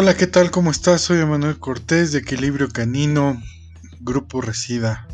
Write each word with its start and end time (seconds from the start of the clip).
Hola, 0.00 0.16
¿qué 0.16 0.28
tal? 0.28 0.52
¿Cómo 0.52 0.70
estás? 0.70 1.00
Soy 1.00 1.18
Emanuel 1.18 1.58
Cortés 1.58 2.12
de 2.12 2.20
Equilibrio 2.20 2.68
Canino, 2.68 3.42
Grupo 3.98 4.40
Resida. 4.40 5.08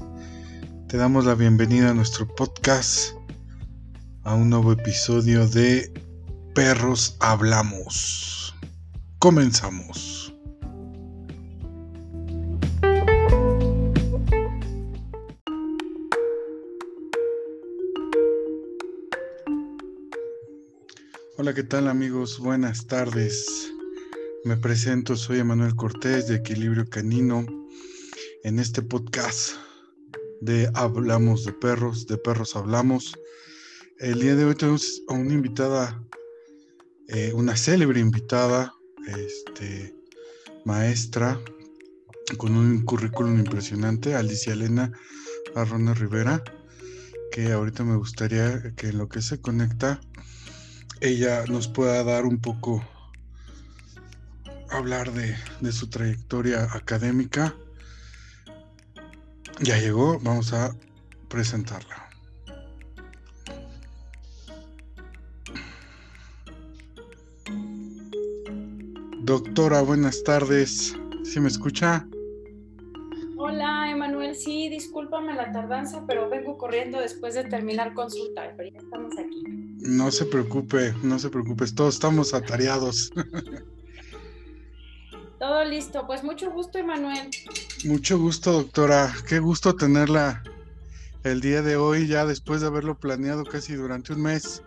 Te 0.88 0.98
damos 0.98 1.24
la 1.24 1.34
bienvenida 1.34 1.88
a 1.88 1.94
nuestro 1.94 2.28
podcast, 2.28 3.14
a 4.24 4.34
un 4.34 4.50
nuevo 4.50 4.72
episodio 4.72 5.48
de 5.48 5.90
Perros 6.54 7.16
Hablamos. 7.20 8.54
Comenzamos. 9.20 10.34
Hola, 21.38 21.54
¿qué 21.54 21.62
tal 21.62 21.88
amigos? 21.88 22.38
Buenas 22.38 22.86
tardes. 22.86 23.73
Me 24.44 24.58
presento, 24.58 25.16
soy 25.16 25.38
Emanuel 25.38 25.74
Cortés 25.74 26.28
de 26.28 26.34
Equilibrio 26.34 26.86
Canino. 26.86 27.46
En 28.42 28.58
este 28.58 28.82
podcast 28.82 29.52
de 30.42 30.70
Hablamos 30.74 31.46
de 31.46 31.54
Perros, 31.54 32.06
de 32.06 32.18
Perros 32.18 32.54
Hablamos. 32.54 33.18
El 33.98 34.20
día 34.20 34.34
de 34.34 34.44
hoy 34.44 34.54
tenemos 34.54 35.00
a 35.08 35.14
una 35.14 35.32
invitada, 35.32 36.04
eh, 37.08 37.32
una 37.34 37.56
célebre 37.56 38.00
invitada, 38.00 38.74
este, 39.06 39.96
maestra, 40.66 41.40
con 42.36 42.54
un 42.54 42.84
currículum 42.84 43.38
impresionante, 43.38 44.14
Alicia 44.14 44.52
Elena 44.52 44.92
Arrona 45.54 45.94
Rivera, 45.94 46.44
que 47.32 47.50
ahorita 47.50 47.82
me 47.82 47.96
gustaría 47.96 48.74
que 48.76 48.88
en 48.88 48.98
lo 48.98 49.08
que 49.08 49.22
se 49.22 49.40
conecta, 49.40 50.02
ella 51.00 51.46
nos 51.46 51.66
pueda 51.66 52.04
dar 52.04 52.26
un 52.26 52.38
poco 52.42 52.84
hablar 54.70 55.12
de, 55.12 55.72
su 55.72 55.88
trayectoria 55.88 56.64
académica. 56.72 57.54
Ya 59.60 59.78
llegó, 59.78 60.18
vamos 60.20 60.52
a 60.52 60.74
presentarla. 61.28 62.08
Doctora, 69.22 69.80
buenas 69.80 70.22
tardes. 70.22 70.94
¿Sí 71.22 71.40
me 71.40 71.48
escucha? 71.48 72.06
Hola, 73.38 73.90
Emanuel. 73.90 74.34
Sí, 74.34 74.68
discúlpame 74.68 75.34
la 75.34 75.50
tardanza, 75.52 76.04
pero 76.06 76.28
vengo 76.28 76.58
corriendo 76.58 77.00
después 77.00 77.34
de 77.34 77.44
terminar 77.44 77.94
consulta, 77.94 78.52
pero 78.56 78.70
ya 78.70 78.78
estamos 78.78 79.12
aquí. 79.18 79.44
No 79.78 80.10
se 80.10 80.26
preocupe, 80.26 80.94
no 81.02 81.18
se 81.18 81.30
preocupe, 81.30 81.64
todos 81.74 81.94
estamos 81.94 82.34
atareados. 82.34 83.12
Todo 85.44 85.62
listo. 85.62 86.06
Pues 86.06 86.24
mucho 86.24 86.50
gusto, 86.50 86.78
Emanuel. 86.78 87.28
Mucho 87.84 88.18
gusto, 88.18 88.50
doctora. 88.50 89.12
Qué 89.28 89.40
gusto 89.40 89.76
tenerla 89.76 90.42
el 91.22 91.42
día 91.42 91.60
de 91.60 91.76
hoy, 91.76 92.06
ya 92.06 92.24
después 92.24 92.62
de 92.62 92.68
haberlo 92.68 92.98
planeado 92.98 93.44
casi 93.44 93.74
durante 93.74 94.14
un 94.14 94.22
mes. 94.22 94.62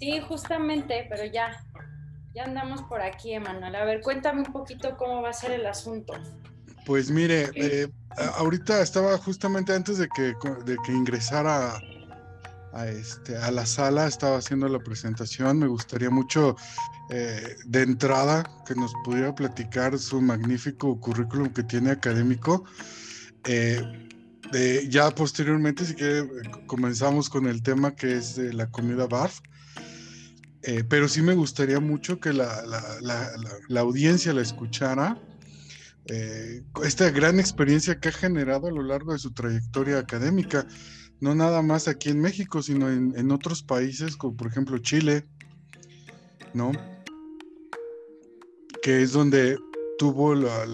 Sí, 0.00 0.20
justamente, 0.26 1.06
pero 1.08 1.24
ya, 1.24 1.64
ya 2.34 2.46
andamos 2.46 2.82
por 2.82 3.00
aquí, 3.00 3.34
Emanuel. 3.34 3.76
A 3.76 3.84
ver, 3.84 4.00
cuéntame 4.00 4.40
un 4.40 4.52
poquito 4.52 4.96
cómo 4.96 5.22
va 5.22 5.30
a 5.30 5.32
ser 5.32 5.52
el 5.52 5.64
asunto. 5.64 6.14
Pues 6.84 7.12
mire, 7.12 7.48
eh, 7.54 7.88
ahorita 8.38 8.82
estaba 8.82 9.16
justamente 9.18 9.72
antes 9.72 9.98
de 9.98 10.08
que, 10.08 10.34
de 10.64 10.76
que 10.84 10.90
ingresara 10.90 11.80
a, 12.72 12.86
este, 12.88 13.36
a 13.36 13.52
la 13.52 13.66
sala, 13.66 14.08
estaba 14.08 14.38
haciendo 14.38 14.66
la 14.66 14.80
presentación. 14.80 15.60
Me 15.60 15.68
gustaría 15.68 16.10
mucho 16.10 16.56
eh, 17.10 17.56
de 17.64 17.82
entrada 17.82 18.44
que 18.66 18.74
nos 18.74 18.92
pudiera 19.04 19.34
platicar 19.34 19.98
su 19.98 20.20
magnífico 20.20 21.00
currículum 21.00 21.52
que 21.52 21.62
tiene 21.62 21.90
académico. 21.90 22.64
Eh, 23.44 23.82
ya 24.88 25.10
posteriormente, 25.10 25.84
si 25.84 25.94
quiere, 25.94 26.28
comenzamos 26.66 27.28
con 27.28 27.46
el 27.46 27.62
tema 27.62 27.94
que 27.94 28.16
es 28.16 28.36
de 28.36 28.52
la 28.52 28.70
comida 28.70 29.06
BARF. 29.06 29.40
Eh, 30.62 30.84
pero 30.88 31.08
sí 31.08 31.22
me 31.22 31.34
gustaría 31.34 31.80
mucho 31.80 32.18
que 32.18 32.32
la, 32.32 32.62
la 33.68 33.80
audiencia 33.80 34.32
la 34.32 34.42
escuchara. 34.42 35.18
esta 36.84 37.10
gran 37.10 37.38
experiencia 37.38 38.00
que 38.00 38.08
ha 38.08 38.12
generado 38.12 38.68
a 38.68 38.70
lo 38.70 38.82
largo 38.82 39.12
de 39.12 39.18
su 39.18 39.32
trayectoria 39.32 39.98
académica 39.98 40.66
no 41.20 41.34
nada 41.34 41.62
más 41.62 41.88
aquí 41.88 42.10
en 42.10 42.20
México, 42.20 42.62
sino 42.62 42.88
en, 42.90 43.30
otros 43.30 43.62
países, 43.62 44.16
como 44.16 44.36
por 44.36 44.48
ejemplo 44.48 44.78
Chile, 44.78 45.26
¿no? 46.54 46.72
Que 48.82 49.02
es 49.02 49.12
donde 49.12 49.56
tuvo 49.98 50.34
la, 50.34 50.64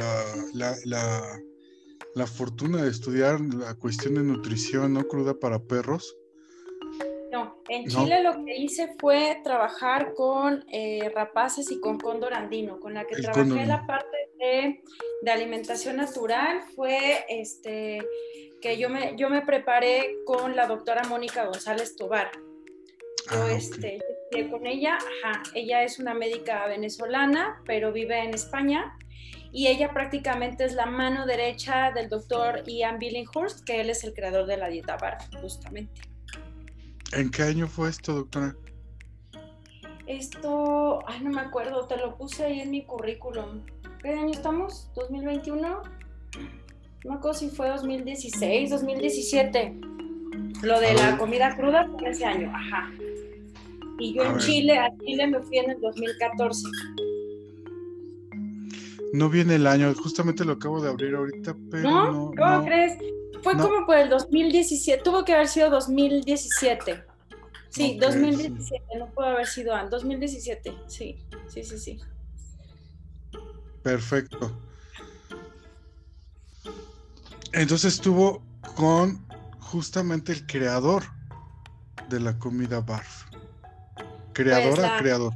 la, 2.15 2.27
fortuna 2.27 2.83
de 2.83 2.91
estudiar 2.91 3.41
la 3.41 3.75
cuestión 3.75 4.15
de 4.15 4.23
nutrición, 4.23 4.95
¿no? 4.95 5.07
Cruda 5.09 5.35
para 5.35 5.59
perros. 5.59 6.17
No, 7.33 7.61
en 7.69 7.89
Chile 7.89 8.23
lo 8.23 8.45
que 8.45 8.57
hice 8.57 8.95
fue 9.01 9.41
trabajar 9.43 10.15
con 10.15 10.65
eh, 10.71 11.11
rapaces 11.13 11.71
y 11.73 11.81
con 11.81 11.99
cóndor 11.99 12.33
andino, 12.33 12.79
con 12.79 12.95
la 12.95 13.05
que 13.07 13.17
trabajé 13.17 13.67
la 13.67 13.85
parte 13.87 14.17
de, 14.39 14.83
de, 15.23 15.31
alimentación 15.31 15.97
natural, 15.97 16.63
fue 16.77 17.25
este 17.29 17.99
que 18.61 18.79
yo 18.79 18.89
me, 18.89 19.15
yo 19.17 19.29
me 19.29 19.43
preparé 19.43 20.17
con 20.25 20.55
la 20.55 20.67
doctora 20.67 21.03
Mónica 21.09 21.45
González 21.45 21.97
Tobar. 21.97 22.31
Yo 23.31 23.43
ah, 23.43 23.53
este, 23.53 24.01
con 24.51 24.67
ella, 24.67 24.97
ajá, 24.97 25.43
ella 25.55 25.83
es 25.83 25.99
una 25.99 26.15
médica 26.15 26.67
venezolana, 26.67 27.63
pero 27.65 27.93
vive 27.93 28.19
en 28.23 28.35
España 28.35 28.97
y 29.53 29.69
ella 29.69 29.93
prácticamente 29.93 30.65
es 30.65 30.75
la 30.75 30.87
mano 30.87 31.27
derecha 31.27 31.93
del 31.93 32.09
doctor 32.09 32.65
Ian 32.67 32.99
Billinghurst, 32.99 33.65
que 33.65 33.81
él 33.81 33.91
es 33.91 34.03
el 34.03 34.13
creador 34.13 34.47
de 34.47 34.57
la 34.57 34.69
dieta 34.69 34.97
bar, 34.97 35.19
justamente. 35.41 36.03
¿En 37.13 37.31
qué 37.31 37.45
año 37.45 37.69
fue 37.69 37.91
esto, 37.91 38.15
doctora? 38.15 38.57
Esto, 40.07 41.05
ay, 41.07 41.21
no 41.23 41.31
me 41.31 41.41
acuerdo, 41.41 41.87
te 41.87 41.97
lo 41.97 42.17
puse 42.17 42.45
ahí 42.45 42.61
en 42.61 42.71
mi 42.71 42.85
currículum. 42.85 43.65
¿Qué 44.03 44.11
año 44.11 44.33
estamos? 44.33 44.91
¿2021? 44.97 45.61
no 45.61 47.11
me 47.11 47.15
acuerdo 47.17 47.39
si 47.39 47.51
fue 47.51 47.69
2016, 47.69 48.71
2017. 48.71 49.79
Lo 50.63 50.81
de 50.81 50.95
la 50.95 51.17
comida 51.17 51.55
cruda 51.55 51.89
fue 51.99 52.11
ese 52.11 52.25
año, 52.25 52.51
ajá. 52.55 52.91
Y 53.99 54.15
yo 54.15 54.25
en 54.25 54.39
Chile, 54.39 54.79
a 54.79 54.91
Chile 54.99 55.27
me 55.27 55.41
fui 55.41 55.59
en 55.59 55.71
el 55.71 55.81
2014. 55.81 56.69
No 59.13 59.29
viene 59.31 59.55
el 59.55 59.67
año, 59.67 59.95
justamente 59.95 60.45
lo 60.45 60.55
acabo 60.55 60.81
de 60.81 60.89
abrir 60.89 61.15
ahorita, 61.15 61.57
pero. 61.71 61.91
¿No? 61.91 62.33
¿Cómo 62.37 62.65
crees? 62.65 62.99
Fue 63.43 63.57
como 63.57 63.87
por 63.87 63.97
el 63.97 64.09
2017, 64.09 65.03
tuvo 65.03 65.25
que 65.25 65.35
haber 65.35 65.49
sido 65.49 65.71
2017. 65.71 67.05
Sí, 67.69 67.99
2017, 68.01 68.83
no 68.99 69.07
puede 69.11 69.31
haber 69.31 69.47
sido 69.47 69.75
antes, 69.75 69.91
2017, 69.91 70.75
sí, 70.87 71.19
sí, 71.49 71.63
sí, 71.63 71.79
sí. 71.79 72.01
Perfecto. 73.83 74.51
Entonces 77.53 77.95
estuvo 77.95 78.43
con 78.77 79.25
justamente 79.61 80.33
el 80.33 80.47
creador 80.47 81.03
de 82.09 82.21
la 82.21 82.39
comida 82.39 82.81
BARF. 82.81 83.34
¿Creadora 84.35 84.89
pues 84.89 85.01
creador? 85.01 85.33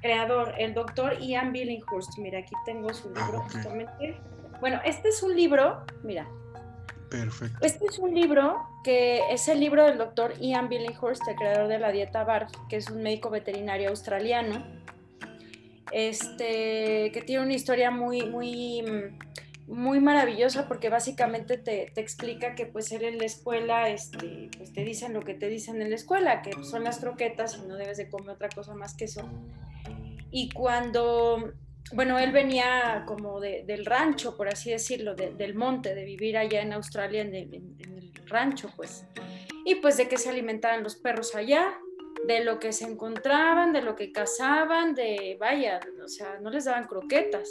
Creador, 0.00 0.54
el 0.58 0.74
doctor 0.74 1.18
Ian 1.20 1.52
Billinghurst. 1.52 2.18
Mira, 2.18 2.40
aquí 2.40 2.54
tengo 2.64 2.92
su 2.92 3.08
libro 3.08 3.42
ah, 3.44 3.48
justamente. 3.50 4.20
Bueno, 4.60 4.80
este 4.84 5.08
es 5.08 5.22
un 5.22 5.34
libro, 5.36 5.84
mira. 6.02 6.26
Perfecto. 7.10 7.58
Este 7.60 7.86
es 7.86 7.98
un 7.98 8.14
libro 8.14 8.66
que 8.82 9.20
es 9.30 9.46
el 9.48 9.60
libro 9.60 9.84
del 9.84 9.98
doctor 9.98 10.34
Ian 10.40 10.68
Billinghurst, 10.68 11.22
el 11.28 11.36
creador 11.36 11.68
de 11.68 11.78
la 11.78 11.92
dieta 11.92 12.24
BARF, 12.24 12.50
que 12.68 12.76
es 12.76 12.90
un 12.90 13.02
médico 13.02 13.30
veterinario 13.30 13.90
australiano. 13.90 14.64
Este, 15.92 17.12
que 17.12 17.22
tiene 17.24 17.44
una 17.44 17.54
historia 17.54 17.90
muy, 17.90 18.22
muy 18.22 18.82
mm, 18.82 19.18
muy 19.66 20.00
maravillosa 20.00 20.68
porque 20.68 20.90
básicamente 20.90 21.56
te, 21.56 21.92
explica 21.98 22.54
que 22.54 22.66
pues 22.66 22.92
él 22.92 23.04
en 23.04 23.18
la 23.18 23.24
escuela, 23.24 23.88
este, 23.88 24.50
pues 24.56 24.72
te 24.72 24.84
dicen 24.84 25.14
lo 25.14 25.20
que 25.20 25.34
te 25.34 25.48
dicen 25.48 25.80
en 25.80 25.90
la 25.90 25.96
escuela, 25.96 26.42
que 26.42 26.52
son 26.64 26.84
las 26.84 26.98
croquetas 26.98 27.56
y 27.56 27.66
no 27.66 27.76
debes 27.76 27.96
de 27.96 28.08
comer 28.08 28.30
otra 28.30 28.48
cosa 28.48 28.74
más 28.74 28.94
que 28.94 29.04
eso. 29.04 29.28
Y 30.30 30.50
cuando, 30.50 31.52
bueno, 31.92 32.18
él 32.18 32.32
venía 32.32 33.04
como 33.06 33.40
del 33.40 33.86
rancho, 33.86 34.36
por 34.36 34.48
así 34.48 34.70
decirlo, 34.70 35.14
del 35.14 35.54
monte, 35.54 35.94
de 35.94 36.04
vivir 36.04 36.36
allá 36.36 36.60
en 36.60 36.72
Australia, 36.72 37.22
en 37.22 37.34
el, 37.34 37.54
en 37.54 37.98
el 37.98 38.12
rancho, 38.26 38.70
pues. 38.76 39.06
Y 39.64 39.76
pues 39.76 39.96
de 39.96 40.08
que 40.08 40.18
se 40.18 40.28
alimentaban 40.28 40.82
los 40.82 40.96
perros 40.96 41.34
allá, 41.34 41.78
de 42.26 42.42
lo 42.42 42.58
que 42.58 42.72
se 42.72 42.84
encontraban, 42.84 43.72
de 43.72 43.82
lo 43.82 43.96
que 43.96 44.12
cazaban, 44.12 44.94
de, 44.94 45.36
vaya, 45.38 45.80
o 46.02 46.08
sea, 46.08 46.38
no 46.40 46.50
les 46.50 46.64
daban 46.64 46.86
croquetas 46.86 47.48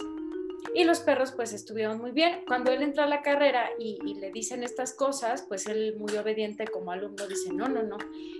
Y 0.75 0.85
los 0.85 1.01
perros 1.01 1.31
pues 1.31 1.53
estuvieron 1.53 1.99
muy 1.99 2.11
bien. 2.11 2.41
Cuando 2.47 2.71
él 2.71 2.81
entra 2.81 3.03
a 3.03 3.07
la 3.07 3.21
carrera 3.21 3.69
y, 3.77 3.99
le 4.15 4.31
dicen 4.31 4.63
estas 4.63 4.93
cosas, 4.93 5.45
pues 5.47 5.67
él 5.67 5.95
muy 5.97 6.15
obediente 6.17 6.65
como 6.65 6.91
alumno 6.91 7.27
dice, 7.27 7.53
no, 7.53 7.67
no, 7.67 7.83
no, 7.83 7.97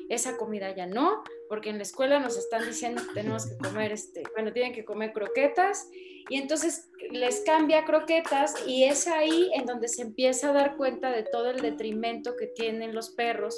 esa 0.09 0.37
comida 0.37 0.75
ya 0.75 0.87
no, 0.87 1.23
porque 1.49 1.69
en 1.69 1.77
la 1.77 1.83
escuela 1.83 2.19
nos 2.19 2.37
están 2.37 2.65
diciendo 2.65 3.01
que 3.07 3.13
tenemos 3.13 3.45
que 3.45 3.57
comer, 3.57 3.91
este, 3.91 4.23
bueno, 4.33 4.51
tienen 4.51 4.73
que 4.73 4.83
comer 4.83 5.13
croquetas. 5.13 5.89
Y 6.29 6.37
entonces 6.37 6.89
les 7.11 7.41
cambia 7.41 7.83
croquetas 7.83 8.55
y 8.65 8.85
es 8.85 9.07
ahí 9.07 9.51
en 9.53 9.65
donde 9.65 9.89
se 9.89 10.01
empieza 10.01 10.49
a 10.49 10.53
dar 10.53 10.77
cuenta 10.77 11.11
de 11.11 11.23
todo 11.23 11.49
el 11.49 11.61
detrimento 11.61 12.35
que 12.37 12.47
tienen 12.47 12.95
los 12.95 13.09
perros 13.09 13.57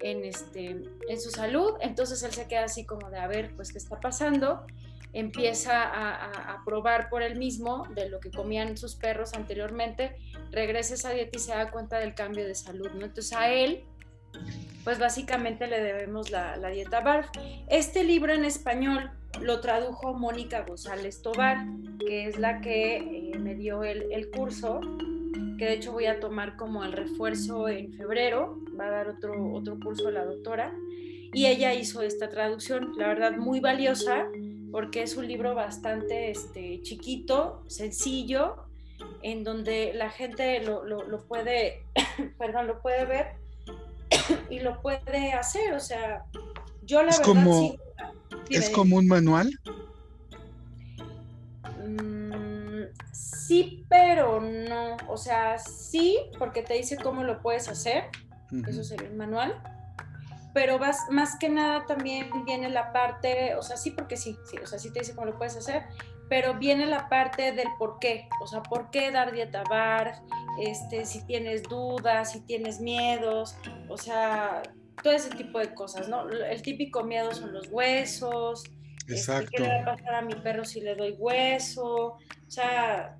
en, 0.00 0.24
este, 0.24 0.76
en 1.08 1.20
su 1.20 1.30
salud. 1.30 1.74
Entonces 1.80 2.22
él 2.22 2.32
se 2.32 2.46
queda 2.46 2.64
así 2.64 2.86
como 2.86 3.10
de, 3.10 3.18
a 3.18 3.26
ver, 3.26 3.54
pues, 3.56 3.72
¿qué 3.72 3.78
está 3.78 4.00
pasando? 4.00 4.64
Empieza 5.12 5.82
a, 5.82 6.62
probar 6.64 7.08
por 7.08 7.22
él 7.22 7.36
mismo 7.36 7.86
de 7.94 8.10
lo 8.10 8.20
que 8.20 8.30
comían 8.30 8.76
sus 8.76 8.94
perros 8.94 9.34
anteriormente, 9.34 10.16
regresa 10.50 10.94
a 10.94 10.96
esa 10.96 11.10
dieta 11.10 11.36
y 11.36 11.40
se 11.40 11.52
da 11.52 11.70
cuenta 11.70 11.98
del 11.98 12.14
cambio 12.14 12.46
de 12.46 12.54
salud, 12.54 12.90
¿no? 12.90 13.06
Entonces 13.06 13.32
a 13.32 13.50
él, 13.50 13.84
pues 14.84 14.98
básicamente 14.98 15.66
le 15.66 15.80
debemos 15.80 16.30
la, 16.30 16.56
dieta 16.70 17.00
BARF. 17.00 17.28
Este 17.68 18.04
libro 18.04 18.32
en 18.32 18.44
español 18.44 19.10
lo 19.40 19.60
tradujo 19.60 20.14
Mónica 20.14 20.62
González 20.62 21.22
Tobar, 21.22 21.66
que 22.06 22.26
es 22.26 22.38
la 22.38 22.60
que 22.60 22.96
eh, 22.96 23.38
me 23.38 23.54
dio 23.54 23.84
el, 23.84 24.12
el 24.12 24.30
curso, 24.30 24.80
que 25.58 25.64
de 25.64 25.72
hecho 25.74 25.92
voy 25.92 26.06
a 26.06 26.20
tomar 26.20 26.56
como 26.56 26.84
el 26.84 26.92
refuerzo 26.92 27.68
en 27.68 27.92
febrero, 27.92 28.58
va 28.78 28.86
a 28.86 28.90
dar 28.90 29.08
otro, 29.08 29.52
otro 29.52 29.78
curso 29.80 30.10
la 30.10 30.24
doctora, 30.24 30.72
y 31.32 31.46
ella 31.46 31.74
hizo 31.74 32.02
esta 32.02 32.28
traducción, 32.28 32.92
la 32.96 33.08
verdad 33.08 33.36
muy 33.36 33.60
valiosa, 33.60 34.26
porque 34.70 35.02
es 35.02 35.16
un 35.16 35.26
libro 35.26 35.54
bastante 35.54 36.30
este, 36.30 36.80
chiquito, 36.82 37.64
sencillo, 37.68 38.66
en 39.22 39.44
donde 39.44 39.92
la 39.94 40.10
gente 40.10 40.60
lo, 40.62 40.82
puede, 41.26 41.84
perdón, 42.38 42.66
lo 42.66 42.80
puede 42.80 43.04
ver 43.06 43.26
y 44.50 44.60
lo 44.60 44.80
puede 44.82 45.32
hacer. 45.32 45.72
O 45.74 45.80
sea, 45.80 46.24
yo 46.82 47.02
la 47.02 47.10
es 47.10 47.18
verdad 47.18 47.32
como, 47.32 47.76
¿Es 48.50 48.70
como 48.70 48.96
un 48.96 49.06
manual? 49.06 49.50
Mm, 51.86 52.84
sí, 53.12 53.84
pero 53.88 54.40
no. 54.40 54.96
O 55.08 55.16
sea, 55.16 55.58
sí, 55.58 56.18
porque 56.38 56.62
te 56.62 56.74
dice 56.74 56.96
cómo 56.96 57.24
lo 57.24 57.40
puedes 57.40 57.68
hacer. 57.68 58.04
Eso 58.66 58.82
sería 58.82 59.10
un 59.10 59.18
manual 59.18 59.77
pero 60.54 60.78
vas, 60.78 61.06
más 61.10 61.38
que 61.38 61.48
nada 61.48 61.84
también 61.86 62.30
viene 62.44 62.68
la 62.68 62.92
parte, 62.92 63.54
o 63.54 63.62
sea, 63.62 63.76
sí, 63.76 63.90
porque 63.90 64.16
sí, 64.16 64.36
sí, 64.50 64.56
o 64.58 64.66
sea, 64.66 64.78
sí 64.78 64.92
te 64.92 65.00
dice 65.00 65.14
cómo 65.14 65.26
lo 65.26 65.38
puedes 65.38 65.56
hacer, 65.56 65.84
pero 66.28 66.54
viene 66.54 66.86
la 66.86 67.08
parte 67.08 67.52
del 67.52 67.68
por 67.78 67.98
qué, 67.98 68.28
o 68.42 68.46
sea, 68.46 68.62
por 68.62 68.90
qué 68.90 69.10
dar 69.10 69.32
dieta 69.32 69.62
bar, 69.68 70.20
este, 70.60 71.06
si 71.06 71.24
tienes 71.26 71.62
dudas, 71.62 72.32
si 72.32 72.40
tienes 72.40 72.80
miedos, 72.80 73.56
o 73.88 73.96
sea, 73.96 74.62
todo 75.02 75.12
ese 75.12 75.30
tipo 75.30 75.58
de 75.58 75.74
cosas, 75.74 76.08
¿no? 76.08 76.28
El 76.28 76.62
típico 76.62 77.04
miedo 77.04 77.32
son 77.34 77.52
los 77.52 77.68
huesos, 77.68 78.64
Exacto. 79.08 79.44
Este, 79.44 79.56
¿qué 79.56 79.62
le 79.62 79.68
va 79.68 79.92
a 79.92 79.96
pasar 79.96 80.14
a 80.16 80.22
mi 80.22 80.34
perro 80.34 80.64
si 80.64 80.80
le 80.80 80.94
doy 80.94 81.12
hueso? 81.12 81.86
O 81.86 82.50
sea, 82.50 83.16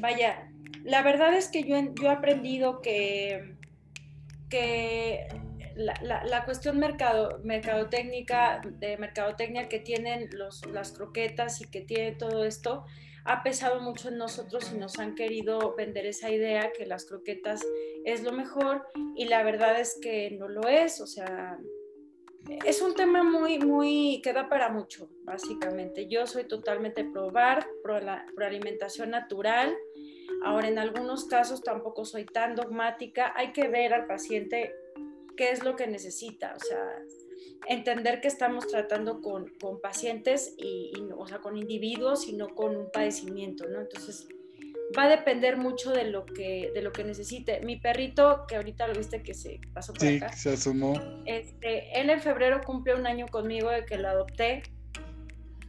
vaya, 0.00 0.48
la 0.84 1.02
verdad 1.02 1.34
es 1.34 1.48
que 1.48 1.64
yo, 1.64 1.76
yo 1.94 2.08
he 2.08 2.10
aprendido 2.10 2.80
que, 2.80 3.56
que 4.48 5.26
la, 5.76 6.44
cuestión 6.44 6.78
mercado, 6.78 7.40
mercadotécnica, 7.44 8.60
de 8.64 8.96
mercadotecnia 8.96 9.68
que 9.68 9.78
tienen 9.78 10.28
los, 10.32 10.64
las 10.66 10.92
croquetas 10.92 11.60
y 11.60 11.70
que 11.70 11.80
tiene 11.80 12.12
todo 12.12 12.44
esto, 12.44 12.84
ha 13.24 13.42
pesado 13.42 13.80
mucho 13.80 14.08
en 14.08 14.18
nosotros 14.18 14.72
y 14.74 14.78
nos 14.78 14.98
han 14.98 15.14
querido 15.14 15.74
vender 15.76 16.06
esa 16.06 16.30
idea 16.30 16.72
que 16.72 16.86
las 16.86 17.04
croquetas 17.04 17.64
es 18.04 18.22
lo 18.22 18.32
mejor 18.32 18.86
y 19.14 19.26
la 19.26 19.42
verdad 19.42 19.78
es 19.78 19.98
que 20.00 20.32
no 20.32 20.48
lo 20.48 20.66
es, 20.68 21.00
o 21.00 21.06
sea, 21.06 21.58
es 22.64 22.82
un 22.82 22.94
tema 22.94 23.22
muy, 23.22 23.58
muy, 23.58 24.20
que 24.22 24.32
da 24.32 24.48
para 24.48 24.68
mucho, 24.68 25.08
básicamente. 25.22 26.08
Yo 26.08 26.26
soy 26.26 26.44
totalmente 26.44 27.04
pro 27.04 27.30
bar, 27.30 27.66
pro, 27.82 28.00
la, 28.00 28.26
pro 28.34 28.46
alimentación 28.46 29.10
natural. 29.10 29.74
Ahora, 30.44 30.68
en 30.68 30.78
algunos 30.78 31.26
casos 31.26 31.62
tampoco 31.62 32.04
soy 32.04 32.24
tan 32.24 32.56
dogmática. 32.56 33.32
Hay 33.36 33.52
que 33.52 33.68
ver 33.68 33.94
al 33.94 34.06
paciente 34.06 34.74
qué 35.36 35.50
es 35.50 35.64
lo 35.64 35.76
que 35.76 35.86
necesita, 35.86 36.54
o 36.56 36.64
sea, 36.64 36.84
entender 37.68 38.20
que 38.20 38.28
estamos 38.28 38.66
tratando 38.66 39.20
con, 39.20 39.48
con 39.60 39.80
pacientes 39.80 40.54
y, 40.56 40.92
o 41.16 41.26
sea, 41.26 41.38
con 41.38 41.56
individuos 41.56 42.26
y 42.26 42.32
no 42.32 42.54
con 42.54 42.76
un 42.76 42.90
padecimiento, 42.90 43.66
¿no? 43.68 43.80
Entonces, 43.80 44.26
va 44.96 45.04
a 45.04 45.08
depender 45.08 45.56
mucho 45.56 45.90
de 45.92 46.04
lo 46.04 46.24
que, 46.26 46.70
de 46.74 46.82
lo 46.82 46.92
que 46.92 47.04
necesite. 47.04 47.60
Mi 47.60 47.76
perrito, 47.76 48.44
que 48.46 48.56
ahorita 48.56 48.86
lo 48.86 48.94
viste 48.94 49.22
que 49.22 49.34
se 49.34 49.60
pasó 49.72 49.92
por 49.92 50.06
sí, 50.06 50.16
acá. 50.16 50.32
se 50.32 50.52
asomó. 50.52 50.94
Este, 51.24 51.98
él 51.98 52.10
en 52.10 52.20
febrero 52.20 52.60
cumplió 52.64 52.96
un 52.96 53.06
año 53.06 53.26
conmigo 53.28 53.70
de 53.70 53.84
que 53.84 53.96
lo 53.98 54.08
adopté 54.08 54.62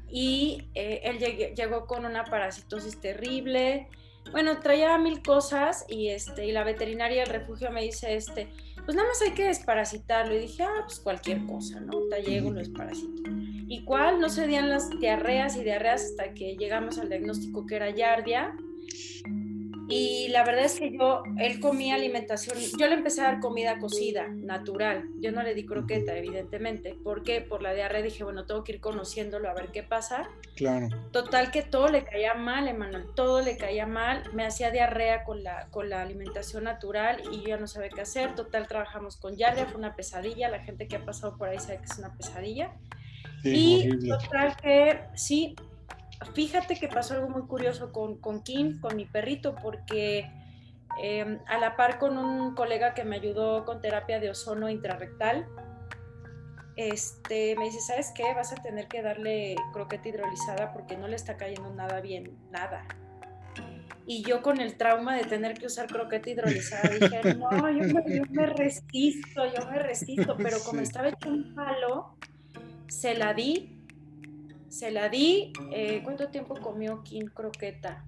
y 0.09 0.69
eh, 0.75 1.01
él 1.03 1.19
llegó 1.55 1.87
con 1.87 2.05
una 2.05 2.23
parasitosis 2.25 2.99
terrible. 2.99 3.87
Bueno, 4.31 4.59
traía 4.59 4.97
mil 4.97 5.21
cosas 5.21 5.85
y, 5.87 6.09
este, 6.09 6.45
y 6.45 6.51
la 6.51 6.63
veterinaria 6.63 7.23
del 7.23 7.31
refugio 7.31 7.71
me 7.71 7.81
dice, 7.81 8.15
este, 8.15 8.47
pues 8.85 8.95
nada 8.95 9.07
más 9.07 9.21
hay 9.21 9.31
que 9.31 9.45
desparasitarlo. 9.45 10.35
Y 10.35 10.39
dije, 10.39 10.63
ah, 10.63 10.83
pues 10.85 10.99
cualquier 10.99 11.45
cosa, 11.45 11.79
¿no? 11.79 11.93
Te 12.09 12.21
llego, 12.21 12.51
lo 12.51 12.59
desparasito. 12.59 13.31
¿Y 13.67 13.83
cuál? 13.85 14.19
No 14.19 14.29
se 14.29 14.47
dían 14.47 14.69
las 14.69 14.89
diarreas 14.99 15.55
y 15.55 15.63
diarreas 15.63 16.03
hasta 16.03 16.33
que 16.33 16.55
llegamos 16.57 16.97
al 16.99 17.09
diagnóstico 17.09 17.65
que 17.65 17.75
era 17.75 17.89
yardia. 17.89 18.55
Y 19.89 20.29
la 20.29 20.43
verdad 20.45 20.65
es 20.65 20.79
que 20.79 20.91
yo, 20.91 21.23
él 21.37 21.59
comía 21.59 21.95
alimentación, 21.95 22.57
yo 22.79 22.87
le 22.87 22.93
empecé 22.93 23.21
a 23.21 23.25
dar 23.25 23.39
comida 23.39 23.79
cocida, 23.79 24.27
natural. 24.29 25.09
Yo 25.19 25.31
no 25.31 25.43
le 25.43 25.53
di 25.53 25.65
croqueta, 25.65 26.15
evidentemente. 26.15 26.95
¿Por 27.03 27.23
qué? 27.23 27.41
Por 27.41 27.61
la 27.61 27.73
diarrea 27.73 28.01
dije, 28.01 28.23
bueno, 28.23 28.45
tengo 28.45 28.63
que 28.63 28.73
ir 28.73 28.79
conociéndolo 28.79 29.49
a 29.49 29.53
ver 29.53 29.69
qué 29.71 29.83
pasa. 29.83 30.29
Claro. 30.55 30.87
Total 31.11 31.51
que 31.51 31.63
todo 31.63 31.89
le 31.89 32.03
caía 32.03 32.33
mal, 32.33 32.67
Emanuel, 32.67 33.05
todo 33.15 33.41
le 33.41 33.57
caía 33.57 33.85
mal. 33.85 34.23
Me 34.33 34.45
hacía 34.45 34.71
diarrea 34.71 35.23
con 35.25 35.43
la, 35.43 35.67
con 35.69 35.89
la 35.89 36.01
alimentación 36.01 36.63
natural 36.63 37.21
y 37.31 37.41
yo 37.41 37.49
ya 37.49 37.57
no 37.57 37.67
sabía 37.67 37.89
qué 37.89 38.01
hacer. 38.01 38.35
Total, 38.35 38.67
trabajamos 38.67 39.17
con 39.17 39.35
yardia, 39.35 39.65
fue 39.65 39.79
una 39.79 39.95
pesadilla. 39.95 40.49
La 40.49 40.59
gente 40.59 40.87
que 40.87 40.95
ha 40.95 41.05
pasado 41.05 41.37
por 41.37 41.49
ahí 41.49 41.59
sabe 41.59 41.79
que 41.79 41.85
es 41.85 41.97
una 41.97 42.15
pesadilla. 42.15 42.71
y 43.43 43.89
total 44.07 44.55
que 44.55 45.01
sí, 45.15 45.55
fíjate 46.25 46.75
que 46.77 46.87
pasó 46.87 47.15
algo 47.15 47.29
muy 47.29 47.43
curioso 47.43 47.91
con, 47.91 48.17
con 48.17 48.41
Kim, 48.43 48.79
con 48.79 48.95
mi 48.95 49.05
perrito, 49.05 49.55
porque 49.55 50.29
em, 51.01 51.39
a 51.47 51.57
la 51.57 51.75
par 51.75 51.99
con 51.99 52.17
un 52.17 52.55
colega 52.55 52.93
que 52.93 53.03
me 53.03 53.15
ayudó 53.17 53.65
con 53.65 53.81
terapia 53.81 54.19
de 54.19 54.29
ozono 54.29 54.69
intrarrectal, 54.69 55.47
este, 56.75 57.55
me 57.55 57.65
dice, 57.65 57.79
¿sabes 57.81 58.11
qué? 58.15 58.33
Vas 58.33 58.51
a 58.51 58.55
tener 58.55 58.87
que 58.87 59.01
darle 59.01 59.55
croqueta 59.73 60.09
hidrolizada 60.09 60.73
porque 60.73 60.97
no 60.97 61.07
le 61.07 61.15
está 61.15 61.37
cayendo 61.37 61.69
nada 61.73 62.01
bien, 62.01 62.37
nada. 62.51 62.85
Y 64.05 64.23
yo 64.23 64.41
con 64.41 64.59
el 64.59 64.75
trauma 64.75 65.15
de 65.15 65.23
tener 65.23 65.53
que 65.53 65.67
usar 65.67 65.87
croqueta 65.87 66.29
hidrolizada 66.29 66.89
dije, 66.89 67.35
no, 67.35 67.71
yo 67.71 68.23
me, 68.31 68.47
resisto, 68.47 69.45
yo 69.45 69.69
me 69.69 69.79
resisto, 69.79 70.35
pero 70.35 70.57
como 70.65 70.81
estaba 70.81 71.09
hecho 71.09 71.29
un 71.29 71.55
palo, 71.55 72.17
se 72.87 73.15
la 73.15 73.33
di 73.33 73.82
se 74.73 74.89
la 74.89 75.07
di. 75.07 75.53
Eh, 75.71 76.01
¿Cuánto 76.03 76.29
tiempo 76.29 76.55
comió 76.55 77.03
Kim 77.03 77.27
croqueta? 77.27 78.03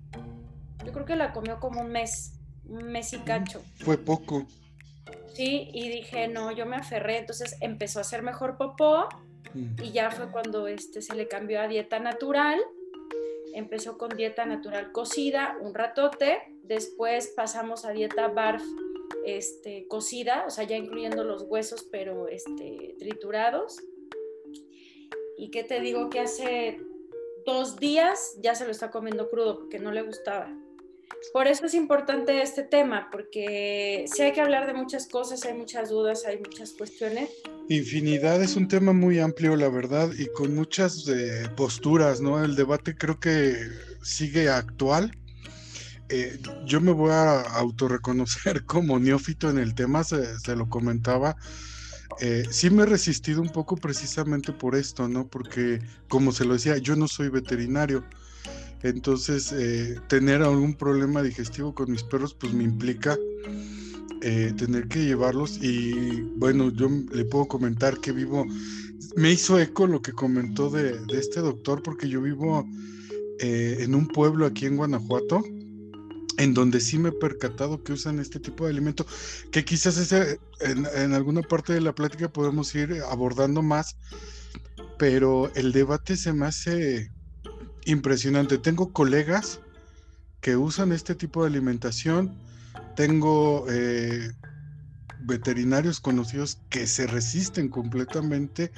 Yo 0.83 0.91
creo 0.91 1.05
que 1.05 1.15
la 1.15 1.31
comió 1.31 1.59
como 1.59 1.81
un 1.81 1.91
mes, 1.91 2.33
un 2.67 2.85
mes 2.91 3.13
y 3.13 3.19
cacho. 3.19 3.63
Fue 3.83 3.97
poco. 3.97 4.45
Sí, 5.33 5.69
y 5.73 5.89
dije, 5.89 6.27
no, 6.27 6.51
yo 6.51 6.65
me 6.65 6.75
aferré. 6.75 7.19
Entonces 7.19 7.55
empezó 7.61 7.99
a 7.99 8.01
hacer 8.01 8.23
mejor 8.23 8.57
popó 8.57 9.07
mm. 9.53 9.83
y 9.83 9.91
ya 9.91 10.09
fue 10.09 10.31
cuando 10.31 10.67
este, 10.67 11.01
se 11.01 11.13
le 11.13 11.27
cambió 11.27 11.61
a 11.61 11.67
dieta 11.67 11.99
natural. 11.99 12.59
Empezó 13.53 13.97
con 13.97 14.09
dieta 14.09 14.45
natural 14.45 14.91
cocida 14.91 15.57
un 15.61 15.75
ratote. 15.75 16.39
Después 16.63 17.31
pasamos 17.35 17.85
a 17.85 17.91
dieta 17.91 18.27
barf 18.27 18.63
este, 19.23 19.87
cocida, 19.87 20.45
o 20.47 20.49
sea, 20.49 20.63
ya 20.63 20.77
incluyendo 20.77 21.23
los 21.23 21.43
huesos, 21.43 21.87
pero 21.91 22.27
este, 22.27 22.95
triturados 22.97 23.79
y 25.37 25.49
que 25.51 25.63
te 25.63 25.79
digo 25.79 26.09
que 26.09 26.19
hace 26.19 26.79
dos 27.45 27.77
días 27.77 28.35
ya 28.41 28.55
se 28.55 28.65
lo 28.65 28.71
está 28.71 28.91
comiendo 28.91 29.29
crudo 29.29 29.59
porque 29.59 29.79
no 29.79 29.91
le 29.91 30.01
gustaba. 30.01 30.51
Por 31.33 31.47
eso 31.47 31.65
es 31.65 31.73
importante 31.73 32.41
este 32.41 32.63
tema, 32.63 33.09
porque 33.11 34.05
sí 34.13 34.21
hay 34.21 34.31
que 34.31 34.41
hablar 34.41 34.67
de 34.67 34.73
muchas 34.73 35.07
cosas, 35.07 35.43
hay 35.45 35.53
muchas 35.53 35.89
dudas, 35.89 36.25
hay 36.25 36.37
muchas 36.37 36.71
cuestiones. 36.73 37.29
Infinidad 37.67 38.41
es 38.41 38.55
un 38.55 38.67
tema 38.67 38.93
muy 38.93 39.19
amplio, 39.19 39.55
la 39.55 39.69
verdad, 39.69 40.11
y 40.17 40.27
con 40.27 40.55
muchas 40.55 41.07
eh, 41.07 41.49
posturas, 41.55 42.21
¿no? 42.21 42.43
El 42.43 42.55
debate 42.55 42.95
creo 42.95 43.19
que 43.19 43.55
sigue 44.01 44.49
actual. 44.49 45.11
Eh, 46.09 46.37
yo 46.65 46.79
me 46.79 46.91
voy 46.91 47.11
a 47.11 47.41
autorreconocer 47.41 48.63
como 48.65 48.99
neófito 48.99 49.49
en 49.49 49.57
el 49.57 49.73
tema, 49.73 50.03
se 50.03 50.55
lo 50.55 50.69
comentaba 50.69 51.35
eh, 52.21 52.43
sí 52.49 52.69
me 52.69 52.83
he 52.83 52.85
resistido 52.85 53.41
un 53.41 53.51
poco 53.51 53.75
precisamente 53.75 54.53
por 54.53 54.75
esto, 54.75 55.07
¿no? 55.07 55.27
Porque, 55.27 55.79
como 56.07 56.31
se 56.31 56.45
lo 56.45 56.53
decía, 56.53 56.77
yo 56.77 56.95
no 56.95 57.07
soy 57.07 57.29
veterinario. 57.29 58.03
Entonces, 58.83 59.51
eh, 59.51 59.99
tener 60.07 60.41
algún 60.41 60.75
problema 60.75 61.23
digestivo 61.23 61.73
con 61.73 61.91
mis 61.91 62.03
perros, 62.03 62.33
pues 62.33 62.53
me 62.53 62.63
implica 62.63 63.17
eh, 64.21 64.53
tener 64.57 64.87
que 64.87 65.05
llevarlos. 65.05 65.59
Y 65.61 66.21
bueno, 66.37 66.71
yo 66.71 66.89
le 67.11 67.25
puedo 67.25 67.47
comentar 67.47 67.99
que 67.99 68.11
vivo, 68.11 68.45
me 69.15 69.31
hizo 69.31 69.59
eco 69.59 69.87
lo 69.87 70.01
que 70.01 70.11
comentó 70.13 70.69
de, 70.69 70.99
este 71.09 71.41
doctor, 71.41 71.81
porque 71.81 72.07
yo 72.07 72.21
vivo 72.21 72.67
eh, 73.39 73.77
en 73.79 73.95
un 73.95 74.07
pueblo 74.07 74.45
aquí 74.45 74.65
en 74.65 74.77
Guanajuato 74.77 75.43
en 76.37 76.53
donde 76.53 76.79
sí 76.79 76.97
me 76.97 77.09
he 77.09 77.13
percatado 77.13 77.83
que 77.83 77.93
usan 77.93 78.19
este 78.19 78.39
tipo 78.39 78.65
de 78.65 78.71
alimento, 78.71 79.05
que 79.51 79.63
quizás 79.63 79.97
ese, 79.97 80.39
en, 80.59 81.13
alguna 81.13 81.41
parte 81.41 81.73
de 81.73 81.81
la 81.81 81.93
plática 81.93 82.29
podemos 82.29 82.73
ir 82.75 83.01
abordando 83.09 83.61
más, 83.61 83.97
pero 84.97 85.51
el 85.55 85.71
debate 85.71 86.17
se 86.17 86.33
me 86.33 86.47
hace 86.47 87.11
impresionante. 87.85 88.57
Tengo 88.57 88.91
colegas 88.91 89.61
que 90.41 90.57
usan 90.57 90.91
este 90.91 91.15
tipo 91.15 91.41
de 91.41 91.49
alimentación, 91.49 92.37
tengo 92.95 93.65
eh, 93.69 94.31
veterinarios 95.21 95.99
conocidos 95.99 96.59
que 96.69 96.87
se 96.87 97.07
resisten 97.07 97.69
completamente 97.69 98.71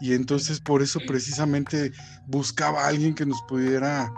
y 0.00 0.14
entonces 0.14 0.60
por 0.60 0.82
eso 0.82 1.00
precisamente 1.06 1.92
buscaba 2.26 2.84
a 2.84 2.88
alguien 2.88 3.14
que 3.14 3.26
nos 3.26 3.42
pudiera 3.42 4.12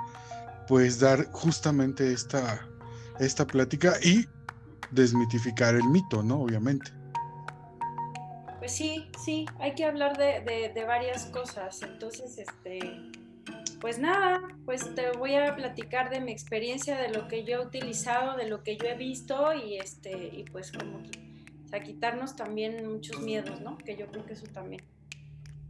pues 0.68 1.00
dar 1.00 1.30
justamente 1.32 2.12
esta, 2.12 2.66
esta 3.20 3.46
plática 3.46 3.94
y 4.02 4.26
desmitificar 4.90 5.74
el 5.74 5.84
mito, 5.84 6.22
¿no? 6.22 6.42
Obviamente. 6.42 6.90
Pues 8.58 8.72
sí, 8.72 9.10
sí, 9.22 9.46
hay 9.60 9.74
que 9.74 9.84
hablar 9.84 10.16
de, 10.16 10.72
de, 10.74 10.84
varias 10.84 11.26
cosas. 11.26 11.82
Entonces, 11.82 12.38
este, 12.38 12.78
pues 13.80 13.98
nada, 13.98 14.40
pues 14.64 14.94
te 14.94 15.10
voy 15.12 15.34
a 15.34 15.54
platicar 15.54 16.08
de 16.08 16.20
mi 16.20 16.32
experiencia, 16.32 16.96
de 16.96 17.10
lo 17.10 17.28
que 17.28 17.44
yo 17.44 17.58
he 17.58 17.66
utilizado, 17.66 18.36
de 18.36 18.48
lo 18.48 18.62
que 18.62 18.78
yo 18.78 18.86
he 18.86 18.96
visto 18.96 19.52
y 19.52 19.76
este, 19.76 20.30
y 20.32 20.44
pues 20.44 20.72
como 20.72 21.02
o 21.76 21.82
quitarnos 21.82 22.36
también 22.36 22.88
muchos 22.88 23.20
miedos, 23.20 23.60
¿no? 23.60 23.76
Que 23.78 23.96
yo 23.96 24.06
creo 24.06 24.24
que 24.24 24.34
eso 24.34 24.46
también. 24.46 24.82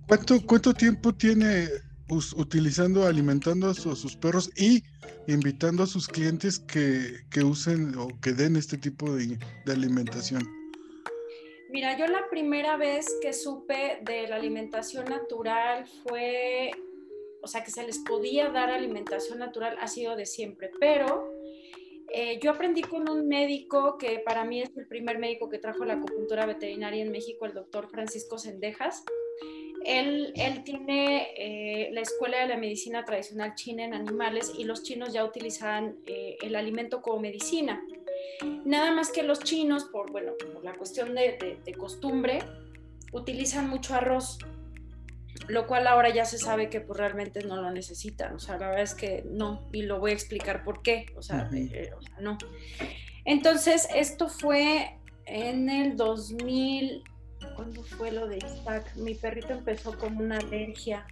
¿Cuánto, 0.06 0.44
cuánto 0.46 0.74
tiempo 0.74 1.14
tiene 1.14 1.66
utilizando, 2.08 3.06
alimentando 3.06 3.68
a, 3.68 3.74
sus 3.74 4.16
perros 4.16 4.50
y 4.56 4.82
invitando 5.26 5.82
a 5.82 5.86
sus 5.86 6.06
clientes 6.08 6.58
que, 6.58 7.20
que 7.30 7.42
usen 7.42 7.96
o 7.96 8.08
que 8.20 8.32
den 8.32 8.56
este 8.56 8.78
tipo 8.78 9.12
de, 9.14 9.38
de 9.64 9.72
alimentación? 9.72 10.42
Mira, 11.70 11.98
yo 11.98 12.06
la 12.06 12.28
primera 12.30 12.76
vez 12.76 13.06
que 13.20 13.32
supe 13.32 13.98
de 14.02 14.28
la 14.28 14.36
alimentación 14.36 15.06
natural 15.06 15.86
fue, 16.04 16.70
o 17.42 17.48
sea, 17.48 17.64
que 17.64 17.70
se 17.70 17.84
les 17.84 17.98
podía 17.98 18.50
dar 18.50 18.70
alimentación 18.70 19.38
natural 19.38 19.76
ha 19.80 19.88
sido 19.88 20.14
de 20.14 20.26
siempre, 20.26 20.70
pero 20.78 21.34
eh, 22.12 22.38
yo 22.40 22.52
aprendí 22.52 22.82
con 22.82 23.08
un 23.08 23.26
médico 23.26 23.98
que 23.98 24.20
para 24.20 24.44
mí 24.44 24.62
es 24.62 24.70
el 24.76 24.86
primer 24.86 25.18
médico 25.18 25.48
que 25.48 25.58
trajo 25.58 25.84
la 25.84 25.94
acupuntura 25.94 26.46
veterinaria 26.46 27.02
en 27.02 27.10
México, 27.10 27.44
el 27.44 27.54
doctor 27.54 27.88
Francisco 27.88 28.38
Sendejas. 28.38 29.02
Él, 29.84 30.32
él 30.36 30.64
tiene 30.64 31.28
eh, 31.36 31.90
la 31.92 32.00
escuela 32.00 32.38
de 32.38 32.48
la 32.48 32.56
medicina 32.56 33.04
tradicional 33.04 33.54
china 33.54 33.84
en 33.84 33.92
animales 33.92 34.52
y 34.56 34.64
los 34.64 34.82
chinos 34.82 35.12
ya 35.12 35.24
utilizaban 35.24 35.96
eh, 36.06 36.36
el 36.42 36.56
alimento 36.56 37.02
como 37.02 37.20
medicina. 37.20 37.82
Nada 38.64 38.92
más 38.92 39.10
que 39.10 39.22
los 39.22 39.40
chinos, 39.40 39.84
por, 39.84 40.10
bueno, 40.10 40.32
por 40.52 40.64
la 40.64 40.72
cuestión 40.72 41.14
de, 41.14 41.58
costumbre, 41.78 42.38
utilizan 43.12 43.68
mucho 43.68 43.94
arroz, 43.94 44.38
lo 45.48 45.66
cual 45.66 45.86
ahora 45.86 46.08
ya 46.08 46.24
se 46.24 46.38
sabe 46.38 46.70
que 46.70 46.80
pues, 46.80 46.98
realmente 46.98 47.44
no 47.44 47.56
lo 47.56 47.70
necesitan. 47.70 48.34
O 48.34 48.38
sea, 48.38 48.56
la 48.56 48.68
verdad 48.68 48.82
es 48.82 48.94
que 48.94 49.22
no, 49.26 49.68
y 49.72 49.82
lo 49.82 50.00
voy 50.00 50.12
a 50.12 50.14
explicar 50.14 50.64
por 50.64 50.82
qué. 50.82 51.06
O 51.16 51.22
sea, 51.22 51.50
eh, 51.52 51.90
no. 52.20 52.38
Entonces, 53.24 53.88
esto 53.94 54.28
fue 54.28 54.98
en 55.26 55.68
el 55.68 55.96
2000. 55.96 57.04
¿Cuándo 57.56 57.82
fue 57.82 58.12
lo 58.12 58.26
de 58.28 58.40
Stack? 58.40 58.96
Mi 58.96 59.14
perrito 59.14 59.52
empezó 59.52 59.96
con 59.96 60.16
una 60.16 60.38
alergia 60.38 61.06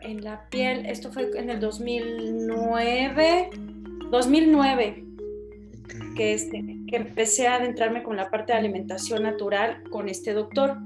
en 0.00 0.22
la 0.24 0.48
piel. 0.50 0.86
Esto 0.86 1.12
fue 1.12 1.30
en 1.38 1.50
el 1.50 1.60
2009. 1.60 3.50
2009 4.10 5.04
que, 6.16 6.34
este, 6.34 6.64
que 6.88 6.96
empecé 6.96 7.46
a 7.46 7.56
adentrarme 7.56 8.02
con 8.02 8.16
la 8.16 8.30
parte 8.30 8.52
de 8.52 8.58
alimentación 8.58 9.22
natural 9.22 9.82
con 9.90 10.08
este 10.08 10.32
doctor. 10.32 10.76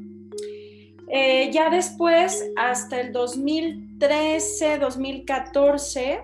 Eh, 1.09 1.51
ya 1.53 1.71
después, 1.71 2.51
hasta 2.57 3.01
el 3.01 3.13
2013, 3.13 4.79
2014, 4.79 6.21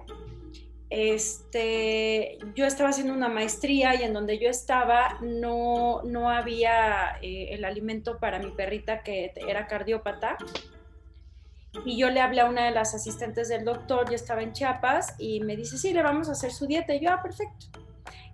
este, 0.89 2.39
yo 2.55 2.65
estaba 2.65 2.91
haciendo 2.91 3.13
una 3.13 3.29
maestría 3.29 3.95
y 3.97 4.05
en 4.05 4.13
donde 4.13 4.39
yo 4.39 4.49
estaba 4.49 5.19
no, 5.21 6.03
no 6.05 6.31
había 6.31 7.19
eh, 7.23 7.49
el 7.51 7.65
alimento 7.65 8.19
para 8.19 8.39
mi 8.39 8.53
perrita 8.53 9.03
que 9.03 9.33
era 9.37 9.67
cardiópata. 9.67 10.37
Y 11.85 11.99
yo 11.99 12.09
le 12.09 12.21
hablé 12.21 12.41
a 12.41 12.47
una 12.47 12.65
de 12.65 12.71
las 12.71 12.95
asistentes 12.95 13.49
del 13.49 13.65
doctor, 13.65 14.09
yo 14.09 14.15
estaba 14.15 14.43
en 14.43 14.53
Chiapas, 14.53 15.15
y 15.19 15.41
me 15.41 15.57
dice, 15.57 15.77
sí, 15.77 15.93
le 15.93 16.03
vamos 16.03 16.29
a 16.29 16.33
hacer 16.33 16.51
su 16.51 16.67
dieta. 16.67 16.95
Y 16.95 17.01
yo, 17.01 17.11
ah, 17.11 17.21
perfecto. 17.23 17.67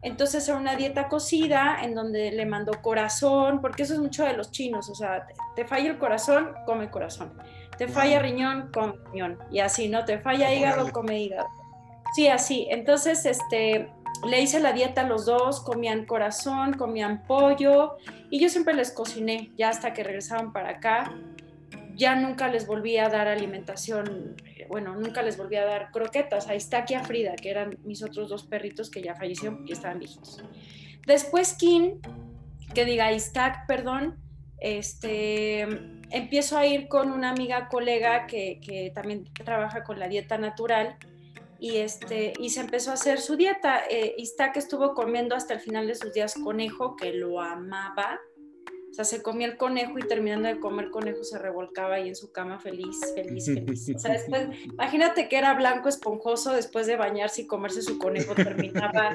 Entonces 0.03 0.47
era 0.49 0.59
una 0.59 0.77
dieta 0.77 1.09
cocida 1.09 1.79
en 1.83 1.95
donde 1.95 2.33
le 2.33 2.45
mandó 2.45 2.83
corazón, 2.83 3.61
porque 3.61 3.85
eso 3.85 3.95
es 3.95 4.01
mucho 4.01 4.25
de 4.25 4.35
los 4.35 4.51
chinos, 4.51 4.89
o 4.91 4.95
sea, 4.95 5.27
te, 5.55 5.65
falla 5.65 5.91
el 5.91 5.99
corazón, 5.99 6.55
come 6.67 6.91
corazón. 6.91 7.33
Te 7.79 7.89
falla 7.89 8.21
riñón, 8.21 8.71
come 8.73 8.95
riñón. 9.13 9.39
Y 9.51 9.61
así, 9.61 9.89
¿no? 9.89 10.05
Te 10.05 10.19
falla 10.19 10.53
hígado, 10.53 10.91
come 10.93 11.21
hígado. 11.21 11.49
Sí, 12.15 12.29
así. 12.29 12.67
Entonces, 12.71 13.25
este, 13.27 13.89
le 14.27 14.41
hice 14.41 14.61
la 14.61 14.73
dieta 14.73 15.03
a 15.03 15.07
los 15.07 15.27
dos, 15.27 15.61
comían 15.61 16.07
corazón, 16.07 16.75
comían 16.75 17.25
pollo, 17.27 17.97
y 18.31 18.39
yo 18.39 18.49
siempre 18.49 18.75
les 18.75 18.93
cociné, 18.93 19.51
ya 19.57 19.71
hasta 19.71 19.93
que 19.93 20.05
regresaban 20.05 20.53
para 20.53 20.71
acá 20.71 21.13
ya 21.95 22.17
nunca 22.17 22.49
les 22.49 22.67
volví 22.67 22.97
a 22.97 23.09
dar 23.09 23.29
alimentación, 23.29 24.37
eh, 24.57 24.67
bueno, 24.69 24.95
nunca 24.95 25.23
les 25.23 25.37
volví 25.37 25.57
a 25.57 25.65
dar 25.65 25.91
croquetas. 25.91 26.49
Ahí 26.49 26.57
está 26.57 26.79
aquí 26.79 26.95
a 26.95 27.05
Frida, 27.05 27.35
que 27.37 27.51
eran 27.51 27.79
mis 27.85 28.03
otros 28.03 28.29
dos 28.29 28.45
perritos 28.45 28.91
que 28.91 29.03
ya 29.03 29.15
fallecieron 29.15 29.59
porque 29.59 29.73
estaban 29.73 29.99
viejitos. 29.99 30.43
Después 31.07 31.55
Kim, 31.55 32.01
que 32.75 32.85
diga 32.85 33.13
Istac, 33.13 33.67
perdón, 33.67 34.17
este, 34.59 35.63
empiezo 36.11 36.57
a 36.57 36.67
ir 36.67 36.89
con 36.89 37.11
una 37.11 37.31
amiga 37.31 37.69
colega 37.69 38.27
que, 38.27 38.61
que 38.61 38.91
también 38.95 39.25
trabaja 39.45 39.83
con 39.83 39.99
la 39.99 40.09
dieta 40.09 40.39
natural 40.39 40.97
y, 41.63 41.77
este, 41.77 42.33
y 42.39 42.51
se 42.51 42.61
empezó 42.61 42.91
a 42.91 42.95
hacer 42.95 43.21
su 43.21 43.37
dieta. 43.37 43.83
Eh, 43.89 44.15
Istac 44.19 44.57
estuvo 44.57 44.95
comiendo 44.95 45.35
hasta 45.37 45.55
el 45.55 45.61
final 45.61 45.87
de 45.87 45.95
sus 45.95 46.13
días 46.13 46.35
conejo, 46.35 46.97
que 46.97 47.13
lo 47.13 47.41
amaba 47.41 48.21
o 48.93 48.95
sea, 48.95 49.07
se 49.07 49.23
comía 49.23 49.47
el 49.47 49.57
conejo 49.57 49.99
y 49.99 50.03
terminando 50.03 50.49
de 50.49 50.61
comer 50.61 50.91
conejo 50.91 51.25
se 51.25 51.39
revolcaba 51.39 51.95
ahí 51.95 52.09
en 52.09 52.15
su 52.15 52.31
cama 52.31 52.59
feliz, 52.59 53.01
feliz, 53.15 53.47
feliz. 53.47 53.91
O 53.97 53.99
sea, 53.99 54.13
después, 54.13 54.49
imagínate 54.65 55.31
que 55.31 55.39
era 55.39 55.55
blanco 55.55 55.89
esponjoso 55.89 56.53
después 56.53 56.87
de 56.87 56.97
bañarse 56.97 57.41
y 57.41 57.47
comerse 57.47 57.81
su 57.81 57.97
conejo, 57.97 58.35
terminaba 58.35 59.15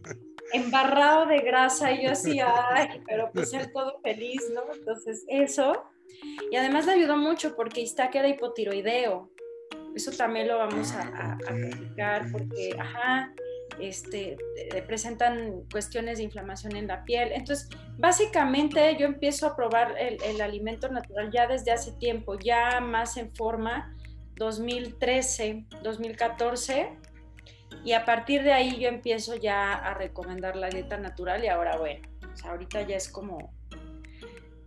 embarrado 0.54 1.26
de 1.26 1.40
grasa 1.40 1.92
y 1.92 2.04
yo 2.04 2.12
así, 2.12 2.40
ay, 2.40 3.02
pero 3.06 3.30
pues 3.30 3.52
él 3.52 3.70
todo 3.70 4.00
feliz, 4.00 4.40
¿no? 4.54 4.62
Entonces, 4.72 5.26
eso. 5.28 5.84
Y 6.50 6.56
además 6.56 6.86
le 6.86 6.92
ayudó 6.92 7.18
mucho 7.18 7.54
porque 7.54 7.84
que 8.10 8.18
era 8.18 8.28
hipotiroideo. 8.28 9.30
Eso 9.98 10.12
también 10.12 10.46
lo 10.46 10.58
vamos 10.58 10.92
a, 10.92 11.32
a, 11.32 12.22
porque, 12.30 12.70
ajá, 12.78 13.32
este, 13.80 14.36
presentan 14.86 15.64
cuestiones 15.72 16.18
de 16.18 16.24
inflamación 16.24 16.76
en 16.76 16.86
la 16.86 17.02
piel. 17.02 17.32
Entonces, 17.32 17.68
básicamente 17.96 18.96
yo 18.96 19.06
empiezo 19.06 19.48
a 19.48 19.56
probar 19.56 19.96
el, 19.98 20.40
alimento 20.40 20.88
natural 20.88 21.32
ya 21.32 21.48
desde 21.48 21.72
hace 21.72 21.90
tiempo, 21.98 22.38
ya 22.38 22.80
más 22.80 23.16
en 23.16 23.34
forma, 23.34 23.92
2013, 24.36 25.66
2014, 25.82 26.96
y 27.84 27.92
a 27.94 28.04
partir 28.04 28.44
de 28.44 28.52
ahí 28.52 28.78
yo 28.78 28.88
empiezo 28.88 29.34
ya 29.34 29.72
a 29.72 29.94
recomendar 29.94 30.54
la 30.54 30.68
dieta 30.68 30.96
natural 30.96 31.42
y 31.42 31.48
ahora, 31.48 31.76
bueno, 31.76 32.08
ahorita 32.44 32.82
ya 32.82 32.94
es 32.94 33.08
como 33.08 33.52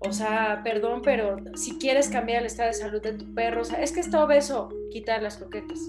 o 0.03 0.12
sea, 0.12 0.62
perdón, 0.63 1.01
pero 1.03 1.38
si 1.55 1.77
quieres 1.77 2.10
cambiar 2.10 2.39
el 2.39 2.48
estado 2.48 2.70
de 2.70 2.74
salud 2.74 3.01
de 3.01 3.13
tu 3.13 3.34
perro, 3.36 3.62
o 3.62 3.65
sea, 3.65 3.81
es 3.84 3.91
que 3.91 4.00
está 4.00 4.24
obeso, 4.24 4.70
quita 4.91 5.20
las 5.20 5.38
croquetas. 5.38 5.79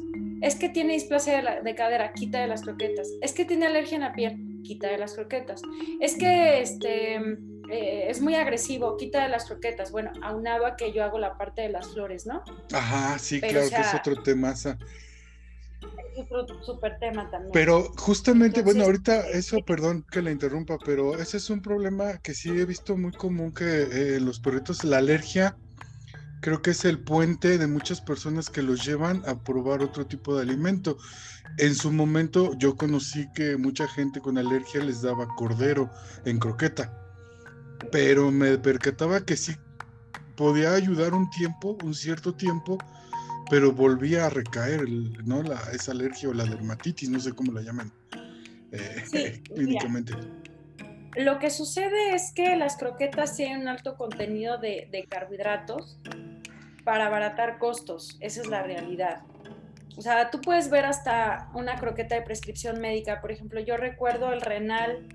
Es 0.42 0.56
que 0.56 0.68
tiene 0.68 0.92
displasia 0.92 1.60
de, 1.62 1.74
cadera, 1.74 2.12
quita 2.12 2.40
de 2.40 2.48
las 2.48 2.62
croquetas. 2.62 3.08
Es 3.22 3.32
que 3.32 3.46
tiene 3.46 3.66
alergia 3.66 3.94
en 3.94 4.02
la 4.02 4.12
piel, 4.12 4.60
quita 4.64 4.88
de 4.88 4.98
las 4.98 5.14
croquetas. 5.14 5.62
Es 6.00 6.16
que 6.16 6.60
este, 6.60 7.14
eh, 7.70 8.06
es 8.08 8.20
muy 8.20 8.34
agresivo, 8.34 8.98
quita 8.98 9.22
de 9.22 9.30
las 9.30 9.46
croquetas. 9.46 9.92
Bueno, 9.92 10.12
aunado 10.22 10.66
a 10.66 10.76
que 10.76 10.92
yo 10.92 11.04
hago 11.04 11.18
la 11.18 11.38
parte 11.38 11.62
de 11.62 11.70
las 11.70 11.88
flores, 11.88 12.26
¿no? 12.26 12.42
Ajá, 12.72 13.18
sí, 13.18 13.40
claro 13.40 13.68
que 13.70 13.80
es 13.80 13.94
otro 13.94 14.22
tema 16.98 17.30
también. 17.30 17.52
Pero 17.52 17.92
justamente, 17.96 18.62
bueno, 18.62 18.84
ahorita 18.84 19.28
eso, 19.30 19.58
perdón 19.64 20.04
que 20.10 20.22
la 20.22 20.30
interrumpa, 20.30 20.78
pero 20.84 21.16
ese 21.16 21.36
es 21.36 21.50
un 21.50 21.60
problema 21.60 22.18
que 22.18 22.34
sí 22.34 22.50
he 22.50 22.64
visto 22.64 22.96
muy 22.96 23.12
común 23.12 23.52
que 23.52 23.82
eh, 23.82 24.20
los 24.20 24.40
perritos, 24.40 24.84
la 24.84 24.98
alergia 24.98 25.56
creo 26.40 26.60
que 26.60 26.70
es 26.70 26.84
el 26.84 26.98
puente 26.98 27.56
de 27.56 27.66
muchas 27.68 28.00
personas 28.00 28.50
que 28.50 28.62
los 28.62 28.84
llevan 28.84 29.22
a 29.26 29.38
probar 29.42 29.82
otro 29.82 30.06
tipo 30.06 30.36
de 30.36 30.42
alimento. 30.42 30.98
En 31.58 31.74
su 31.74 31.92
momento 31.92 32.52
yo 32.58 32.76
conocí 32.76 33.28
que 33.34 33.56
mucha 33.56 33.86
gente 33.86 34.20
con 34.20 34.38
alergia 34.38 34.82
les 34.82 35.02
daba 35.02 35.28
cordero 35.36 35.90
en 36.24 36.38
croqueta, 36.38 36.92
pero 37.92 38.30
me 38.32 38.58
percataba 38.58 39.24
que 39.24 39.36
sí 39.36 39.54
podía 40.36 40.74
ayudar 40.74 41.14
un 41.14 41.30
tiempo, 41.30 41.76
un 41.84 41.94
cierto 41.94 42.34
tiempo, 42.34 42.78
pero 43.50 43.72
volvía 43.72 44.26
a 44.26 44.30
recaer, 44.30 44.88
¿no? 45.24 45.42
La, 45.42 45.60
esa 45.72 45.92
alergia 45.92 46.28
o 46.28 46.32
la 46.34 46.44
dermatitis, 46.44 47.10
no 47.10 47.20
sé 47.20 47.32
cómo 47.32 47.52
la 47.52 47.62
llaman 47.62 47.92
eh, 48.72 49.42
clínicamente. 49.54 50.14
Lo 51.16 51.38
que 51.38 51.50
sucede 51.50 52.14
es 52.14 52.32
que 52.34 52.56
las 52.56 52.76
croquetas 52.76 53.36
tienen 53.36 53.62
un 53.62 53.68
alto 53.68 53.96
contenido 53.96 54.58
de, 54.58 54.88
de 54.90 55.04
carbohidratos 55.04 55.98
para 56.84 57.06
abaratar 57.06 57.58
costos, 57.58 58.16
esa 58.20 58.40
es 58.40 58.46
la 58.48 58.62
realidad. 58.62 59.22
O 59.96 60.00
sea, 60.00 60.30
tú 60.30 60.40
puedes 60.40 60.70
ver 60.70 60.86
hasta 60.86 61.50
una 61.54 61.76
croqueta 61.76 62.14
de 62.14 62.22
prescripción 62.22 62.80
médica. 62.80 63.20
Por 63.20 63.30
ejemplo, 63.30 63.60
yo 63.60 63.76
recuerdo 63.76 64.32
el 64.32 64.40
renal 64.40 65.06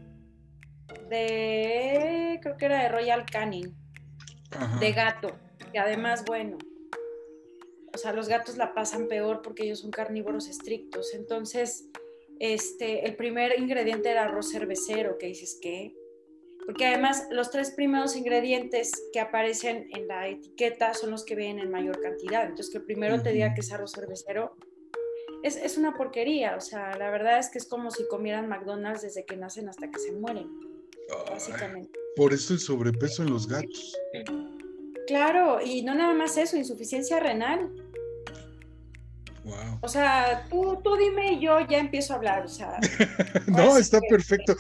de, 1.10 2.40
creo 2.42 2.58
que 2.58 2.66
era 2.66 2.84
de 2.84 2.90
Royal 2.90 3.26
Canin, 3.26 3.76
de 4.80 4.92
gato, 4.94 5.38
que 5.72 5.80
además, 5.80 6.24
bueno, 6.26 6.58
o 7.98 8.00
sea, 8.00 8.14
los 8.14 8.28
gatos 8.28 8.58
la 8.58 8.76
pasan 8.76 9.08
peor 9.08 9.42
porque 9.42 9.64
ellos 9.64 9.80
son 9.80 9.90
carnívoros 9.90 10.48
estrictos. 10.48 11.16
Entonces, 11.16 11.86
este, 12.38 13.08
el 13.08 13.16
primer 13.16 13.60
ingrediente 13.60 14.12
era 14.12 14.26
arroz 14.26 14.52
cervecero, 14.52 15.18
que 15.18 15.26
dices, 15.26 15.58
¿qué? 15.60 15.96
Porque 16.64 16.86
además 16.86 17.26
los 17.32 17.50
tres 17.50 17.72
primeros 17.72 18.16
ingredientes 18.16 18.92
que 19.12 19.20
aparecen 19.20 19.90
en 19.96 20.08
la 20.08 20.28
etiqueta 20.28 20.94
son 20.94 21.10
los 21.10 21.26
que 21.26 21.34
vienen 21.34 21.66
en 21.66 21.72
mayor 21.72 22.00
cantidad. 22.00 22.44
Entonces, 22.44 22.70
que 22.70 22.78
el 22.78 22.84
primero 22.84 23.24
te 23.24 23.32
diga 23.32 23.56
que 23.56 23.62
es 23.62 23.72
arroz 23.72 23.94
cervecero, 23.94 24.56
es, 25.42 25.56
es, 25.56 25.80
una 25.80 25.96
porquería. 25.96 26.56
O 26.56 26.62
sea, 26.62 26.96
la 26.98 27.10
verdad 27.10 27.40
es 27.40 27.50
que 27.50 27.58
es 27.58 27.66
como 27.66 27.90
si 27.90 28.08
comieran 28.08 28.48
McDonald's 28.48 29.02
desde 29.02 29.26
que 29.26 29.38
nacen 29.38 29.70
hasta 29.70 29.90
que 29.90 30.00
se 30.00 30.12
mueren, 30.12 30.52
básicamente. 31.28 31.98
Por 32.16 32.32
eso 32.32 32.54
el 32.54 32.60
sobrepeso 32.60 33.24
en 33.24 33.32
los 33.32 33.48
gatos. 33.48 33.98
Claro, 35.08 35.62
y 35.64 35.84
no 35.84 35.96
nada 35.96 36.14
más 36.14 36.38
eso, 36.38 36.58
insuficiencia 36.58 37.20
renal. 37.20 37.72
O 39.82 39.88
sea, 39.88 40.46
tú, 40.50 40.80
tú 40.84 40.96
dime 40.98 41.34
y 41.34 41.40
yo 41.42 41.60
ya 41.68 41.80
empiezo 41.80 42.14
a 42.14 42.18
hablar. 42.18 42.46
O 42.46 42.50
sea, 42.50 42.78
no, 43.48 43.78
está 43.78 44.00
perfecto. 44.02 44.56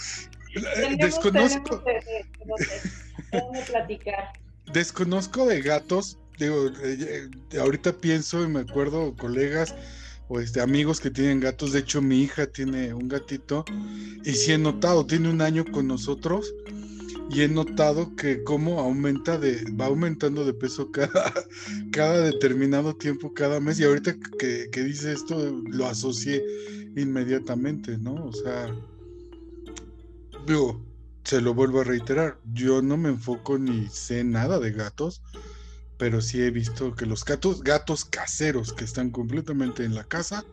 Desconozco. 0.98 1.84
Desconozco 4.72 5.46
de 5.46 5.62
gatos. 5.62 6.17
Digo, 6.38 6.67
eh, 6.84 7.29
eh, 7.51 7.60
ahorita 7.60 7.94
pienso 7.94 8.44
y 8.44 8.48
me 8.48 8.60
acuerdo 8.60 9.15
colegas 9.15 9.74
o 10.27 10.39
este, 10.39 10.62
amigos 10.62 11.00
que 11.00 11.10
tienen 11.10 11.39
gatos. 11.39 11.72
De 11.72 11.79
hecho, 11.79 12.01
mi 12.01 12.22
hija 12.22 12.46
tiene 12.48 12.94
un 12.94 13.08
gatito 13.08 13.65
y 14.24 14.34
sí 14.34 14.51
he 14.51 14.58
notado, 14.58 15.06
tiene 15.06 15.29
un 15.29 15.41
año 15.41 15.65
con 15.65 15.88
nosotros 15.88 16.53
y 17.30 17.42
he 17.42 17.48
notado 17.48 18.16
que 18.16 18.44
cómo 18.44 18.80
aumenta 18.80 19.38
de, 19.38 19.64
va 19.72 19.88
aumentando 19.88 20.46
de 20.46 20.54
peso 20.54 20.92
cada, 20.92 21.34
cada 21.92 22.22
determinado 22.22 22.96
tiempo, 22.96 23.34
cada 23.34 23.60
mes. 23.60 23.80
Y 23.80 23.84
ahorita 23.84 24.16
que, 24.40 24.70
que 24.72 24.84
dice 24.84 25.12
esto, 25.12 25.62
lo 25.66 25.88
asocié 25.88 26.44
inmediatamente, 26.96 27.98
¿no? 27.98 28.26
O 28.26 28.34
sea, 28.34 28.74
digo, 30.46 30.82
se 31.24 31.42
lo 31.42 31.54
vuelvo 31.54 31.82
a 31.82 31.84
reiterar, 31.84 32.40
yo 32.54 32.82
no 32.82 32.96
me 32.96 33.10
enfoco 33.10 33.58
ni 33.58 33.88
sé 33.88 34.24
nada 34.24 34.60
de 34.60 34.72
gatos, 34.72 35.22
pero 35.98 36.22
sí 36.22 36.42
he 36.42 36.52
visto 36.52 36.96
que 36.96 37.06
los 37.06 37.26
gatos, 37.26 37.62
gatos 37.62 38.06
caseros 38.06 38.72
que 38.72 38.86
están 38.86 39.10
completamente 39.10 39.84
en 39.84 39.96
la 39.96 40.06
casa, 40.06 40.46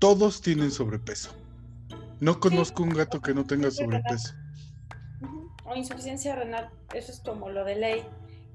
todos 0.00 0.40
tienen 0.40 0.72
sobrepeso. 0.72 1.30
No 2.18 2.40
conozco 2.40 2.82
un 2.82 2.90
gato 2.90 3.20
que 3.20 3.34
no 3.34 3.44
tenga 3.44 3.70
sobrepeso 3.70 4.34
insuficiencia 5.78 6.34
renal, 6.34 6.70
eso 6.94 7.12
es 7.12 7.20
como 7.20 7.50
lo 7.50 7.64
de 7.64 7.76
ley. 7.76 8.04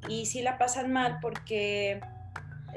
Y 0.07 0.25
sí 0.25 0.41
la 0.41 0.57
pasan 0.57 0.91
mal 0.91 1.19
porque 1.21 2.01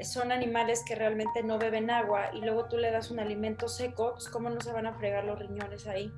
son 0.03 0.31
animales 0.31 0.83
que 0.85 0.95
realmente 0.95 1.43
no 1.43 1.57
beben 1.57 1.89
agua 1.89 2.31
y 2.33 2.41
luego 2.41 2.65
tú 2.65 2.77
le 2.77 2.91
das 2.91 3.11
un 3.11 3.19
alimento 3.19 3.67
seco, 3.67 4.13
pues 4.13 4.27
cómo 4.27 4.49
no 4.49 4.59
se 4.61 4.71
van 4.71 4.85
a 4.85 4.93
fregar 4.93 5.23
los 5.23 5.39
riñones 5.39 5.87
ahí. 5.87 6.11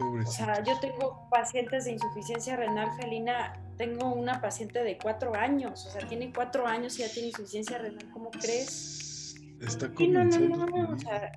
O 0.00 0.26
sea, 0.30 0.62
yo 0.64 0.78
tengo 0.80 1.28
pacientes 1.30 1.84
de 1.84 1.92
insuficiencia 1.92 2.56
renal 2.56 2.88
felina, 2.96 3.52
tengo 3.76 4.12
una 4.12 4.40
paciente 4.40 4.82
de 4.82 4.96
cuatro 4.96 5.34
años, 5.34 5.84
o 5.86 5.90
sea, 5.90 6.06
tiene 6.08 6.32
cuatro 6.32 6.66
años 6.66 6.98
y 6.98 7.02
ya 7.02 7.12
tiene 7.12 7.28
insuficiencia 7.28 7.76
renal, 7.76 8.08
¿cómo 8.10 8.30
crees? 8.30 9.34
Está 9.60 9.88
no, 9.88 10.24
no, 10.24 10.66
no, 10.66 10.94
o 10.94 10.98
sea, 10.98 11.32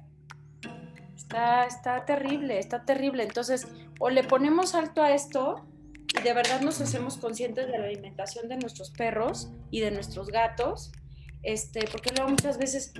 está, 1.13 1.65
está 1.65 2.05
terrible, 2.05 2.57
está 2.57 2.85
terrible. 2.85 3.23
Entonces, 3.23 3.67
o 3.99 4.09
le 4.09 4.23
ponemos 4.23 4.75
alto 4.75 5.01
a 5.01 5.11
esto 5.11 5.65
y 6.17 6.21
de 6.21 6.33
verdad 6.33 6.61
nos 6.61 6.79
hacemos 6.81 7.17
conscientes 7.17 7.67
de 7.67 7.77
la 7.77 7.85
alimentación 7.85 8.47
de 8.47 8.57
nuestros 8.57 8.91
perros 8.91 9.49
y 9.71 9.81
de 9.81 9.91
nuestros 9.91 10.27
gatos, 10.27 10.91
este, 11.41 11.87
porque 11.91 12.11
luego 12.15 12.29
muchas 12.31 12.57
veces, 12.57 12.93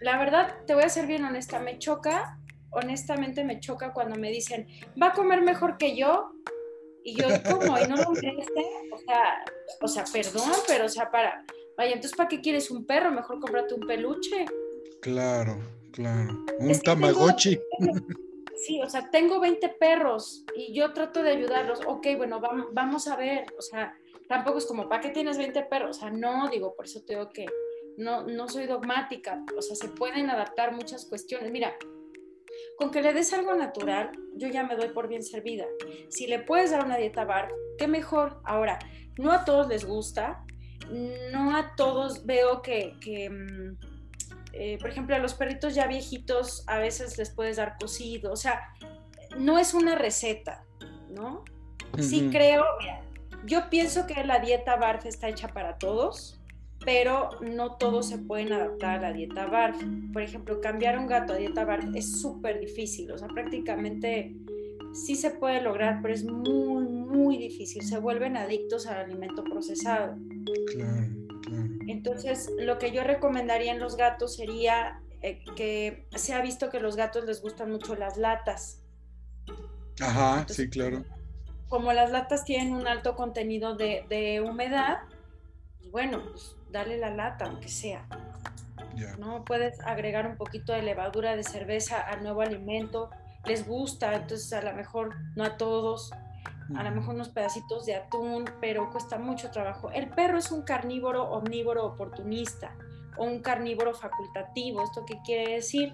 la 0.00 0.18
verdad, 0.18 0.54
te 0.66 0.74
voy 0.74 0.84
a 0.84 0.88
ser 0.88 1.06
bien 1.06 1.24
honesta, 1.24 1.58
me 1.60 1.78
choca, 1.78 2.38
honestamente 2.70 3.44
me 3.44 3.60
choca 3.60 3.92
cuando 3.92 4.18
me 4.18 4.30
dicen, 4.30 4.66
va 5.00 5.08
a 5.08 5.12
comer 5.12 5.42
mejor 5.42 5.78
que 5.78 5.96
yo, 5.96 6.32
y 7.04 7.14
yo, 7.14 7.28
¿cómo? 7.48 7.78
¿Y 7.78 7.86
no 7.86 7.96
lo 7.96 8.12
creeste? 8.12 8.64
O 8.90 8.98
sea, 8.98 9.44
o 9.82 9.88
sea, 9.88 10.04
perdón, 10.10 10.50
pero 10.66 10.86
o 10.86 10.88
sea, 10.88 11.10
para, 11.10 11.44
vaya, 11.76 11.92
entonces, 11.92 12.16
¿para 12.16 12.28
qué 12.28 12.40
quieres 12.40 12.70
un 12.70 12.86
perro? 12.86 13.10
Mejor 13.10 13.40
cómprate 13.40 13.74
un 13.74 13.86
peluche. 13.86 14.46
Claro, 15.02 15.58
claro. 15.92 16.44
Un 16.58 16.80
tamagotchi. 16.80 17.60
Sí, 18.64 18.80
o 18.82 18.88
sea, 18.88 19.10
tengo 19.10 19.40
20 19.40 19.68
perros 19.70 20.44
y 20.56 20.74
yo 20.74 20.92
trato 20.92 21.22
de 21.22 21.30
ayudarlos. 21.30 21.80
Ok, 21.86 22.06
bueno, 22.16 22.40
vamos, 22.72 23.08
a 23.08 23.16
ver, 23.16 23.46
o 23.58 23.62
sea, 23.62 23.94
tampoco 24.28 24.58
es 24.58 24.66
como, 24.66 24.88
¿para 24.88 25.00
qué 25.00 25.10
tienes 25.10 25.38
20 25.38 25.62
perros? 25.64 25.96
O 25.96 26.00
sea, 26.00 26.10
no, 26.10 26.48
digo, 26.48 26.74
por 26.74 26.86
eso 26.86 27.02
tengo 27.06 27.30
que, 27.30 27.46
no, 27.96 28.26
no 28.26 28.48
soy 28.48 28.66
dogmática, 28.66 29.44
o 29.56 29.62
sea, 29.62 29.76
se 29.76 29.88
pueden 29.88 30.30
adaptar 30.30 30.72
muchas 30.72 31.06
cuestiones. 31.06 31.50
Mira, 31.50 31.76
con 32.76 32.90
que 32.90 33.02
le 33.02 33.12
des 33.12 33.32
algo 33.32 33.54
natural, 33.54 34.10
yo 34.34 34.48
ya 34.48 34.64
me 34.64 34.76
doy 34.76 34.88
por 34.88 35.08
bien 35.08 35.22
servida. 35.22 35.66
Si 36.08 36.26
le 36.26 36.40
puedes 36.40 36.70
dar 36.70 36.84
una 36.84 36.96
dieta 36.96 37.24
bar, 37.24 37.52
qué 37.78 37.86
mejor. 37.86 38.40
Ahora, 38.44 38.78
no 39.18 39.32
a 39.32 39.44
todos 39.44 39.68
les 39.68 39.84
gusta, 39.84 40.44
no 41.32 41.56
a 41.56 41.74
todos 41.76 42.24
veo 42.26 42.62
que, 42.62 42.94
que 43.00 43.30
mm, 43.30 43.93
eh, 44.56 44.78
por 44.80 44.90
ejemplo, 44.90 45.16
a 45.16 45.18
los 45.18 45.34
perritos 45.34 45.74
ya 45.74 45.86
viejitos 45.86 46.64
a 46.66 46.78
veces 46.78 47.18
les 47.18 47.30
puedes 47.30 47.56
dar 47.56 47.76
cocido, 47.78 48.32
o 48.32 48.36
sea, 48.36 48.60
no 49.36 49.58
es 49.58 49.74
una 49.74 49.94
receta, 49.96 50.64
¿no? 51.10 51.44
Sí 51.98 52.28
creo, 52.30 52.64
yo 53.44 53.68
pienso 53.70 54.06
que 54.06 54.24
la 54.24 54.38
dieta 54.40 54.76
BARF 54.76 55.06
está 55.06 55.28
hecha 55.28 55.48
para 55.48 55.78
todos, 55.78 56.40
pero 56.84 57.30
no 57.40 57.76
todos 57.76 58.08
se 58.08 58.18
pueden 58.18 58.52
adaptar 58.52 58.98
a 58.98 59.02
la 59.02 59.12
dieta 59.12 59.46
BARF. 59.46 59.80
Por 60.12 60.22
ejemplo, 60.22 60.60
cambiar 60.60 60.98
un 60.98 61.06
gato 61.06 61.32
a 61.32 61.36
dieta 61.36 61.64
BARF 61.64 61.94
es 61.94 62.20
súper 62.20 62.60
difícil, 62.60 63.10
o 63.12 63.18
sea, 63.18 63.28
prácticamente 63.28 64.34
sí 64.94 65.16
se 65.16 65.30
puede 65.30 65.60
lograr, 65.60 66.00
pero 66.00 66.14
es 66.14 66.24
muy, 66.24 66.84
muy 66.84 67.36
difícil. 67.36 67.82
Se 67.82 67.98
vuelven 67.98 68.36
adictos 68.36 68.86
al 68.86 68.98
alimento 68.98 69.44
procesado. 69.44 70.16
Claro. 70.72 71.23
Entonces, 72.04 72.50
lo 72.58 72.78
que 72.78 72.92
yo 72.92 73.02
recomendaría 73.02 73.72
en 73.72 73.78
los 73.78 73.96
gatos 73.96 74.36
sería 74.36 75.00
eh, 75.22 75.42
que 75.56 76.06
se 76.14 76.34
ha 76.34 76.42
visto 76.42 76.68
que 76.68 76.76
a 76.76 76.80
los 76.80 76.96
gatos 76.96 77.24
les 77.24 77.40
gustan 77.40 77.70
mucho 77.70 77.96
las 77.96 78.18
latas. 78.18 78.82
Ajá, 80.02 80.44
sí, 80.46 80.68
claro. 80.68 81.02
Como 81.70 81.94
las 81.94 82.10
latas 82.10 82.44
tienen 82.44 82.74
un 82.74 82.86
alto 82.86 83.16
contenido 83.16 83.74
de, 83.74 84.44
humedad, 84.46 84.98
pues 85.78 85.90
bueno, 85.92 86.22
pues 86.30 86.56
dale 86.70 86.98
la 86.98 87.08
lata, 87.08 87.46
aunque 87.46 87.68
sea. 87.68 88.06
¿no? 89.18 89.42
Puedes 89.46 89.80
agregar 89.80 90.26
un 90.26 90.36
poquito 90.36 90.74
de 90.74 90.82
levadura 90.82 91.36
de 91.36 91.42
cerveza 91.42 92.02
al 92.02 92.22
nuevo 92.22 92.42
alimento. 92.42 93.08
Les 93.46 93.66
gusta, 93.66 94.14
entonces 94.14 94.52
a 94.52 94.60
lo 94.60 94.74
mejor 94.74 95.14
no 95.36 95.44
a 95.44 95.56
todos, 95.56 96.10
a 96.76 96.82
lo 96.82 96.90
mejor 96.90 97.14
unos 97.14 97.28
pedacitos 97.28 97.86
de 97.86 97.94
atún, 97.94 98.46
pero 98.60 98.90
cuesta 98.90 99.18
mucho 99.18 99.50
trabajo. 99.50 99.90
El 99.90 100.08
perro 100.08 100.38
es 100.38 100.50
un 100.50 100.62
carnívoro 100.62 101.30
omnívoro 101.30 101.84
oportunista 101.84 102.74
o 103.16 103.24
un 103.24 103.40
carnívoro 103.40 103.94
facultativo. 103.94 104.82
¿Esto 104.82 105.04
qué 105.06 105.20
quiere 105.24 105.56
decir? 105.56 105.92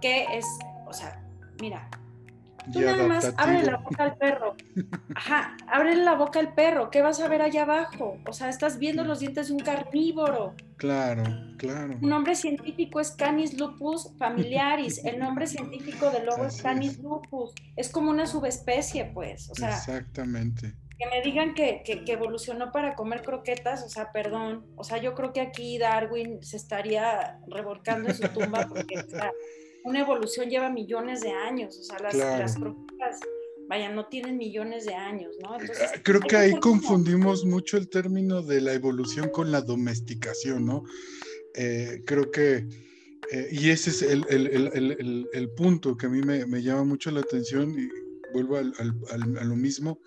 Que 0.00 0.36
es, 0.36 0.46
o 0.86 0.92
sea, 0.92 1.24
mira, 1.60 1.88
Tú 2.72 2.80
nada 2.80 3.06
más 3.06 3.32
abre 3.36 3.62
la 3.62 3.78
boca 3.78 4.04
al 4.04 4.16
perro. 4.16 4.56
Ajá, 5.14 5.56
abre 5.66 5.96
la 5.96 6.14
boca 6.14 6.38
al 6.38 6.54
perro. 6.54 6.90
¿Qué 6.90 7.02
vas 7.02 7.20
a 7.20 7.28
ver 7.28 7.42
allá 7.42 7.62
abajo? 7.62 8.18
O 8.26 8.32
sea, 8.32 8.48
estás 8.48 8.78
viendo 8.78 9.04
los 9.04 9.20
dientes 9.20 9.48
de 9.48 9.54
un 9.54 9.60
carnívoro. 9.60 10.54
Claro, 10.76 11.22
claro. 11.58 11.96
Un 12.00 12.08
nombre 12.08 12.34
científico 12.34 13.00
es 13.00 13.12
Canis 13.12 13.58
lupus 13.58 14.10
familiaris. 14.18 15.04
El 15.04 15.18
nombre 15.18 15.46
científico 15.46 16.10
del 16.10 16.26
lobo 16.26 16.46
es 16.46 16.62
Canis 16.62 16.98
lupus. 16.98 17.52
Es 17.76 17.88
como 17.88 18.10
una 18.10 18.26
subespecie, 18.26 19.06
pues. 19.06 19.50
O 19.50 19.54
sea, 19.54 19.70
Exactamente. 19.70 20.74
que 20.98 21.06
me 21.08 21.22
digan 21.22 21.54
que, 21.54 21.82
evolucionó 22.06 22.72
para 22.72 22.94
comer 22.94 23.22
croquetas, 23.22 23.82
o 23.84 23.88
sea, 23.88 24.12
perdón, 24.12 24.66
o 24.76 24.84
sea, 24.84 24.98
yo 24.98 25.14
creo 25.14 25.32
que 25.32 25.40
aquí 25.40 25.78
Darwin 25.78 26.42
se 26.42 26.56
estaría 26.56 27.38
revolcando 27.48 28.08
en 28.08 28.14
su 28.14 28.28
tumba 28.28 28.66
porque 28.68 29.04
una 29.84 30.00
evolución 30.00 30.48
lleva 30.48 30.70
millones 30.70 31.20
de 31.20 31.30
años, 31.30 31.78
o 31.78 31.82
sea, 31.82 31.98
las, 31.98 32.56
croquetas, 32.56 33.20
vaya, 33.68 33.90
no 33.90 34.06
tienen 34.06 34.36
millones 34.36 34.84
de 34.84 34.94
años, 34.94 35.36
¿no? 35.42 35.60
Entonces, 35.60 35.90
ah, 35.94 36.00
creo 36.02 36.20
que 36.20 36.36
ahí 36.36 36.58
confundimos 36.60 37.44
mucho 37.44 37.76
el 37.76 37.88
término 37.88 38.42
de 38.42 38.60
la 38.60 38.72
evolución 38.72 39.30
con 39.30 39.50
la 39.50 39.60
domesticación, 39.60 40.66
¿no? 40.66 40.84
Eh, 41.54 42.02
creo 42.06 42.30
que, 42.30 42.66
eh, 43.30 43.48
y 43.50 43.70
ese 43.70 43.90
es 43.90 44.02
el, 44.02 45.50
punto 45.56 45.96
que 45.96 46.06
a 46.06 46.08
mí 46.08 46.22
me, 46.22 46.62
llama 46.62 46.84
mucho 46.84 47.10
la 47.10 47.20
atención 47.20 47.78
y 47.78 47.88
vuelvo 48.32 48.56
a 48.56 49.44
lo 49.44 49.56
mismo 49.56 50.00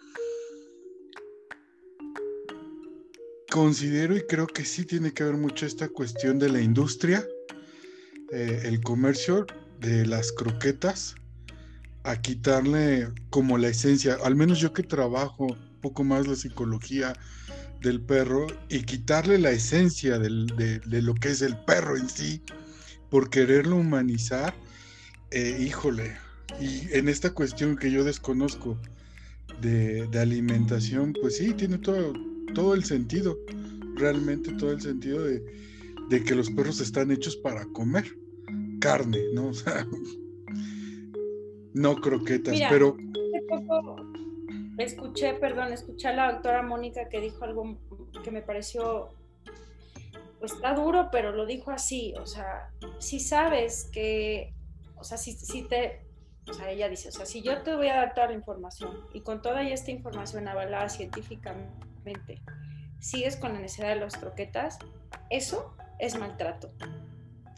considero 3.55 4.17
y 4.17 4.21
creo 4.27 4.47
que 4.47 4.65
sí 4.65 4.83
tiene 4.83 5.13
que 5.13 5.23
ver 5.23 5.37
mucho 5.37 5.65
esta 5.65 5.87
cuestión 5.87 6.37
de 6.37 6.49
la 6.49 6.59
industria, 6.59 7.25
eh, 8.33 8.63
el 8.65 8.81
comercio 8.81 9.45
de 9.79 10.05
las 10.05 10.31
croquetas, 10.31 11.15
a 12.03 12.21
quitarle 12.21 13.09
como 13.29 13.57
la 13.57 13.69
esencia, 13.69 14.17
al 14.23 14.35
menos 14.35 14.59
yo 14.59 14.73
que 14.73 14.83
trabajo 14.83 15.45
un 15.45 15.81
poco 15.81 16.03
más 16.03 16.27
la 16.27 16.35
psicología 16.35 17.13
del 17.81 17.99
perro 18.01 18.47
y 18.69 18.83
quitarle 18.83 19.39
la 19.39 19.51
esencia 19.51 20.19
de, 20.19 20.29
lo 21.01 21.15
que 21.15 21.29
es 21.29 21.41
el 21.41 21.57
perro 21.65 21.97
en 21.97 22.09
sí, 22.09 22.41
por 23.09 23.29
quererlo 23.29 23.77
humanizar, 23.77 24.55
eh, 25.31 25.57
híjole, 25.59 26.15
y 26.59 26.87
en 26.93 27.09
esta 27.09 27.31
cuestión 27.31 27.75
que 27.75 27.91
yo 27.91 28.03
desconozco 28.03 28.77
de, 29.61 30.07
de 30.07 30.19
alimentación, 30.19 31.13
pues 31.19 31.37
sí, 31.37 31.53
tiene 31.53 31.77
todo, 31.79 32.13
todo 32.53 32.73
el 32.73 32.83
sentido, 32.83 33.37
realmente 33.95 34.51
todo 34.53 34.71
el 34.71 34.81
sentido 34.81 35.23
de, 35.23 35.43
que 36.23 36.35
los 36.35 36.49
perros 36.51 36.79
están 36.79 37.11
hechos 37.11 37.35
para 37.35 37.65
comer 37.65 38.05
carne, 38.85 39.23
¿no? 39.33 39.47
O 39.49 39.53
sea, 39.53 39.85
no 41.73 41.95
croquetas, 41.95 42.55
pero... 42.69 42.95
escuché, 44.77 45.33
perdón, 45.33 45.73
escuché 45.73 46.07
a 46.07 46.13
la 46.13 46.31
doctora 46.31 46.61
Mónica 46.61 47.09
que 47.09 47.19
dijo 47.19 47.43
algo 47.43 47.77
que 48.23 48.31
me 48.31 48.41
pareció, 48.41 49.09
pues 50.39 50.53
está 50.53 50.73
duro, 50.73 51.09
pero 51.11 51.31
lo 51.31 51.45
dijo 51.45 51.71
así, 51.71 52.13
o 52.19 52.25
sea, 52.25 52.69
si 52.99 53.19
sabes 53.19 53.89
que, 53.91 54.53
o 54.95 55.03
sea, 55.03 55.17
si, 55.17 55.33
si 55.33 55.63
te, 55.63 56.05
o 56.47 56.53
sea, 56.53 56.69
ella 56.69 56.87
dice, 56.87 57.09
o 57.09 57.11
sea, 57.11 57.25
si 57.25 57.41
yo 57.41 57.61
te 57.63 57.75
voy 57.75 57.87
a 57.87 57.95
dar 57.95 58.13
toda 58.13 58.27
la 58.27 58.33
información 58.33 58.91
y 59.13 59.21
con 59.21 59.41
toda 59.41 59.61
esta 59.63 59.91
información 59.91 60.47
avalada 60.47 60.87
científicamente, 60.87 62.41
sigues 62.99 63.35
con 63.35 63.53
la 63.53 63.59
necesidad 63.59 63.89
de 63.89 63.99
las 63.99 64.15
croquetas, 64.15 64.79
eso 65.29 65.75
es 65.99 66.17
maltrato. 66.17 66.71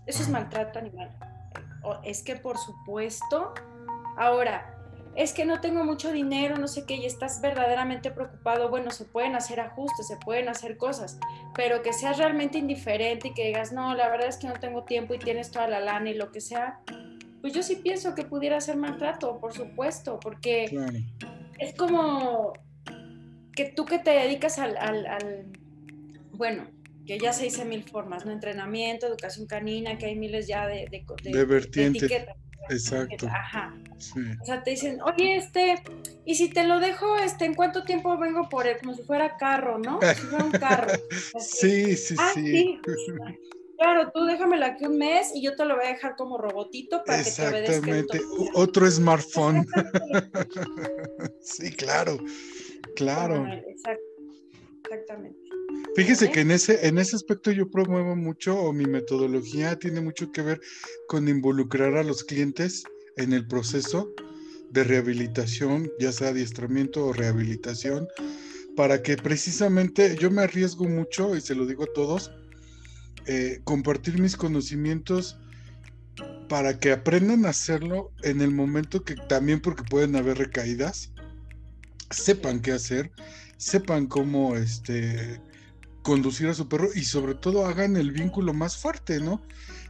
Eso 0.08 0.24
es 0.24 0.30
maltrato 0.30 0.80
animal. 0.80 1.12
es 2.04 2.24
que 2.24 2.36
por 2.36 2.58
supuesto, 2.58 3.54
ahora, 4.18 4.74
es 5.16 5.34
que 5.34 5.46
no 5.46 5.62
tengo 5.62 5.84
mucho 5.84 6.12
dinero, 6.12 6.58
no 6.58 6.68
sé 6.68 6.86
qué, 6.86 6.96
y 6.96 7.06
estás 7.06 7.42
verdaderamente 7.42 8.12
preocupado, 8.12 8.70
bueno, 8.70 8.92
se 8.92 9.04
pueden 9.04 9.36
hacer 9.36 9.60
ajustes, 9.60 10.08
se 10.08 10.18
pueden 10.18 10.48
hacer 10.48 10.78
cosas, 10.78 11.20
pero 11.56 11.82
que 11.82 11.92
seas 11.92 12.18
realmente 12.20 12.60
indiferente 12.60 13.30
y 13.30 13.34
que 13.34 13.48
digas, 13.48 13.72
no, 13.72 13.96
la 13.96 14.10
verdad 14.10 14.28
es 14.28 14.38
que 14.38 14.48
no 14.48 14.54
tengo 14.60 14.84
tiempo 14.84 15.16
y 15.16 15.20
tienes 15.20 15.50
toda 15.50 15.68
la 15.68 15.80
lana 15.80 16.12
y 16.12 16.14
lo 16.14 16.32
que 16.32 16.40
sea, 16.40 16.82
pues 17.42 17.52
yo 17.52 17.64
sí 17.64 17.78
pienso 17.78 18.14
que 18.14 18.26
pudiera 18.26 18.62
ser 18.62 18.78
maltrato, 18.78 19.40
por 19.40 19.54
supuesto, 19.54 20.20
porque 20.20 20.66
es 21.58 21.74
como, 21.74 22.54
que 23.56 23.66
tú 23.66 23.86
que 23.86 23.98
te 23.98 24.12
dedicas 24.12 24.60
al, 24.60 25.48
bueno, 26.32 26.68
que 27.08 27.18
ya 27.18 27.34
se 27.34 27.46
dice 27.46 27.66
mil 27.66 27.84
formas, 27.84 28.26
¿no? 28.26 28.32
Entrenamiento, 28.32 29.08
educación 29.08 29.48
canina, 29.48 29.98
que 29.98 30.08
hay 30.08 30.16
miles 30.16 30.46
ya 30.46 30.68
de, 30.68 30.88
de, 30.92 31.06
de, 31.24 32.28
Exacto. 32.70 33.28
Ajá. 33.28 33.74
O 34.42 34.46
sea, 34.46 34.62
te 34.62 34.72
dicen, 34.72 35.00
oye, 35.02 35.38
este, 35.38 35.82
y 36.26 36.36
si 36.36 36.50
te 36.50 36.66
lo 36.66 36.80
dejo, 36.80 37.18
este, 37.18 37.46
¿en 37.46 37.56
cuánto 37.56 37.86
tiempo 37.86 38.18
vengo 38.18 38.50
por 38.50 38.68
él? 38.68 38.78
Como 38.78 38.94
si 38.94 39.04
fuera 39.04 39.38
carro, 39.38 39.80
¿no? 39.80 40.00
Como 40.00 40.14
si 40.14 40.22
fuera 40.22 40.46
un 40.46 40.52
carro. 40.52 40.94
sí, 41.40 41.96
sí, 41.96 42.16
ah, 42.20 42.32
sí. 42.34 42.82
Claro, 43.78 44.12
tú 44.12 44.26
déjamelo 44.26 44.66
aquí 44.66 44.86
un 44.86 44.98
mes 44.98 45.32
y 45.34 45.42
yo 45.42 45.56
te 45.56 45.64
lo 45.64 45.76
voy 45.76 45.86
a 45.86 45.90
dejar 45.90 46.16
como 46.16 46.38
robotito 46.38 47.04
para 47.06 47.24
que 47.24 47.32
te 47.32 47.48
obedezca. 47.48 47.92
Exactamente, 47.92 48.20
otro 48.56 48.90
smartphone. 48.90 49.66
sí, 51.42 51.72
claro. 51.72 52.18
Claro. 52.96 53.46
exactamente. 54.84 55.47
Fíjese 55.96 56.30
que 56.32 56.42
en 56.42 56.52
ese, 56.52 56.88
en 56.88 57.00
ese 57.00 57.16
aspecto 57.16 57.52
yo 57.52 57.70
promuevo 57.70 58.16
mucho, 58.16 58.56
o 58.56 58.72
mi 58.72 58.86
metodología 58.86 59.80
tiene 59.80 60.00
mucho 60.00 60.32
que 60.32 60.44
ver 60.44 60.62
con 61.08 61.28
involucrar 61.28 61.96
a 61.96 62.04
los 62.04 62.24
clientes 62.24 62.84
en 63.16 63.34
el 63.34 63.48
proceso 63.48 64.08
de 64.70 64.84
rehabilitación, 64.84 65.90
ya 66.00 66.12
sea 66.12 66.30
adiestramiento 66.30 67.06
o 67.06 67.14
rehabilitación, 67.14 68.08
para 68.76 69.02
que 69.02 69.18
precisamente 69.18 70.16
yo 70.20 70.30
me 70.30 70.44
arriesgo 70.44 70.86
mucho, 70.86 71.36
y 71.36 71.42
se 71.42 71.56
lo 71.56 71.66
digo 71.66 71.86
a 71.86 71.94
todos, 71.96 72.32
eh, 73.26 73.60
compartir 73.64 74.20
mis 74.20 74.38
conocimientos 74.38 75.40
para 76.48 76.80
que 76.80 76.92
aprendan 76.92 77.46
a 77.46 77.50
hacerlo 77.50 78.12
en 78.24 78.42
el 78.42 78.52
momento 78.52 79.04
que 79.04 79.16
también 79.16 79.60
porque 79.60 79.84
pueden 79.84 80.16
haber 80.16 80.38
recaídas, 80.38 81.12
sepan 82.12 82.62
qué 82.62 82.72
hacer, 82.72 83.12
sepan 83.58 84.08
cómo 84.08 84.56
este, 84.56 85.42
conducir 86.08 86.48
a 86.48 86.54
su 86.54 86.70
perro 86.70 86.88
y 86.96 87.04
sobre 87.04 87.36
todo 87.36 87.66
hagan 87.66 87.98
el 87.98 88.12
vínculo 88.12 88.54
más 88.54 88.78
fuerte, 88.78 89.20
¿no? 89.20 89.42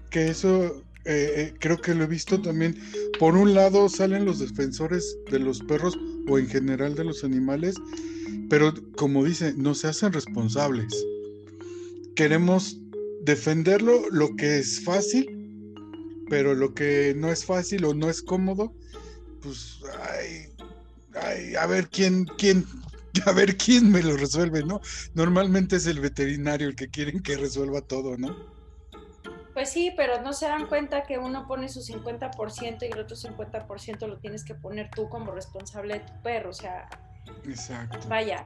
Que 0.10 0.30
eso 0.30 0.82
eh, 1.06 1.32
eh, 1.36 1.54
creo 1.60 1.78
que 1.78 1.94
lo 1.94 2.06
he 2.06 2.08
visto 2.08 2.42
también. 2.42 2.76
Por 3.20 3.38
un 3.38 3.54
lado 3.54 3.88
salen 3.88 4.26
los 4.26 4.40
defensores 4.40 5.16
de 5.30 5.38
los 5.38 5.60
perros 5.60 5.96
o 6.28 6.40
en 6.40 6.48
general 6.48 6.96
de 6.96 7.04
los 7.04 7.24
animales, 7.24 7.76
pero 8.50 8.74
como 8.96 9.24
dice, 9.24 9.54
no 9.56 9.76
se 9.76 9.90
hacen 9.90 10.12
responsables. 10.12 10.92
Queremos 12.16 12.80
defenderlo 13.22 14.10
lo 14.10 14.36
que 14.36 14.58
es 14.58 14.84
fácil, 14.84 15.30
pero 16.32 16.56
lo 16.56 16.74
que 16.74 17.14
no 17.16 17.32
es 17.32 17.46
fácil 17.46 17.86
o 17.86 17.94
no 17.94 18.10
es 18.10 18.24
cómodo, 18.24 18.74
pues 19.44 19.82
a 21.60 21.68
ver 21.68 21.90
quién, 21.90 22.26
quién, 22.40 22.66
a 23.26 23.32
ver 23.32 23.58
quién 23.58 23.92
me 23.92 24.02
lo 24.02 24.16
resuelve, 24.18 24.64
¿no? 24.64 24.82
Normalmente 25.14 25.78
es 25.78 25.88
el 25.88 26.00
veterinario 26.00 26.68
el 26.68 26.76
que 26.76 26.90
quieren 26.90 27.22
que 27.22 27.38
resuelva 27.38 27.82
todo, 27.82 28.18
¿no? 28.18 28.36
Pues 29.54 29.72
sí, 29.72 29.92
pero 29.98 30.22
no 30.22 30.34
se 30.34 30.46
dan 30.46 30.68
cuenta 30.68 31.04
que 31.04 31.18
uno 31.18 31.48
pone 31.48 31.68
su 31.68 31.82
50% 31.82 32.84
y 32.84 32.86
el 32.86 33.00
otro 33.00 33.16
50% 33.16 34.08
lo 34.08 34.20
tienes 34.20 34.46
que 34.46 34.54
poner 34.54 34.90
tú 34.92 35.10
como 35.10 35.32
responsable 35.32 35.96
de 35.96 36.00
tu 36.02 36.22
perro, 36.22 36.52
o 36.52 36.54
sea. 36.54 36.88
Exacto. 37.44 38.08
Vaya, 38.08 38.46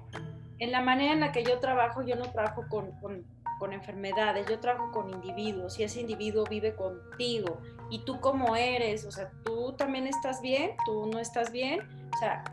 en 0.59 0.71
la 0.71 0.81
manera 0.81 1.11
en 1.11 1.19
la 1.19 1.31
que 1.31 1.43
yo 1.43 1.59
trabajo, 1.59 2.01
yo 2.01 2.15
no 2.15 2.31
trabajo 2.31 2.65
con, 2.69 2.91
con, 3.01 3.25
con 3.59 3.73
enfermedades, 3.73 4.47
yo 4.47 4.59
trabajo 4.59 4.91
con 4.91 5.09
individuos 5.09 5.77
y 5.79 5.83
ese 5.83 5.99
individuo 6.01 6.45
vive 6.49 6.75
contigo 6.75 7.59
y 7.89 8.05
tú 8.05 8.19
cómo 8.21 8.55
eres, 8.55 9.03
o 9.05 9.11
sea, 9.11 9.29
tú 9.43 9.73
también 9.73 10.07
estás 10.07 10.41
bien, 10.41 10.71
tú 10.85 11.07
no 11.11 11.19
estás 11.19 11.51
bien, 11.51 11.81
o 12.13 12.17
sea, 12.17 12.43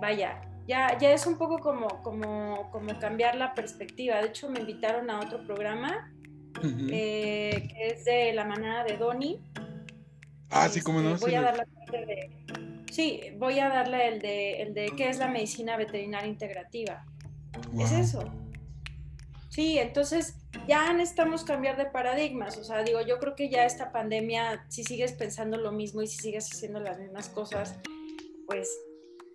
vaya, 0.00 0.42
ya, 0.68 0.98
ya 0.98 1.12
es 1.12 1.26
un 1.26 1.38
poco 1.38 1.58
como, 1.60 2.02
como, 2.02 2.70
como 2.70 2.98
cambiar 2.98 3.34
la 3.36 3.54
perspectiva. 3.54 4.20
De 4.20 4.28
hecho, 4.28 4.50
me 4.50 4.60
invitaron 4.60 5.08
a 5.08 5.18
otro 5.18 5.42
programa 5.46 6.12
eh, 6.62 7.68
que 7.72 7.86
es 7.88 8.04
de 8.04 8.34
la 8.34 8.44
manada 8.44 8.84
de 8.84 8.98
Donny. 8.98 9.40
Ah, 10.50 10.68
sí, 10.68 10.82
como 10.82 11.00
no. 11.00 11.14
Este, 11.14 11.24
voy 11.24 11.34
a 11.36 11.40
darle 11.40 11.64
de, 11.90 12.84
sí, 12.90 13.22
voy 13.38 13.58
a 13.60 13.70
darle 13.70 14.08
el 14.08 14.20
de, 14.20 14.62
el 14.62 14.74
de 14.74 14.92
qué 14.94 15.08
es 15.08 15.18
la 15.18 15.28
medicina 15.28 15.78
veterinaria 15.78 16.28
integrativa. 16.28 17.06
Es 17.78 17.92
eso. 17.92 18.30
Sí, 19.48 19.78
entonces 19.78 20.36
ya 20.68 20.92
necesitamos 20.92 21.44
cambiar 21.44 21.78
de 21.78 21.86
paradigmas. 21.86 22.58
O 22.58 22.64
sea, 22.64 22.82
digo, 22.82 23.00
yo 23.00 23.18
creo 23.18 23.34
que 23.34 23.48
ya 23.48 23.64
esta 23.64 23.90
pandemia, 23.90 24.66
si 24.68 24.84
sigues 24.84 25.14
pensando 25.14 25.56
lo 25.56 25.72
mismo 25.72 26.02
y 26.02 26.06
si 26.06 26.18
sigues 26.18 26.52
haciendo 26.52 26.78
las 26.78 26.98
mismas 26.98 27.30
cosas, 27.30 27.74
pues 28.46 28.68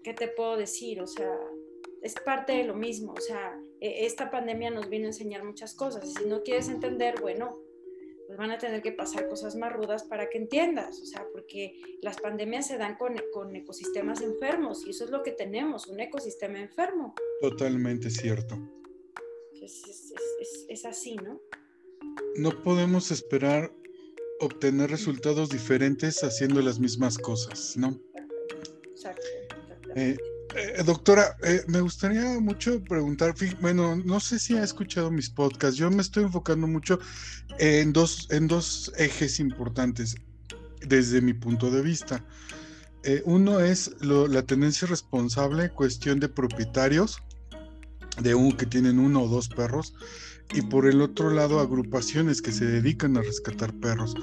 ¿qué 0.04 0.14
te 0.14 0.28
puedo 0.28 0.58
decir? 0.58 1.02
O 1.02 1.08
sea, 1.08 1.40
es 2.02 2.16
parte 2.16 2.54
de 2.54 2.66
lo 2.66 2.76
mismo. 2.76 3.14
O 3.14 3.22
sea, 3.22 3.60
e, 3.80 4.06
esta 4.06 4.30
pandemia 4.30 4.70
nos 4.70 4.90
viene 4.90 5.06
a 5.06 5.10
enseñar 5.10 5.44
muchas 5.44 5.74
cosas. 5.74 6.06
Y 6.06 6.14
si 6.14 6.26
no 6.26 6.44
quieres 6.44 6.70
entender, 6.70 7.20
bueno, 7.22 7.58
pues 8.28 8.38
van 8.38 8.52
a 8.52 8.58
tener 8.58 8.82
que 8.82 8.92
pasar 8.92 9.28
cosas 9.28 9.56
más 9.56 9.74
rudas 9.74 10.04
para 10.04 10.30
que 10.30 10.38
entiendas. 10.38 11.00
O 11.02 11.06
sea, 11.06 11.26
porque 11.32 11.80
las 12.02 12.20
pandemias 12.20 12.68
se 12.68 12.78
dan 12.78 12.98
con, 12.98 13.16
ecosistemas 13.56 14.22
enfermos 14.22 14.86
y 14.86 14.92
eso 14.92 15.06
es 15.06 15.10
lo 15.10 15.24
que 15.24 15.32
tenemos, 15.32 15.88
un 15.88 16.00
ecosistema 16.00 16.60
enfermo. 16.60 17.16
Totalmente 17.42 18.10
cierto. 18.10 18.58
es 20.70 20.86
así, 20.86 21.16
¿no? 21.16 21.42
No 22.36 22.64
podemos 22.64 23.12
esperar 23.12 23.74
obtener 24.40 24.90
resultados 24.90 25.50
diferentes 25.50 26.24
haciendo 26.24 26.62
las 26.62 26.80
mismas 26.80 27.18
cosas, 27.18 27.78
¿no? 27.78 28.00
Exacto. 28.90 29.28
Eh, 29.96 30.18
Eh, 30.56 30.84
doctora, 30.84 31.36
eh, 31.44 31.64
me 31.68 31.82
gustaría 31.82 32.40
mucho 32.40 32.84
preguntar, 32.84 33.34
bueno, 33.60 33.96
no 33.96 34.20
sé 34.20 34.38
si 34.38 34.56
ha 34.56 34.64
escuchado 34.64 35.10
mis 35.10 35.30
podcasts, 35.30 35.78
yo 35.78 35.90
me 35.90 36.02
estoy 36.02 36.26
enfocando 36.26 36.68
mucho 36.68 37.00
en 37.58 37.92
dos, 37.92 38.28
en 38.30 38.48
dos 38.48 38.92
ejes 38.98 39.40
importantes 39.40 40.16
desde 40.88 41.22
mi 41.22 41.34
punto 41.34 41.72
de 41.72 41.82
vista. 41.82 42.24
Uno 43.26 43.60
es 43.60 43.92
la 44.02 44.44
tendencia 44.44 44.88
responsable, 44.88 45.70
cuestión 45.72 46.20
de 46.20 46.30
propietarios, 46.30 47.18
de 48.22 48.36
un 48.36 48.52
que 48.56 48.66
tienen 48.66 49.00
uno 49.00 49.24
o 49.24 49.28
dos 49.28 49.50
perros, 49.50 49.96
y 50.54 50.62
por 50.62 50.88
el 50.88 51.02
otro 51.02 51.32
lado 51.32 51.60
agrupaciones 51.60 52.42
que 52.42 52.52
se 52.52 52.66
dedican 52.66 53.18
a 53.18 53.22
rescatar 53.22 53.74
perros. 53.74 54.14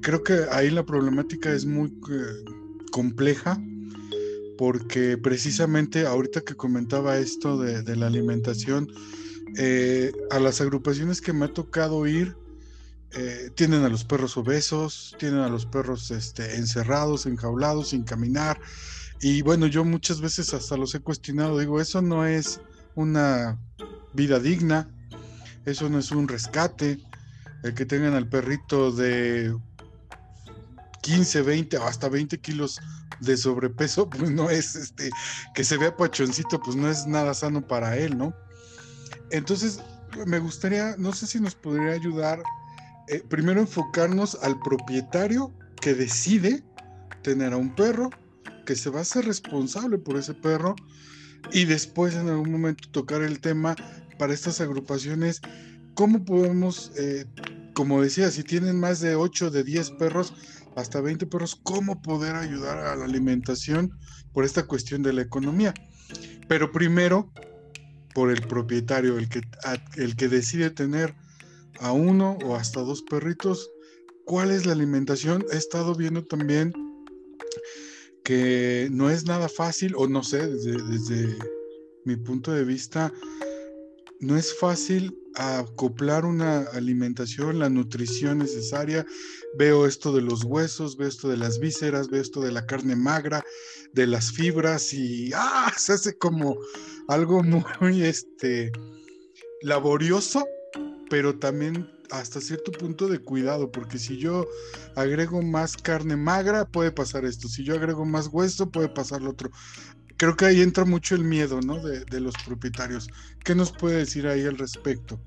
creo 0.00 0.22
que 0.22 0.46
ahí 0.52 0.70
la 0.70 0.84
problemática 0.84 1.52
es 1.52 1.66
muy 1.66 1.92
compleja 2.92 3.60
porque 4.60 5.16
precisamente 5.16 6.04
ahorita 6.04 6.42
que 6.42 6.54
comentaba 6.54 7.16
esto 7.16 7.56
de, 7.56 7.96
la 7.96 8.08
alimentación, 8.08 8.92
eh, 9.56 10.12
a 10.30 10.38
las 10.38 10.60
agrupaciones 10.60 11.22
que 11.22 11.32
me 11.32 11.46
ha 11.46 11.48
tocado 11.54 12.06
ir, 12.06 12.36
eh, 13.12 13.48
tienen 13.54 13.84
a 13.84 13.88
los 13.88 14.04
perros 14.04 14.36
obesos, 14.36 15.16
tienen 15.18 15.38
a 15.38 15.48
los 15.48 15.64
perros 15.64 16.10
este, 16.10 16.56
encerrados, 16.56 17.24
enjaulados, 17.24 17.88
sin 17.88 18.04
caminar. 18.04 18.60
Y 19.22 19.40
bueno, 19.40 19.66
yo 19.66 19.82
muchas 19.82 20.20
veces 20.20 20.52
hasta 20.52 20.76
los 20.76 20.94
he 20.94 21.00
cuestionado, 21.00 21.58
digo, 21.58 21.80
eso 21.80 22.02
no 22.02 22.26
es 22.26 22.60
una 22.94 23.58
vida 24.12 24.40
digna, 24.40 24.90
eso 25.64 25.88
no 25.88 25.98
es 25.98 26.10
un 26.10 26.28
rescate, 26.28 26.98
el 27.62 27.72
que 27.72 27.86
tengan 27.86 28.12
al 28.12 28.28
perrito 28.28 28.92
de 28.92 29.56
15, 31.02 31.42
20 31.42 31.78
o 31.78 31.84
hasta 31.84 32.08
20 32.08 32.38
kilos 32.38 32.80
de 33.20 33.36
sobrepeso, 33.36 34.08
pues 34.08 34.30
no 34.30 34.50
es 34.50 34.74
este, 34.74 35.10
que 35.54 35.64
se 35.64 35.76
vea 35.76 35.96
pachoncito, 35.96 36.60
pues 36.60 36.76
no 36.76 36.88
es 36.88 37.06
nada 37.06 37.34
sano 37.34 37.66
para 37.66 37.96
él, 37.96 38.16
¿no? 38.16 38.34
Entonces, 39.30 39.80
me 40.26 40.38
gustaría, 40.38 40.96
no 40.98 41.12
sé 41.12 41.26
si 41.26 41.40
nos 41.40 41.54
podría 41.54 41.92
ayudar, 41.92 42.42
eh, 43.08 43.22
primero 43.28 43.60
enfocarnos 43.60 44.36
al 44.42 44.58
propietario 44.60 45.52
que 45.80 45.94
decide 45.94 46.62
tener 47.22 47.52
a 47.52 47.56
un 47.56 47.74
perro, 47.74 48.10
que 48.66 48.76
se 48.76 48.90
va 48.90 49.00
a 49.00 49.02
hacer 49.02 49.24
responsable 49.24 49.98
por 49.98 50.16
ese 50.16 50.34
perro, 50.34 50.74
y 51.52 51.64
después 51.64 52.14
en 52.14 52.28
algún 52.28 52.52
momento 52.52 52.88
tocar 52.90 53.22
el 53.22 53.40
tema 53.40 53.74
para 54.18 54.34
estas 54.34 54.60
agrupaciones, 54.60 55.40
cómo 55.94 56.24
podemos, 56.24 56.92
eh, 56.96 57.26
como 57.74 58.02
decía, 58.02 58.30
si 58.30 58.42
tienen 58.42 58.78
más 58.78 59.00
de 59.00 59.14
8, 59.14 59.50
de 59.50 59.64
10 59.64 59.92
perros, 59.92 60.34
hasta 60.76 61.00
20 61.00 61.26
perros, 61.26 61.58
cómo 61.62 62.00
poder 62.02 62.36
ayudar 62.36 62.78
a 62.78 62.96
la 62.96 63.04
alimentación 63.04 63.92
por 64.32 64.44
esta 64.44 64.66
cuestión 64.66 65.02
de 65.02 65.12
la 65.12 65.22
economía. 65.22 65.74
Pero 66.48 66.72
primero, 66.72 67.32
por 68.14 68.30
el 68.30 68.42
propietario, 68.42 69.18
el 69.18 69.28
que, 69.28 69.42
el 69.96 70.16
que 70.16 70.28
decide 70.28 70.70
tener 70.70 71.14
a 71.78 71.92
uno 71.92 72.38
o 72.44 72.56
hasta 72.56 72.80
dos 72.80 73.02
perritos, 73.02 73.70
cuál 74.24 74.50
es 74.50 74.66
la 74.66 74.72
alimentación. 74.72 75.44
He 75.52 75.56
estado 75.56 75.94
viendo 75.94 76.24
también 76.24 76.72
que 78.24 78.88
no 78.92 79.10
es 79.10 79.24
nada 79.24 79.48
fácil, 79.48 79.94
o 79.96 80.06
no 80.06 80.22
sé, 80.22 80.46
desde, 80.46 80.82
desde 80.82 81.38
mi 82.04 82.16
punto 82.16 82.52
de 82.52 82.64
vista, 82.64 83.12
no 84.20 84.36
es 84.36 84.56
fácil 84.58 85.16
acoplar 85.34 86.24
una 86.24 86.60
alimentación, 86.72 87.58
la 87.58 87.70
nutrición 87.70 88.38
necesaria. 88.38 89.06
Veo 89.58 89.86
esto 89.86 90.12
de 90.12 90.22
los 90.22 90.44
huesos, 90.44 90.96
veo 90.96 91.08
esto 91.08 91.28
de 91.28 91.36
las 91.36 91.58
vísceras, 91.58 92.08
veo 92.08 92.20
esto 92.20 92.40
de 92.40 92.52
la 92.52 92.66
carne 92.66 92.96
magra, 92.96 93.42
de 93.92 94.06
las 94.06 94.30
fibras 94.30 94.92
y 94.92 95.30
¡ah! 95.34 95.72
se 95.76 95.94
hace 95.94 96.18
como 96.18 96.56
algo 97.08 97.42
muy 97.80 98.02
este, 98.02 98.70
laborioso, 99.62 100.46
pero 101.08 101.38
también 101.38 101.88
hasta 102.10 102.40
cierto 102.40 102.72
punto 102.72 103.08
de 103.08 103.20
cuidado, 103.20 103.70
porque 103.70 103.98
si 103.98 104.18
yo 104.18 104.46
agrego 104.96 105.42
más 105.42 105.76
carne 105.76 106.16
magra, 106.16 106.66
puede 106.66 106.90
pasar 106.90 107.24
esto, 107.24 107.48
si 107.48 107.64
yo 107.64 107.74
agrego 107.74 108.04
más 108.04 108.26
hueso, 108.26 108.70
puede 108.70 108.88
pasar 108.88 109.22
lo 109.22 109.30
otro 109.30 109.50
creo 110.20 110.36
que 110.36 110.44
ahí 110.44 110.60
entra 110.60 110.84
mucho 110.84 111.14
el 111.14 111.24
miedo, 111.24 111.60
¿no? 111.62 111.78
De, 111.78 112.20
los 112.20 112.34
propietarios. 112.44 113.08
¿Qué 113.42 113.54
nos 113.54 113.72
puede 113.72 113.96
decir 113.96 114.26
ahí 114.26 114.44
al 114.44 114.58
respecto? 114.58 115.18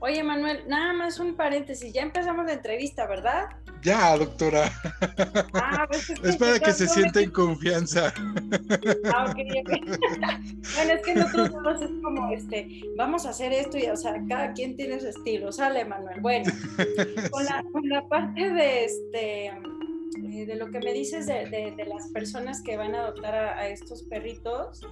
Oye, 0.00 0.20
Manuel, 0.24 0.64
nada 0.66 0.92
más 0.92 1.20
un 1.20 1.36
paréntesis. 1.36 1.92
Ya 1.92 2.02
empezamos 2.02 2.44
la 2.44 2.54
entrevista, 2.54 3.06
¿verdad? 3.06 3.50
Ya, 3.82 4.16
doctora. 4.16 4.68
Ah, 5.54 5.86
pues 5.88 6.10
es, 6.10 6.36
para 6.36 6.58
que 6.58 6.72
se 6.72 6.88
sienta 6.88 7.20
en 7.20 7.30
confianza. 7.30 8.12
Ah, 9.14 9.26
ok, 9.30 9.36
bueno, 10.74 10.92
es 10.94 11.02
que 11.04 11.14
nosotros 11.14 11.82
es 11.82 11.90
como, 12.02 12.32
este, 12.32 12.82
vamos 12.96 13.26
a 13.26 13.30
hacer 13.30 13.52
esto 13.52 13.78
y, 13.78 13.86
o 13.86 13.96
sea, 13.96 14.14
cada 14.28 14.52
quien 14.54 14.76
tiene 14.76 14.98
su 14.98 15.06
estilo. 15.06 15.52
Sale, 15.52 15.84
Manuel. 15.84 16.20
Bueno, 16.20 16.50
con 17.30 17.44
la, 17.44 17.64
con 17.70 17.88
la 17.88 18.08
parte 18.08 18.50
de, 18.50 18.84
este, 18.86 19.52
eh, 20.16 20.46
de 20.46 20.56
lo 20.56 20.70
que 20.70 20.80
me 20.80 20.92
dices 20.92 21.26
de, 21.26 21.74
las 21.86 22.08
personas 22.08 22.62
que 22.62 22.76
van 22.76 22.94
a 22.94 23.00
adoptar 23.00 23.34
a, 23.34 23.68
estos 23.68 24.02
perritos, 24.04 24.86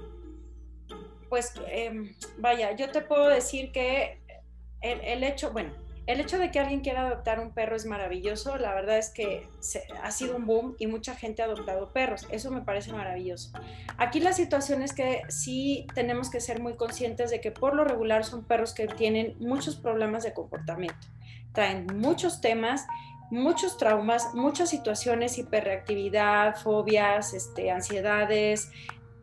pues 1.29 1.53
em, 1.69 2.15
vaya, 2.39 2.75
yo 2.77 2.91
te 2.91 3.01
puedo 3.03 3.29
decir 3.29 3.73
que 3.73 4.21
el, 4.81 5.23
hecho, 5.23 5.53
bueno, 5.53 5.73
el 6.07 6.21
hecho 6.21 6.39
de 6.39 6.51
que 6.51 6.59
alguien 6.59 6.81
quiera 6.81 7.07
adoptar 7.07 7.39
un 7.39 7.53
perro 7.53 7.77
es 7.77 7.87
maravilloso. 7.87 8.57
La 8.57 8.75
verdad 8.75 8.99
es 8.99 9.11
que 9.11 9.47
ha 10.03 10.11
sido 10.11 10.37
un 10.37 10.47
boom 10.47 10.75
y 10.79 10.87
mucha 10.87 11.15
gente 11.15 11.43
ha 11.43 11.45
adoptado 11.45 11.93
perros. 11.93 12.27
Eso 12.31 12.51
me 12.51 12.63
parece 12.63 12.93
maravilloso. 12.93 13.53
Aquí 13.99 14.21
la 14.21 14.33
situación 14.33 14.83
es 14.83 14.93
que 14.93 15.23
sí 15.29 15.87
tenemos 15.95 16.31
que 16.31 16.41
ser 16.41 16.61
muy 16.61 16.75
conscientes 16.75 17.31
de 17.31 17.41
que 17.41 17.53
por 17.53 17.77
lo 17.77 17.85
regular 17.85 18.25
son 18.25 18.45
perros 18.45 18.75
que 18.75 18.87
tienen 18.87 19.37
muchos 19.39 19.77
problemas 19.77 20.25
de 20.25 20.33
comportamiento. 20.33 21.07
Traen 21.53 21.87
muchos 21.95 22.41
temas 22.41 22.87
muchos 23.31 23.77
traumas, 23.77 24.35
muchas 24.35 24.71
situaciones, 24.71 25.39
hiperreactividad, 25.39 26.57
fobias, 26.57 27.33
este, 27.33 27.71
ansiedades, 27.71 28.71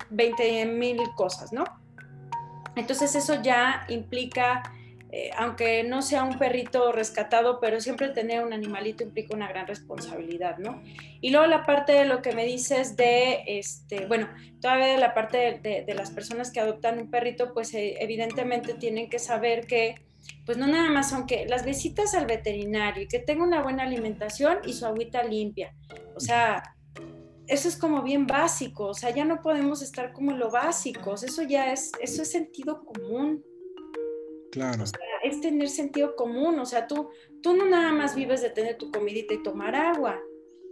20 0.09 0.65
mil 0.65 0.99
cosas, 1.15 1.51
¿no? 1.51 1.65
Entonces 2.75 3.15
eso 3.15 3.41
ya 3.41 3.85
implica, 3.89 4.63
eh, 5.11 5.31
aunque 5.35 5.83
no 5.83 6.01
sea 6.01 6.23
un 6.23 6.37
perrito 6.37 6.91
rescatado, 6.91 7.59
pero 7.59 7.81
siempre 7.81 8.09
tener 8.09 8.43
un 8.43 8.53
animalito 8.53 9.03
implica 9.03 9.35
una 9.35 9.47
gran 9.47 9.67
responsabilidad, 9.67 10.57
¿no? 10.59 10.81
Y 11.19 11.31
luego 11.31 11.47
la 11.47 11.65
parte 11.65 11.93
de 11.93 12.05
lo 12.05 12.21
que 12.21 12.33
me 12.33 12.45
dices 12.45 12.95
de, 12.95 13.43
este, 13.47 14.05
bueno, 14.05 14.29
todavía 14.61 14.95
la 14.97 15.13
parte 15.13 15.59
de, 15.61 15.93
las 15.95 16.11
personas 16.11 16.51
que 16.51 16.59
adoptan 16.59 16.99
un 16.99 17.09
perrito, 17.09 17.53
pues 17.53 17.73
eh, 17.73 17.95
evidentemente 17.99 18.75
tienen 18.75 19.09
que 19.09 19.19
saber 19.19 19.65
que 19.65 19.95
pues 20.45 20.57
no 20.57 20.67
nada 20.67 20.89
más 20.89 21.09
son 21.09 21.25
que 21.25 21.45
las 21.45 21.65
visitas 21.65 22.13
al 22.13 22.25
veterinario 22.25 23.03
y 23.03 23.07
que 23.07 23.19
tenga 23.19 23.43
una 23.43 23.61
buena 23.61 23.83
alimentación 23.83 24.59
y 24.65 24.73
su 24.73 24.85
agüita 24.85 25.23
limpia. 25.23 25.75
O 26.15 26.19
sea, 26.19 26.63
eso 27.47 27.67
es 27.67 27.77
como 27.77 28.03
bien 28.03 28.27
básico, 28.27 28.87
o 28.87 28.93
sea, 28.93 29.09
ya 29.09 29.25
no 29.25 29.41
podemos 29.41 29.81
estar 29.81 30.13
como 30.13 30.33
lo 30.33 30.51
básico, 30.51 31.15
eso 31.15 31.43
ya 31.43 31.71
es, 31.71 31.91
eso 32.01 32.21
es 32.21 32.31
sentido 32.31 32.83
común. 32.83 33.43
Claro. 34.51 34.83
O 34.83 34.85
sea, 34.85 34.99
es 35.23 35.41
tener 35.41 35.69
sentido 35.69 36.15
común, 36.15 36.59
o 36.59 36.65
sea, 36.65 36.87
tú, 36.87 37.09
tú 37.41 37.55
no 37.55 37.65
nada 37.65 37.91
más 37.91 38.15
vives 38.15 38.41
de 38.41 38.49
tener 38.49 38.77
tu 38.77 38.91
comidita 38.91 39.33
y 39.33 39.43
tomar 39.43 39.75
agua, 39.75 40.19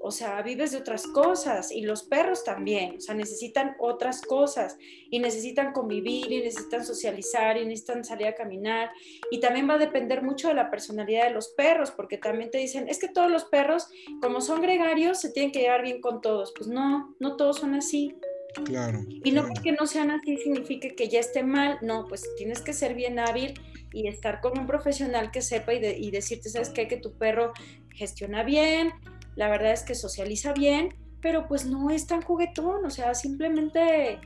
o 0.05 0.11
sea, 0.11 0.39
vives 0.43 0.71
de 0.71 0.77
otras 0.77 1.07
cosas 1.07 1.71
y 1.71 1.81
los 1.81 2.03
perros 2.03 2.43
también, 2.43 2.97
o 2.97 3.01
sea, 3.01 3.15
necesitan 3.15 3.75
otras 3.79 4.21
cosas 4.21 4.77
y 5.09 5.17
necesitan 5.17 5.73
convivir 5.73 6.31
y 6.31 6.43
necesitan 6.43 6.85
socializar 6.85 7.57
y 7.57 7.65
necesitan 7.65 8.05
salir 8.05 8.27
a 8.27 8.35
caminar 8.35 8.91
y 9.31 9.39
también 9.39 9.67
va 9.67 9.73
a 9.73 9.77
depender 9.79 10.21
mucho 10.21 10.49
de 10.49 10.53
la 10.53 10.69
personalidad 10.69 11.25
de 11.25 11.31
los 11.31 11.49
perros, 11.49 11.89
porque 11.89 12.19
también 12.19 12.51
te 12.51 12.59
dicen, 12.59 12.87
es 12.87 12.99
que 12.99 13.07
todos 13.07 13.31
los 13.31 13.45
perros, 13.45 13.87
como 14.21 14.41
son 14.41 14.61
gregarios, 14.61 15.19
se 15.19 15.31
tienen 15.31 15.51
que 15.51 15.61
llevar 15.61 15.81
bien 15.81 16.01
con 16.01 16.21
todos. 16.21 16.53
Pues 16.55 16.67
no, 16.67 17.15
no 17.19 17.35
todos 17.35 17.57
son 17.57 17.73
así. 17.73 18.15
Claro. 18.63 18.99
Y 19.09 19.31
no 19.31 19.47
porque 19.47 19.71
no 19.71 19.87
sean 19.87 20.11
así 20.11 20.37
significa 20.37 20.87
que 20.95 21.09
ya 21.09 21.19
esté 21.19 21.41
mal, 21.41 21.79
no, 21.81 22.05
pues 22.07 22.23
tienes 22.37 22.61
que 22.61 22.73
ser 22.73 22.93
bien 22.93 23.17
hábil 23.17 23.59
y 23.91 24.07
estar 24.07 24.39
con 24.39 24.57
un 24.59 24.67
profesional 24.67 25.31
que 25.31 25.41
sepa 25.41 25.73
y, 25.73 25.83
y 25.83 26.11
decirte, 26.11 26.49
¿sabes 26.49 26.69
qué? 26.69 26.87
Que 26.87 26.97
tu 26.97 27.17
perro 27.17 27.53
gestiona 27.95 28.43
bien, 28.43 28.91
la 29.35 29.49
verdad 29.49 29.71
es 29.71 29.83
que 29.83 29.95
socializa 29.95 30.53
bien, 30.53 30.93
pero 31.21 31.47
pues 31.47 31.65
no 31.65 31.89
es 31.89 32.07
tan 32.07 32.21
juguetón, 32.21 32.85
o 32.85 32.89
sea, 32.89 33.15
simplemente 33.15 34.19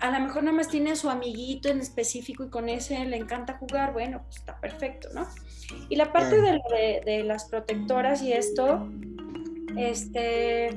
a 0.00 0.10
lo 0.10 0.24
mejor 0.24 0.44
nada 0.44 0.56
más 0.56 0.68
tiene 0.68 0.92
a 0.92 0.96
su 0.96 1.10
amiguito 1.10 1.68
en 1.68 1.80
específico 1.80 2.44
y 2.44 2.48
con 2.48 2.68
ese 2.68 3.04
le 3.04 3.16
encanta 3.16 3.58
jugar, 3.58 3.92
bueno, 3.92 4.22
pues 4.24 4.36
está 4.36 4.60
perfecto, 4.60 5.08
¿no? 5.14 5.26
Y 5.88 5.96
la 5.96 6.12
parte 6.12 6.40
de, 6.40 7.02
de, 7.04 7.24
las 7.24 7.46
protectoras 7.46 8.22
y 8.22 8.32
esto, 8.32 8.88
este, 9.76 10.70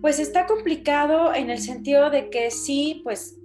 pues 0.00 0.18
está 0.18 0.46
complicado 0.46 1.34
en 1.34 1.50
el 1.50 1.58
sentido 1.58 2.08
de 2.08 2.30
que 2.30 2.50
sí, 2.50 3.00
pues, 3.04 3.36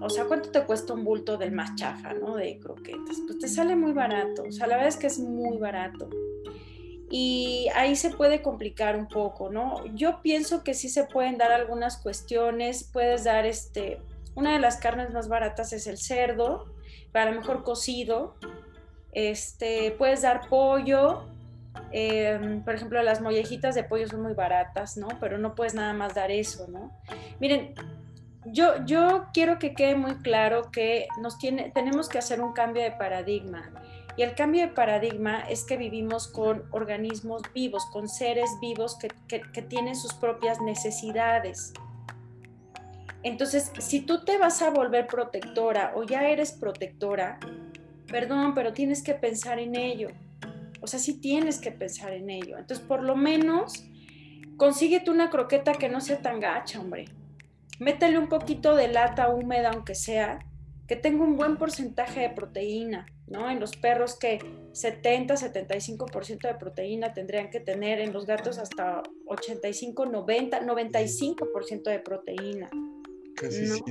o 0.00 0.08
sea, 0.08 0.24
¿cuánto 0.26 0.50
te 0.50 0.62
cuesta 0.62 0.94
un 0.94 1.04
bulto 1.04 1.36
del 1.36 1.52
más 1.52 1.74
chafa, 1.74 2.14
¿no? 2.14 2.36
De 2.36 2.58
croquetas, 2.58 3.20
pues 3.26 3.38
te 3.38 3.48
sale 3.48 3.76
muy 3.76 3.92
barato, 3.92 4.44
o 4.48 4.52
sea, 4.52 4.66
la 4.66 4.76
verdad 4.76 4.88
es 4.88 4.96
que 4.96 5.08
es 5.08 5.18
muy 5.18 5.58
barato. 5.58 6.08
Y 7.16 7.68
ahí 7.76 7.94
se 7.94 8.10
puede 8.10 8.42
complicar 8.42 8.96
un 8.96 9.06
poco, 9.06 9.48
¿no? 9.48 9.86
Yo 9.94 10.20
pienso 10.20 10.64
que 10.64 10.74
sí 10.74 10.88
se 10.88 11.04
pueden 11.04 11.38
dar 11.38 11.52
algunas 11.52 11.96
cuestiones, 11.96 12.90
puedes 12.92 13.22
dar 13.22 13.46
este, 13.46 14.00
una 14.34 14.54
de 14.54 14.58
las 14.58 14.78
carnes 14.78 15.12
más 15.12 15.28
baratas 15.28 15.72
es 15.72 15.86
el 15.86 15.96
cerdo, 15.96 16.74
para 17.12 17.30
mejor 17.30 17.62
cocido, 17.62 18.34
este, 19.12 19.92
puedes 19.92 20.22
dar 20.22 20.48
pollo, 20.48 21.28
em, 21.92 22.64
por 22.64 22.74
ejemplo, 22.74 23.00
las 23.00 23.20
mollejitas 23.20 23.76
de 23.76 23.84
pollo 23.84 24.08
son 24.08 24.22
muy 24.22 24.34
baratas, 24.34 24.96
¿no? 24.96 25.06
Pero 25.20 25.38
no 25.38 25.54
puedes 25.54 25.74
nada 25.74 25.92
más 25.92 26.16
dar 26.16 26.32
eso, 26.32 26.66
¿no? 26.66 26.90
Miren, 27.38 27.76
yo, 28.44 28.84
yo 28.86 29.26
quiero 29.32 29.60
que 29.60 29.72
quede 29.72 29.94
muy 29.94 30.16
claro 30.16 30.72
que 30.72 31.06
nos 31.20 31.38
tiene, 31.38 31.70
tenemos 31.70 32.08
que 32.08 32.18
hacer 32.18 32.40
un 32.40 32.54
cambio 32.54 32.82
de 32.82 32.90
paradigma. 32.90 33.70
Y 34.16 34.22
el 34.22 34.34
cambio 34.34 34.62
de 34.62 34.68
paradigma 34.68 35.40
es 35.40 35.64
que 35.64 35.76
vivimos 35.76 36.28
con 36.28 36.64
organismos 36.70 37.42
vivos, 37.52 37.84
con 37.86 38.08
seres 38.08 38.48
vivos 38.60 38.96
que, 38.96 39.08
que, 39.28 39.62
tienen 39.62 39.96
sus 39.96 40.14
propias 40.14 40.60
necesidades. 40.60 41.72
Entonces, 43.24 43.72
si 43.78 44.00
tú 44.00 44.24
te 44.24 44.38
vas 44.38 44.62
a 44.62 44.70
volver 44.70 45.08
protectora 45.08 45.92
o 45.96 46.04
ya 46.04 46.28
eres 46.28 46.52
protectora, 46.52 47.40
perdón, 48.06 48.54
pero 48.54 48.72
tienes 48.72 49.02
que 49.02 49.14
pensar 49.14 49.58
en 49.58 49.74
ello. 49.74 50.10
O 50.80 50.86
sea, 50.86 51.00
sí 51.00 51.20
tienes 51.20 51.58
que 51.58 51.72
pensar 51.72 52.12
en 52.12 52.30
ello. 52.30 52.58
Entonces, 52.58 52.86
por 52.86 53.02
lo 53.02 53.16
menos, 53.16 53.84
consíguete 54.56 55.10
una 55.10 55.30
croqueta 55.30 55.72
que 55.72 55.88
no 55.88 56.00
sea 56.00 56.20
tan 56.20 56.38
gacha, 56.38 56.78
hombre. 56.78 57.06
Métele 57.80 58.18
un 58.18 58.28
poquito 58.28 58.76
de 58.76 58.88
lata 58.88 59.30
húmeda, 59.30 59.70
aunque 59.70 59.96
sea, 59.96 60.38
que 60.86 60.94
tenga 60.94 61.24
un 61.24 61.36
buen 61.36 61.56
porcentaje 61.56 62.20
de 62.20 62.30
proteína, 62.30 63.06
¿no? 63.26 63.50
En 63.50 63.60
los 63.60 63.76
perros 63.76 64.18
que 64.18 64.38
70, 64.72 65.34
75% 65.34 66.48
de 66.48 66.54
proteína 66.54 67.12
tendrían 67.12 67.50
que 67.50 67.60
tener, 67.60 68.00
en 68.00 68.12
los 68.12 68.26
gatos 68.26 68.58
hasta 68.58 69.02
85, 69.26 70.06
90, 70.06 70.62
95% 70.62 71.82
de 71.84 71.98
proteína. 72.00 72.70
Casi 73.34 73.66
sí. 73.66 73.82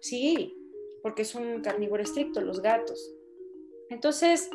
Sí, 0.00 0.56
porque 1.02 1.22
es 1.22 1.34
un 1.34 1.62
carnívoro 1.62 2.02
estricto, 2.02 2.40
los 2.40 2.60
gatos. 2.60 3.12
Entonces, 3.90 4.50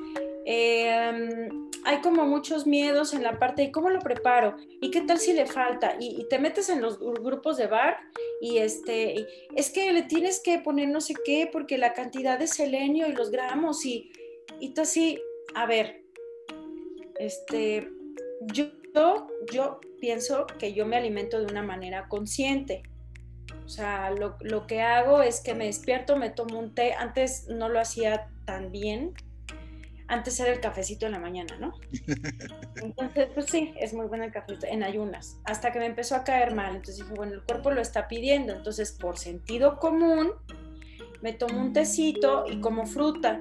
eh, 0.45 1.49
hay 1.85 2.01
como 2.01 2.25
muchos 2.25 2.67
miedos 2.67 3.13
en 3.13 3.23
la 3.23 3.39
parte 3.39 3.63
de 3.63 3.71
cómo 3.71 3.89
lo 3.89 3.99
preparo 3.99 4.55
y 4.81 4.91
qué 4.91 5.01
tal 5.01 5.19
si 5.19 5.33
le 5.33 5.45
falta 5.45 5.95
y, 5.99 6.25
te 6.29 6.39
metes 6.39 6.69
en 6.69 6.81
los 6.81 6.99
grupos 6.99 7.57
de 7.57 7.67
bar 7.67 7.97
y 8.39 8.57
este 8.57 9.27
es 9.55 9.69
que 9.71 9.91
le 9.91 10.03
tienes 10.03 10.39
que 10.39 10.59
poner 10.59 10.89
no 10.89 11.01
sé 11.01 11.13
qué 11.25 11.49
porque 11.51 11.77
la 11.77 11.93
cantidad 11.93 12.39
de 12.39 12.47
selenio 12.47 13.07
y 13.07 13.13
los 13.13 13.31
gramos 13.31 13.85
y 13.85 14.11
y 14.59 14.73
tú 14.73 14.81
así 14.81 15.19
a 15.55 15.65
ver 15.65 16.03
este 17.19 17.89
yo 18.53 18.71
yo 19.51 19.79
pienso 19.99 20.45
que 20.59 20.73
yo 20.73 20.85
me 20.85 20.97
alimento 20.97 21.39
de 21.39 21.45
una 21.45 21.63
manera 21.63 22.07
consciente. 22.07 22.83
O 23.65 23.69
sea 23.69 24.11
lo, 24.11 24.35
lo 24.41 24.67
que 24.67 24.81
hago 24.81 25.21
es 25.21 25.41
que 25.41 25.53
me 25.53 25.65
despierto 25.65 26.17
me 26.17 26.29
tomo 26.29 26.59
un 26.59 26.73
té 26.73 26.93
antes 26.93 27.47
no 27.47 27.69
lo 27.69 27.79
hacía 27.79 28.29
tan 28.45 28.71
bien 28.71 29.13
antes 30.11 30.37
era 30.41 30.51
el 30.51 30.59
cafecito 30.59 31.05
en 31.05 31.13
la 31.13 31.19
mañana, 31.19 31.57
¿no? 31.57 31.73
Entonces, 32.83 33.29
pues 33.33 33.45
sí, 33.45 33.73
es 33.79 33.93
muy 33.93 34.07
bueno 34.07 34.25
el 34.25 34.31
cafecito 34.31 34.67
en 34.67 34.83
ayunas, 34.83 35.39
hasta 35.45 35.71
que 35.71 35.79
me 35.79 35.85
empezó 35.85 36.15
a 36.15 36.25
caer 36.25 36.53
mal. 36.53 36.75
Entonces 36.75 36.97
dije, 36.97 37.13
bueno, 37.15 37.35
el 37.35 37.41
cuerpo 37.43 37.71
lo 37.71 37.79
está 37.79 38.09
pidiendo. 38.09 38.51
Entonces, 38.53 38.91
por 38.91 39.17
sentido 39.17 39.79
común, 39.79 40.33
me 41.21 41.31
tomo 41.31 41.61
un 41.61 41.71
tecito 41.71 42.43
y 42.51 42.59
como 42.59 42.85
fruta. 42.85 43.39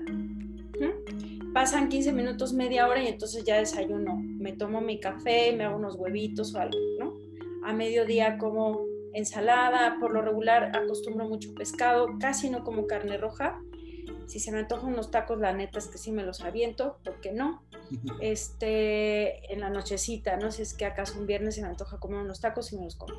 Pasan 1.52 1.88
15 1.88 2.12
minutos, 2.12 2.52
media 2.52 2.86
hora 2.86 3.02
y 3.02 3.08
entonces 3.08 3.42
ya 3.42 3.58
desayuno. 3.58 4.16
Me 4.16 4.52
tomo 4.52 4.80
mi 4.80 5.00
café, 5.00 5.52
me 5.52 5.64
hago 5.64 5.76
unos 5.76 5.96
huevitos 5.96 6.54
o 6.54 6.60
algo, 6.60 6.78
¿no? 7.00 7.14
A 7.64 7.72
mediodía 7.72 8.38
como 8.38 8.84
ensalada, 9.12 9.96
por 9.98 10.12
lo 10.12 10.22
regular 10.22 10.70
acostumbro 10.76 11.28
mucho 11.28 11.52
pescado, 11.52 12.10
casi 12.20 12.48
no 12.48 12.62
como 12.62 12.86
carne 12.86 13.16
roja 13.16 13.60
si 14.30 14.38
se 14.38 14.52
me 14.52 14.60
antojan 14.60 14.92
unos 14.92 15.10
tacos, 15.10 15.40
la 15.40 15.52
neta 15.52 15.80
es 15.80 15.88
que 15.88 15.98
sí 15.98 16.12
me 16.12 16.22
los 16.22 16.40
aviento, 16.42 16.98
¿por 17.02 17.20
qué 17.20 17.32
no? 17.32 17.64
Este, 18.20 19.52
en 19.52 19.58
la 19.58 19.70
nochecita, 19.70 20.36
¿no? 20.36 20.52
Si 20.52 20.62
es 20.62 20.72
que 20.72 20.84
acaso 20.84 21.18
un 21.18 21.26
viernes 21.26 21.56
se 21.56 21.62
me 21.62 21.66
antoja 21.66 21.98
comer 21.98 22.20
unos 22.20 22.40
tacos 22.40 22.72
y 22.72 22.78
me 22.78 22.84
los 22.84 22.94
como. 22.94 23.14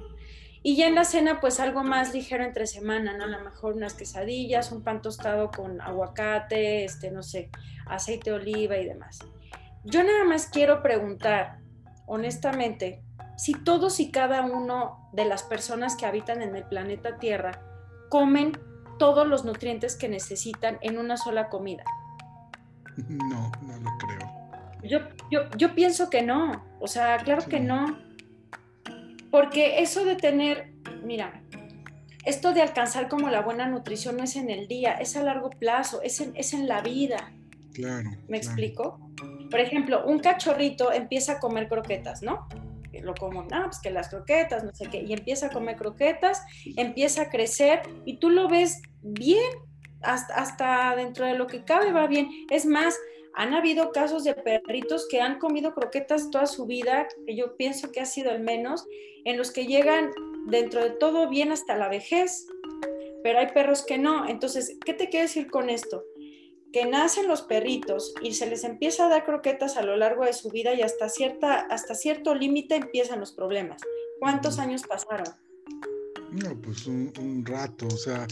Y 0.63 0.77
ya 0.77 0.87
en 0.87 0.95
la 0.95 1.03
cena, 1.03 1.41
pues 1.41 1.59
algo 1.59 1.83
más 1.83 2.13
ligero 2.13 2.45
entre 2.45 2.65
semana, 2.65 3.17
¿no? 3.17 3.25
A 3.25 3.27
lo 3.27 3.41
mejor 3.41 3.73
unas 3.73 3.93
quesadillas, 3.93 4.71
un 4.71 4.83
pan 4.83 5.01
tostado 5.01 5.51
con 5.51 5.81
aguacate, 5.81 6.85
este, 6.85 7.11
no 7.11 7.23
sé, 7.23 7.49
aceite 7.87 8.29
de 8.29 8.37
oliva 8.37 8.77
y 8.77 8.85
demás. 8.85 9.19
Yo 9.83 10.05
nada 10.05 10.23
más 10.23 10.47
quiero 10.47 10.81
preguntar, 10.81 11.59
honestamente, 12.05 13.03
si 13.35 13.53
todos 13.53 13.99
y 13.99 14.11
cada 14.11 14.43
uno 14.43 15.09
de 15.11 15.25
las 15.25 15.43
personas 15.43 15.97
que 15.97 16.05
habitan 16.05 16.41
en 16.41 16.55
el 16.55 16.63
planeta 16.63 17.17
Tierra 17.17 17.51
comen 18.09 18.53
todos 19.01 19.27
los 19.27 19.45
nutrientes 19.45 19.95
que 19.95 20.07
necesitan 20.07 20.77
en 20.81 20.99
una 20.99 21.17
sola 21.17 21.49
comida. 21.49 21.83
No, 23.07 23.51
no 23.63 23.77
lo 23.79 23.89
creo. 23.97 24.31
Yo, 24.83 24.99
yo, 25.57 25.73
pienso 25.73 26.11
que 26.11 26.21
no, 26.21 26.63
o 26.79 26.87
sea, 26.87 27.17
claro 27.17 27.43
que 27.47 27.59
no. 27.59 27.97
Porque 29.31 29.79
eso 29.81 30.05
de 30.05 30.17
tener, 30.17 30.73
mira, 31.03 31.41
esto 32.25 32.53
de 32.53 32.61
alcanzar 32.61 33.09
como 33.09 33.31
la 33.31 33.41
buena 33.41 33.67
nutrición 33.67 34.17
no 34.17 34.23
es 34.23 34.35
en 34.35 34.51
el 34.51 34.67
día, 34.67 34.93
es 34.93 35.17
a 35.17 35.23
largo 35.23 35.49
plazo, 35.49 36.03
es 36.03 36.21
en, 36.21 36.35
es 36.35 36.53
en 36.53 36.67
la 36.67 36.81
vida. 36.81 37.31
Claro. 37.73 38.11
¿Me 38.27 38.37
explico? 38.37 38.99
Por 39.49 39.61
ejemplo, 39.61 40.05
un 40.05 40.19
cachorrito 40.19 40.91
empieza 40.91 41.33
a 41.33 41.39
comer 41.39 41.67
croquetas, 41.67 42.21
¿no? 42.21 42.47
Lo 43.01 43.13
como, 43.15 43.43
no, 43.43 43.63
pues 43.65 43.79
que 43.81 43.89
las 43.89 44.09
croquetas, 44.09 44.63
no 44.63 44.73
sé 44.73 44.87
qué, 44.89 45.01
y 45.01 45.13
empieza 45.13 45.47
a 45.47 45.49
comer 45.49 45.75
croquetas, 45.75 46.43
empieza 46.77 47.23
a 47.23 47.29
crecer 47.29 47.81
y 48.05 48.17
tú 48.17 48.29
lo 48.29 48.47
ves 48.47 48.81
bien, 49.01 49.51
hasta, 50.01 50.35
hasta 50.35 50.95
dentro 50.95 51.25
de 51.25 51.35
lo 51.35 51.47
que 51.47 51.63
cabe 51.63 51.91
va 51.91 52.07
bien. 52.07 52.29
Es 52.49 52.65
más, 52.65 52.97
han 53.33 53.53
habido 53.53 53.91
casos 53.91 54.23
de 54.23 54.33
perritos 54.33 55.07
que 55.09 55.21
han 55.21 55.39
comido 55.39 55.73
croquetas 55.73 56.29
toda 56.31 56.45
su 56.47 56.65
vida, 56.65 57.07
que 57.25 57.35
yo 57.35 57.55
pienso 57.55 57.91
que 57.91 58.01
ha 58.01 58.05
sido 58.05 58.31
el 58.31 58.41
menos, 58.41 58.85
en 59.25 59.37
los 59.37 59.51
que 59.51 59.65
llegan 59.65 60.11
dentro 60.47 60.83
de 60.83 60.91
todo 60.91 61.29
bien 61.29 61.51
hasta 61.51 61.77
la 61.77 61.87
vejez, 61.87 62.47
pero 63.23 63.39
hay 63.39 63.47
perros 63.47 63.85
que 63.85 63.97
no. 63.97 64.27
Entonces, 64.27 64.77
¿qué 64.85 64.93
te 64.93 65.09
quiero 65.09 65.27
decir 65.27 65.49
con 65.49 65.69
esto? 65.69 66.03
Que 66.71 66.85
nacen 66.85 67.27
los 67.27 67.41
perritos 67.41 68.13
y 68.21 68.33
se 68.33 68.49
les 68.49 68.63
empieza 68.63 69.05
a 69.05 69.09
dar 69.09 69.25
croquetas 69.25 69.77
a 69.77 69.81
lo 69.81 69.97
largo 69.97 70.25
de 70.25 70.33
su 70.33 70.49
vida 70.49 70.73
y 70.73 70.81
hasta, 70.81 71.09
cierta, 71.09 71.59
hasta 71.59 71.95
cierto 71.95 72.35
límite 72.35 72.75
empiezan 72.75 73.19
los 73.19 73.31
problemas. 73.31 73.81
¿Cuántos 74.19 74.59
años 74.59 74.83
pasaron? 74.87 75.27
No, 76.31 76.59
pues 76.61 76.87
un, 76.87 77.43
rato, 77.45 77.87
o 77.87 77.97
sea, 77.97 78.25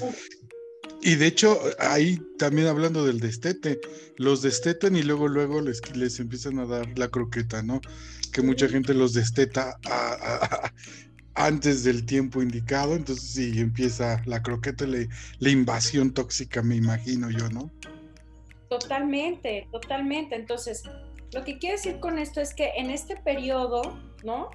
y 1.01 1.15
de 1.15 1.27
hecho, 1.27 1.59
ahí 1.79 2.17
también 2.37 2.67
hablando 2.67 3.05
del 3.05 3.19
destete, 3.19 3.79
los 4.17 4.41
destetan 4.41 4.95
y 4.95 5.03
luego 5.03 5.27
luego 5.27 5.61
les, 5.61 5.81
les 5.95 6.19
empiezan 6.19 6.59
a 6.59 6.65
dar 6.65 6.97
la 6.97 7.09
croqueta, 7.09 7.61
¿no? 7.61 7.81
Que 8.31 8.41
mucha 8.41 8.67
gente 8.69 8.93
los 8.93 9.13
desteta 9.13 9.79
antes 11.35 11.83
del 11.83 12.05
tiempo 12.05 12.41
indicado, 12.41 12.95
entonces 12.95 13.29
sí 13.29 13.59
empieza 13.59 14.21
la 14.25 14.41
croqueta, 14.41 14.85
la 14.85 15.49
invasión 15.49 16.13
tóxica, 16.13 16.61
me 16.61 16.75
imagino 16.75 17.29
yo, 17.29 17.49
¿no? 17.49 17.71
Totalmente, 18.69 19.67
totalmente. 19.71 20.35
Entonces, 20.35 20.83
lo 21.33 21.43
que 21.43 21.57
quiero 21.57 21.75
decir 21.75 21.99
con 21.99 22.19
esto 22.19 22.39
es 22.39 22.53
que 22.53 22.71
en 22.77 22.91
este 22.91 23.17
periodo, 23.17 23.81
¿no? 24.23 24.51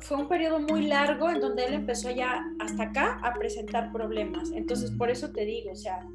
Fue, 0.00 0.16
un 0.16 0.28
periodo 0.28 0.60
muy 0.60 0.86
largo 0.86 1.30
en 1.30 1.40
donde 1.40 1.64
él 1.64 1.74
empezó 1.74 2.10
ya 2.10 2.44
hasta 2.60 2.84
acá 2.84 3.20
a 3.22 3.32
presentar 3.34 3.92
problemas. 3.92 4.50
Entonces, 4.52 4.90
por 4.90 5.10
eso 5.10 5.30
te 5.30 5.44
digo, 5.44 5.72
o 5.72 5.76
sea, 5.76 6.06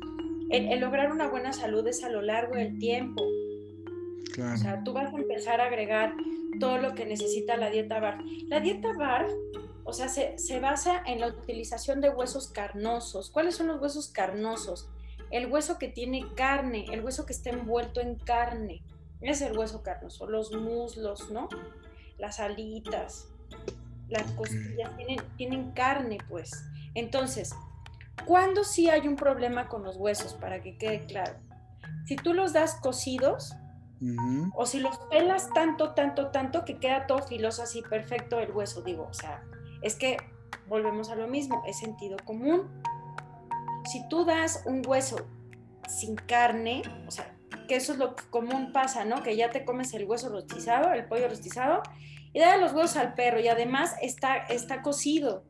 el, 0.50 0.80
lograr 0.80 1.12
una 1.12 1.28
buena 1.28 1.54
salud 1.54 1.86
es 1.88 2.04
a 2.04 2.10
lo 2.10 2.22
largo 2.22 2.56
del 2.56 2.78
tiempo. 2.78 3.24
O 3.24 4.58
sea, 4.58 4.84
tú 4.84 4.94
vas 4.94 5.14
a 5.14 5.18
empezar 5.18 5.60
a 5.60 5.66
agregar 5.66 6.14
todo 6.60 6.78
lo 6.78 6.94
que 6.94 7.06
necesita 7.06 7.58
la 7.58 7.70
dieta 7.70 8.00
BARF. 8.00 8.22
La 8.48 8.60
dieta 8.60 8.94
BARF, 8.94 9.32
o 9.84 9.94
sea, 9.94 10.08
se, 10.08 10.38
se 10.38 10.60
basa 10.60 11.04
en 11.06 11.20
la 11.20 11.28
utilización 11.28 12.00
de 12.02 12.10
huesos 12.10 12.48
carnosos. 12.48 13.30
¿Cuáles 13.30 13.56
son 13.56 13.68
los 13.68 13.82
huesos 13.82 14.10
carnosos? 14.10 14.90
El 15.32 15.52
hueso 15.52 15.78
que 15.78 15.88
tiene 15.88 16.26
carne, 16.36 16.86
el 16.92 17.04
hueso 17.04 17.26
que 17.26 17.34
está 17.34 17.50
envuelto 17.50 18.02
en 18.02 18.16
carne, 18.16 18.84
es 19.22 19.42
el 19.42 19.58
hueso 19.58 19.84
carnoso, 19.84 20.28
los 20.28 20.52
muslos, 20.52 21.30
¿no? 21.30 21.50
Las 22.18 22.40
alitas, 22.40 23.28
las 24.08 24.32
costillas 24.32 24.92
tienen, 25.38 25.72
carne, 25.72 26.18
pues. 26.30 26.52
Entonces, 26.96 27.54
¿cuándo 28.26 28.64
sí 28.64 28.90
hay 28.90 29.08
un 29.08 29.16
problema 29.16 29.68
con 29.68 29.84
los 29.84 29.98
huesos? 29.98 30.34
Para 30.34 30.62
que 30.62 30.78
quede 30.78 31.06
claro. 31.06 31.36
Si 32.06 32.16
tú 32.16 32.34
los 32.34 32.54
das 32.54 32.76
cocidos, 32.76 33.54
o 34.56 34.66
si 34.66 34.80
los 34.80 34.98
pelas 35.10 35.50
tanto, 35.54 35.94
tanto, 35.94 36.28
tanto 36.28 36.64
que 36.64 36.80
queda 36.80 37.06
todo 37.06 37.22
filoso 37.22 37.62
así, 37.62 37.82
perfecto 37.82 38.40
el 38.40 38.52
hueso, 38.52 38.82
digo, 38.82 39.08
o 39.10 39.14
sea, 39.14 39.44
es 39.82 39.96
que 39.96 40.18
volvemos 40.68 41.10
a 41.10 41.16
lo 41.16 41.28
mismo, 41.28 41.62
es 41.68 41.80
sentido 41.80 42.16
común 42.24 42.82
si 43.90 44.08
tú 44.08 44.24
das 44.24 44.64
un 44.66 44.84
hueso 44.86 45.28
sin 45.88 46.16
carne, 46.16 46.84
o 47.08 47.12
sea, 47.12 47.36
porque 47.50 47.76
eso 47.76 47.94
es 47.94 47.98
lo 47.98 48.16
que 48.16 48.24
común 48.30 48.72
pasa, 48.72 49.04
¿no? 49.04 49.24
Que 49.24 49.36
ya 49.36 49.50
te 49.50 49.66
comes 49.66 49.94
el 49.96 50.06
hueso 50.06 50.30
rostizado, 50.30 50.94
el 50.94 51.06
pollo 51.06 51.28
rostizado, 51.28 51.82
y 52.32 52.40
da 52.40 52.58
los 52.58 52.74
huesos 52.74 52.98
al 52.98 53.16
perro 53.16 53.40
y 53.40 53.48
además 53.48 53.96
está, 54.04 54.38
está 54.38 54.84
cocido. 54.84 55.44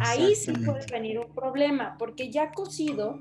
Ahí 0.00 0.34
sí 0.34 0.52
puede 0.52 0.84
venir 0.90 1.20
un 1.20 1.32
problema, 1.32 1.96
porque 1.96 2.32
ya 2.32 2.50
cocido, 2.50 3.16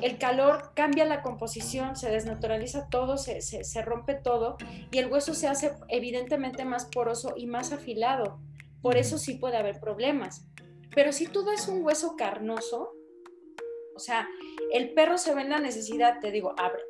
el 0.00 0.16
calor 0.16 0.72
cambia 0.74 1.04
la 1.04 1.20
composición, 1.20 1.94
se 1.94 2.10
desnaturaliza 2.10 2.88
todo, 2.88 3.18
se, 3.18 3.42
se, 3.42 3.82
rompe 3.82 4.14
todo 4.14 4.56
y 4.90 4.96
el 4.96 5.12
hueso 5.12 5.34
se 5.34 5.46
hace 5.46 5.72
evidentemente 5.88 6.64
más 6.64 6.86
poroso 6.86 7.34
y 7.36 7.46
más 7.46 7.72
afilado. 7.72 8.40
Por 8.80 8.96
eso 8.96 9.18
sí 9.18 9.34
puede 9.34 9.58
haber 9.58 9.78
problemas. 9.78 10.46
Pero 10.94 11.12
si 11.12 11.26
todo 11.26 11.52
es 11.52 11.68
un 11.68 11.84
hueso 11.84 12.16
carnoso, 12.16 12.94
o 14.00 14.02
sea, 14.02 14.26
el 14.72 14.94
perro 14.94 15.18
se 15.18 15.34
ve 15.34 15.42
en 15.42 15.50
la 15.50 15.58
necesidad, 15.58 16.20
te 16.20 16.30
digo, 16.30 16.54
abre, 16.56 16.80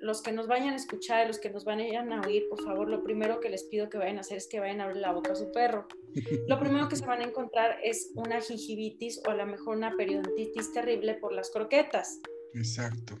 los 0.00 0.20
que 0.20 0.32
nos 0.32 0.48
vayan 0.48 0.70
a 0.70 0.76
escuchar, 0.76 1.24
los 1.28 1.38
que 1.38 1.48
nos 1.48 1.64
vayan 1.64 2.12
a 2.12 2.20
oír, 2.22 2.48
por 2.48 2.60
favor, 2.60 2.88
lo 2.88 3.04
primero 3.04 3.38
que 3.38 3.50
les 3.50 3.62
pido 3.62 3.88
que 3.88 3.98
vayan 3.98 4.18
a 4.18 4.20
hacer 4.22 4.38
es 4.38 4.48
que 4.48 4.58
vayan 4.58 4.80
a 4.80 4.84
abrir 4.84 5.00
la 5.00 5.12
boca 5.12 5.32
a 5.32 5.36
su 5.36 5.52
perro. 5.52 5.86
Lo 6.48 6.58
primero 6.58 6.88
que 6.88 6.96
se 6.96 7.06
van 7.06 7.20
a 7.20 7.24
encontrar 7.24 7.78
es 7.84 8.10
una 8.14 8.40
gingivitis 8.40 9.20
o 9.26 9.30
a 9.30 9.34
lo 9.34 9.46
mejor 9.46 9.76
una 9.76 9.94
periodontitis 9.96 10.72
terrible 10.72 11.14
por 11.14 11.32
las 11.32 11.50
croquetas. 11.50 12.20
Exacto. 12.54 13.18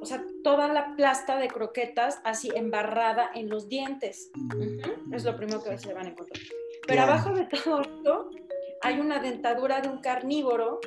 O 0.00 0.04
sea, 0.04 0.24
toda 0.42 0.66
la 0.68 0.96
plasta 0.96 1.38
de 1.38 1.48
croquetas 1.48 2.20
así 2.24 2.50
embarrada 2.54 3.30
en 3.34 3.48
los 3.48 3.68
dientes. 3.68 4.32
Es 5.12 5.24
lo 5.24 5.36
primero 5.36 5.62
que 5.62 5.78
se 5.78 5.94
van 5.94 6.06
a 6.06 6.10
encontrar. 6.10 6.42
Pero 6.86 7.02
abajo 7.02 7.32
de 7.32 7.46
todo 7.46 7.80
esto 7.80 8.30
hay 8.82 8.98
una 8.98 9.20
dentadura 9.20 9.80
de 9.80 9.88
un 9.88 10.00
carnívoro 10.00 10.80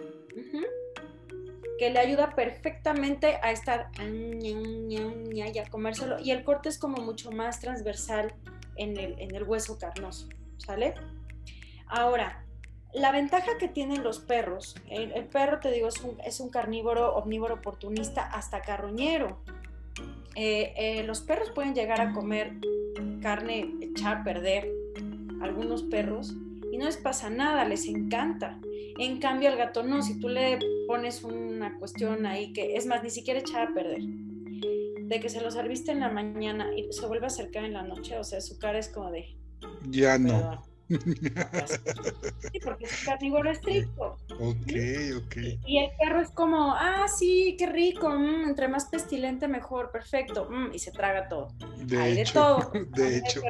que 1.78 1.90
le 1.90 2.00
ayuda 2.00 2.36
perfectamente 2.36 3.38
a 3.42 3.52
estar 3.52 3.90
y 4.00 5.60
a 5.60 5.66
comérselo. 5.70 6.20
Y 6.20 6.32
el 6.32 6.44
corte 6.44 6.70
es 6.70 6.78
como 6.78 7.02
mucho 7.02 7.32
más 7.32 7.60
transversal 7.60 8.34
en 8.76 8.98
el, 8.98 9.44
hueso 9.44 9.78
carnoso, 9.78 10.28
¿sale? 10.58 10.94
Ahora, 11.88 12.46
la 12.94 13.12
ventaja 13.12 13.58
que 13.58 13.68
tienen 13.68 14.04
los 14.04 14.20
perros, 14.20 14.76
el, 14.90 15.26
perro, 15.26 15.60
te 15.60 15.72
digo, 15.72 15.90
es 16.24 16.40
un, 16.40 16.50
carnívoro, 16.50 17.16
omnívoro 17.16 17.56
oportunista, 17.56 18.26
hasta 18.26 18.62
carroñero. 18.62 19.42
Eh, 20.36 20.74
eh, 20.76 21.04
los 21.04 21.22
perros 21.22 21.52
pueden 21.52 21.74
llegar 21.76 22.02
a 22.02 22.12
comer 22.12 22.54
carne 23.22 23.74
echada 23.82 24.22
a 24.22 24.24
perder, 24.24 24.70
algunos 25.42 25.84
perros, 25.84 26.34
y 26.76 26.78
no 26.78 26.88
les 26.88 26.98
pasa 26.98 27.30
nada, 27.30 27.64
les 27.64 27.88
encanta. 27.88 28.60
En 29.00 29.20
cambio, 29.20 29.50
al 29.50 29.56
gato 29.56 29.82
no, 29.82 30.02
si 30.02 30.20
tú 30.20 30.28
le 30.28 30.60
pones 30.88 31.24
una 31.24 31.80
cuestión 31.80 32.26
ahí 32.26 32.52
que 32.52 32.76
es 32.76 32.86
más, 32.86 33.02
ni 33.02 33.10
siquiera 33.10 33.40
echar 33.40 33.70
a 33.70 33.74
perder, 33.74 34.02
de 34.02 35.20
que 35.22 35.30
se 35.30 35.40
lo 35.40 35.52
serviste 35.52 35.94
en 35.94 36.02
la 36.02 36.10
mañana 36.10 36.76
y 36.76 36.92
se 36.92 37.08
vuelve 37.08 37.28
a 37.28 37.28
acercar 37.28 37.64
en 37.64 37.72
la 37.72 37.84
noche, 37.84 38.18
o 38.18 38.26
sea, 38.26 38.42
su 38.42 38.60
cara 38.60 38.78
es 38.78 38.90
como 38.90 39.10
de... 39.10 39.38
Ya 39.90 40.18
no. 40.18 40.62
Sí, 40.88 42.60
porque 42.64 42.86
es 42.86 43.06
carnívoro 43.06 43.50
estricto. 43.50 44.18
Ok, 44.40 44.72
ok. 45.18 45.36
Y 45.66 45.80
el 45.80 45.90
perro 45.98 46.22
es 46.22 46.30
como, 46.30 46.74
ah, 46.76 47.08
sí, 47.08 47.56
qué 47.58 47.66
rico, 47.68 48.10
mm, 48.10 48.50
entre 48.50 48.68
más 48.68 48.86
pestilente 48.86 49.48
mejor, 49.48 49.92
perfecto, 49.92 50.48
mm", 50.48 50.74
y 50.74 50.80
se 50.80 50.92
traga 50.92 51.28
todo. 51.28 51.48
De 51.86 52.22
hecho, 52.22 52.34
todo. 52.34 52.72
De 52.96 53.18
hecho, 53.18 53.42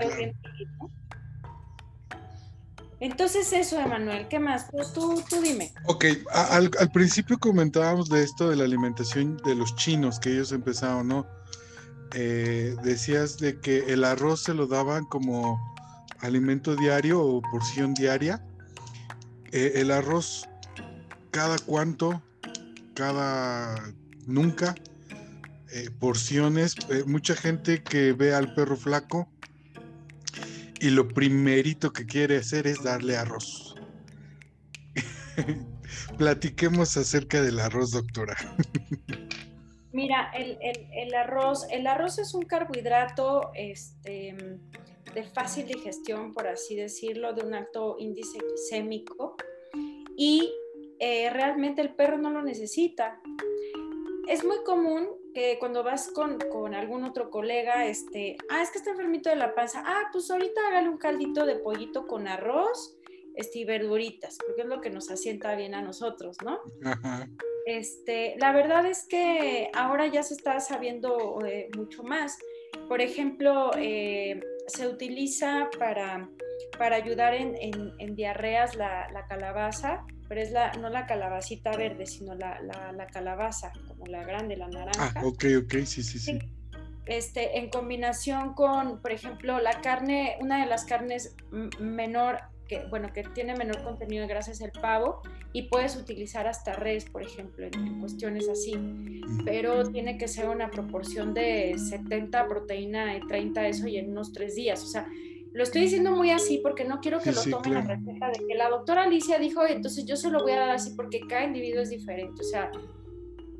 entonces 3.06 3.54
eso, 3.54 3.80
Emanuel, 3.80 4.28
¿qué 4.28 4.40
más? 4.40 4.68
Tú, 4.94 5.24
tú, 5.30 5.42
dime. 5.42 5.72
Ok, 5.86 6.06
al, 6.32 6.70
principio 6.92 7.38
comentábamos 7.38 8.10
de 8.10 8.24
esto 8.24 8.50
de 8.50 8.56
la 8.56 8.64
alimentación 8.64 9.38
de 9.46 9.54
los 9.56 9.76
chinos, 9.76 10.20
que 10.20 10.32
ellos 10.32 10.52
empezaron, 10.52 11.08
¿no? 11.08 11.28
Eh, 12.14 12.76
decías 12.84 13.38
de 13.38 13.60
que 13.60 13.94
el 13.94 14.04
arroz 14.04 14.44
se 14.44 14.54
lo 14.54 14.68
daban 14.68 15.06
como 15.06 15.60
alimento 16.20 16.76
diario 16.76 17.22
o 17.22 17.42
porción 17.52 17.94
diaria. 17.94 18.44
Eh, 19.52 19.74
el 19.76 19.92
arroz, 19.92 20.50
cada 21.32 21.58
cuánto, 21.60 22.22
cada 22.96 23.76
nunca, 24.26 24.74
eh, 25.72 25.90
porciones. 26.00 26.76
mucha 27.06 27.36
gente 27.36 27.84
que 27.84 28.14
ve 28.14 28.34
al 28.34 28.54
perro 28.56 28.78
flaco 28.78 29.30
y 30.86 30.92
lo 30.92 31.08
primerito 31.08 31.92
que 31.92 32.06
quiere 32.06 32.38
hacer 32.38 32.68
es 32.68 32.84
darle 32.84 33.18
arroz. 33.18 33.74
Platiquemos 36.20 36.96
acerca 36.96 37.42
del 37.42 37.60
arroz, 37.60 37.90
doctora. 37.90 38.36
Mira, 39.92 40.32
el, 40.36 41.16
arroz, 41.16 41.66
el 41.72 41.88
arroz 41.88 42.20
es 42.20 42.36
un 42.36 42.44
carbohidrato 42.44 43.50
este, 43.56 44.36
de 45.16 45.24
fácil 45.34 45.66
digestión, 45.66 46.34
por 46.34 46.48
así 46.48 46.76
decirlo, 46.76 47.34
de 47.34 47.44
un 47.44 47.56
alto 47.56 47.96
índice 47.98 48.38
glicémico 48.38 49.38
y 50.16 50.54
eh, 51.00 51.32
realmente 51.32 51.82
el 51.82 51.96
perro 51.96 52.20
no 52.20 52.30
lo 52.30 52.44
necesita. 52.44 53.20
Es 54.28 54.46
muy 54.46 54.64
común 54.64 55.08
que 55.36 55.58
cuando 55.60 55.84
vas 55.84 56.10
con, 56.12 56.40
con, 56.40 56.74
algún 56.74 57.04
otro 57.04 57.30
colega, 57.30 57.86
este, 57.86 58.38
ah, 58.50 58.64
es 58.64 58.72
que 58.72 58.78
está 58.78 58.92
enfermito 58.92 59.30
de 59.30 59.36
la 59.36 59.54
panza, 59.54 59.84
ah, 59.86 60.10
pues 60.14 60.32
ahorita 60.32 60.66
hágale 60.66 60.88
un 60.88 60.98
caldito 60.98 61.46
de 61.46 61.58
pollito 61.58 62.08
con 62.08 62.26
arroz 62.30 62.98
este, 63.36 63.60
y 63.60 63.66
verduritas, 63.66 64.38
porque 64.48 64.62
es 64.62 64.68
lo 64.68 64.80
que 64.80 64.90
nos 64.90 65.12
asienta 65.12 65.54
bien 65.56 65.76
a 65.76 65.82
nosotros, 65.82 66.38
¿no? 66.42 66.62
Este, 67.66 68.36
la 68.38 68.54
verdad 68.54 68.86
es 68.86 69.08
que 69.08 69.70
ahora 69.74 70.08
ya 70.08 70.24
se 70.24 70.36
está 70.36 70.62
sabiendo 70.62 71.40
eh, 71.46 71.68
mucho 71.76 72.04
más. 72.04 72.38
Por 72.88 73.02
ejemplo, 73.02 73.72
eh, 73.76 74.40
se 74.68 74.88
utiliza 74.88 75.70
para, 75.78 76.30
para 76.78 76.96
ayudar 76.96 77.34
en, 77.34 77.56
en, 78.00 78.16
diarreas 78.16 78.76
la, 78.76 79.10
la, 79.12 79.28
calabaza, 79.28 80.06
pero 80.28 80.42
es 80.42 80.52
la, 80.52 80.74
no 80.74 80.90
la 80.90 81.06
calabacita 81.06 81.76
verde, 81.78 82.06
sino 82.06 82.36
la, 82.36 82.60
la 82.62 83.08
calabaza 83.08 83.72
la 84.08 84.24
grande, 84.24 84.56
la 84.56 84.68
naranja. 84.68 85.14
Ah, 85.16 85.26
ok, 85.26 85.46
ok, 85.64 85.74
sí, 85.86 86.04
sí, 86.04 86.20
sí. 86.20 86.40
Este, 87.06 87.60
en 87.60 87.70
combinación 87.70 88.54
con, 88.54 89.02
por 89.02 89.12
ejemplo, 89.12 89.60
la 89.60 89.82
carne, 89.82 90.38
una 90.40 90.62
de 90.62 90.66
las 90.68 90.86
carnes 90.86 91.36
menor, 91.80 92.40
que, 92.68 92.84
bueno, 92.90 93.14
que 93.14 93.24
tiene 93.24 93.56
menor 93.56 93.84
contenido 93.84 94.24
de 94.24 94.28
grasa 94.28 94.52
es 94.52 94.62
el 94.62 94.72
pavo 94.72 95.22
y 95.54 95.64
puedes 95.64 95.96
utilizar 95.96 96.48
hasta 96.48 96.74
res, 96.74 97.06
por 97.06 97.22
ejemplo, 97.22 97.68
en, 97.68 98.00
cuestiones 98.00 98.50
así, 98.50 98.76
pero 99.46 99.92
tiene 99.92 100.18
que 100.18 100.28
ser 100.28 100.50
una 100.50 100.72
proporción 100.72 101.36
de 101.36 101.76
70 101.78 102.48
proteína 102.48 103.16
y 103.16 103.20
30 103.28 103.68
eso 103.68 103.88
y 103.88 103.98
en 103.98 104.10
unos 104.10 104.34
tres 104.34 104.56
días, 104.56 104.82
o 104.84 104.88
sea, 104.88 105.08
lo 105.56 105.64
estoy 105.64 105.84
diciendo 105.84 106.12
muy 106.12 106.32
así 106.32 106.58
porque 106.58 106.84
no 106.84 107.00
quiero 107.00 107.22
que 107.22 107.32
lo 107.32 107.42
tomen 107.42 107.76
la 107.76 107.82
receta 107.82 108.28
de 108.28 108.46
que 108.46 108.56
la 108.56 108.68
doctora 108.68 109.04
Alicia 109.04 109.40
dijo, 109.40 109.66
entonces 109.66 110.06
yo 110.06 110.18
se 110.18 110.30
lo 110.30 110.44
voy 110.44 110.52
a 110.52 110.60
dar 110.60 110.70
así 110.72 110.92
porque 110.98 111.22
cada 111.22 111.46
individuo 111.46 111.82
es 111.82 111.90
diferente. 111.90 112.42
O 112.42 112.44
sea, 112.44 112.70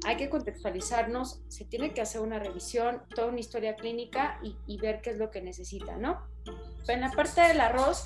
hay 0.06 0.18
que 0.18 0.30
contextualizarnos, 0.30 1.40
se 1.48 1.64
tiene 1.64 1.94
que 1.94 2.02
hacer 2.02 2.20
una 2.20 2.38
revisión, 2.38 3.02
toda 3.16 3.30
una 3.30 3.40
historia 3.40 3.78
clínica 3.78 4.42
y, 4.44 4.78
ver 4.78 5.00
qué 5.02 5.12
es 5.12 5.18
lo 5.18 5.32
que 5.32 5.42
necesita, 5.42 5.96
¿no? 5.96 6.20
en 6.90 7.00
la 7.00 7.12
parte 7.12 7.40
del 7.40 7.62
arroz, 7.62 8.06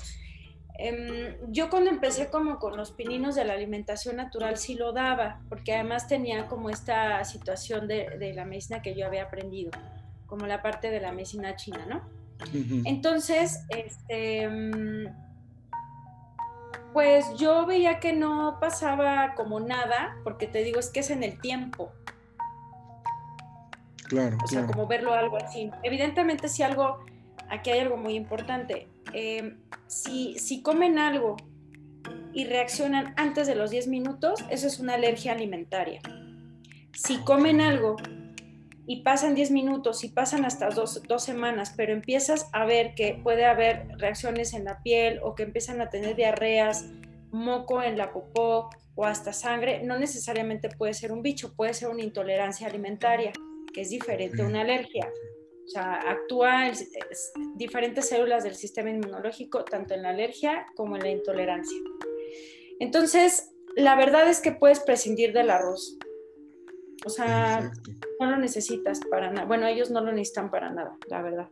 em, 0.78 1.36
yo 1.48 1.68
cuando 1.68 1.90
empecé 1.90 2.30
como 2.30 2.60
con 2.60 2.76
los 2.76 2.92
pininos 2.92 3.34
de 3.34 3.44
la 3.44 3.54
alimentación 3.54 4.16
natural 4.16 4.56
sí 4.56 4.76
lo 4.76 4.92
daba, 4.92 5.42
porque 5.48 5.74
además 5.74 6.06
tenía 6.06 6.46
como 6.46 6.70
esta 6.70 7.24
situación 7.24 7.88
de, 7.88 8.32
la 8.36 8.44
medicina 8.44 8.82
que 8.82 8.94
yo 8.94 9.04
había 9.04 9.24
aprendido, 9.24 9.72
como 10.26 10.46
la 10.46 10.62
parte 10.62 10.90
de 10.90 11.00
la 11.00 11.10
medicina 11.10 11.56
china, 11.56 11.84
¿no? 11.86 12.19
Entonces, 12.84 13.64
este... 13.68 14.42
Em, 14.42 15.04
pues 16.92 17.24
yo 17.36 17.66
veía 17.66 18.00
que 18.00 18.12
no 18.12 18.58
pasaba 18.60 19.34
como 19.34 19.60
nada, 19.60 20.16
porque 20.24 20.46
te 20.46 20.64
digo, 20.64 20.80
es 20.80 20.90
que 20.90 21.00
es 21.00 21.10
en 21.10 21.22
el 21.22 21.40
tiempo. 21.40 21.92
Claro. 24.08 24.38
O 24.42 24.46
sea, 24.48 24.66
como 24.66 24.88
verlo 24.88 25.12
algo 25.12 25.36
así. 25.36 25.70
Evidentemente, 25.84 26.48
si 26.48 26.64
algo, 26.64 27.04
aquí 27.48 27.70
hay 27.70 27.80
algo 27.80 27.96
muy 27.96 28.14
importante. 28.14 28.88
Em, 29.12 29.58
si, 29.86 30.36
si 30.38 30.62
comen 30.62 30.98
algo 30.98 31.36
y 32.32 32.44
reaccionan 32.44 33.14
antes 33.16 33.46
de 33.46 33.54
los 33.54 33.70
10 33.70 33.86
minutos, 33.86 34.44
eso 34.50 34.66
es 34.66 34.80
una 34.80 34.94
alergia 34.94 35.32
alimentaria. 35.32 36.00
Si 36.92 37.18
comen 37.18 37.60
algo 37.60 37.96
y 38.90 39.02
pasan 39.02 39.36
10 39.36 39.52
minutos 39.52 40.02
y 40.02 40.08
pasan 40.08 40.44
hasta 40.44 40.68
dos, 40.68 41.00
dos, 41.06 41.22
semanas, 41.22 41.74
pero 41.76 41.92
empiezas 41.92 42.48
a 42.52 42.64
ver 42.64 42.96
que 42.96 43.20
puede 43.22 43.44
haber 43.44 43.86
reacciones 43.98 44.52
en 44.52 44.64
la 44.64 44.82
piel 44.82 45.20
o 45.22 45.36
que 45.36 45.44
empiezan 45.44 45.80
a 45.80 45.90
tener 45.90 46.16
diarreas, 46.16 46.86
moco 47.30 47.84
en 47.84 47.96
la 47.96 48.12
popó 48.12 48.68
o 48.96 49.04
hasta 49.04 49.32
sangre, 49.32 49.80
no 49.84 49.96
necesariamente 49.96 50.70
puede 50.70 50.92
ser 50.94 51.12
un 51.12 51.22
bicho, 51.22 51.54
puede 51.54 51.72
ser 51.72 51.88
una 51.88 52.02
intolerancia 52.02 52.66
alimentaria, 52.66 53.32
que 53.72 53.82
es 53.82 53.90
diferente 53.90 54.42
a 54.42 54.46
una 54.46 54.62
alergia. 54.62 55.08
O 55.66 55.68
sea, 55.68 55.94
actúa 56.10 56.72
diferentes 57.54 58.08
células 58.08 58.42
del 58.42 58.56
sistema 58.56 58.90
inmunológico, 58.90 59.64
tanto 59.64 59.94
en 59.94 60.02
la 60.02 60.08
alergia 60.08 60.66
como 60.74 60.96
en 60.96 61.04
la 61.04 61.10
intolerancia. 61.10 61.78
Entonces, 62.80 63.52
la 63.76 63.94
verdad 63.94 64.28
es 64.28 64.40
que 64.40 64.50
puedes 64.50 64.80
prescindir 64.80 65.32
del 65.32 65.50
arroz 65.50 65.96
O 67.04 67.10
sea, 67.10 67.70
no 68.20 68.30
lo 68.30 68.36
necesitas 68.36 69.00
para 69.10 69.30
nada. 69.30 69.46
Bueno, 69.46 69.66
ellos 69.66 69.90
no 69.90 70.00
lo 70.00 70.12
necesitan 70.12 70.50
para 70.50 70.70
nada, 70.70 70.96
la 71.08 71.22
verdad. 71.22 71.48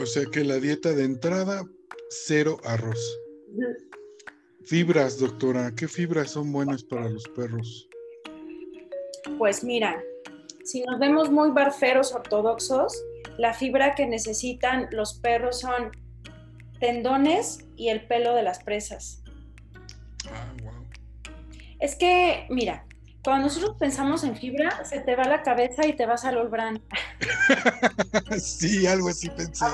O 0.00 0.06
sea 0.06 0.24
que 0.30 0.44
la 0.44 0.56
dieta 0.56 0.92
de 0.92 1.04
entrada, 1.04 1.64
cero 2.10 2.58
arroz. 2.64 3.20
Fibras, 4.64 5.18
doctora, 5.18 5.72
¿qué 5.74 5.88
fibras 5.88 6.32
son 6.32 6.52
buenas 6.52 6.84
para 6.84 7.08
los 7.08 7.26
perros? 7.28 7.88
Pues 9.38 9.64
mira, 9.64 10.02
si 10.64 10.82
nos 10.82 10.98
vemos 10.98 11.30
muy 11.30 11.50
barferos 11.50 12.12
ortodoxos, 12.12 13.02
la 13.38 13.54
fibra 13.54 13.94
que 13.94 14.06
necesitan 14.06 14.88
los 14.92 15.14
perros 15.14 15.60
son 15.60 15.90
tendones 16.78 17.64
y 17.76 17.88
el 17.88 18.06
pelo 18.06 18.34
de 18.34 18.42
las 18.42 18.62
presas. 18.62 19.22
Ah, 20.30 20.54
wow. 20.62 20.86
Es 21.80 21.96
que, 21.96 22.46
mira, 22.50 22.86
cuando 23.22 23.44
nosotros 23.44 23.76
pensamos 23.78 24.24
en 24.24 24.34
fibra, 24.36 24.84
se 24.84 25.00
te 25.00 25.14
va 25.14 25.24
la 25.24 25.42
cabeza 25.42 25.86
y 25.86 25.92
te 25.92 26.06
vas 26.06 26.24
al 26.24 26.38
Olbran. 26.38 26.80
sí, 28.40 28.86
algo 28.86 29.08
así 29.08 29.28
pensé. 29.30 29.66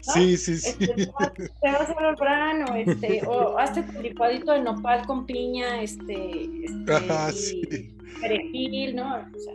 Sí, 0.00 0.36
sí, 0.36 0.58
sí. 0.58 0.76
Este, 0.78 1.08
te 1.08 1.72
vas 1.72 1.90
al 1.90 2.04
Olbran 2.06 2.70
o, 2.70 2.74
este, 2.76 3.22
o 3.26 3.58
hazte 3.58 3.82
tu 3.82 4.00
licuadito 4.00 4.52
de 4.52 4.60
nopal 4.60 5.04
con 5.06 5.26
piña, 5.26 5.82
este, 5.82 6.64
este 6.64 7.92
perejil, 8.20 8.94
¿no? 8.94 9.16
O 9.16 9.38
sea, 9.40 9.54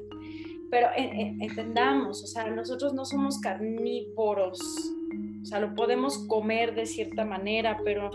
pero 0.69 0.89
entendamos, 0.95 2.23
o 2.23 2.27
sea, 2.27 2.49
nosotros 2.49 2.93
no 2.93 3.05
somos 3.05 3.39
carnívoros, 3.39 4.59
o 5.41 5.45
sea, 5.45 5.61
lo 5.61 5.73
podemos 5.75 6.17
comer 6.27 6.75
de 6.75 6.85
cierta 6.85 7.23
manera, 7.23 7.79
pero 7.85 8.11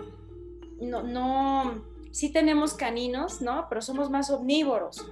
no, 0.81 1.03
no, 1.03 1.83
sí 2.13 2.31
tenemos 2.31 2.75
caninos, 2.75 3.43
¿no? 3.43 3.67
Pero 3.69 3.83
somos 3.83 4.11
más 4.11 4.31
omnívoros. 4.31 5.05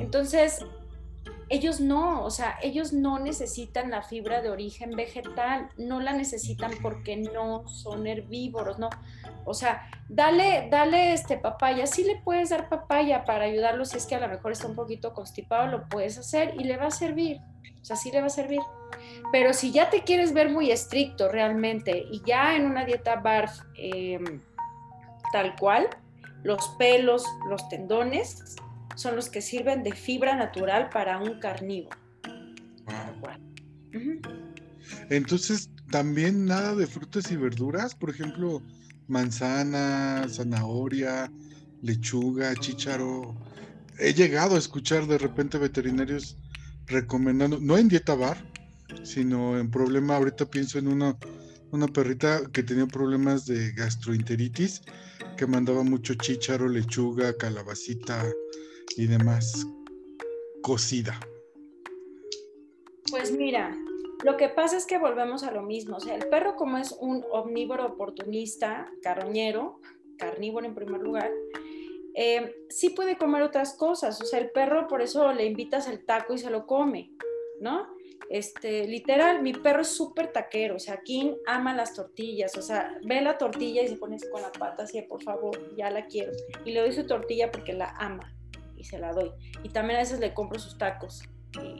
Entonces, 0.00 0.64
ellos 1.48 1.80
no, 1.80 2.24
o 2.24 2.30
sea, 2.30 2.56
ellos 2.62 2.92
no 2.92 3.18
necesitan 3.18 3.90
la 3.90 4.02
fibra 4.02 4.40
de 4.40 4.48
origen 4.48 4.96
vegetal, 4.96 5.68
no 5.76 6.00
la 6.00 6.14
necesitan 6.14 6.72
porque 6.80 7.16
no 7.16 7.68
son 7.68 8.06
herbívoros, 8.06 8.78
¿no? 8.78 8.88
O 9.44 9.52
sea, 9.52 9.90
dale, 10.08 10.68
dale 10.70 11.12
este 11.12 11.36
papaya, 11.36 11.86
sí 11.86 12.04
le 12.04 12.16
puedes 12.22 12.50
dar 12.50 12.68
papaya 12.68 13.24
para 13.24 13.44
ayudarlo 13.44 13.84
si 13.84 13.98
es 13.98 14.06
que 14.06 14.14
a 14.14 14.20
lo 14.20 14.28
mejor 14.28 14.52
está 14.52 14.66
un 14.66 14.74
poquito 14.74 15.12
constipado, 15.12 15.66
lo 15.66 15.88
puedes 15.88 16.16
hacer 16.16 16.54
y 16.58 16.64
le 16.64 16.78
va 16.78 16.86
a 16.86 16.90
servir, 16.90 17.38
o 17.80 17.84
sea, 17.84 17.96
sí 17.96 18.10
le 18.10 18.20
va 18.20 18.28
a 18.28 18.30
servir. 18.30 18.60
Pero 19.30 19.52
si 19.52 19.72
ya 19.72 19.90
te 19.90 20.04
quieres 20.04 20.32
ver 20.32 20.48
muy 20.48 20.70
estricto 20.70 21.28
realmente 21.28 22.06
y 22.10 22.22
ya 22.24 22.56
en 22.56 22.66
una 22.66 22.84
dieta 22.84 23.16
BARF 23.16 23.60
em, 23.74 24.40
tal 25.32 25.56
cual, 25.56 25.88
los 26.42 26.68
pelos, 26.78 27.24
los 27.48 27.68
tendones, 27.68 28.56
son 28.94 29.16
los 29.16 29.28
que 29.30 29.40
sirven 29.40 29.82
de 29.82 29.92
fibra 29.92 30.36
natural 30.36 30.90
para 30.90 31.18
un 31.18 31.40
carnívoro. 31.40 31.96
Entonces, 35.10 35.70
también 35.90 36.46
nada 36.46 36.74
de 36.74 36.86
frutas 36.86 37.30
y 37.30 37.36
verduras, 37.36 37.94
por 37.94 38.10
ejemplo, 38.10 38.62
manzana, 39.08 40.26
zanahoria, 40.28 41.30
lechuga, 41.82 42.54
chícharo. 42.56 43.34
He 43.98 44.14
llegado 44.14 44.56
a 44.56 44.58
escuchar 44.58 45.06
de 45.06 45.18
repente 45.18 45.58
veterinarios 45.58 46.36
recomendando, 46.86 47.58
no 47.60 47.76
en 47.78 47.88
dieta 47.88 48.14
bar, 48.14 48.38
sino 49.02 49.58
en 49.58 49.70
problema, 49.70 50.16
ahorita 50.16 50.46
pienso 50.46 50.78
en 50.78 50.88
una, 50.88 51.16
una 51.70 51.88
perrita 51.88 52.42
que 52.52 52.62
tenía 52.62 52.86
problemas 52.86 53.46
de 53.46 53.72
gastroenteritis, 53.72 54.82
que 55.36 55.46
mandaba 55.46 55.82
mucho 55.82 56.14
chícharo, 56.14 56.68
lechuga, 56.68 57.36
calabacita, 57.36 58.24
y 58.96 59.06
demás 59.06 59.66
cocida? 60.62 61.18
Pues 63.10 63.32
mira, 63.32 63.76
lo 64.24 64.36
que 64.36 64.48
pasa 64.48 64.76
es 64.76 64.86
que 64.86 64.98
volvemos 64.98 65.42
a 65.42 65.50
lo 65.50 65.62
mismo. 65.62 65.96
O 65.96 66.00
sea, 66.00 66.14
el 66.14 66.28
perro 66.28 66.56
como 66.56 66.78
es 66.78 66.92
un 67.00 67.24
omnívoro 67.30 67.86
oportunista, 67.86 68.90
carroñero, 69.02 69.80
carnívoro 70.18 70.66
en 70.66 70.74
primer 70.74 71.00
lugar, 71.00 71.30
eh, 72.14 72.54
sí 72.68 72.90
puede 72.90 73.16
comer 73.16 73.42
otras 73.42 73.74
cosas. 73.74 74.20
O 74.20 74.24
sea, 74.24 74.38
el 74.38 74.50
perro 74.50 74.86
por 74.86 75.02
eso 75.02 75.32
le 75.32 75.46
invitas 75.46 75.88
el 75.88 76.04
taco 76.04 76.34
y 76.34 76.38
se 76.38 76.50
lo 76.50 76.66
come, 76.66 77.10
¿no? 77.60 77.88
Este, 78.28 78.86
literal, 78.86 79.42
mi 79.42 79.52
perro 79.52 79.82
es 79.82 79.88
súper 79.88 80.32
taquero, 80.32 80.76
o 80.76 80.78
sea, 80.78 81.02
Kim 81.02 81.34
ama 81.46 81.74
las 81.74 81.94
tortillas, 81.94 82.56
o 82.56 82.62
sea, 82.62 82.98
ve 83.04 83.20
la 83.20 83.36
tortilla 83.36 83.82
y 83.82 83.88
se 83.88 83.96
pone 83.96 84.16
con 84.30 84.42
la 84.42 84.52
pata 84.52 84.84
así, 84.84 85.00
por 85.02 85.22
favor, 85.22 85.76
ya 85.76 85.90
la 85.90 86.06
quiero. 86.06 86.32
Y 86.64 86.72
le 86.72 86.80
doy 86.80 86.92
su 86.92 87.06
tortilla 87.06 87.50
porque 87.50 87.72
la 87.72 87.90
ama 87.98 88.34
y 88.76 88.84
se 88.84 88.98
la 88.98 89.12
doy. 89.12 89.32
Y 89.62 89.68
también 89.68 89.98
a 89.98 90.02
veces 90.02 90.20
le 90.20 90.34
compro 90.34 90.58
sus 90.58 90.78
tacos 90.78 91.22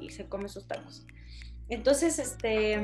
y, 0.01 0.11
se 0.11 0.29
come 0.29 0.49
sus 0.49 0.67
tacos. 0.67 1.07
Entonces, 1.69 2.19
este, 2.19 2.77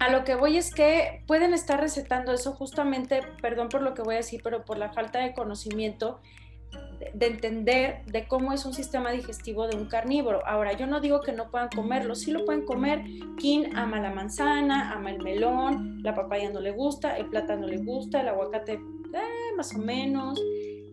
a 0.00 0.10
lo 0.10 0.24
que 0.24 0.34
voy 0.34 0.56
es 0.56 0.74
que 0.74 1.22
pueden 1.26 1.54
estar 1.54 1.80
recetando 1.80 2.32
eso 2.32 2.52
justamente, 2.52 3.20
perdón 3.40 3.68
por 3.68 3.82
lo 3.82 3.94
que 3.94 4.02
voy 4.02 4.14
a 4.14 4.18
decir, 4.18 4.40
pero 4.42 4.64
por 4.64 4.78
la 4.78 4.92
falta 4.92 5.20
de 5.20 5.34
conocimiento 5.34 6.20
de, 7.14 7.26
entender 7.26 8.04
de 8.06 8.26
cómo 8.26 8.52
es 8.52 8.64
un 8.64 8.74
sistema 8.74 9.10
digestivo 9.10 9.66
de 9.66 9.76
un 9.76 9.86
carnívoro. 9.86 10.46
Ahora, 10.46 10.72
yo 10.72 10.86
no 10.86 11.00
digo 11.00 11.20
que 11.20 11.32
no 11.32 11.50
puedan 11.50 11.68
comerlo, 11.68 12.14
sí 12.14 12.30
lo 12.30 12.44
pueden 12.44 12.64
comer. 12.64 13.04
Kim 13.38 13.76
ama 13.76 14.00
la 14.00 14.10
manzana, 14.10 14.92
ama 14.92 15.10
el 15.10 15.22
melón, 15.22 16.02
la 16.02 16.14
papaya 16.14 16.50
no 16.50 16.60
le 16.60 16.72
gusta, 16.72 17.16
el 17.16 17.26
plátano 17.26 17.66
le 17.66 17.78
gusta, 17.78 18.20
el 18.20 18.28
aguacate 18.28 18.74
eh, 18.74 19.54
más 19.56 19.74
o 19.74 19.78
menos. 19.78 20.40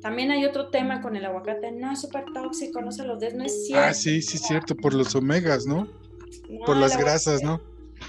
También 0.02 0.32
hay 0.32 0.46
otro 0.46 0.70
tema 0.70 1.02
con 1.02 1.16
el 1.16 1.26
aguacate, 1.26 1.72
no 1.72 1.92
es 1.92 2.02
súper 2.02 2.26
tóxico, 2.34 2.82
no 2.82 2.92
se 2.92 3.04
los 3.04 3.20
des, 3.20 3.34
no 3.34 3.44
es 3.44 3.66
cierto. 3.66 3.88
Ah, 3.90 3.94
sí, 3.94 4.22
sí, 4.22 4.38
cierto, 4.38 4.76
por 4.76 4.94
los 4.94 5.16
omegas, 5.16 5.66
¿no? 5.66 5.88
por 6.66 6.78
las 6.78 6.98
grasas, 6.98 7.44
¿no? 7.44 7.62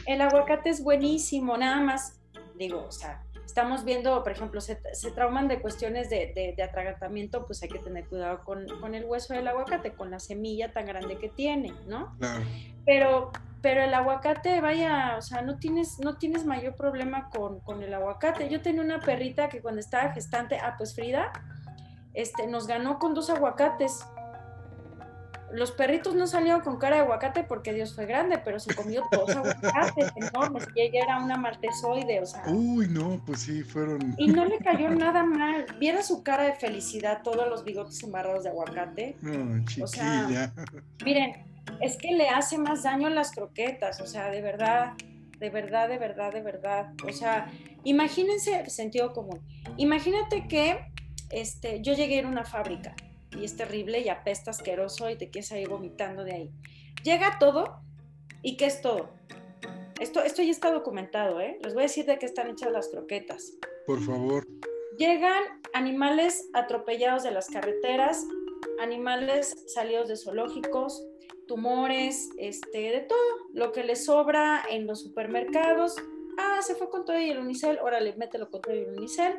El 0.07 0.21
aguacate 0.21 0.71
es 0.71 0.83
buenísimo, 0.83 1.57
nada 1.57 1.81
más, 1.81 2.21
digo, 2.57 2.85
o 2.87 2.93
sea, 2.93 3.23
estamos 3.49 3.83
viendo, 3.83 4.23
por 4.23 4.31
ejemplo, 4.31 4.61
se, 4.61 4.77
trauman 5.15 5.49
de 5.49 5.63
cuestiones 5.63 6.11
de, 6.11 6.55
de, 6.55 6.63
atragantamiento, 6.63 7.47
pues 7.47 7.63
hay 7.63 7.71
que 7.71 7.79
tener 7.79 8.05
cuidado 8.05 8.45
con, 8.45 8.69
con, 8.79 8.95
el 8.95 9.07
hueso 9.07 9.33
del 9.33 9.49
aguacate, 9.49 9.93
con 9.93 10.11
la 10.11 10.21
semilla 10.21 10.71
tan 10.71 10.85
grande 10.85 11.17
que 11.17 11.31
tiene, 11.31 11.73
¿no? 11.87 12.15
Claro. 12.19 12.45
Pero, 12.85 13.33
pero 13.63 13.83
el 13.83 13.95
aguacate, 13.95 14.61
vaya, 14.61 15.17
o 15.17 15.23
sea, 15.23 15.41
no 15.41 15.59
tienes, 15.59 15.99
no 15.99 16.19
tienes 16.19 16.45
mayor 16.45 16.75
problema 16.75 17.31
con, 17.31 17.61
con 17.61 17.83
el 17.83 17.95
aguacate. 17.95 18.51
Yo 18.51 18.61
tenía 18.61 18.83
una 18.83 19.01
perrita 19.01 19.49
que 19.49 19.63
cuando 19.63 19.81
estaba 19.81 20.13
gestante, 20.13 20.59
ah, 20.59 20.75
pues 20.77 20.95
Frida, 20.95 21.33
este, 22.13 22.47
nos 22.49 22.67
ganó 22.67 22.99
con 22.99 23.15
dos 23.15 23.31
aguacates. 23.31 24.05
Los 25.53 25.73
perritos 25.73 26.15
no 26.15 26.27
salieron 26.27 26.61
con 26.61 26.79
cara 26.79 26.97
de 26.97 27.03
aguacate 27.03 27.43
porque 27.43 27.73
Dios 27.73 27.95
fue 27.95 28.07
grande, 28.07 28.39
pero 28.45 28.61
se 28.61 28.75
comió 28.75 29.03
dos 29.11 29.31
aguacates 29.31 30.13
enormes 30.17 30.67
y 30.75 30.81
ella 30.83 31.05
era 31.05 31.23
una 31.23 31.37
maltesoide, 31.37 32.21
o 32.21 32.27
sea. 32.27 32.45
Uy, 32.49 32.89
no, 32.89 33.21
pues 33.25 33.41
sí, 33.41 33.63
fueron. 33.63 34.15
Y 34.19 34.29
no 34.29 34.45
le 34.45 34.59
cayó 34.59 34.91
nada 34.91 35.23
mal. 35.23 35.67
Viera 35.79 36.03
su 36.03 36.23
cara 36.23 36.45
de 36.45 36.55
felicidad, 36.55 37.23
todos 37.23 37.49
los 37.49 37.65
bigotes 37.65 38.03
embarrados 38.03 38.45
de 38.45 38.51
aguacate. 38.51 39.17
No, 39.23 39.65
chiquilla. 39.65 40.53
miren, 41.05 41.47
es 41.81 41.97
que 41.97 42.13
le 42.13 42.29
hace 42.29 42.59
más 42.59 42.83
daño 42.83 43.09
las 43.09 43.33
croquetas, 43.33 44.01
o 44.01 44.07
sea, 44.07 44.31
de 44.31 44.43
verdad, 44.43 44.93
de 45.39 45.51
verdad, 45.51 45.89
de 45.89 45.99
verdad, 45.99 46.33
de 46.33 46.43
verdad. 46.43 46.93
O 47.07 47.13
sea, 47.13 47.51
imagínense 47.85 48.61
el 48.61 48.71
sentido 48.71 49.13
común. 49.13 49.41
Imagínate 49.77 50.47
que 50.49 50.79
este, 51.31 51.81
yo 51.83 51.95
llegué 51.95 52.21
a 52.21 52.27
una 52.27 52.45
fábrica 52.45 52.95
y 53.37 53.45
es 53.45 53.57
terrible 53.57 54.01
y 54.01 54.09
apesta 54.09 54.51
asqueroso 54.51 55.11
y 55.11 55.17
te 55.17 55.31
quedas 55.31 55.53
ahí 55.53 55.67
vomitando 55.67 56.25
de 56.25 56.33
ahí. 56.33 56.51
Llega 57.03 57.39
todo 57.39 57.81
y 58.43 58.57
¿qué 58.57 58.67
es 58.67 58.81
todo? 58.81 59.11
Esto, 60.01 60.23
esto 60.23 60.43
ya 60.43 60.51
está 60.51 60.71
documentado, 60.71 61.41
¿eh? 61.41 61.59
Les 61.63 61.75
voy 61.75 61.83
a 61.83 61.87
decir 61.87 62.07
de 62.07 62.19
qué 62.19 62.27
están 62.27 62.51
hechas 62.51 62.71
las 62.71 62.89
croquetas. 62.89 63.55
Por 63.87 64.01
favor. 64.01 64.47
Llegan 64.97 65.43
animales 65.75 66.49
atropellados 66.55 67.23
de 67.23 67.33
las 67.33 67.49
carreteras, 67.49 68.25
animales 68.81 69.65
salidos 69.73 70.09
de 70.09 70.17
zoológicos, 70.17 71.05
tumores, 71.47 72.31
este, 72.39 72.79
de 72.79 73.01
todo, 73.01 73.19
lo 73.53 73.73
que 73.73 73.83
les 73.83 74.05
sobra 74.05 74.63
en 74.71 74.87
los 74.87 75.03
supermercados. 75.03 75.97
Ah, 76.39 76.61
se 76.63 76.77
fue 76.77 76.89
con 76.91 77.05
todo 77.05 77.19
y 77.19 77.31
el 77.31 77.39
unicel, 77.39 77.79
órale, 77.81 78.15
mételo 78.17 78.51
con 78.51 78.61
todo 78.61 78.75
y 78.75 78.81
el 78.81 78.97
unicel 78.97 79.35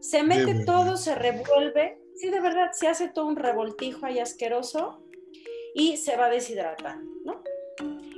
se 0.00 0.22
mete 0.22 0.64
todo, 0.64 0.96
se 0.96 1.14
revuelve, 1.14 2.00
sí, 2.20 2.30
de 2.30 2.40
verdad, 2.40 2.70
se 2.72 2.88
hace 2.88 3.08
todo 3.08 3.26
un 3.26 3.36
revoltijo 3.36 4.06
ahí 4.06 4.18
asqueroso 4.18 5.02
y 5.74 5.96
se 5.96 6.16
va 6.16 6.28
deshidratando, 6.28 7.10
¿no? 7.24 7.42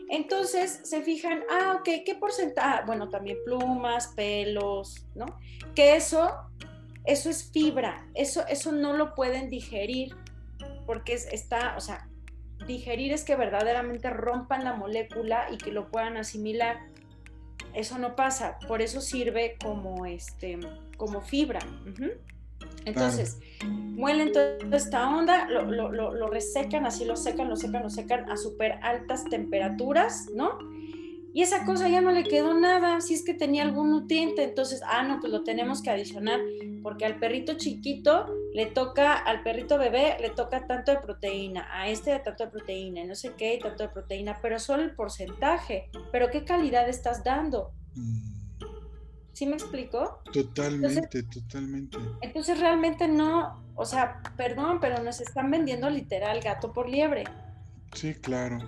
Entonces 0.08 0.80
se 0.82 1.02
fijan, 1.02 1.42
ah, 1.50 1.76
ok, 1.78 2.04
¿qué 2.04 2.16
porcentaje? 2.18 2.68
Ah, 2.68 2.82
bueno, 2.84 3.08
también 3.08 3.38
plumas, 3.44 4.08
pelos, 4.08 5.06
¿no? 5.14 5.26
Que 5.74 5.96
eso, 5.96 6.30
eso 7.04 7.30
es 7.30 7.50
fibra, 7.50 8.06
eso, 8.14 8.44
eso 8.48 8.72
no 8.72 8.92
lo 8.92 9.14
pueden 9.14 9.48
digerir 9.48 10.14
porque 10.84 11.14
está, 11.14 11.76
o 11.76 11.80
sea, 11.80 12.08
digerir 12.66 13.12
es 13.12 13.24
que 13.24 13.36
verdaderamente 13.36 14.10
rompan 14.10 14.64
la 14.64 14.74
molécula 14.74 15.48
y 15.50 15.56
que 15.56 15.72
lo 15.72 15.90
puedan 15.90 16.16
asimilar. 16.16 16.80
Eso 17.74 17.98
no 17.98 18.16
pasa, 18.16 18.58
por 18.68 18.82
eso 18.82 19.00
sirve 19.00 19.56
como 19.62 20.04
este 20.04 20.58
como 20.98 21.22
fibra. 21.22 21.60
Entonces, 22.84 23.38
muelen 23.64 24.32
toda 24.32 24.56
esta 24.72 25.08
onda, 25.08 25.48
lo, 25.48 25.70
lo, 25.70 25.90
lo, 25.92 26.26
resecan, 26.26 26.86
así 26.86 27.04
lo 27.04 27.16
secan, 27.16 27.48
lo 27.48 27.56
secan, 27.56 27.82
lo 27.82 27.90
secan 27.90 28.30
a 28.30 28.36
súper 28.36 28.78
altas 28.82 29.24
temperaturas, 29.24 30.26
¿no? 30.34 30.58
Y 31.34 31.40
esa 31.40 31.64
cosa 31.64 31.88
ya 31.88 32.02
no 32.02 32.10
le 32.10 32.24
quedó 32.24 32.52
nada, 32.52 33.00
si 33.00 33.14
es 33.14 33.24
que 33.24 33.32
tenía 33.32 33.62
algún 33.62 33.90
nutriente, 33.90 34.42
entonces, 34.42 34.82
ah, 34.86 35.02
no, 35.02 35.18
pues 35.18 35.32
lo 35.32 35.44
tenemos 35.44 35.82
que 35.82 35.88
adicionar, 35.88 36.40
porque 36.82 37.06
al 37.06 37.18
perrito 37.18 37.54
chiquito 37.54 38.26
le 38.52 38.66
toca, 38.66 39.14
al 39.14 39.42
perrito 39.42 39.78
bebé 39.78 40.16
le 40.20 40.28
toca 40.28 40.66
tanto 40.66 40.92
de 40.92 40.98
proteína, 40.98 41.66
a 41.70 41.88
este 41.88 42.18
tanto 42.18 42.44
de 42.44 42.50
proteína, 42.50 43.04
no 43.04 43.14
sé 43.14 43.32
qué, 43.38 43.58
tanto 43.62 43.84
de 43.84 43.88
proteína, 43.88 44.40
pero 44.42 44.58
solo 44.58 44.82
el 44.82 44.94
porcentaje, 44.94 45.88
pero 46.10 46.28
¿qué 46.30 46.44
calidad 46.44 46.86
estás 46.88 47.24
dando? 47.24 47.72
Mm. 47.94 48.31
¿Sí 49.32 49.46
me 49.46 49.54
explico? 49.54 50.22
Totalmente, 50.32 51.22
totalmente. 51.22 51.98
Entonces 52.20 52.60
realmente 52.60 53.08
no, 53.08 53.62
o 53.74 53.86
sea, 53.86 54.20
perdón, 54.36 54.78
pero 54.80 55.02
nos 55.02 55.20
están 55.20 55.50
vendiendo 55.50 55.88
literal 55.88 56.40
gato 56.40 56.72
por 56.72 56.88
liebre. 56.88 57.24
Sí, 57.94 58.14
claro. 58.14 58.58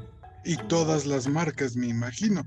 Y 0.45 0.57
todas 0.57 1.07
las 1.07 1.27
marcas, 1.27 1.77
me 1.77 1.89
imagino. 1.89 2.45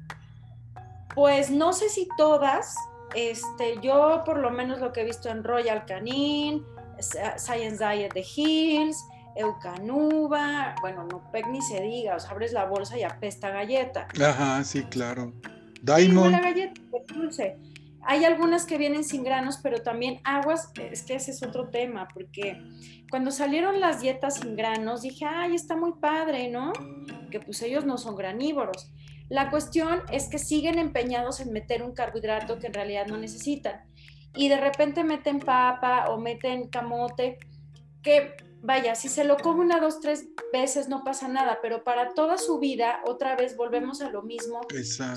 Pues 1.13 1.49
no 1.49 1.73
sé 1.73 1.89
si 1.89 2.07
todas, 2.17 2.75
este, 3.15 3.79
yo 3.81 4.23
por 4.25 4.39
lo 4.39 4.51
menos 4.51 4.79
lo 4.79 4.93
que 4.93 5.01
he 5.01 5.05
visto 5.05 5.29
en 5.29 5.43
Royal 5.43 5.85
Canin, 5.85 6.63
Science 6.99 7.83
Diet 7.83 8.13
de 8.13 8.25
Hills, 8.35 8.97
Eucanuba, 9.35 10.75
bueno, 10.81 11.07
no 11.11 11.31
Pec 11.31 11.47
ni 11.47 11.61
se 11.61 11.81
diga, 11.81 12.15
o 12.15 12.19
sea, 12.19 12.31
abres 12.31 12.53
la 12.53 12.65
bolsa 12.65 12.97
y 12.97 13.03
apesta 13.03 13.51
galleta. 13.51 14.07
Ajá, 14.19 14.63
sí, 14.63 14.83
claro. 14.83 15.33
Diamond. 15.81 16.31
la 16.31 16.41
galleta, 16.41 16.81
dulce. 17.13 17.57
Hay 18.09 18.23
algunas 18.23 18.65
que 18.65 18.77
vienen 18.77 19.03
sin 19.03 19.21
granos, 19.21 19.59
pero 19.61 19.83
también 19.83 20.21
aguas, 20.23 20.71
es 20.79 21.03
que 21.03 21.15
ese 21.15 21.31
es 21.31 21.43
otro 21.43 21.67
tema, 21.67 22.07
porque 22.13 22.57
cuando 23.11 23.31
salieron 23.31 23.81
las 23.81 23.99
dietas 23.99 24.35
sin 24.35 24.55
granos, 24.55 25.01
dije, 25.01 25.25
ay, 25.25 25.55
está 25.55 25.75
muy 25.75 25.91
padre, 25.99 26.49
¿no? 26.49 26.71
Que 27.29 27.41
pues 27.41 27.61
ellos 27.63 27.83
no 27.85 27.97
son 27.97 28.15
granívoros. 28.15 28.93
La 29.27 29.49
cuestión 29.49 30.03
es 30.09 30.29
que 30.29 30.39
siguen 30.39 30.79
empeñados 30.79 31.41
en 31.41 31.51
meter 31.51 31.83
un 31.83 31.93
carbohidrato 31.93 32.59
que 32.59 32.67
en 32.67 32.73
realidad 32.73 33.07
no 33.07 33.17
necesitan. 33.17 33.81
Y 34.37 34.47
de 34.47 34.55
repente 34.55 35.03
meten 35.03 35.39
papa 35.39 36.05
o 36.07 36.17
meten 36.17 36.69
camote, 36.69 37.39
que 38.01 38.37
vaya, 38.61 38.95
si 38.95 39.09
se 39.09 39.25
lo 39.25 39.35
come 39.35 39.65
una, 39.65 39.81
dos, 39.81 39.99
tres 39.99 40.29
veces 40.53 40.87
no 40.87 41.03
pasa 41.03 41.27
nada, 41.27 41.59
pero 41.61 41.83
para 41.83 42.13
toda 42.13 42.37
su 42.37 42.57
vida, 42.57 43.01
otra 43.05 43.35
vez 43.35 43.57
volvemos 43.57 44.01
a 44.01 44.09
lo 44.09 44.21
mismo. 44.21 44.61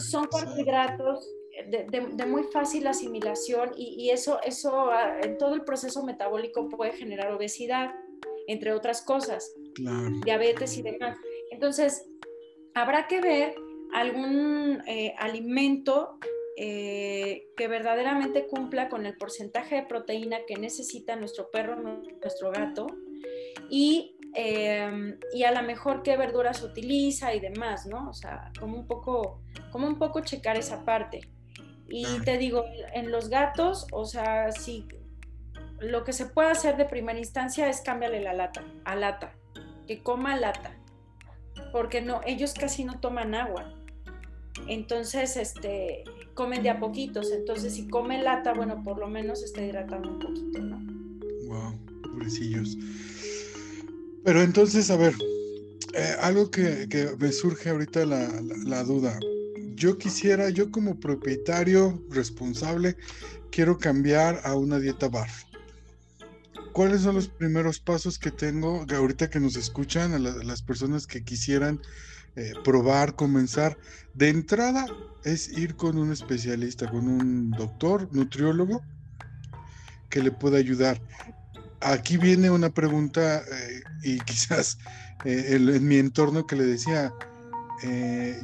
son 0.01 0.27
carbohidratos 0.27 1.25
de, 1.69 2.27
muy 2.27 2.45
fácil 2.45 2.87
asimilación 2.87 3.73
y, 3.77 4.11
eso, 4.11 4.41
eso 4.43 4.91
ah, 4.91 5.19
en 5.23 5.39
todo 5.39 5.55
el 5.55 5.65
proceso 5.65 6.05
metabólico 6.05 6.69
puede 6.69 6.93
generar 6.93 7.33
obesidad, 7.33 7.95
entre 8.47 8.73
otras 8.73 9.03
cosas, 9.03 9.55
diabetes 10.25 10.77
y 10.77 10.83
demás. 10.83 11.17
Entonces, 11.51 12.07
habrá 12.75 13.07
que 13.07 13.21
ver 13.21 13.55
algún 13.93 14.83
eh, 14.87 15.15
alimento 15.19 16.19
eh, 16.57 17.49
que 17.57 17.69
verdaderamente 17.69 18.47
cumpla 18.47 18.89
con 18.89 19.07
el 19.07 19.17
porcentaje 19.17 19.77
de 19.77 19.83
proteína 19.83 20.39
que 20.47 20.57
necesita 20.57 21.17
nuestro 21.17 21.51
perro, 21.51 21.77
nuestro 21.77 22.51
gato, 22.51 22.87
y, 23.71 24.17
em, 24.35 25.19
y 25.33 25.45
a 25.45 25.53
lo 25.53 25.63
mejor 25.63 26.03
qué 26.03 26.17
verduras 26.17 26.63
utiliza 26.63 27.35
y 27.35 27.41
demás, 27.41 27.87
¿no? 27.87 28.11
O 28.11 28.13
sea, 28.13 28.53
como 28.59 28.77
un 28.77 28.87
poco, 28.87 29.41
como 29.73 29.87
un 29.87 29.99
poco 29.99 30.21
checar 30.21 30.57
esa 30.59 30.85
parte. 30.85 31.21
Y 31.91 32.21
te 32.21 32.39
digo, 32.39 32.65
en 32.95 33.11
los 33.11 33.29
gatos, 33.29 33.87
o 33.91 34.07
sea, 34.07 34.53
sí, 34.53 34.87
lo 35.81 36.05
que 36.05 36.13
se 36.13 36.27
puede 36.27 36.51
hacer 36.51 36.77
de 36.77 36.85
primera 36.85 37.19
instancia 37.19 37.69
es 37.69 37.81
cambiarle 37.81 38.23
la 38.23 38.33
lata, 38.33 38.65
a 38.85 38.95
lata, 38.95 39.35
que 39.89 40.01
coma 40.01 40.37
lata, 40.37 40.79
porque 41.73 42.01
no, 42.01 42.21
ellos 42.25 42.55
casi 42.55 42.85
no 42.85 43.01
toman 43.01 43.35
agua. 43.35 43.75
Entonces, 44.69 45.37
este, 45.37 46.05
comen 46.35 46.63
de 46.63 46.71
a 46.71 46.79
poquitos. 46.79 47.33
Entonces, 47.33 47.75
si 47.75 47.89
come 47.89 48.23
lata, 48.23 48.53
bueno, 48.53 48.83
por 48.85 48.99
lo 48.99 49.09
menos 49.09 49.43
está 49.43 49.63
hidratando 49.63 50.11
un 50.11 50.19
poquito, 50.21 50.61
¿no? 50.61 50.79
Wow, 51.47 51.79
pobrecillos. 52.03 52.77
Pero 54.25 54.43
entonces, 54.43 54.91
a 54.91 54.97
ver, 54.97 55.15
eh, 55.95 56.15
algo 56.21 56.51
que, 56.51 56.87
me 57.19 57.33
surge 57.33 57.71
ahorita 57.71 58.05
la, 58.05 58.29
la 58.65 58.85
duda 58.85 59.19
yo 59.81 59.97
quisiera, 59.97 60.51
yo 60.51 60.71
como 60.71 61.01
propietario 61.01 62.05
responsable, 62.11 62.99
quiero 63.51 63.79
cambiar 63.79 64.39
a 64.45 64.55
una 64.55 64.79
dieta 64.79 65.09
BARF. 65.09 65.45
¿Cuáles 66.75 67.01
son 67.01 67.15
los 67.15 67.29
primeros 67.29 67.81
pasos 67.81 68.19
que 68.19 68.31
tengo 68.31 68.85
ahorita 68.95 69.31
que 69.31 69.41
nos 69.41 69.57
escuchan, 69.57 70.13
a, 70.13 70.19
las 70.19 70.61
personas 70.61 71.07
que 71.07 71.25
quisieran 71.25 71.81
eh, 72.37 72.53
probar, 72.63 73.17
comenzar? 73.17 73.79
De 74.13 74.29
entrada 74.29 74.85
es 75.25 75.49
ir 75.49 75.75
con 75.77 75.97
un 75.97 76.13
especialista, 76.13 76.91
con 76.91 77.09
un 77.09 77.51
doctor, 77.51 78.07
nutriólogo, 78.13 78.83
que 80.11 80.23
le 80.23 80.31
pueda 80.31 80.59
ayudar. 80.59 81.01
Aquí 81.81 82.19
viene 82.19 82.51
una 82.51 82.69
pregunta 82.69 83.39
eh, 83.39 83.83
y 84.03 84.21
quizás 84.27 84.77
eh, 85.25 85.57
en 85.57 85.89
mi 85.89 85.97
entorno 85.97 86.47
que 86.47 86.57
le 86.57 86.67
decía, 86.67 87.15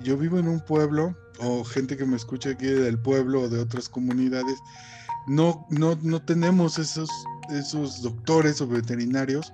yo 0.03 0.17
vivo 0.17 0.39
en 0.39 0.49
un 0.49 0.65
pueblo 0.65 1.15
o 1.39 1.65
gente 1.65 1.97
que 1.97 2.05
me 2.05 2.17
escucha 2.17 2.51
aquí 2.51 2.67
del 2.67 2.99
pueblo 2.99 3.43
o 3.43 3.49
de 3.49 3.59
otras 3.59 3.89
comunidades, 3.89 4.59
no, 5.27 5.67
no, 5.71 5.99
no 6.03 6.23
tenemos 6.23 6.79
esos, 6.79 7.11
esos 7.51 8.03
doctores 8.03 8.61
o 8.61 8.67
veterinarios 8.67 9.53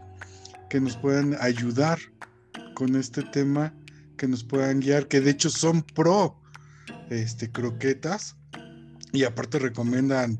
que 0.68 0.80
nos 0.80 0.96
puedan 0.96 1.36
ayudar 1.40 1.98
con 2.74 2.96
este 2.96 3.22
tema, 3.22 3.74
que 4.16 4.28
nos 4.28 4.44
puedan 4.44 4.80
guiar, 4.80 5.08
que 5.08 5.20
de 5.20 5.30
hecho 5.30 5.50
son 5.50 5.82
pro 5.82 6.36
este, 7.10 7.50
croquetas 7.50 8.36
y 9.12 9.24
aparte 9.24 9.58
recomiendan 9.58 10.38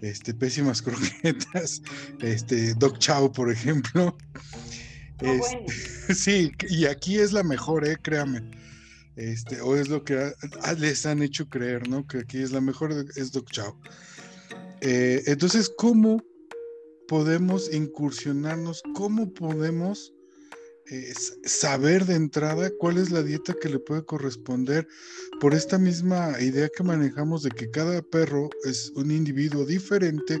este, 0.00 0.34
pésimas 0.34 0.82
croquetas, 0.82 1.82
este, 2.20 2.74
Doc 2.74 2.98
Chow, 2.98 3.32
por 3.32 3.50
ejemplo. 3.50 4.16
Ah, 5.20 5.24
este, 5.24 6.14
sí, 6.14 6.52
y 6.68 6.86
aquí 6.86 7.18
es 7.18 7.32
la 7.32 7.42
mejor, 7.42 7.86
eh, 7.86 7.96
créame 8.00 8.61
este, 9.16 9.60
o 9.60 9.76
es 9.76 9.88
lo 9.88 10.04
que 10.04 10.32
les 10.78 11.06
han 11.06 11.22
hecho 11.22 11.48
creer, 11.48 11.88
¿no? 11.88 12.06
Que 12.06 12.18
aquí 12.18 12.38
es 12.38 12.52
la 12.52 12.60
mejor, 12.60 12.92
es 13.16 13.32
Doc 13.32 13.50
Chao. 13.50 13.78
Eh, 14.80 15.22
entonces, 15.26 15.70
¿cómo 15.76 16.22
podemos 17.08 17.72
incursionarnos? 17.72 18.82
¿Cómo 18.94 19.32
podemos 19.32 20.14
eh, 20.90 21.12
saber 21.44 22.06
de 22.06 22.14
entrada 22.14 22.70
cuál 22.78 22.98
es 22.98 23.10
la 23.10 23.22
dieta 23.22 23.54
que 23.60 23.68
le 23.68 23.78
puede 23.78 24.04
corresponder 24.04 24.88
por 25.40 25.54
esta 25.54 25.78
misma 25.78 26.40
idea 26.40 26.68
que 26.74 26.82
manejamos 26.82 27.42
de 27.42 27.50
que 27.50 27.70
cada 27.70 28.02
perro 28.02 28.48
es 28.64 28.90
un 28.96 29.10
individuo 29.10 29.66
diferente? 29.66 30.40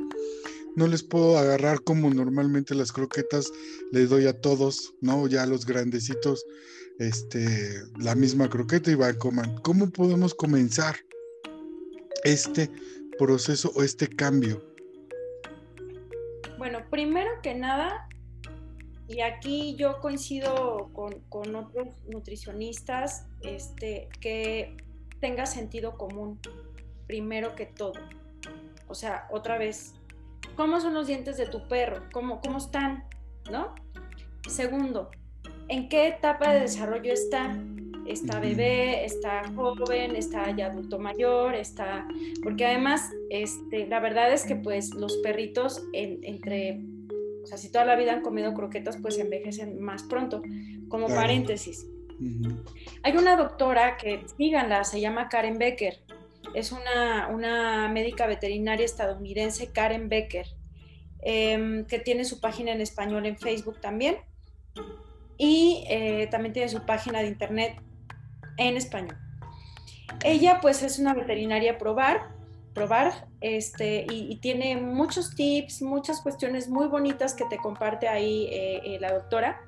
No 0.74 0.86
les 0.86 1.02
puedo 1.02 1.36
agarrar 1.36 1.82
como 1.82 2.08
normalmente 2.08 2.74
las 2.74 2.90
croquetas 2.90 3.52
le 3.92 4.06
doy 4.06 4.26
a 4.26 4.40
todos, 4.40 4.94
¿no? 5.02 5.26
Ya 5.28 5.42
a 5.42 5.46
los 5.46 5.66
grandecitos 5.66 6.46
este, 6.98 7.82
la 7.98 8.14
misma 8.14 8.48
croqueta 8.48 8.90
y 8.90 9.18
comer. 9.18 9.48
¿Cómo 9.62 9.90
podemos 9.90 10.34
comenzar 10.34 10.96
este 12.24 12.70
proceso 13.18 13.72
o 13.74 13.82
este 13.82 14.08
cambio? 14.08 14.62
Bueno, 16.58 16.78
primero 16.90 17.30
que 17.42 17.54
nada, 17.54 18.08
y 19.08 19.20
aquí 19.20 19.74
yo 19.76 20.00
coincido 20.00 20.90
con, 20.92 21.56
otros 21.56 21.88
nutricionistas, 22.08 23.26
este, 23.42 24.08
que 24.20 24.76
tenga 25.20 25.46
sentido 25.46 25.96
común, 25.96 26.38
primero 27.06 27.54
que 27.54 27.66
todo. 27.66 27.94
O 28.86 28.94
sea, 28.94 29.26
otra 29.30 29.58
vez, 29.58 29.94
¿cómo 30.56 30.80
son 30.80 30.94
los 30.94 31.06
dientes 31.06 31.36
de 31.36 31.46
tu 31.46 31.66
perro? 31.68 32.04
¿Cómo, 32.12 32.40
cómo 32.40 32.58
están? 32.58 33.04
¿No? 33.50 33.74
Segundo, 34.48 35.10
en 35.68 35.88
qué 35.88 36.08
etapa 36.08 36.52
de 36.52 36.60
desarrollo 36.60 37.12
está. 37.12 37.56
Está 38.06 38.40
bebé, 38.40 39.04
está 39.04 39.44
joven, 39.54 40.16
está 40.16 40.50
ya 40.56 40.66
adulto 40.66 40.98
mayor, 40.98 41.54
está... 41.54 42.06
Porque 42.42 42.66
además, 42.66 43.08
este, 43.30 43.86
la 43.86 44.00
verdad 44.00 44.32
es 44.32 44.44
que 44.44 44.56
pues 44.56 44.92
los 44.94 45.18
perritos 45.18 45.84
entre... 45.92 46.80
O 47.44 47.46
sea, 47.46 47.58
si 47.58 47.70
toda 47.70 47.84
la 47.84 47.96
vida 47.96 48.12
han 48.12 48.22
comido 48.22 48.54
croquetas, 48.54 48.96
pues 48.96 49.18
envejecen 49.18 49.80
más 49.80 50.02
pronto. 50.02 50.42
Como 50.88 51.06
paréntesis. 51.08 51.86
Hay 53.02 53.16
una 53.16 53.36
doctora 53.36 53.96
que, 53.96 54.24
síganla, 54.36 54.84
se 54.84 55.00
llama 55.00 55.28
Karen 55.28 55.58
Becker. 55.58 56.00
Es 56.54 56.72
una, 56.72 57.28
una 57.28 57.88
médica 57.88 58.26
veterinaria 58.26 58.84
estadounidense, 58.84 59.72
Karen 59.72 60.08
Becker, 60.08 60.46
em, 61.22 61.84
que 61.86 62.00
tiene 62.00 62.24
su 62.24 62.40
página 62.40 62.72
en 62.72 62.80
español 62.80 63.26
en 63.26 63.38
Facebook 63.38 63.80
también 63.80 64.16
y 65.38 65.84
eh, 65.88 66.28
también 66.30 66.52
tiene 66.52 66.68
su 66.68 66.84
página 66.84 67.20
de 67.20 67.28
internet 67.28 67.80
en 68.56 68.76
español. 68.76 69.16
Ella 70.24 70.58
pues 70.60 70.82
es 70.82 70.98
una 70.98 71.14
veterinaria 71.14 71.78
probar 71.78 72.32
probar 72.72 73.28
este, 73.40 74.06
y, 74.10 74.36
tiene 74.36 74.76
muchos 74.76 75.34
tips, 75.34 75.82
muchas 75.82 76.20
cuestiones 76.20 76.68
muy 76.68 76.86
bonitas 76.86 77.34
que 77.34 77.44
te 77.44 77.58
comparte 77.58 78.08
ahí 78.08 78.48
eh, 78.50 78.80
eh, 78.84 78.98
la 79.00 79.12
doctora. 79.12 79.60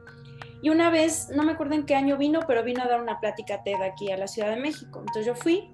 Y 0.62 0.70
una 0.70 0.90
vez, 0.90 1.28
no 1.34 1.42
me 1.42 1.52
acuerdo 1.52 1.74
en 1.74 1.84
qué 1.84 1.94
año 1.94 2.16
vino, 2.16 2.40
pero 2.46 2.62
vino 2.62 2.82
a 2.82 2.88
dar 2.88 3.02
una 3.02 3.20
plática 3.20 3.62
TED 3.62 3.82
aquí 3.82 4.10
a 4.10 4.16
la 4.16 4.26
Ciudad 4.26 4.50
de 4.50 4.56
México. 4.56 5.00
Entonces 5.00 5.26
yo 5.26 5.34
fui 5.34 5.70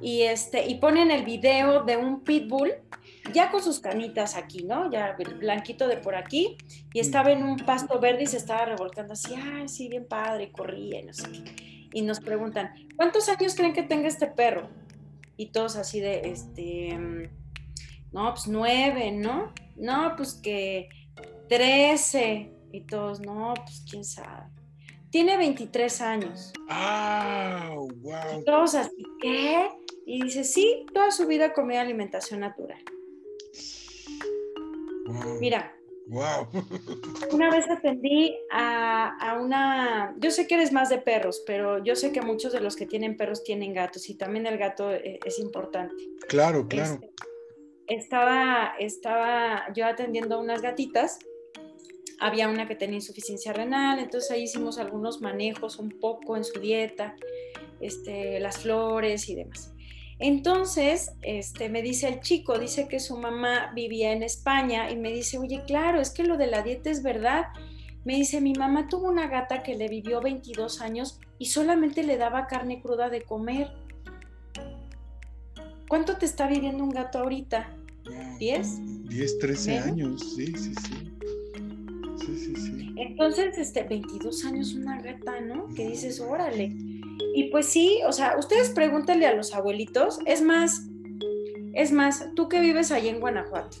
y, 0.00 0.22
este, 0.22 0.66
y 0.66 0.74
ponen 0.76 1.10
el 1.10 1.24
video 1.24 1.84
de 1.84 1.96
un 1.96 2.20
pitbull 2.20 2.74
ya 3.32 3.50
con 3.50 3.62
sus 3.62 3.80
canitas 3.80 4.36
aquí, 4.36 4.64
¿no? 4.64 4.90
Ya 4.90 5.16
blanquito 5.38 5.88
de 5.88 5.96
por 5.96 6.14
aquí, 6.14 6.56
y 6.92 7.00
estaba 7.00 7.30
en 7.30 7.42
un 7.42 7.56
pasto 7.56 7.98
verde 8.00 8.24
y 8.24 8.26
se 8.26 8.36
estaba 8.36 8.64
revolcando 8.64 9.12
así, 9.12 9.34
ay, 9.34 9.68
sí, 9.68 9.88
bien 9.88 10.06
padre, 10.06 10.50
corría 10.52 11.00
y 11.00 11.04
no 11.04 11.12
sé 11.12 11.30
qué. 11.32 11.88
Y 11.92 12.02
nos 12.02 12.20
preguntan, 12.20 12.74
¿cuántos 12.96 13.28
años 13.28 13.54
creen 13.54 13.72
que 13.72 13.82
tenga 13.82 14.08
este 14.08 14.26
perro? 14.26 14.68
Y 15.36 15.46
todos 15.46 15.76
así 15.76 16.00
de, 16.00 16.30
este, 16.30 16.98
no, 18.12 18.30
pues 18.32 18.46
nueve, 18.46 19.12
¿no? 19.12 19.52
No, 19.76 20.14
pues 20.16 20.34
que 20.34 20.88
trece. 21.48 22.52
Y 22.72 22.80
todos, 22.82 23.20
no, 23.20 23.54
pues 23.54 23.84
quién 23.88 24.04
sabe. 24.04 24.50
Tiene 25.10 25.36
23 25.36 26.00
años. 26.02 26.52
¡Ah! 26.68 27.70
¡Wow! 27.74 28.40
Y 28.40 28.44
todos 28.44 28.74
así, 28.74 29.02
¿qué? 29.20 29.70
Y 30.04 30.22
dice, 30.22 30.44
sí, 30.44 30.84
toda 30.92 31.10
su 31.10 31.26
vida 31.26 31.52
comía 31.52 31.80
alimentación 31.80 32.40
natural. 32.40 32.82
Mira. 35.40 35.72
Wow. 36.08 36.46
Una 37.32 37.50
vez 37.50 37.68
atendí 37.68 38.36
a, 38.52 39.38
una, 39.42 40.14
yo 40.18 40.30
sé 40.30 40.46
que 40.46 40.54
eres 40.54 40.72
más 40.72 40.88
de 40.88 40.98
perros, 40.98 41.42
pero 41.44 41.82
yo 41.82 41.96
sé 41.96 42.12
que 42.12 42.22
muchos 42.22 42.52
de 42.52 42.60
los 42.60 42.76
que 42.76 42.86
tienen 42.86 43.16
perros 43.16 43.42
tienen 43.42 43.74
gatos 43.74 44.08
y 44.08 44.14
también 44.14 44.46
el 44.46 44.56
gato 44.56 44.92
e, 44.92 45.18
es, 45.24 45.40
importante. 45.40 45.96
Claro, 46.28 46.68
claro. 46.68 46.94
Este, 46.94 47.10
estaba, 47.88 48.74
estaba 48.78 49.72
yo 49.74 49.86
atendiendo 49.86 50.36
a 50.36 50.38
unas 50.38 50.62
gatitas, 50.62 51.18
había 52.20 52.48
una 52.48 52.68
que 52.68 52.76
tenía 52.76 52.96
insuficiencia 52.96 53.52
renal, 53.52 53.98
entonces 53.98 54.30
ahí 54.30 54.44
hicimos 54.44 54.78
algunos 54.78 55.20
manejos 55.20 55.78
un 55.78 55.90
poco 55.90 56.36
en 56.36 56.44
su 56.44 56.60
dieta, 56.60 57.16
este, 57.80 58.38
las 58.40 58.58
flores 58.58 59.28
y 59.28 59.34
demás. 59.34 59.72
Entonces, 60.18 61.12
este, 61.22 61.68
me 61.68 61.82
dice 61.82 62.08
el 62.08 62.20
chico, 62.20 62.58
dice 62.58 62.88
que 62.88 63.00
su 63.00 63.18
mamá 63.18 63.72
vivía 63.74 64.12
en 64.12 64.22
España 64.22 64.90
y 64.90 64.96
me 64.96 65.12
dice, 65.12 65.38
oye, 65.38 65.62
claro, 65.66 66.00
es 66.00 66.10
que 66.10 66.24
lo 66.24 66.38
de 66.38 66.46
la 66.46 66.62
dieta 66.62 66.90
es 66.90 67.02
verdad. 67.02 67.46
Me 68.04 68.14
dice, 68.14 68.40
mi 68.40 68.54
mamá 68.54 68.88
tuvo 68.88 69.08
una 69.08 69.28
gata 69.28 69.62
que 69.62 69.74
le 69.74 69.88
vivió 69.88 70.22
22 70.22 70.80
años 70.80 71.20
y 71.38 71.46
solamente 71.46 72.02
le 72.02 72.16
daba 72.16 72.46
carne 72.46 72.80
cruda 72.80 73.10
de 73.10 73.22
comer. 73.22 73.72
¿Cuánto 75.88 76.16
te 76.16 76.24
está 76.24 76.46
viviendo 76.46 76.82
un 76.82 76.90
gato 76.90 77.18
ahorita? 77.18 77.76
¿10? 78.04 79.08
10, 79.08 79.38
13 79.38 79.78
años, 79.78 80.34
sí, 80.34 80.46
sí, 80.46 80.74
sí. 80.74 81.12
Sí, 82.18 82.38
sí, 82.38 82.56
sí. 82.56 82.94
Entonces, 82.96 83.58
este, 83.58 83.82
22 83.82 84.44
años 84.46 84.74
una 84.74 85.00
gata, 85.00 85.40
¿no? 85.40 85.68
Que 85.74 85.88
dices, 85.88 86.20
órale. 86.20 86.74
Y 87.34 87.44
pues 87.50 87.66
sí, 87.66 88.00
o 88.06 88.12
sea, 88.12 88.36
ustedes 88.38 88.70
pregúntenle 88.70 89.26
a 89.26 89.34
los 89.34 89.54
abuelitos, 89.54 90.18
es 90.26 90.42
más, 90.42 90.82
es 91.74 91.92
más, 91.92 92.28
tú 92.34 92.48
que 92.48 92.60
vives 92.60 92.92
allí 92.92 93.08
en 93.08 93.20
Guanajuato, 93.20 93.78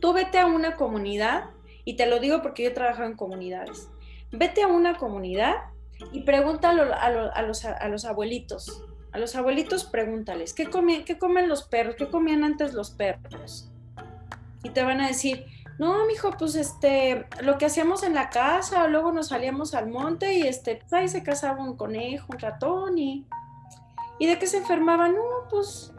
tú 0.00 0.12
vete 0.12 0.38
a 0.38 0.46
una 0.46 0.76
comunidad, 0.76 1.50
y 1.84 1.94
te 1.96 2.06
lo 2.06 2.20
digo 2.20 2.42
porque 2.42 2.64
yo 2.64 2.68
he 2.68 2.72
trabajado 2.72 3.08
en 3.08 3.16
comunidades, 3.16 3.88
vete 4.30 4.62
a 4.62 4.66
una 4.66 4.96
comunidad 4.98 5.54
y 6.12 6.20
pregúntalo 6.22 6.94
a, 6.94 7.42
los, 7.42 8.04
abuelitos, 8.04 8.84
a 9.12 9.18
los 9.18 9.34
abuelitos 9.36 9.84
pregúntales, 9.84 10.52
¿qué, 10.52 10.68
¿qué 11.06 11.18
comen 11.18 11.48
los 11.48 11.62
perros? 11.62 11.96
¿Qué 11.96 12.08
comían 12.08 12.44
antes 12.44 12.74
los 12.74 12.90
perros? 12.90 13.70
Y 14.62 14.70
te 14.70 14.82
van 14.82 15.00
a 15.00 15.08
decir, 15.08 15.46
no, 15.78 16.06
mijo, 16.06 16.32
pues 16.36 16.56
este, 16.56 17.26
lo 17.40 17.56
que 17.56 17.66
hacíamos 17.66 18.02
en 18.02 18.12
la 18.12 18.30
casa, 18.30 18.88
luego 18.88 19.12
nos 19.12 19.28
salíamos 19.28 19.74
al 19.74 19.88
monte 19.88 20.34
y 20.34 20.42
este, 20.42 20.76
pues 20.76 20.92
ahí 20.92 21.08
se 21.08 21.22
casaba 21.22 21.62
un 21.62 21.76
conejo, 21.76 22.26
un 22.32 22.38
ratón 22.38 22.98
y. 22.98 23.26
¿Y 24.20 24.26
de 24.26 24.36
qué 24.40 24.48
se 24.48 24.56
enfermaban? 24.56 25.14
No, 25.14 25.22
pues, 25.48 25.92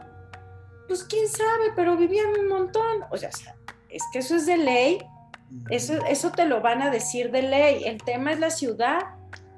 pues 0.86 1.04
quién 1.04 1.26
sabe, 1.26 1.72
pero 1.74 1.96
vivían 1.96 2.28
un 2.38 2.48
montón. 2.48 3.04
O 3.10 3.16
sea, 3.16 3.30
es 3.88 4.02
que 4.12 4.18
eso 4.18 4.36
es 4.36 4.44
de 4.44 4.58
ley, 4.58 4.98
eso, 5.70 5.94
eso 6.06 6.30
te 6.30 6.44
lo 6.44 6.60
van 6.60 6.82
a 6.82 6.90
decir 6.90 7.30
de 7.30 7.40
ley. 7.40 7.84
El 7.84 8.02
tema 8.02 8.32
es 8.32 8.38
la 8.38 8.50
ciudad. 8.50 8.98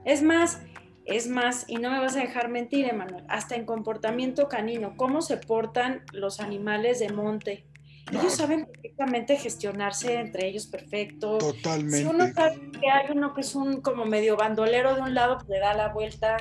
Es 0.05 0.23
más, 0.23 0.61
es 1.05 1.27
más, 1.27 1.64
y 1.66 1.79
no 1.79 1.91
me 1.91 1.99
vas 1.99 2.14
a 2.14 2.20
dejar 2.20 2.49
mentir, 2.49 2.87
Emanuel, 2.87 3.25
hasta 3.29 3.57
en 3.57 3.66
comportamiento 3.66 4.49
canino, 4.49 4.95
cómo 4.97 5.20
se 5.20 5.37
portan 5.37 6.05
los 6.12 6.39
animales 6.39 7.01
de 7.01 7.09
monte 7.12 7.64
ellos 8.11 8.35
saben 8.35 8.67
perfectamente 8.67 9.37
gestionarse 9.37 10.15
entre 10.15 10.49
ellos 10.49 10.67
perfecto. 10.67 11.39
Totalmente. 11.39 11.99
Si 11.99 12.05
uno 12.05 12.33
sabe 12.33 12.71
que 12.73 12.91
hay 12.91 13.11
uno 13.11 13.33
que 13.33 13.43
es 13.43 13.55
un 13.55 13.81
como 13.81 14.05
medio 14.05 14.37
bandolero 14.37 14.95
de 14.95 15.03
un 15.03 15.15
lado, 15.15 15.37
pues 15.39 15.49
le 15.49 15.59
da 15.61 15.75
la 15.75 15.89
vuelta, 15.89 16.37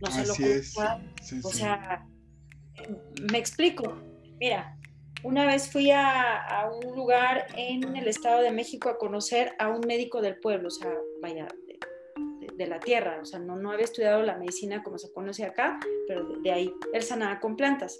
no 0.00 0.10
se 0.10 0.26
lo 0.26 0.34
culpa. 0.34 1.00
o 1.42 1.52
sea, 1.52 2.06
me 3.30 3.38
explico. 3.38 3.98
Mira, 4.40 4.76
una 5.22 5.44
vez 5.44 5.70
fui 5.70 5.90
a, 5.90 6.70
un 6.72 6.96
lugar 6.96 7.46
en 7.56 7.96
el 7.96 8.08
Estado 8.08 8.40
de 8.40 8.50
México 8.50 8.88
a 8.88 8.96
conocer 8.96 9.52
a 9.58 9.68
un 9.68 9.80
médico 9.86 10.22
del 10.22 10.40
pueblo, 10.40 10.68
o 10.68 10.70
sea, 10.70 10.92
vaya, 11.20 11.46
de, 12.56 12.66
la 12.66 12.78
tierra, 12.78 13.18
o 13.22 13.24
sea, 13.24 13.38
no, 13.38 13.56
no 13.56 13.70
había 13.70 13.84
estudiado 13.84 14.22
la 14.22 14.36
medicina 14.36 14.82
como 14.82 14.98
se 14.98 15.10
conoce 15.12 15.44
acá, 15.44 15.78
pero 16.06 16.24
de, 16.24 16.40
de 16.42 16.52
ahí, 16.52 16.72
él 16.92 17.02
sanaba 17.02 17.40
con 17.40 17.56
plantas. 17.56 17.98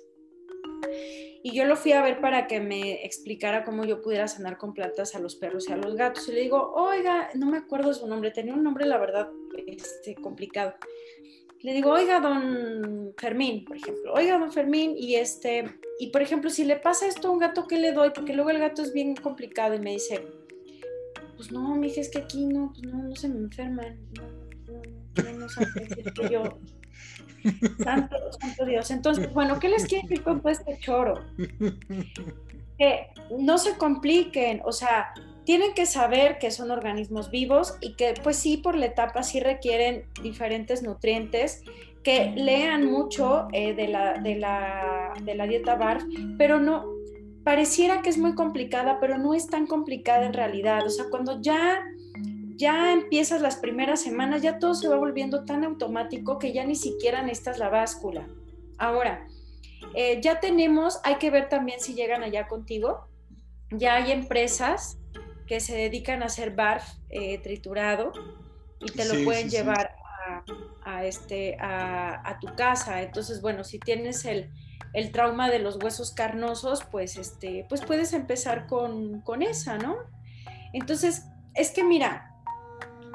Y 1.42 1.52
yo 1.52 1.64
lo 1.64 1.76
fui 1.76 1.92
a 1.92 2.02
ver 2.02 2.20
para 2.20 2.46
que 2.46 2.60
me 2.60 3.04
explicara 3.04 3.64
cómo 3.64 3.84
yo 3.84 4.02
pudiera 4.02 4.28
sanar 4.28 4.58
con 4.58 4.74
plantas 4.74 5.14
a 5.14 5.20
los 5.20 5.36
perros 5.36 5.68
y 5.68 5.72
a 5.72 5.76
los 5.76 5.94
gatos. 5.96 6.28
Y 6.28 6.32
le 6.32 6.40
digo, 6.42 6.72
oiga, 6.74 7.30
no 7.34 7.46
me 7.46 7.58
acuerdo 7.58 7.94
su 7.94 8.06
nombre, 8.06 8.30
tenía 8.30 8.52
un 8.52 8.62
nombre, 8.62 8.84
la 8.84 8.98
verdad, 8.98 9.30
este, 9.66 10.14
complicado. 10.16 10.74
Le 11.62 11.72
digo, 11.74 11.92
oiga, 11.92 12.20
don 12.20 13.14
Fermín, 13.18 13.64
por 13.64 13.76
ejemplo, 13.76 14.14
oiga, 14.14 14.38
don 14.38 14.50
Fermín, 14.50 14.94
y 14.96 15.16
este, 15.16 15.64
y 15.98 16.08
por 16.08 16.22
ejemplo, 16.22 16.48
si 16.48 16.64
le 16.64 16.76
pasa 16.76 17.06
esto 17.06 17.28
a 17.28 17.30
un 17.30 17.38
gato, 17.38 17.66
¿qué 17.66 17.78
le 17.78 17.92
doy? 17.92 18.10
Porque 18.14 18.32
luego 18.32 18.50
el 18.50 18.58
gato 18.58 18.82
es 18.82 18.94
bien 18.94 19.14
complicado 19.14 19.74
y 19.74 19.78
me 19.78 19.92
dice, 19.92 20.26
pues 21.36 21.52
no, 21.52 21.74
mija, 21.74 22.00
es 22.00 22.08
que 22.08 22.18
aquí 22.18 22.46
no, 22.46 22.72
pues 22.72 22.86
no, 22.86 23.02
no 23.02 23.14
se 23.14 23.28
me 23.28 23.40
enferman, 23.40 23.98
no, 24.16 24.22
no, 24.72 25.32
no, 25.32 25.32
no, 25.38 25.46
no 25.46 26.30
yo, 26.30 26.58
Santo, 27.82 28.16
santo 28.38 28.64
Dios. 28.64 28.90
Entonces, 28.90 29.32
bueno, 29.32 29.58
¿qué 29.58 29.68
les 29.68 29.86
quiero 29.86 30.06
decir 30.08 30.22
con 30.22 30.40
todo 30.40 30.50
este 30.50 30.78
choro? 30.78 31.24
Que 32.78 33.08
no 33.38 33.58
se 33.58 33.76
compliquen, 33.76 34.62
o 34.64 34.72
sea, 34.72 35.12
tienen 35.44 35.74
que 35.74 35.86
saber 35.86 36.38
que 36.38 36.50
son 36.50 36.70
organismos 36.70 37.30
vivos 37.30 37.76
y 37.80 37.94
que 37.94 38.14
pues 38.22 38.36
sí, 38.36 38.56
por 38.56 38.76
la 38.76 38.86
etapa 38.86 39.22
sí 39.22 39.40
requieren 39.40 40.04
diferentes 40.22 40.82
nutrientes, 40.82 41.62
que 42.02 42.32
lean 42.36 42.86
mucho 42.86 43.48
eh, 43.52 43.74
de, 43.74 43.88
la, 43.88 44.14
de, 44.14 44.36
la, 44.36 45.12
de 45.22 45.34
la 45.34 45.46
dieta 45.46 45.74
BARF, 45.74 46.04
pero 46.38 46.60
no, 46.60 46.86
pareciera 47.44 48.00
que 48.02 48.10
es 48.10 48.18
muy 48.18 48.34
complicada, 48.34 48.98
pero 49.00 49.18
no 49.18 49.34
es 49.34 49.46
tan 49.48 49.66
complicada 49.66 50.24
en 50.24 50.32
realidad. 50.32 50.86
O 50.86 50.90
sea, 50.90 51.06
cuando 51.10 51.40
ya 51.40 51.84
ya 52.60 52.92
empiezas 52.92 53.40
las 53.40 53.56
primeras 53.56 54.02
semanas, 54.02 54.42
ya 54.42 54.58
todo 54.58 54.74
se 54.74 54.86
va 54.86 54.96
volviendo 54.96 55.46
tan 55.46 55.64
automático 55.64 56.38
que 56.38 56.52
ya 56.52 56.62
ni 56.66 56.76
siquiera 56.76 57.22
necesitas 57.22 57.58
la 57.58 57.70
báscula. 57.70 58.28
Ahora, 58.76 59.26
eh, 59.94 60.20
ya 60.20 60.40
tenemos, 60.40 61.00
hay 61.02 61.14
que 61.14 61.30
ver 61.30 61.48
también 61.48 61.80
si 61.80 61.94
llegan 61.94 62.22
allá 62.22 62.48
contigo, 62.48 63.08
ya 63.70 63.94
hay 63.94 64.12
empresas 64.12 64.98
que 65.46 65.60
se 65.60 65.74
dedican 65.74 66.22
a 66.22 66.26
hacer 66.26 66.54
barf 66.54 66.84
eh, 67.08 67.38
triturado 67.38 68.12
y 68.78 68.92
te 68.92 69.06
lo 69.06 69.24
pueden 69.24 69.48
llevar 69.48 69.96
A, 70.84 71.04
este, 71.04 71.56
a, 71.60 72.38
tu 72.42 72.54
casa. 72.56 73.00
Entonces, 73.02 73.40
bueno, 73.40 73.64
si 73.64 73.78
tienes 73.78 74.26
el, 74.26 74.50
el, 74.92 75.12
trauma 75.12 75.50
de 75.50 75.60
los 75.60 75.82
huesos 75.82 76.12
carnosos, 76.12 76.84
pues, 76.84 77.16
este, 77.16 77.64
pues 77.70 77.80
puedes 77.80 78.12
empezar 78.12 78.66
con, 78.66 79.22
con 79.22 79.42
esa, 79.42 79.78
¿no? 79.78 79.96
Entonces, 80.72 81.24
es 81.54 81.70
que 81.70 81.82
mira, 81.82 82.29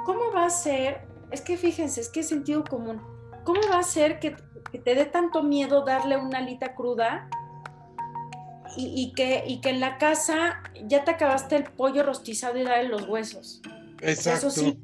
¿cómo 0.06 0.32
va 0.32 0.46
a 0.46 0.50
ser? 0.50 1.02
Es 1.32 1.42
que 1.42 1.58
fíjense, 1.58 2.00
es 2.00 2.10
que 2.10 2.22
es 2.22 2.30
sentido 2.30 2.64
común. 2.64 3.02
¿Cómo 3.44 3.60
va 3.70 3.80
a 3.80 3.84
ser 3.84 4.20
que, 4.20 4.36
te 4.84 4.96
dé 4.96 5.06
tanto 5.06 5.44
miedo 5.44 5.86
darle 5.86 6.18
una 6.18 6.40
alita 6.40 6.76
cruda 6.76 7.30
y, 8.78 9.14
que, 9.14 9.44
y 9.48 9.62
que 9.62 9.70
en 9.70 9.80
la 9.80 9.98
casa 9.98 10.62
ya 10.86 11.04
te 11.06 11.12
acabaste 11.12 11.56
el 11.56 11.64
pollo 11.64 12.04
rostizado 12.04 12.58
y 12.58 12.64
darle 12.64 12.90
los 12.90 13.08
huesos? 13.08 13.62
Exacto. 14.02 14.48
Eso 14.48 14.62
sí. 14.62 14.80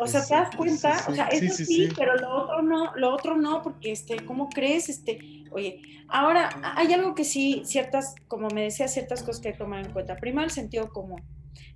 O 0.00 0.06
sea, 0.06 0.24
¿te 0.24 0.34
das 0.34 0.56
cuenta? 0.56 1.04
o 1.08 1.14
sea, 1.14 1.28
eso 1.28 1.64
sí, 1.64 1.88
pero 1.96 2.16
lo 2.16 2.42
otro 2.42 2.62
no, 2.62 2.94
lo 2.96 3.14
otro 3.14 3.36
no, 3.36 3.62
porque 3.62 3.92
este, 3.92 4.16
¿cómo 4.26 4.50
crees? 4.50 4.90
Este, 4.90 5.18
oye, 5.52 5.80
ahora 6.08 6.50
hay 6.76 6.92
algo 6.92 7.14
que 7.14 7.24
sí, 7.24 7.62
ciertas, 7.64 8.14
como 8.28 8.48
me 8.48 8.64
decía, 8.64 8.88
ciertas 8.88 9.22
cosas 9.22 9.40
que 9.40 9.48
hay 9.48 9.54
que 9.54 9.58
tomar 9.58 9.86
en 9.86 9.92
cuenta. 9.92 10.16
Primero, 10.16 10.44
el 10.44 10.50
sentido 10.50 10.90
común. 10.90 11.22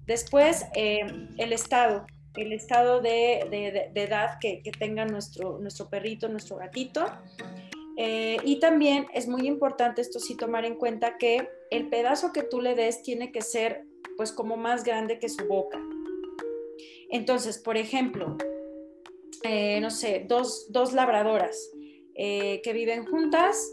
Después, 0.06 0.66
eh, 0.74 1.00
el 1.38 1.52
estado, 1.52 2.06
el 2.36 2.52
estado 2.52 3.00
de, 3.00 3.40
edad 3.94 4.38
que, 4.40 4.62
tenga 4.78 5.04
nuestro, 5.04 5.58
nuestro 5.58 5.88
perrito, 5.88 6.28
nuestro 6.28 6.56
gatito. 6.56 7.06
Eh, 7.96 8.38
y 8.44 8.60
también 8.60 9.06
es 9.12 9.28
muy 9.28 9.46
importante 9.46 10.00
esto 10.00 10.20
sí 10.20 10.36
tomar 10.36 10.64
en 10.64 10.76
cuenta 10.76 11.18
que 11.18 11.48
el 11.70 11.88
pedazo 11.88 12.32
que 12.32 12.42
tú 12.42 12.60
le 12.60 12.74
des 12.74 13.02
tiene 13.02 13.30
que 13.30 13.42
ser 13.42 13.84
pues 14.16 14.32
como 14.32 14.56
más 14.56 14.84
grande 14.84 15.18
que 15.18 15.28
su 15.28 15.46
boca. 15.46 15.78
Entonces, 17.10 17.58
por 17.58 17.76
ejemplo, 17.76 18.36
eh, 19.42 19.80
no 19.80 19.90
sé, 19.90 20.24
dos, 20.26 20.92
labradoras 20.92 21.70
eh, 22.14 22.60
que 22.62 22.72
viven 22.72 23.04
juntas, 23.06 23.70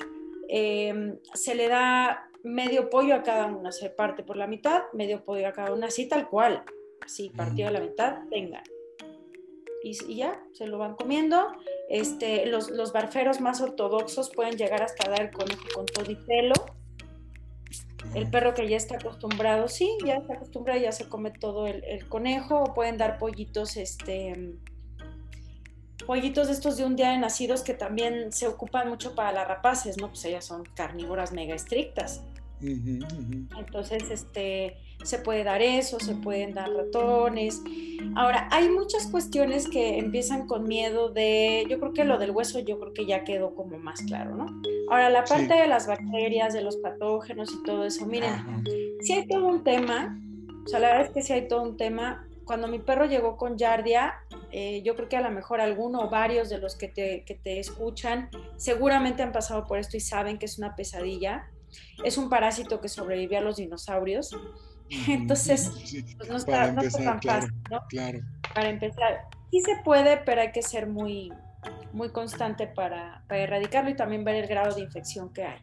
se 0.50 1.56
le 1.56 1.68
da 1.68 2.27
medio 2.54 2.90
pollo 2.90 3.16
a 3.16 3.24
cada 3.24 3.46
una, 3.46 3.72
se 3.72 3.90
parte 3.90 4.24
por 4.24 4.38
la 4.38 4.48
mitad, 4.48 4.84
medio 4.94 5.24
pollo 5.24 5.48
a 5.48 5.54
cada 5.54 5.74
una, 5.74 5.88
así 5.88 6.08
tal 6.08 6.28
cual, 6.30 6.64
así 7.02 7.30
partido 7.30 7.68
a 7.68 7.72
la 7.72 7.80
mitad, 7.80 8.20
venga 8.30 8.64
y, 9.88 10.16
ya, 10.16 10.42
se 10.54 10.68
lo 10.68 10.78
van 10.78 10.96
comiendo. 10.96 11.48
Este, 11.90 12.46
los, 12.46 12.70
los, 12.70 12.92
barferos 12.92 13.40
más 13.40 13.62
ortodoxos 13.62 14.30
pueden 14.30 14.58
llegar 14.58 14.82
hasta 14.82 15.10
dar 15.10 15.22
el 15.22 15.32
conejo 15.32 15.64
con 15.74 15.86
todo 15.86 16.10
y 16.12 16.16
pelo. 16.16 16.54
El 18.14 18.30
perro 18.30 18.54
que 18.54 18.68
ya 18.68 18.78
está 18.78 18.96
acostumbrado, 18.96 19.68
sí, 19.68 19.98
ya 20.06 20.16
está 20.16 20.36
acostumbrado, 20.36 20.80
ya 20.80 20.92
se 20.92 21.10
come 21.10 21.32
todo 21.32 21.68
el, 21.68 21.84
el 21.84 22.08
conejo, 22.08 22.62
o 22.62 22.74
pueden 22.74 22.98
dar 22.98 23.18
pollitos, 23.18 23.76
este, 23.76 24.56
pollitos 26.06 26.48
de 26.48 26.54
estos 26.54 26.78
de 26.78 26.86
un 26.86 26.96
día 26.96 27.12
de 27.12 27.18
nacidos 27.18 27.64
que 27.64 27.74
también 27.74 28.32
se 28.32 28.48
ocupan 28.48 28.88
mucho 28.88 29.14
para 29.14 29.34
las 29.34 29.48
rapaces, 29.48 29.98
¿no? 29.98 30.08
Pues 30.08 30.24
ellas 30.26 30.46
son 30.46 30.64
carnívoras 30.64 31.34
mega 31.34 31.54
estrictas. 31.54 32.22
Entonces, 32.62 34.10
este, 34.10 34.78
se 35.04 35.20
puede 35.20 35.44
dar 35.44 35.62
eso, 35.62 36.00
se 36.00 36.16
pueden 36.16 36.54
dar 36.54 36.72
ratones. 36.72 37.62
Ahora, 38.16 38.48
hay 38.52 38.70
muchas 38.70 39.08
cuestiones 39.08 39.68
que 39.70 40.00
empiezan 40.00 40.48
con 40.48 40.68
miedo 40.68 41.10
de, 41.10 41.66
yo 41.70 41.80
creo 41.80 41.94
que 41.94 42.04
lo 42.04 42.18
del 42.18 42.32
hueso, 42.32 42.60
yo 42.60 42.80
creo 42.80 42.94
que 42.94 43.06
ya 43.06 43.24
quedó 43.24 43.56
como 43.56 43.78
más 43.78 44.02
claro, 44.02 44.36
¿no? 44.36 44.46
Ahora, 44.90 45.10
la 45.10 45.24
parte 45.24 45.54
de 45.54 45.68
las 45.68 45.88
bacterias, 45.88 46.54
de 46.54 46.62
los 46.62 46.78
patógenos 46.78 47.54
y 47.54 47.64
todo 47.64 47.86
eso, 47.86 48.06
miren, 48.06 48.64
si 49.02 49.14
hay 49.14 49.28
todo 49.28 49.48
un 49.48 49.64
tema, 49.64 50.20
o 50.66 50.70
sea, 50.70 50.80
la 50.80 50.90
verdad 50.90 51.08
es 51.08 51.14
que 51.14 51.22
si 51.22 51.34
hay 51.34 51.48
todo 51.48 51.64
un 51.64 51.78
tema. 51.78 52.28
Cuando 52.44 52.68
mi 52.70 52.80
perro 52.80 53.06
llegó 53.06 53.36
con 53.36 53.58
Yardia, 53.58 54.16
eh, 54.52 54.82
yo 54.82 54.96
creo 54.96 55.10
que 55.10 55.18
a 55.18 55.22
lo 55.22 55.32
mejor 55.32 55.60
alguno 55.60 56.00
o 56.00 56.10
varios 56.10 56.50
de 56.50 56.58
los 56.60 56.76
que 56.78 56.88
te, 56.88 57.24
que 57.26 57.36
te 57.36 57.60
escuchan 57.60 58.30
seguramente 58.56 59.22
han 59.22 59.34
pasado 59.34 59.68
por 59.68 59.80
esto 59.80 59.98
y 59.98 60.00
saben 60.00 60.38
que 60.38 60.46
es 60.46 60.58
una 60.58 60.76
pesadilla. 60.76 61.50
Es 62.04 62.18
un 62.18 62.30
parásito 62.30 62.80
que 62.82 62.90
sobrevive 62.90 63.38
a 63.38 63.42
los 63.42 63.58
dinosaurios 63.58 64.36
Entonces, 65.08 65.72
pues 66.18 66.30
no, 66.30 66.38
está, 66.38 66.74
tan 66.74 67.22
fácil, 67.22 67.54
¿no? 67.70 67.82
Claro. 67.90 68.20
Para 68.54 68.70
empezar, 68.70 69.26
sí 69.52 69.62
se 69.62 69.78
puede, 69.84 70.18
pero 70.18 70.42
hay 70.42 70.52
que 70.52 70.62
ser 70.62 70.88
muy, 70.88 71.32
muy 71.92 72.10
constante 72.10 72.68
para, 72.68 73.24
para 73.28 73.42
erradicarlo 73.42 73.90
y 73.90 73.96
también 73.96 74.24
ver 74.24 74.36
el 74.36 74.48
grado 74.48 74.74
de 74.74 74.82
infección 74.82 75.34
que 75.34 75.44
hay. 75.44 75.60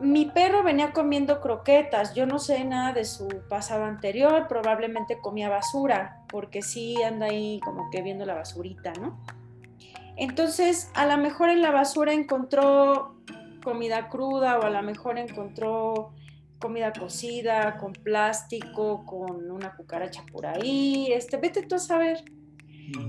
Mi 0.00 0.26
perro 0.26 0.64
venía 0.64 0.92
comiendo 0.92 1.40
croquetas, 1.40 2.14
yo 2.14 2.26
no 2.26 2.38
sé 2.38 2.64
nada 2.64 2.92
de 2.92 3.04
su 3.04 3.28
pasado 3.48 3.84
anterior, 3.84 4.48
probablemente 4.48 5.20
comía 5.20 5.48
basura, 5.48 6.24
porque 6.28 6.62
sí 6.62 7.00
anda 7.02 7.26
ahí 7.26 7.60
como 7.62 7.88
que 7.90 8.02
viendo 8.02 8.24
la 8.24 8.34
basurita, 8.34 8.92
¿no? 8.94 9.22
Entonces, 10.16 10.90
a 10.94 11.06
lo 11.06 11.16
mejor 11.18 11.50
en 11.50 11.62
la 11.62 11.70
basura 11.70 12.12
encontró 12.12 13.16
comida 13.62 14.08
cruda 14.08 14.58
o 14.58 14.62
a 14.62 14.70
lo 14.70 14.82
mejor 14.82 15.18
encontró 15.18 16.12
comida 16.62 16.92
cocida, 16.92 17.76
con 17.78 17.92
plástico, 17.92 19.04
con 19.04 19.50
una 19.50 19.74
cucaracha 19.74 20.24
por 20.30 20.46
ahí, 20.46 21.12
este, 21.12 21.36
vete 21.36 21.62
tú 21.62 21.74
a 21.74 21.78
saber. 21.78 22.24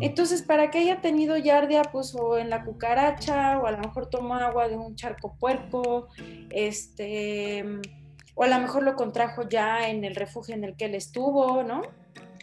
Entonces, 0.01 0.41
para 0.41 0.71
que 0.71 0.79
haya 0.79 1.01
tenido 1.01 1.35
yardia, 1.37 1.83
pues 1.83 2.15
o 2.15 2.37
en 2.37 2.49
la 2.49 2.63
cucaracha, 2.63 3.59
o 3.59 3.65
a 3.65 3.71
lo 3.71 3.79
mejor 3.79 4.09
tomó 4.09 4.35
agua 4.35 4.67
de 4.69 4.77
un 4.77 4.95
charco 4.95 5.35
puerco, 5.39 6.07
este, 6.49 7.65
o 8.35 8.43
a 8.43 8.47
lo 8.47 8.59
mejor 8.59 8.83
lo 8.83 8.95
contrajo 8.95 9.47
ya 9.47 9.89
en 9.89 10.03
el 10.03 10.15
refugio 10.15 10.55
en 10.55 10.63
el 10.63 10.75
que 10.75 10.85
él 10.85 10.95
estuvo, 10.95 11.63
¿no? 11.63 11.81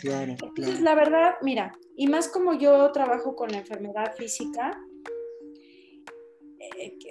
Claro. 0.01 0.33
Entonces, 0.33 0.81
la 0.81 0.95
verdad, 0.95 1.35
mira, 1.43 1.73
y 1.97 2.09
más 2.09 2.29
como 2.29 2.55
yo 2.55 2.91
trabajo 2.93 3.37
con 3.37 3.51
la 3.51 3.59
enfermedad 3.59 4.15
física, 4.17 4.79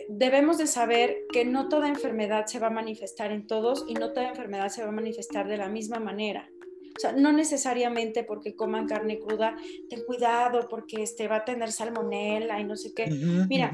debemos 0.10 0.58
de 0.58 0.68
saber 0.68 1.26
que 1.32 1.46
no 1.46 1.70
toda 1.70 1.88
enfermedad 1.88 2.46
se 2.46 2.60
va 2.60 2.68
a 2.68 2.72
manifestar 2.72 3.32
en 3.32 3.48
todos 3.48 3.86
y 3.88 3.94
no 3.94 4.12
toda 4.12 4.30
enfermedad 4.30 4.70
se 4.70 4.84
va 4.84 4.90
a 4.90 4.92
manifestar 4.92 5.48
de 5.48 5.58
la 5.58 5.70
misma 5.70 6.00
manera. 6.00 6.50
O 6.98 7.00
sea, 7.00 7.14
no 7.14 7.32
necesariamente 7.32 8.24
porque 8.24 8.56
coman 8.56 8.88
carne 8.88 9.20
cruda, 9.20 9.56
ten 9.90 10.04
cuidado 10.06 10.68
porque 10.70 11.04
este, 11.04 11.28
va 11.28 11.38
a 11.38 11.46
tener 11.46 11.72
salmonela 11.72 12.60
y 12.60 12.66
no 12.66 12.76
sé 12.76 12.94
qué. 12.94 13.08
Mira, 13.48 13.72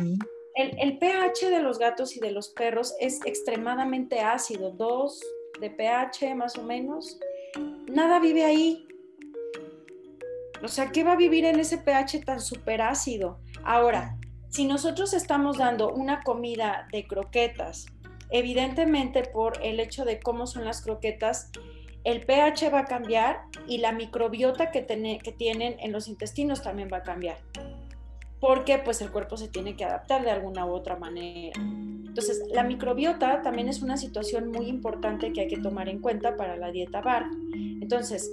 el, 0.56 0.78
el, 0.80 1.00
pH 1.00 1.50
de 1.50 1.60
los 1.60 1.80
gatos 1.80 2.16
y 2.16 2.20
de 2.20 2.32
los 2.32 2.50
perros 2.50 2.94
es 3.00 3.20
extremadamente 3.26 4.20
ácido, 4.20 4.70
2 4.72 5.22
de 5.60 5.70
pH 5.72 6.36
más 6.36 6.56
o 6.58 6.64
menos. 6.64 7.20
Nada 7.92 8.20
vive 8.20 8.44
ahí. 8.44 8.88
O 10.64 10.68
sea, 10.68 10.92
¿qué 10.92 11.04
va 11.04 11.14
a 11.14 11.18
vivir 11.18 11.46
en 11.46 11.60
ese 11.60 11.78
pH 11.78 12.26
tan 12.26 12.40
súper 12.40 12.82
ácido? 12.82 13.40
Ahora, 13.64 14.18
si 14.56 14.64
nosotros 14.64 15.14
estamos 15.14 15.58
dando 15.58 15.92
una 15.92 16.22
comida 16.22 16.88
de 16.90 17.06
croquetas, 17.06 17.88
evidentemente 18.30 19.24
por 19.24 19.60
el 19.62 19.82
hecho 19.82 20.06
de 20.06 20.22
cómo 20.22 20.48
son 20.48 20.64
las 20.64 20.82
croquetas, 20.82 21.52
el 22.06 22.26
pH 22.26 22.70
va 22.70 22.80
a 22.80 22.86
cambiar 22.86 23.42
y 23.68 23.80
la 23.80 23.92
microbiota 23.92 24.72
que, 24.72 24.86
que 24.86 25.32
tienen 25.34 25.76
en 25.82 25.92
los 25.92 26.08
intestinos 26.08 26.62
también 26.62 26.88
va 26.92 27.00
a 27.00 27.04
cambiar. 27.04 27.38
Porque 28.40 28.78
pues 28.78 29.02
el 29.02 29.12
cuerpo 29.12 29.36
se 29.36 29.50
tiene 29.50 29.76
que 29.76 29.84
adaptar 29.84 30.24
de 30.24 30.32
alguna 30.32 30.66
u 30.66 30.70
otra 30.70 30.96
manera. 30.96 31.60
Entonces, 31.60 32.42
la 32.54 32.64
microbiota 32.64 33.42
también 33.42 33.68
es 33.68 33.82
una 33.82 33.98
situación 33.98 34.52
muy 34.52 34.68
importante 34.68 35.34
que 35.34 35.42
hay 35.42 35.48
que 35.50 35.58
tomar 35.58 35.90
en 35.90 36.00
cuenta 36.00 36.38
para 36.38 36.56
la 36.56 36.72
dieta 36.72 37.02
bar. 37.02 37.26
Entonces, 37.54 38.32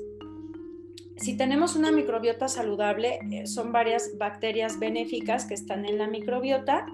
si 1.16 1.36
tenemos 1.36 1.76
una 1.76 1.92
microbiota 1.92 2.48
saludable, 2.48 3.20
eh, 3.30 3.46
son 3.46 3.72
varias 3.72 4.16
bacterias 4.18 4.78
benéficas 4.78 5.44
que 5.44 5.54
están 5.54 5.84
en 5.84 5.98
la 5.98 6.06
microbiota 6.06 6.86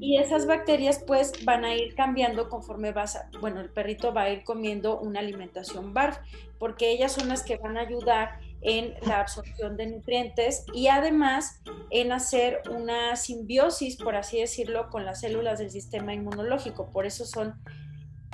y 0.00 0.18
esas 0.18 0.46
bacterias 0.46 1.04
pues 1.06 1.44
van 1.44 1.64
a 1.64 1.74
ir 1.74 1.94
cambiando 1.94 2.48
conforme 2.48 2.92
vas, 2.92 3.18
bueno, 3.40 3.60
el 3.60 3.68
perrito 3.68 4.14
va 4.14 4.22
a 4.22 4.30
ir 4.30 4.44
comiendo 4.44 4.98
una 4.98 5.20
alimentación 5.20 5.92
BARF, 5.92 6.18
porque 6.58 6.90
ellas 6.90 7.12
son 7.12 7.28
las 7.28 7.42
que 7.42 7.56
van 7.56 7.76
a 7.76 7.80
ayudar 7.80 8.40
en 8.60 8.94
la 9.06 9.20
absorción 9.20 9.76
de 9.76 9.86
nutrientes 9.86 10.64
y 10.72 10.88
además 10.88 11.60
en 11.90 12.12
hacer 12.12 12.62
una 12.70 13.14
simbiosis, 13.16 13.96
por 13.96 14.16
así 14.16 14.40
decirlo, 14.40 14.88
con 14.90 15.04
las 15.04 15.20
células 15.20 15.58
del 15.58 15.70
sistema 15.70 16.14
inmunológico. 16.14 16.90
Por 16.90 17.06
eso 17.06 17.24
son 17.24 17.54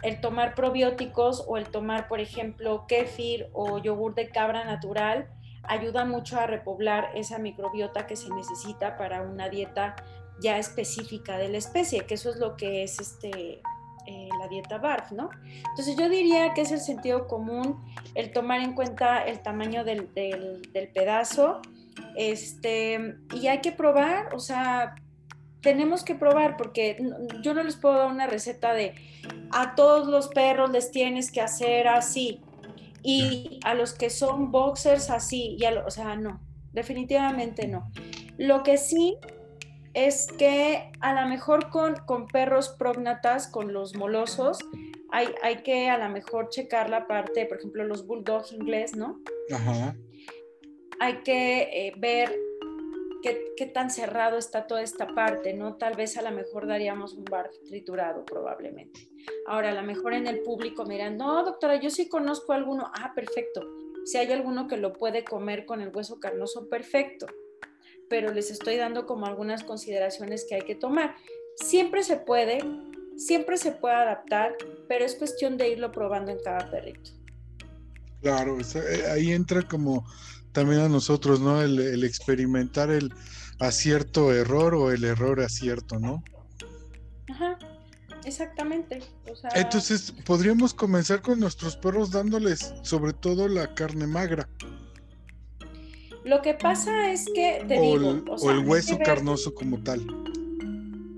el 0.02 0.20
tomar 0.20 0.54
probióticos 0.54 1.44
o 1.46 1.56
el 1.56 1.68
tomar, 1.68 2.08
por 2.08 2.20
ejemplo, 2.20 2.86
kéfir 2.86 3.48
o 3.52 3.78
yogur 3.78 4.14
de 4.14 4.28
cabra 4.28 4.64
natural 4.64 5.28
ayuda 5.62 6.04
mucho 6.04 6.38
a 6.38 6.46
repoblar 6.46 7.10
esa 7.14 7.38
microbiota 7.38 8.06
que 8.06 8.16
se 8.16 8.28
necesita 8.34 8.98
para 8.98 9.22
una 9.22 9.48
dieta 9.48 9.96
ya 10.40 10.58
específica 10.58 11.38
de 11.38 11.48
la 11.48 11.58
especie, 11.58 12.04
que 12.06 12.14
eso 12.14 12.30
es 12.30 12.36
lo 12.36 12.56
que 12.56 12.82
es 12.82 13.00
este, 13.00 13.62
eh, 14.06 14.28
la 14.38 14.48
dieta 14.48 14.78
BARF, 14.78 15.12
¿no? 15.12 15.30
Entonces 15.70 15.96
yo 15.96 16.08
diría 16.08 16.52
que 16.52 16.62
es 16.62 16.72
el 16.72 16.80
sentido 16.80 17.26
común 17.26 17.82
el 18.14 18.32
tomar 18.32 18.60
en 18.60 18.74
cuenta 18.74 19.24
el 19.24 19.40
tamaño 19.40 19.84
del, 19.84 20.12
del 20.12 20.88
pedazo, 20.92 21.62
este, 22.16 23.16
y 23.32 23.46
hay 23.46 23.60
que 23.60 23.72
probar, 23.72 24.34
o 24.34 24.38
sea, 24.38 24.94
tenemos 25.64 26.04
que 26.04 26.14
probar 26.14 26.56
porque 26.56 27.02
yo 27.42 27.54
no 27.54 27.64
les 27.64 27.74
puedo 27.74 27.96
dar 27.96 28.12
una 28.12 28.28
receta 28.28 28.74
de 28.74 28.94
a 29.50 29.74
todos 29.74 30.06
los 30.06 30.28
perros 30.28 30.70
les 30.70 30.90
tienes 30.90 31.32
que 31.32 31.40
hacer 31.40 31.88
así 31.88 32.40
y 33.02 33.60
a 33.64 33.74
los 33.74 33.92
que 33.92 34.10
son 34.10 34.50
boxers 34.50 35.10
así, 35.10 35.56
y 35.58 35.64
o 35.64 35.90
sea, 35.90 36.16
no, 36.16 36.40
definitivamente 36.72 37.66
no. 37.66 37.90
Lo 38.38 38.62
que 38.62 38.78
sí 38.78 39.16
es 39.92 40.26
que 40.38 40.90
a 41.00 41.20
lo 41.20 41.28
mejor 41.28 41.68
con, 41.68 41.96
con 42.06 42.26
perros 42.26 42.70
prognatas, 42.70 43.46
con 43.46 43.72
los 43.72 43.94
molosos, 43.94 44.58
hay, 45.12 45.28
hay, 45.42 45.56
que 45.62 45.90
a 45.90 45.98
lo 45.98 46.08
mejor 46.08 46.48
checar 46.48 46.88
la 46.88 47.06
parte, 47.06 47.46
por 47.46 47.58
ejemplo, 47.58 47.84
los 47.84 48.06
bulldog 48.06 48.46
inglés, 48.52 48.96
¿no? 48.96 49.20
Ajá. 49.54 49.94
Hay 50.98 51.22
que 51.22 51.62
eh, 51.62 51.92
ver 51.98 52.34
qué, 53.56 53.66
tan 53.66 53.90
cerrado 53.90 54.36
está 54.36 54.66
toda 54.66 54.82
esta 54.82 55.14
parte, 55.14 55.54
¿no? 55.54 55.76
Tal 55.76 55.94
vez 55.94 56.16
a 56.16 56.22
lo 56.22 56.30
mejor 56.30 56.66
daríamos 56.66 57.14
un 57.14 57.24
bar 57.24 57.50
triturado 57.66 58.24
probablemente. 58.24 59.08
Ahora, 59.46 59.70
a 59.70 59.74
lo 59.74 59.82
mejor 59.82 60.12
en 60.12 60.26
el 60.26 60.42
público 60.42 60.84
miran, 60.84 61.16
no, 61.16 61.44
doctora, 61.44 61.80
yo 61.80 61.90
sí 61.90 62.08
conozco 62.08 62.52
alguno. 62.52 62.90
Ah, 62.94 63.12
perfecto. 63.14 63.62
Si 64.04 64.18
hay 64.18 64.30
alguno 64.32 64.68
que 64.68 64.76
lo 64.76 64.92
puede 64.92 65.24
comer 65.24 65.64
con 65.64 65.80
el 65.80 65.94
hueso 65.94 66.20
carnoso, 66.20 66.68
perfecto. 66.68 67.26
Pero 68.10 68.32
les 68.32 68.50
estoy 68.50 68.76
dando 68.76 69.06
como 69.06 69.26
algunas 69.26 69.64
consideraciones 69.64 70.44
que 70.46 70.56
hay 70.56 70.62
que 70.62 70.74
tomar. 70.74 71.16
Siempre 71.56 72.02
se 72.02 72.16
puede, 72.16 72.58
siempre 73.16 73.56
se 73.56 73.72
puede 73.72 73.94
adaptar, 73.94 74.56
pero 74.88 75.04
es 75.04 75.14
cuestión 75.14 75.56
de 75.56 75.70
irlo 75.70 75.90
probando 75.90 76.30
en 76.30 76.38
cada 76.40 76.70
perrito. 76.70 77.10
Claro, 78.20 78.58
eh, 78.58 79.04
ahí 79.10 79.32
entra 79.32 79.62
como 79.62 80.04
también 80.54 80.80
a 80.80 80.88
nosotros, 80.88 81.40
¿no? 81.40 81.60
El, 81.60 82.04
experimentar 82.04 82.90
el 82.90 83.12
acierto 83.58 84.32
error 84.32 84.74
o 84.74 84.90
el 84.90 85.04
error 85.04 85.40
acierto, 85.40 85.98
¿no? 85.98 86.22
Ajá, 87.28 87.58
exactamente. 88.24 89.02
Entonces, 89.54 90.14
podríamos 90.24 90.72
comenzar 90.72 91.20
con 91.20 91.40
nuestros 91.40 91.76
perros 91.76 92.12
dándoles 92.12 92.72
sobre 92.82 93.12
todo 93.12 93.48
la 93.48 93.74
carne 93.74 94.06
magra. 94.06 94.48
Lo 96.24 96.40
que 96.40 96.54
pasa 96.54 97.12
es 97.12 97.26
que 97.34 97.64
te 97.68 97.78
o 97.78 97.82
digo, 97.82 98.10
el, 98.12 98.24
o, 98.28 98.50
el 98.50 98.66
hueso 98.66 98.96
carnoso 99.04 99.54
como 99.54 99.82
tal. 99.82 100.06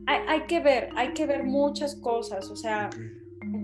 Hay, 0.07 0.47
que 0.47 0.61
ver, 0.61 0.91
hay 0.97 1.13
que 1.13 1.27
ver 1.27 1.45
muchas 1.45 1.97
cosas, 1.97 2.49
o 2.49 2.57
sea, 2.57 2.91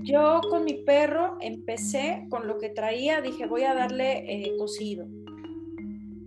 yo 0.03 0.41
con 0.51 0.65
mi 0.65 0.75
perro 0.75 1.39
empecé 1.41 2.27
con 2.31 2.47
lo 2.47 2.59
que 2.59 2.69
traía, 2.69 3.21
dije 3.21 3.47
voy 3.47 3.63
a 3.63 3.75
darle 3.75 4.25
eh, 4.27 4.53
cocido, 4.59 5.07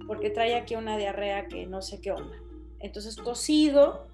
porque 0.08 0.30
trae 0.30 0.56
aquí 0.56 0.76
una 0.76 0.98
diarrea 0.98 1.48
que 1.48 1.66
no 1.66 1.82
sé 1.82 2.02
qué 2.02 2.12
onda. 2.12 2.38
Entonces 2.80 3.18
cocido 3.18 4.08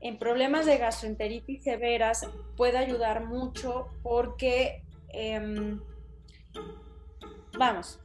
en 0.00 0.18
problemas 0.18 0.66
de 0.66 0.78
gastroenteritis 0.78 1.62
severas 1.62 2.26
puede 2.56 2.78
ayudar 2.78 3.24
mucho 3.24 3.88
porque, 4.02 4.82
em, 5.08 5.80
vamos, 7.58 8.00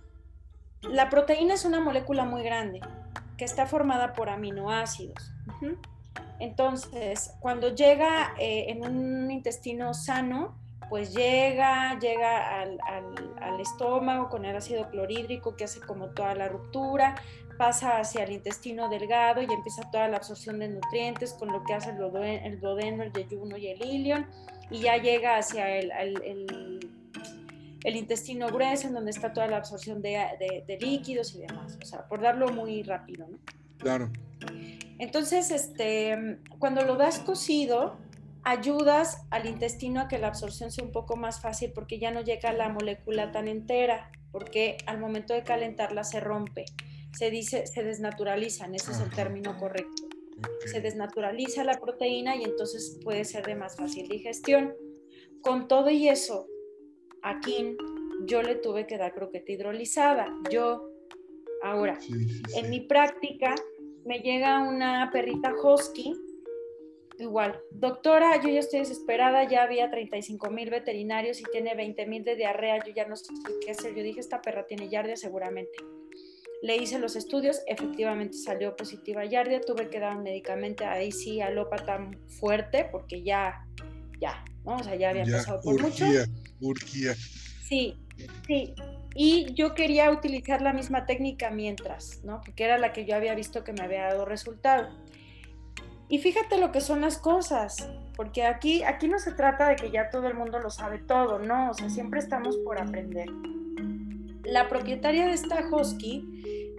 la 0.81 1.09
proteína 1.09 1.53
es 1.53 1.65
una 1.65 1.79
molécula 1.79 2.25
muy 2.25 2.43
grande 2.43 2.81
que 3.37 3.45
está 3.45 3.65
formada 3.65 4.13
por 4.13 4.29
aminoácidos. 4.29 5.31
Entonces, 6.39 7.33
cuando 7.39 7.73
llega 7.73 8.33
eh, 8.37 8.65
en 8.69 8.85
un 8.85 9.31
intestino 9.31 9.93
sano, 9.93 10.57
pues 10.89 11.13
llega, 11.13 11.97
llega 11.99 12.61
al, 12.61 12.79
estómago 13.59 14.29
con 14.29 14.45
el 14.45 14.55
ácido 14.55 14.89
clorhídrico 14.89 15.55
que 15.55 15.63
hace 15.63 15.79
como 15.79 16.09
toda 16.09 16.35
la 16.35 16.47
ruptura, 16.47 17.15
pasa 17.57 17.99
hacia 17.99 18.25
el 18.25 18.33
intestino 18.33 18.89
delgado 18.89 19.41
y 19.41 19.45
empieza 19.45 19.89
toda 19.89 20.07
la 20.07 20.17
absorción 20.17 20.59
de 20.59 20.67
nutrientes 20.67 21.33
con 21.33 21.51
lo 21.51 21.63
que 21.63 21.73
hace 21.73 21.91
el, 21.91 22.59
duodeno, 22.59 23.03
el 23.03 23.13
yeyuno 23.13 23.57
y 23.57 23.67
el 23.67 23.83
ilion, 23.83 24.27
y 24.69 24.81
ya 24.81 24.97
llega 24.97 25.37
hacia 25.37 25.77
el, 25.77 25.91
el, 25.91 27.95
intestino 27.95 28.47
grueso 28.47 28.87
en 28.87 28.93
donde 28.93 29.11
está 29.11 29.31
toda 29.31 29.47
la 29.47 29.57
absorción 29.57 30.01
de, 30.01 30.63
de, 30.67 30.77
líquidos 30.79 31.33
y 31.35 31.39
demás, 31.39 31.77
o 31.81 31.85
sea, 31.85 32.07
por 32.07 32.21
darlo 32.21 32.49
muy 32.49 32.83
rápido, 32.83 33.27
¿no? 33.27 33.37
Claro. 33.77 34.09
Entonces, 34.97 35.51
este, 35.51 36.39
cuando 36.59 36.83
lo 36.83 36.95
das 36.95 37.19
cocido, 37.19 37.97
ayudas 38.45 39.25
al 39.31 39.47
intestino 39.47 39.99
a 39.99 40.07
que 40.07 40.19
la 40.19 40.27
absorción 40.27 40.71
sea 40.71 40.85
un 40.85 40.91
poco 40.91 41.17
más 41.17 41.41
fácil 41.41 41.71
porque 41.73 41.97
ya 41.97 42.11
no 42.11 42.21
llega 42.21 42.53
la 42.53 42.69
molécula 42.69 43.31
tan 43.31 43.47
entera, 43.47 44.11
porque 44.31 44.77
al 44.85 44.99
momento 44.99 45.33
de 45.33 45.43
calentarla 45.43 46.03
se 46.03 46.19
rompe, 46.19 46.65
se 47.11 47.31
dice, 47.31 47.65
se 47.65 47.83
desnaturalizan, 47.83 48.75
ese 48.75 48.91
es 48.91 48.99
el 48.99 49.09
término 49.09 49.57
correcto. 49.57 50.03
Se 50.67 50.79
desnaturaliza 50.79 51.63
la 51.63 51.79
proteína 51.79 52.35
y 52.35 52.43
entonces 52.43 52.99
puede 53.03 53.25
ser 53.25 53.47
de 53.47 53.55
más 53.55 53.77
fácil 53.77 54.07
digestión. 54.07 54.75
Con 55.41 55.67
todo 55.67 55.89
y 55.89 56.07
eso, 56.07 56.47
aquí 57.23 57.75
yo 58.25 58.43
le 58.43 58.55
tuve 58.55 58.85
que 58.85 58.97
dar 58.97 59.13
croqueta 59.13 59.51
hidrolizada. 59.53 60.27
Yo, 60.51 60.91
ahora, 61.63 61.97
en 62.55 62.69
mi 62.69 62.81
práctica, 62.81 63.55
me 64.05 64.19
llega 64.19 64.59
una 64.59 65.09
perrita 65.11 65.53
husky 65.63 66.13
igual, 67.19 67.59
doctora, 67.71 68.41
yo 68.41 68.49
ya 68.49 68.59
estoy 68.59 68.79
desesperada, 68.79 69.47
ya 69.47 69.63
había 69.63 69.89
35 69.89 70.49
mil 70.49 70.69
veterinarios 70.69 71.39
y 71.39 71.43
tiene 71.51 71.75
20 71.75 72.05
mil 72.05 72.23
de 72.23 72.35
diarrea, 72.35 72.83
yo 72.85 72.93
ya 72.93 73.07
no 73.07 73.15
sé 73.15 73.33
qué 73.63 73.71
hacer. 73.71 73.95
Yo 73.95 74.03
dije, 74.03 74.19
esta 74.19 74.41
perra 74.41 74.65
tiene 74.65 74.89
yardia 74.89 75.15
seguramente. 75.15 75.77
Le 76.61 76.77
hice 76.77 76.99
los 76.99 77.15
estudios, 77.15 77.61
efectivamente 77.67 78.37
salió 78.37 78.75
positiva 78.75 79.25
yardia, 79.25 79.61
tuve 79.61 79.89
que 79.89 79.99
dar 79.99 80.17
un 80.17 80.23
medicamento 80.23 80.85
ahí 80.85 81.11
sí 81.11 81.41
alópata 81.41 82.09
fuerte 82.39 82.87
porque 82.91 83.23
ya, 83.23 83.65
ya, 84.19 84.43
¿no? 84.63 84.77
O 84.77 84.83
sea, 84.83 84.95
ya 84.95 85.09
había 85.09 85.25
pasado 85.25 85.61
por 85.61 85.81
mucho. 85.81 86.05
Urgía. 86.61 87.13
Sí, 87.67 87.97
sí. 88.47 88.73
Y 89.17 89.53
yo 89.53 89.75
quería 89.75 90.11
utilizar 90.11 90.61
la 90.61 90.73
misma 90.73 91.05
técnica 91.05 91.49
mientras, 91.49 92.23
¿no? 92.23 92.41
Porque 92.43 92.65
era 92.65 92.77
la 92.77 92.91
que 92.91 93.05
yo 93.05 93.15
había 93.15 93.33
visto 93.33 93.63
que 93.63 93.71
me 93.71 93.81
había 93.81 94.03
dado 94.03 94.25
resultado. 94.25 94.89
Y 96.07 96.19
fíjate 96.19 96.57
lo 96.59 96.71
que 96.71 96.81
son 96.81 97.01
las 97.01 97.17
cosas, 97.17 97.89
porque 98.15 98.43
aquí, 98.43 98.83
aquí 98.83 99.07
no 99.07 99.17
se 99.17 99.31
trata 99.31 99.69
de 99.69 99.75
que 99.75 99.91
ya 99.91 100.09
todo 100.09 100.27
el 100.27 100.35
mundo 100.35 100.59
lo 100.59 100.69
sabe 100.69 100.99
todo, 100.99 101.39
no, 101.39 101.71
o 101.71 101.73
sea, 101.73 101.89
siempre 101.89 102.19
estamos 102.19 102.57
por 102.57 102.79
aprender. 102.79 103.27
La 104.43 104.69
propietaria 104.69 105.25
de 105.25 105.33
esta 105.33 105.67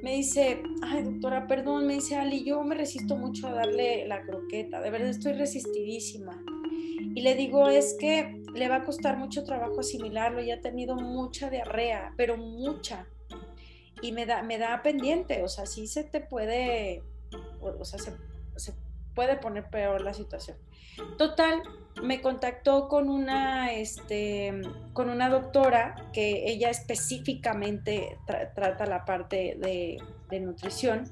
me 0.03 0.15
dice, 0.15 0.63
ay 0.83 1.03
doctora, 1.03 1.49
perdón, 1.49 1.89
me 1.89 1.95
dice 1.95 2.15
Ali, 2.15 2.45
yo 2.45 2.63
me 2.63 2.77
resisto 2.77 3.17
mucho 3.17 3.49
a 3.49 3.53
darle 3.53 4.07
la 4.07 4.23
croqueta, 4.23 4.81
de 4.81 4.91
verdad 4.91 5.09
estoy 5.09 5.33
resistidísima. 5.33 6.41
Y 7.15 7.23
le 7.23 7.35
digo, 7.35 7.69
es 7.69 7.97
que 7.99 8.43
le 8.55 8.69
va 8.69 8.77
a 8.77 8.85
costar 8.85 9.17
mucho 9.17 9.43
trabajo 9.43 9.81
asimilarlo, 9.81 10.41
ya 10.43 10.57
ha 10.57 10.61
tenido 10.61 10.95
mucha 10.97 11.51
diarrea, 11.51 12.13
pero 12.17 12.37
mucha. 12.37 13.07
Y 14.03 14.13
me 14.13 14.27
da, 14.27 14.43
me 14.43 14.59
da 14.59 14.83
pendiente, 14.83 15.43
o 15.43 15.49
sea, 15.49 15.67
sí 15.67 15.87
se 15.87 16.05
te 16.05 16.21
puede, 16.21 17.03
o, 17.61 17.85
sea, 17.85 17.99
se, 17.99 18.13
se 18.13 18.17
puede 19.17 19.37
poner 19.37 19.69
peor 19.71 20.03
la 20.03 20.15
situación. 20.15 20.57
Total, 21.19 21.63
me 22.03 22.21
contactó 22.21 22.89
con 22.89 23.09
una, 23.09 23.73
este, 23.73 24.61
con 24.93 25.11
una 25.11 25.29
doctora 25.29 25.97
que 26.13 26.51
ella 26.51 26.71
específicamente 26.71 28.19
trata 28.55 28.87
la 28.87 29.05
parte 29.05 29.57
de, 29.59 30.41
nutrición. 30.41 31.11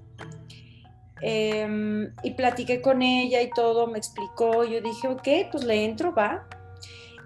Em, 1.22 2.12
y 2.22 2.32
platiqué 2.32 2.82
con 2.82 3.00
ella 3.00 3.40
y 3.40 3.48
todo, 3.50 3.86
me 3.86 3.98
explicó, 3.98 4.64
yo 4.64 4.80
dije, 4.82 5.08
ok, 5.08 5.50
pues 5.50 5.64
le 5.64 5.84
entro, 5.84 6.14
va. 6.14 6.46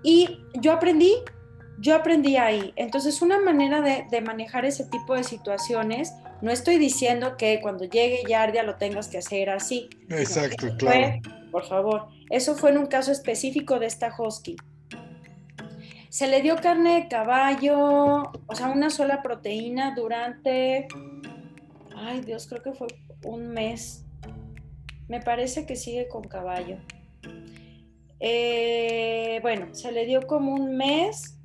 Y 0.04 0.40
yo 0.54 0.72
aprendí, 0.72 1.14
yo 1.80 1.96
aprendí 1.96 2.36
ahí. 2.36 2.72
Entonces, 2.76 3.20
una 3.22 3.40
manera 3.40 3.80
de, 3.80 4.06
de 4.08 4.20
manejar 4.20 4.64
ese 4.64 4.84
tipo 4.84 5.14
de 5.14 5.24
situaciones 5.24 6.12
no 6.40 6.50
estoy 6.50 6.78
diciendo 6.78 7.36
que 7.36 7.60
cuando 7.60 7.84
llegue 7.84 8.22
Yardia 8.28 8.62
lo 8.62 8.76
tengas 8.76 9.08
que 9.08 9.18
hacer 9.18 9.50
así. 9.50 9.88
Exacto, 10.08 10.68
claro. 10.76 11.20
por 11.50 11.66
favor, 11.66 12.08
eso 12.30 12.54
fue 12.54 12.70
en 12.70 12.78
un 12.78 12.86
caso 12.86 13.10
específico 13.12 13.78
de 13.78 13.86
esta 13.86 14.14
husky. 14.16 14.56
Se 16.10 16.26
le 16.26 16.40
dio 16.40 16.56
carne 16.56 17.02
de 17.02 17.08
caballo, 17.08 18.32
o 18.46 18.54
sea, 18.54 18.68
una 18.68 18.90
sola 18.90 19.22
proteína 19.22 19.94
durante, 19.94 20.88
ay 21.94 22.20
Dios, 22.20 22.46
creo 22.46 22.62
que 22.62 22.72
fue 22.72 22.88
un 23.24 23.48
mes. 23.48 24.04
Me 25.08 25.20
parece 25.20 25.66
que 25.66 25.76
sigue 25.76 26.08
con 26.08 26.22
caballo. 26.22 26.78
Eh, 28.20 29.38
bueno, 29.42 29.74
se 29.74 29.92
le 29.92 30.06
dio 30.06 30.26
como 30.26 30.54
un 30.54 30.76
mes 30.76 31.37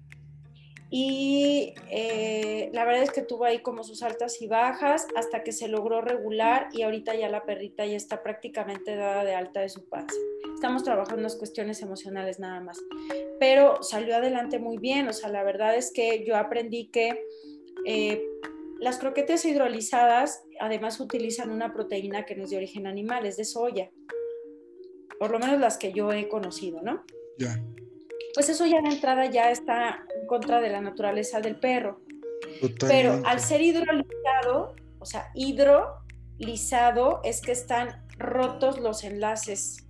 y 0.95 1.73
eh, 1.89 2.69
la 2.71 2.85
verdad 2.85 3.01
es 3.01 3.09
que 3.09 3.23
tuvo 3.23 3.45
ahí 3.45 3.63
como 3.63 3.83
sus 3.83 4.03
altas 4.03 4.39
y 4.43 4.47
bajas 4.47 5.07
hasta 5.15 5.41
que 5.43 5.51
se 5.51 5.67
logró 5.67 6.01
regular 6.01 6.69
y 6.71 6.83
ahorita 6.83 7.15
ya 7.15 7.29
la 7.29 7.47
perrita 7.47 7.83
ya 7.83 7.97
está 7.97 8.21
prácticamente 8.21 8.95
dada 8.95 9.23
de 9.23 9.33
alta 9.33 9.61
de 9.61 9.69
su 9.69 9.89
panza. 9.89 10.15
Estamos 10.53 10.83
trabajando 10.83 11.17
en 11.17 11.23
las 11.23 11.35
cuestiones 11.35 11.81
emocionales 11.81 12.37
nada 12.37 12.59
más, 12.61 12.79
pero 13.39 13.81
salió 13.81 14.15
adelante 14.15 14.59
muy 14.59 14.77
bien, 14.77 15.07
o 15.07 15.13
sea, 15.13 15.29
la 15.29 15.41
verdad 15.41 15.75
es 15.75 15.91
que 15.91 16.23
yo 16.27 16.37
aprendí 16.37 16.89
que 16.89 17.25
eh, 17.87 18.23
las 18.79 18.99
croquetas 18.99 19.45
hidrolizadas 19.45 20.43
además 20.59 20.99
utilizan 20.99 21.49
una 21.49 21.73
proteína 21.73 22.23
que 22.27 22.35
no 22.35 22.43
es 22.43 22.51
de 22.51 22.57
origen 22.57 22.85
animal, 22.85 23.25
es 23.25 23.37
de 23.37 23.45
soya, 23.45 23.89
por 25.17 25.31
lo 25.31 25.39
menos 25.39 25.59
las 25.59 25.79
que 25.79 25.91
yo 25.91 26.11
he 26.11 26.27
conocido, 26.27 26.83
¿no? 26.83 27.03
Ya 27.39 27.59
pues 28.33 28.49
eso 28.49 28.65
ya 28.65 28.81
de 28.81 28.89
entrada 28.89 29.25
ya 29.25 29.51
está 29.51 30.03
en 30.19 30.27
contra 30.27 30.59
de 30.59 30.69
la 30.69 30.81
naturaleza 30.81 31.39
del 31.39 31.55
perro. 31.55 32.01
Pero 32.79 33.21
al 33.25 33.39
ser 33.39 33.61
hidrolizado, 33.61 34.75
o 34.99 35.05
sea, 35.05 35.31
hidrolizado 35.35 37.21
es 37.23 37.41
que 37.41 37.51
están 37.51 38.05
rotos 38.17 38.79
los 38.79 39.03
enlaces 39.03 39.85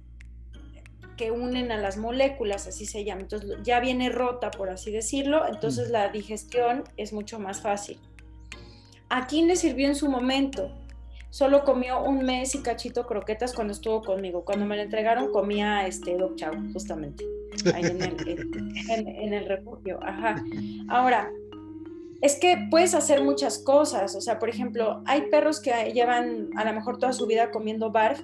que 1.17 1.31
unen 1.31 1.71
a 1.71 1.77
las 1.77 1.97
moléculas, 1.97 2.67
así 2.67 2.85
se 2.85 3.03
llama. 3.03 3.21
Entonces 3.21 3.57
ya 3.63 3.79
viene 3.79 4.09
rota, 4.09 4.51
por 4.51 4.69
así 4.69 4.91
decirlo, 4.91 5.47
entonces 5.47 5.89
la 5.89 6.09
digestión 6.09 6.83
es 6.97 7.13
mucho 7.13 7.39
más 7.39 7.61
fácil. 7.61 7.99
¿A 9.09 9.27
quién 9.27 9.47
le 9.47 9.55
sirvió 9.55 9.87
en 9.87 9.95
su 9.95 10.09
momento? 10.09 10.71
Solo 11.33 11.63
comió 11.63 11.99
un 12.03 12.23
mes 12.23 12.53
y 12.53 12.61
cachito 12.61 13.07
croquetas 13.07 13.53
cuando 13.55 13.73
estuvo 13.73 14.03
conmigo. 14.03 14.45
Cuando 14.45 14.67
me 14.67 14.75
la 14.75 14.83
entregaron 14.83 15.31
comía 15.31 15.87
este 15.87 16.15
dog 16.15 16.35
chow, 16.35 16.53
justamente 16.73 17.25
ahí 17.73 17.85
en 17.85 19.33
el, 19.33 19.47
refugio. 19.47 19.97
Ajá. 20.03 20.43
Ahora, 20.89 21.31
es 22.21 22.35
que 22.35 22.67
puedes 22.69 22.93
hacer 22.93 23.23
muchas 23.23 23.57
cosas. 23.57 24.13
O 24.13 24.21
sea, 24.21 24.37
por 24.37 24.47
ejemplo, 24.47 25.01
hay 25.07 25.23
perros 25.31 25.59
que 25.59 25.71
llevan 25.91 26.49
a 26.55 26.65
lo 26.65 26.73
mejor 26.73 26.99
toda 26.99 27.13
su 27.13 27.25
vida 27.25 27.49
comiendo 27.49 27.89
barf 27.89 28.21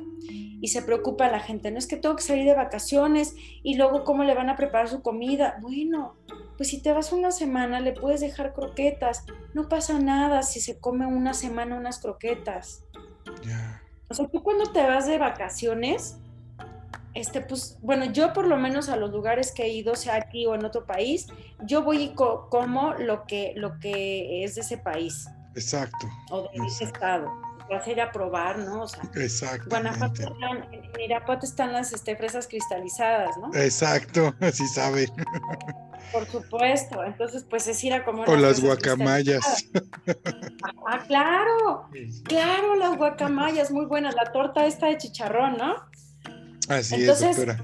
y 0.62 0.68
se 0.68 0.84
preocupa 0.84 1.32
la 1.32 1.40
gente. 1.40 1.72
No 1.72 1.80
es 1.80 1.88
que 1.88 1.98
tengo 1.98 2.16
que 2.16 2.22
salir 2.22 2.46
de 2.46 2.54
vacaciones 2.54 3.36
y 3.64 3.74
luego 3.74 4.04
cómo 4.04 4.24
le 4.24 4.36
van 4.36 4.52
a 4.52 4.56
preparar 4.56 4.88
su 4.88 5.02
comida. 5.02 5.58
Bueno, 5.64 6.14
pues 6.60 6.72
si 6.72 6.82
te 6.82 6.92
vas 6.92 7.14
una 7.14 7.32
semana 7.32 7.80
le 7.80 7.94
puedes 7.94 8.20
dejar 8.20 8.54
croquetas, 8.54 9.24
no 9.54 9.70
pasa 9.70 9.98
nada 9.98 10.44
si 10.44 10.60
se 10.60 10.78
come 10.78 11.06
una 11.06 11.34
semana 11.34 11.78
unas 11.78 12.00
croquetas. 12.00 12.84
O 14.10 14.14
sea, 14.14 14.28
tú 14.28 14.44
cuando 14.44 14.66
te 14.66 14.86
vas 14.86 15.08
de 15.08 15.18
vacaciones, 15.18 16.18
este, 17.14 17.40
pues, 17.40 17.78
bueno, 17.82 18.12
yo 18.12 18.34
por 18.34 18.46
lo 18.46 18.58
menos 18.58 18.90
a 18.90 18.98
los 18.98 19.10
lugares 19.10 19.54
que 19.54 19.64
he 19.64 19.70
ido, 19.70 19.96
sea 19.96 20.16
aquí 20.16 20.46
o 20.48 20.54
en 20.54 20.66
otro 20.66 20.86
país, 20.86 21.28
yo 21.64 21.82
voy 21.82 22.04
y 22.04 22.14
como 22.14 22.94
lo 22.96 23.26
que, 23.26 23.54
lo 23.56 23.80
que 23.80 24.44
es 24.44 24.56
de 24.56 24.62
ese 24.62 24.78
país. 24.78 25.30
Exacto. 25.56 26.10
O 26.30 26.42
de 26.42 26.68
ese 26.68 26.84
estado. 26.84 27.32
Vas 27.70 27.86
a 27.86 27.92
ir 27.92 28.02
a 28.02 28.12
probar, 28.12 28.58
¿no? 28.60 28.84
O 28.84 28.88
sea, 28.88 29.04
Exacto. 29.16 29.70
Guanajuato, 29.70 30.36
en 30.72 31.02
Irapuato 31.02 31.46
están 31.46 31.72
las 31.74 31.94
este, 31.94 32.16
fresas 32.16 32.48
cristalizadas, 32.48 33.38
¿no? 33.38 33.54
Exacto, 33.56 34.34
así 34.42 34.68
sabe. 34.68 35.08
Por 36.12 36.26
supuesto, 36.26 37.04
entonces 37.04 37.46
pues 37.48 37.68
es 37.68 37.84
ir 37.84 37.94
a 37.94 38.04
comer. 38.04 38.28
O 38.28 38.36
las 38.36 38.60
guacamayas. 38.62 39.70
Ah, 40.88 41.04
claro, 41.06 41.88
claro, 42.24 42.76
las 42.76 42.98
guacamayas, 42.98 43.70
muy 43.70 43.86
buenas. 43.86 44.16
La 44.16 44.32
torta 44.32 44.66
esta 44.66 44.88
de 44.88 44.98
chicharrón, 44.98 45.58
¿no? 45.58 45.76
Así 46.68 47.04
es, 47.04 47.20
doctora. 47.20 47.60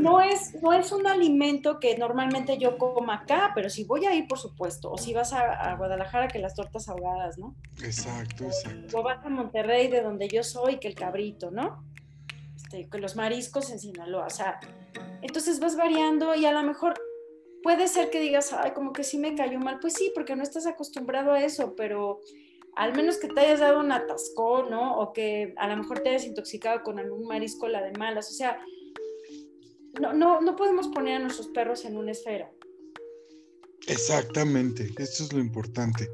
No 0.00 0.20
es, 0.20 0.60
no 0.62 0.72
es 0.72 0.92
un 0.92 1.06
alimento 1.06 1.78
que 1.78 1.96
normalmente 1.96 2.58
yo 2.58 2.78
como 2.78 3.12
acá, 3.12 3.52
pero 3.54 3.70
si 3.70 3.84
voy 3.84 4.06
a 4.06 4.14
ir, 4.14 4.26
por 4.26 4.38
supuesto, 4.38 4.90
o 4.90 4.98
si 4.98 5.14
vas 5.14 5.32
a, 5.32 5.74
Guadalajara, 5.76 6.28
que 6.28 6.38
las 6.38 6.54
tortas 6.54 6.88
ahogadas, 6.88 7.38
¿no? 7.38 7.54
Exacto, 7.82 8.44
exacto. 8.44 8.98
O 8.98 9.02
vas 9.02 9.24
a 9.24 9.28
Monterrey, 9.28 9.88
de 9.88 10.02
donde 10.02 10.28
yo 10.28 10.42
soy, 10.42 10.78
que 10.78 10.88
el 10.88 10.94
cabrito, 10.94 11.50
¿no? 11.50 11.84
Este, 12.56 12.88
que 12.88 12.98
los 12.98 13.16
mariscos 13.16 13.70
en 13.70 13.78
Sinaloa, 13.78 14.26
o 14.26 14.30
sea, 14.30 14.60
entonces 15.20 15.60
vas 15.60 15.76
variando 15.76 16.34
y 16.34 16.46
a 16.46 16.52
lo 16.52 16.62
mejor 16.62 16.94
puede 17.62 17.88
ser 17.88 18.10
que 18.10 18.20
digas, 18.20 18.52
ay, 18.52 18.72
como 18.72 18.92
que 18.92 19.04
sí 19.04 19.18
me 19.18 19.34
cayó 19.34 19.58
mal, 19.58 19.78
pues 19.80 19.94
sí, 19.94 20.10
porque 20.14 20.36
no 20.36 20.42
estás 20.42 20.66
acostumbrado 20.66 21.32
a 21.32 21.42
eso, 21.42 21.74
pero 21.76 22.20
al 22.74 22.94
menos 22.94 23.18
que 23.18 23.28
te 23.28 23.40
hayas 23.40 23.60
dado 23.60 23.80
un 23.80 23.92
atascón, 23.92 24.70
¿no? 24.70 24.98
O 24.98 25.12
que 25.12 25.54
a 25.56 25.68
lo 25.68 25.76
mejor 25.76 26.00
te 26.00 26.10
hayas 26.10 26.24
intoxicado 26.24 26.82
con 26.82 26.98
algún 26.98 27.26
marisco 27.26 27.68
la 27.68 27.82
de 27.82 27.92
malas. 27.92 28.30
O 28.30 28.34
sea, 28.34 28.58
no, 30.00 30.12
no, 30.12 30.40
no 30.40 30.56
podemos 30.56 30.88
poner 30.88 31.16
a 31.16 31.18
nuestros 31.18 31.48
perros 31.48 31.84
en 31.84 31.96
una 31.96 32.12
esfera. 32.12 32.50
Exactamente, 33.86 34.90
eso 34.98 35.24
es 35.24 35.32
lo 35.32 35.40
importante. 35.40 36.08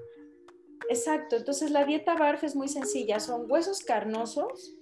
Exacto, 0.88 1.36
entonces 1.36 1.70
la 1.70 1.84
dieta 1.84 2.16
BARF 2.16 2.44
es 2.44 2.56
muy 2.56 2.68
sencilla, 2.68 3.20
son 3.20 3.50
huesos 3.50 3.80
carnosos, 3.80 4.74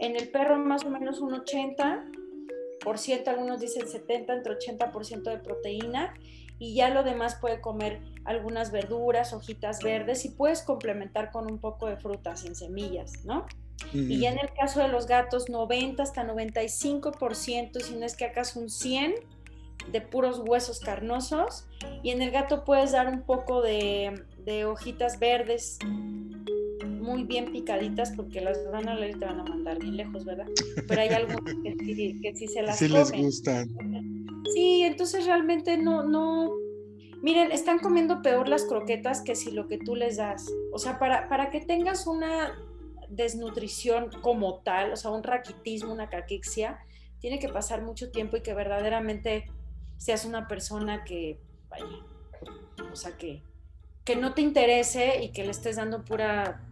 en 0.00 0.16
el 0.16 0.30
perro 0.30 0.56
más 0.58 0.84
o 0.84 0.90
menos 0.90 1.20
un 1.20 1.32
80%, 1.32 3.28
algunos 3.28 3.60
dicen 3.60 3.88
70, 3.88 4.34
entre 4.34 4.58
80% 4.58 5.22
de 5.22 5.38
proteína 5.38 6.14
y 6.58 6.74
ya 6.74 6.90
lo 6.90 7.04
demás 7.04 7.36
puede 7.40 7.60
comer 7.60 8.00
algunas 8.24 8.72
verduras, 8.72 9.32
hojitas 9.32 9.80
verdes 9.82 10.24
y 10.24 10.30
puedes 10.30 10.62
complementar 10.62 11.30
con 11.30 11.50
un 11.50 11.60
poco 11.60 11.86
de 11.86 11.96
frutas 11.96 12.40
sin 12.40 12.56
semillas, 12.56 13.24
¿no? 13.24 13.46
Y 13.92 14.20
ya 14.20 14.30
en 14.30 14.38
el 14.38 14.52
caso 14.52 14.80
de 14.80 14.88
los 14.88 15.06
gatos, 15.06 15.48
90 15.48 16.02
hasta 16.02 16.26
95%, 16.26 17.80
si 17.80 17.94
no 17.94 18.06
es 18.06 18.16
que 18.16 18.24
acaso 18.24 18.60
un 18.60 18.70
100 18.70 19.14
de 19.90 20.00
puros 20.00 20.40
huesos 20.44 20.80
carnosos. 20.80 21.66
Y 22.02 22.10
en 22.10 22.22
el 22.22 22.30
gato 22.30 22.64
puedes 22.64 22.92
dar 22.92 23.08
un 23.08 23.22
poco 23.22 23.62
de, 23.62 24.24
hojitas 24.66 25.18
verdes 25.18 25.78
muy 26.84 27.24
bien 27.24 27.52
picaditas 27.52 28.12
porque 28.16 28.40
las 28.40 28.58
van 28.72 28.88
a 28.88 28.94
leer 28.94 29.18
te 29.18 29.26
van 29.26 29.40
a 29.40 29.44
mandar 29.44 29.78
bien 29.78 29.96
lejos, 29.96 30.24
¿verdad? 30.24 30.46
Pero 30.88 31.00
hay 31.00 31.10
algunos 31.10 31.54
que 31.62 32.32
sí, 32.34 32.48
se 32.48 32.62
las 32.62 32.78
sí 32.78 32.88
les 32.88 33.12
gustan. 33.12 33.68
Sí, 34.54 34.82
entonces 34.82 35.26
realmente 35.26 35.76
no, 35.76 36.02
no, 36.02 36.50
miren, 37.22 37.52
están 37.52 37.78
comiendo 37.78 38.22
peor 38.22 38.48
las 38.48 38.64
croquetas 38.64 39.20
que 39.22 39.36
si 39.36 39.50
lo 39.50 39.68
que 39.68 39.78
tú 39.78 39.94
les 39.94 40.16
das. 40.16 40.46
O 40.72 40.78
sea, 40.78 40.98
para, 40.98 41.28
para 41.28 41.50
que 41.50 41.60
tengas 41.60 42.06
una 42.06 42.58
desnutrición 43.16 44.10
como 44.22 44.60
tal, 44.60 44.92
o 44.92 44.96
sea, 44.96 45.10
un 45.10 45.22
raquitismo, 45.22 45.92
una 45.92 46.08
caquexia, 46.08 46.78
tiene 47.20 47.38
que 47.38 47.48
pasar 47.48 47.82
mucho 47.82 48.10
tiempo 48.10 48.36
y 48.36 48.42
que 48.42 48.54
verdaderamente 48.54 49.50
seas 49.96 50.24
una 50.24 50.48
persona 50.48 51.04
que, 51.04 51.40
vaya, 51.68 51.86
o 52.92 52.96
sea, 52.96 53.16
que, 53.16 53.42
que 54.04 54.16
no 54.16 54.34
te 54.34 54.42
interese 54.42 55.22
y 55.22 55.32
que 55.32 55.44
le 55.44 55.50
estés 55.50 55.76
dando 55.76 56.04
pura, 56.04 56.62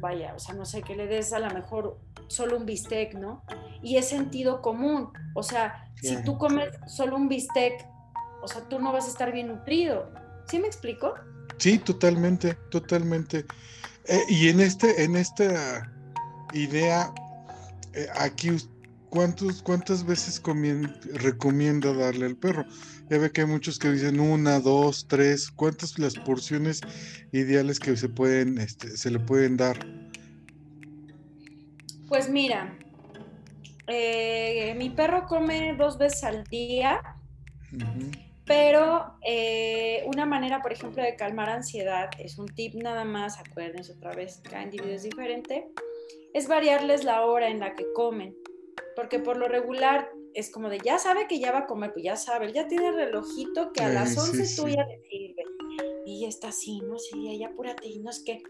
vaya, 0.00 0.34
o 0.34 0.38
sea, 0.38 0.54
no 0.54 0.64
sé, 0.64 0.82
que 0.82 0.96
le 0.96 1.06
des 1.06 1.32
a 1.32 1.38
lo 1.38 1.50
mejor 1.50 1.98
solo 2.28 2.56
un 2.56 2.66
bistec, 2.66 3.14
¿no? 3.14 3.44
Y 3.82 3.96
es 3.96 4.08
sentido 4.08 4.62
común, 4.62 5.10
o 5.34 5.42
sea, 5.42 5.90
si 6.00 6.22
tú 6.22 6.38
comes 6.38 6.70
solo 6.86 7.16
un 7.16 7.28
bistec, 7.28 7.86
o 8.42 8.48
sea, 8.48 8.68
tú 8.68 8.78
no 8.78 8.92
vas 8.92 9.06
a 9.06 9.08
estar 9.08 9.32
bien 9.32 9.48
nutrido. 9.48 10.10
¿Sí 10.48 10.58
me 10.58 10.66
explico? 10.66 11.14
Sí, 11.58 11.78
totalmente, 11.78 12.54
totalmente. 12.70 13.44
Eh, 14.08 14.24
y 14.28 14.48
en 14.48 14.60
este, 14.60 15.04
en 15.04 15.16
esta 15.16 15.90
idea, 16.54 17.12
eh, 17.92 18.06
aquí, 18.18 18.50
¿cuántos, 19.10 19.62
¿cuántas 19.62 20.04
veces 20.04 20.42
recomienda 21.14 21.92
darle 21.92 22.26
al 22.26 22.36
perro? 22.36 22.64
Ya 23.10 23.18
ve 23.18 23.30
que 23.30 23.42
hay 23.42 23.46
muchos 23.46 23.78
que 23.78 23.90
dicen 23.90 24.18
una, 24.20 24.60
dos, 24.60 25.06
tres. 25.08 25.50
¿Cuántas 25.50 25.98
las 25.98 26.14
porciones 26.14 26.80
ideales 27.32 27.78
que 27.78 27.96
se 27.96 28.08
pueden, 28.08 28.58
este, 28.58 28.96
se 28.96 29.10
le 29.10 29.18
pueden 29.18 29.56
dar? 29.56 29.78
Pues 32.08 32.30
mira, 32.30 32.78
eh, 33.86 34.74
mi 34.78 34.88
perro 34.90 35.26
come 35.26 35.74
dos 35.76 35.98
veces 35.98 36.24
al 36.24 36.44
día, 36.44 37.00
pero 38.48 39.14
eh, 39.22 40.02
una 40.06 40.24
manera, 40.24 40.62
por 40.62 40.72
ejemplo, 40.72 41.02
de 41.02 41.14
calmar 41.14 41.50
ansiedad, 41.50 42.08
es 42.18 42.38
un 42.38 42.48
tip 42.48 42.74
nada 42.74 43.04
más, 43.04 43.38
acuérdense 43.38 43.92
otra 43.92 44.14
vez, 44.14 44.40
cada 44.42 44.62
individuo 44.62 44.94
es 44.94 45.02
diferente, 45.02 45.68
es 46.32 46.48
variarles 46.48 47.04
la 47.04 47.26
hora 47.26 47.48
en 47.48 47.60
la 47.60 47.74
que 47.74 47.84
comen, 47.92 48.34
porque 48.96 49.18
por 49.18 49.36
lo 49.36 49.48
regular 49.48 50.10
es 50.34 50.50
como 50.50 50.68
de 50.68 50.78
ya 50.78 50.98
sabe 50.98 51.26
que 51.26 51.38
ya 51.38 51.52
va 51.52 51.60
a 51.60 51.66
comer, 51.66 51.92
pues 51.92 52.04
ya 52.04 52.16
sabe, 52.16 52.52
ya 52.52 52.66
tiene 52.68 52.88
el 52.88 52.94
relojito 52.94 53.72
que 53.72 53.82
a 53.82 53.88
las 53.88 54.16
11 54.16 54.56
tú 54.56 54.68
ya 54.68 54.84
le 54.84 55.00
sirve. 55.08 55.44
Y 56.06 56.22
ya 56.22 56.28
está 56.28 56.48
así, 56.48 56.80
¿no? 56.80 56.98
Sí, 56.98 57.38
ya 57.38 57.48
apúrate 57.48 57.86
y 57.86 57.98
no 57.98 58.10
es 58.10 58.20
que. 58.20 58.42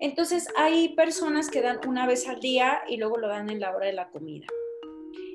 Entonces 0.00 0.46
hay 0.56 0.90
personas 0.90 1.50
que 1.50 1.60
dan 1.60 1.80
una 1.88 2.06
vez 2.06 2.28
al 2.28 2.38
día 2.38 2.82
y 2.88 2.98
luego 2.98 3.16
lo 3.16 3.28
dan 3.28 3.50
en 3.50 3.58
la 3.58 3.74
hora 3.74 3.86
de 3.86 3.94
la 3.94 4.10
comida. 4.10 4.46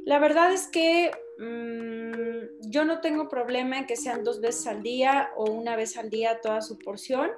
La 0.05 0.19
verdad 0.19 0.53
es 0.53 0.67
que 0.67 1.11
mm, 1.39 2.69
yo 2.69 2.85
no 2.85 3.01
tengo 3.01 3.27
problema 3.27 3.79
en 3.79 3.85
que 3.85 3.95
sean 3.95 4.23
dos 4.23 4.41
veces 4.41 4.67
al 4.67 4.83
día 4.83 5.29
o 5.35 5.51
una 5.51 5.75
vez 5.75 5.97
al 5.97 6.09
día 6.09 6.39
toda 6.41 6.61
su 6.61 6.77
porción, 6.77 7.31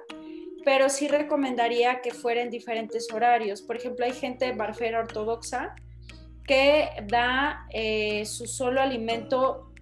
pero 0.64 0.88
sí 0.88 1.08
recomendaría 1.08 2.00
que 2.00 2.12
fuera 2.12 2.42
en 2.42 2.50
diferentes 2.50 3.12
horarios. 3.12 3.62
Por 3.62 3.76
ejemplo, 3.76 4.04
hay 4.04 4.12
gente 4.12 4.52
barfera 4.52 5.00
ortodoxa 5.00 5.74
que 6.46 6.88
da 7.08 7.66
eh, 7.70 8.24
su 8.24 8.46
solo 8.46 8.80
alimento, 8.80 9.72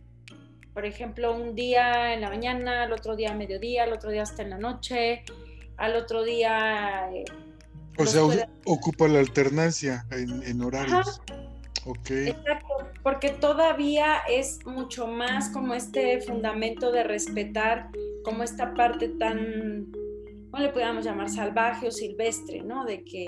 por 0.72 0.86
ejemplo, 0.86 1.34
un 1.34 1.54
día 1.54 2.14
en 2.14 2.22
la 2.22 2.28
mañana, 2.28 2.82
al 2.82 2.92
otro 2.92 3.16
día 3.16 3.32
a 3.32 3.34
mediodía, 3.34 3.84
al 3.84 3.92
otro 3.92 4.10
día 4.10 4.22
hasta 4.22 4.42
en 4.42 4.50
la 4.50 4.58
noche, 4.58 5.24
al 5.76 5.96
otro 5.96 6.24
día... 6.24 7.10
Eh, 7.12 7.24
o 7.96 8.06
sea, 8.06 8.22
ocupa 8.64 9.06
la 9.06 9.20
alternancia 9.20 10.04
en, 10.10 10.60
horarios. 10.62 11.20
Exacto, 11.20 11.34
porque 13.04 13.28
todavía 13.28 14.16
es 14.28 14.64
mucho 14.64 15.06
más 15.06 15.50
como 15.50 15.74
este 15.74 16.22
fundamento 16.22 16.90
de 16.90 17.04
respetar 17.04 17.90
como 18.24 18.42
esta 18.42 18.72
parte 18.72 19.10
tan, 19.10 19.92
¿cómo 20.50 20.62
le 20.62 20.70
podríamos 20.70 21.04
llamar? 21.04 21.28
Salvaje 21.28 21.86
o 21.86 21.90
silvestre, 21.90 22.62
¿no? 22.62 22.86
De 22.86 23.04
que 23.04 23.26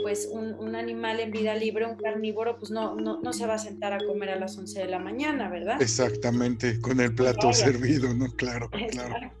pues 0.00 0.30
un, 0.32 0.74
animal 0.76 1.18
en 1.18 1.32
vida 1.32 1.54
libre, 1.56 1.84
un 1.84 1.96
carnívoro, 1.96 2.56
pues 2.56 2.70
no, 2.70 2.94
no, 2.94 3.32
se 3.32 3.46
va 3.46 3.54
a 3.54 3.58
sentar 3.58 3.92
a 3.92 3.98
comer 3.98 4.30
a 4.30 4.36
las 4.36 4.56
11 4.56 4.78
de 4.78 4.86
la 4.86 5.00
mañana, 5.00 5.50
¿verdad? 5.50 5.82
Exactamente, 5.82 6.80
con 6.80 7.00
el 7.00 7.12
plato 7.12 7.52
servido, 7.52 8.14
¿no? 8.14 8.26
Claro, 8.36 8.70
claro. 8.70 9.32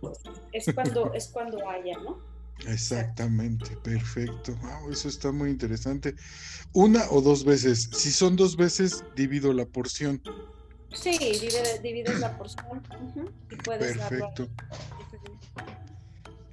Es 0.52 0.66
cuando, 0.74 1.14
es 1.14 1.28
cuando 1.28 1.66
haya, 1.70 1.96
¿no? 1.98 2.18
Exactamente, 2.66 3.76
perfecto. 3.78 4.56
eso 4.90 5.08
está 5.08 5.32
muy 5.32 5.50
interesante. 5.50 6.14
Una 6.72 7.04
o 7.10 7.20
dos 7.20 7.44
veces. 7.44 7.88
Si 7.92 8.10
son 8.12 8.36
dos 8.36 8.56
veces, 8.56 9.04
divido 9.16 9.52
la 9.52 9.66
porción. 9.66 10.22
Sí, 10.92 11.16
divides, 11.82 12.20
la 12.20 12.36
porción. 12.36 12.82
perfecto. 13.64 14.48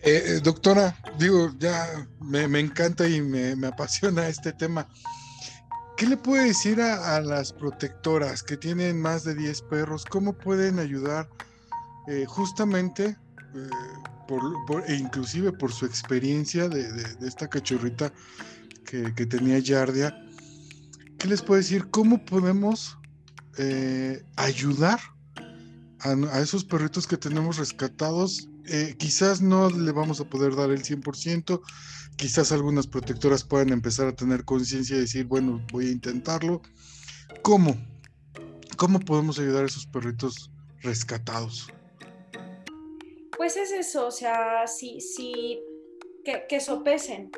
Eh, 0.01 0.23
eh, 0.25 0.39
doctora, 0.43 0.95
digo, 1.17 1.51
ya 1.57 2.07
me, 2.21 2.59
encanta 2.59 3.07
y 3.07 3.21
me, 3.21 3.67
apasiona 3.67 4.27
este 4.27 4.53
tema. 4.53 4.87
¿Qué 5.97 6.05
le 6.05 6.17
puede 6.17 6.45
decir 6.45 6.79
a, 6.79 7.19
las 7.21 7.51
protectoras 7.51 8.43
que 8.43 8.55
tienen 8.55 9.01
más 9.01 9.23
de 9.23 9.33
10 9.33 9.63
perros? 9.63 10.05
¿Cómo 10.05 10.33
pueden 10.33 10.77
ayudar 10.77 11.27
eh, 12.07 12.25
justamente 12.27 13.17
por, 14.27 14.83
e 14.87 14.95
inclusive 14.95 15.51
por 15.51 15.71
su 15.71 15.85
experiencia 15.85 16.69
de, 16.69 16.87
esta 17.25 17.47
cachorrita 17.47 18.13
que, 18.85 19.25
tenía 19.25 19.59
Yardia, 19.59 20.17
¿qué 21.17 21.27
les 21.27 21.41
puedo 21.41 21.59
decir? 21.59 21.89
¿Cómo 21.89 22.23
podemos 22.23 22.97
eh, 23.57 24.23
ayudar 24.35 24.99
a, 25.99 26.39
esos 26.39 26.63
perritos 26.63 27.07
que 27.07 27.17
tenemos 27.17 27.57
rescatados, 27.57 28.49
eh, 28.65 28.95
quizás 28.97 29.41
no 29.41 29.69
le 29.69 29.91
vamos 29.91 30.19
a 30.19 30.29
poder 30.29 30.55
dar 30.55 30.69
el 30.69 30.83
100%, 30.83 31.61
quizás 32.15 32.51
algunas 32.51 32.87
protectoras 32.87 33.43
puedan 33.43 33.69
empezar 33.69 34.07
a 34.07 34.15
tener 34.15 34.45
conciencia 34.45 34.95
y 34.95 35.01
decir, 35.01 35.25
bueno, 35.25 35.65
voy 35.71 35.87
a 35.87 35.91
intentarlo. 35.91 36.61
¿Cómo? 37.41 37.77
¿Cómo 38.77 38.99
podemos 38.99 39.39
ayudar 39.39 39.63
a 39.63 39.67
esos 39.67 39.85
perritos 39.87 40.51
rescatados? 40.81 41.67
Pues 43.37 43.55
es 43.55 43.71
eso, 43.71 44.07
o 44.07 44.11
sea, 44.11 44.67
si, 44.67 44.99
si 44.99 45.61
que, 46.25 46.45
que 46.47 46.59
sopesen. 46.59 47.31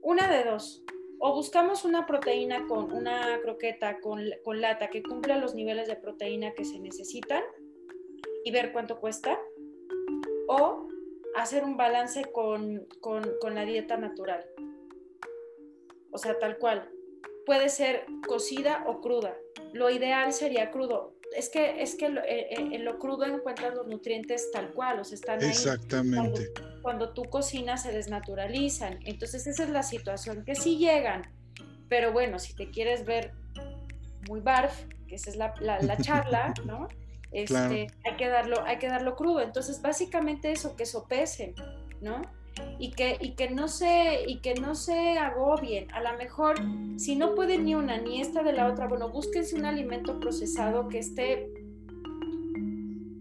Una 0.00 0.30
de 0.30 0.44
dos. 0.44 0.84
O 1.18 1.34
buscamos 1.34 1.84
una 1.84 2.06
proteína 2.06 2.66
con 2.66 2.92
una 2.92 3.40
croqueta 3.42 4.00
con, 4.00 4.22
con 4.44 4.60
lata 4.60 4.88
que 4.88 5.02
cumpla 5.02 5.38
los 5.38 5.54
niveles 5.54 5.88
de 5.88 5.96
proteína 5.96 6.52
que 6.54 6.64
se 6.64 6.78
necesitan 6.78 7.42
y 8.44 8.50
ver 8.50 8.72
cuánto 8.72 9.00
cuesta. 9.00 9.38
O 10.46 10.86
hacer 11.36 11.64
un 11.64 11.76
balance 11.76 12.24
con, 12.32 12.86
la 13.54 13.64
dieta 13.64 13.96
natural. 13.96 14.44
O 16.10 16.18
sea, 16.18 16.38
tal 16.38 16.58
cual. 16.58 16.90
Puede 17.44 17.68
ser 17.68 18.06
cocida 18.26 18.84
o 18.86 19.00
cruda. 19.00 19.36
Lo 19.72 19.90
ideal 19.90 20.32
sería 20.32 20.70
crudo. 20.70 21.14
Es 21.36 21.48
que, 21.50 21.82
es 21.82 21.94
que 21.96 22.06
eh, 22.06 22.20
eh, 22.26 22.56
en 22.72 22.84
lo 22.84 22.98
crudo 22.98 23.24
encuentras 23.24 23.74
los 23.74 23.86
nutrientes 23.86 24.50
tal 24.52 24.72
cual, 24.72 25.00
o 25.00 25.04
sea, 25.04 25.16
están 25.16 25.42
ahí. 25.42 25.50
Exactamente. 25.50 26.52
Cuando, 26.82 27.12
tú 27.12 27.24
cocinas 27.24 27.82
se 27.82 27.92
desnaturalizan. 27.92 29.00
Entonces 29.04 29.46
esa 29.46 29.64
es 29.64 29.70
la 29.70 29.82
situación, 29.82 30.44
que 30.44 30.54
sí 30.54 30.78
llegan. 30.78 31.22
Pero 31.88 32.12
bueno, 32.12 32.38
si 32.38 32.54
te 32.54 32.70
quieres 32.70 33.04
ver 33.04 33.32
muy 34.28 34.40
barf, 34.40 34.86
que 35.06 35.16
esa 35.16 35.30
es 35.30 35.36
la, 35.36 35.54
la 35.60 35.96
charla, 36.02 36.54
¿no? 36.64 36.88
Este, 37.32 37.88
hay, 38.04 38.16
que 38.16 38.28
darlo, 38.28 38.64
hay 38.64 38.78
que 38.78 38.88
darlo 38.88 39.14
crudo. 39.14 39.42
Entonces, 39.42 39.82
básicamente 39.82 40.52
eso, 40.52 40.74
que 40.74 40.86
sopesen, 40.86 41.54
¿no? 42.00 42.22
Y 42.78 42.90
que, 42.90 43.16
y 43.20 43.32
que 43.32 43.50
no 43.50 43.68
se, 43.68 44.24
y 44.26 44.40
que 44.40 44.54
no 44.54 44.74
se 44.74 45.18
agobien. 45.18 45.90
A 45.92 46.02
lo 46.02 46.16
mejor, 46.18 46.56
si 46.96 47.16
no 47.16 47.34
pueden 47.34 47.64
ni 47.64 47.74
una 47.74 47.98
ni 47.98 48.20
esta 48.20 48.42
de 48.42 48.52
la 48.52 48.66
otra, 48.66 48.86
bueno, 48.86 49.08
búsquense 49.10 49.56
un 49.56 49.64
alimento 49.64 50.18
procesado 50.20 50.88
que 50.88 50.98
esté, 50.98 51.50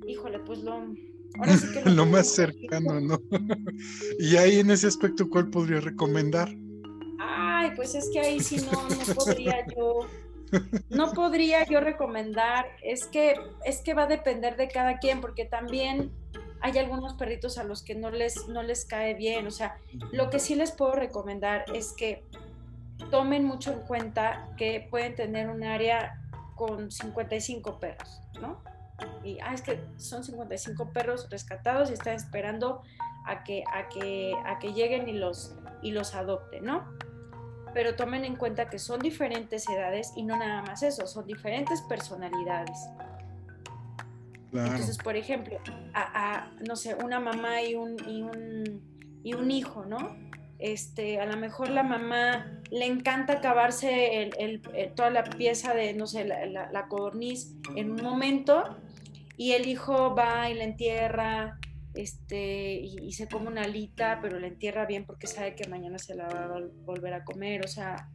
híjole, 0.07 0.39
pues 0.39 0.59
lo, 0.59 0.81
lo, 1.85 2.05
más 2.05 2.27
cercano, 2.27 2.99
¿no? 2.99 3.19
y 4.19 4.35
ahí 4.37 4.59
en 4.59 4.71
ese 4.71 4.87
aspecto, 4.87 5.29
¿cuál 5.29 5.49
podría 5.49 5.81
recomendar? 5.81 6.49
Ay, 7.19 7.71
pues 7.75 7.95
es 7.95 8.09
que 8.11 8.19
ahí 8.19 8.39
sí 8.39 8.57
no, 8.57 8.71
no 8.71 9.15
podría 9.15 9.65
yo 9.75 10.07
no 10.89 11.11
podría 11.11 11.65
yo 11.65 11.79
recomendar, 11.79 12.65
es 12.83 13.05
que, 13.07 13.35
es 13.65 13.81
que 13.81 13.93
va 13.93 14.03
a 14.03 14.07
depender 14.07 14.55
de 14.55 14.67
cada 14.67 14.99
quien, 14.99 15.21
porque 15.21 15.45
también 15.45 16.11
hay 16.65 16.79
algunos 16.79 17.13
perritos 17.13 17.59
a 17.59 17.63
los 17.63 17.83
que 17.83 17.93
no 17.93 18.09
les, 18.09 18.47
no 18.47 18.63
les 18.63 18.85
cae 18.85 19.13
bien. 19.13 19.45
O 19.45 19.51
sea, 19.51 19.77
lo 20.11 20.31
que 20.31 20.39
sí 20.39 20.55
les 20.55 20.71
puedo 20.71 20.93
recomendar 20.93 21.65
es 21.75 21.93
que 21.93 22.23
tomen 23.11 23.43
mucho 23.43 23.71
en 23.71 23.81
cuenta 23.81 24.49
que 24.57 24.87
pueden 24.89 25.13
tener 25.13 25.47
un 25.47 25.63
área 25.63 26.19
con 26.55 26.89
55 26.89 27.79
perros, 27.79 28.19
¿no? 28.41 28.63
Y 29.23 29.37
ah, 29.41 29.53
es 29.53 29.61
que 29.61 29.79
son 29.97 30.23
55 30.23 30.91
perros 30.91 31.29
rescatados 31.29 31.91
y 31.91 31.93
están 31.93 32.15
esperando 32.15 32.81
a 33.27 33.43
que, 33.43 33.63
a 33.71 33.87
que, 33.87 34.33
a 34.43 34.57
que 34.57 34.73
lleguen 34.73 35.07
y 35.07 35.13
los, 35.13 35.55
y 35.83 35.91
los 35.91 36.15
adopten, 36.15 36.65
¿no? 36.65 36.83
pero 37.75 37.93
tomen 37.97 38.23
en 38.23 38.37
cuenta 38.37 38.69
que 38.69 38.79
son 38.79 39.01
diferentes 39.01 39.67
edades 39.67 40.13
y 40.15 40.23
no 40.23 40.37
nada 40.37 40.61
más 40.61 40.81
eso, 40.81 41.05
son 41.07 41.27
diferentes 41.27 41.81
personalidades. 41.81 42.79
Entonces, 44.63 44.97
por 44.97 45.15
ejemplo, 45.15 45.57
a, 45.93 46.51
no 46.67 46.75
sé, 46.75 46.95
una 47.03 47.19
mamá 47.19 47.61
y 47.61 47.75
un, 47.75 47.97
y 48.07 48.21
un, 48.21 48.81
y 49.23 49.57
hijo, 49.57 49.85
¿no? 49.85 50.17
Este, 50.59 51.19
a 51.19 51.25
lo 51.25 51.35
mejor 51.37 51.69
la 51.69 51.83
mamá 51.83 52.61
le 52.71 52.85
encanta 52.85 53.33
acabarse 53.33 54.29
toda 54.95 55.09
la 55.09 55.23
pieza 55.23 55.73
de, 55.73 55.93
no 55.93 56.07
sé, 56.07 56.25
la, 56.25 56.45
la, 56.45 56.87
codorniz 56.87 57.53
en 57.75 57.91
un 57.91 58.01
momento 58.01 58.77
y 59.37 59.51
el 59.51 59.67
hijo 59.67 60.15
va 60.15 60.49
y 60.49 60.53
la 60.53 60.63
entierra 60.63 61.59
este, 61.95 62.73
y, 62.73 63.11
se 63.13 63.27
come 63.27 63.47
una 63.47 63.63
alita, 63.63 64.19
pero 64.21 64.39
la 64.39 64.47
entierra 64.47 64.85
bien 64.85 65.05
porque 65.05 65.27
sabe 65.27 65.55
que 65.55 65.67
mañana 65.67 65.97
se 65.97 66.15
la 66.15 66.27
va 66.27 66.43
a 66.45 66.61
volver 66.85 67.13
a 67.13 67.23
comer, 67.23 67.63
o 67.63 67.67
sea, 67.67 68.09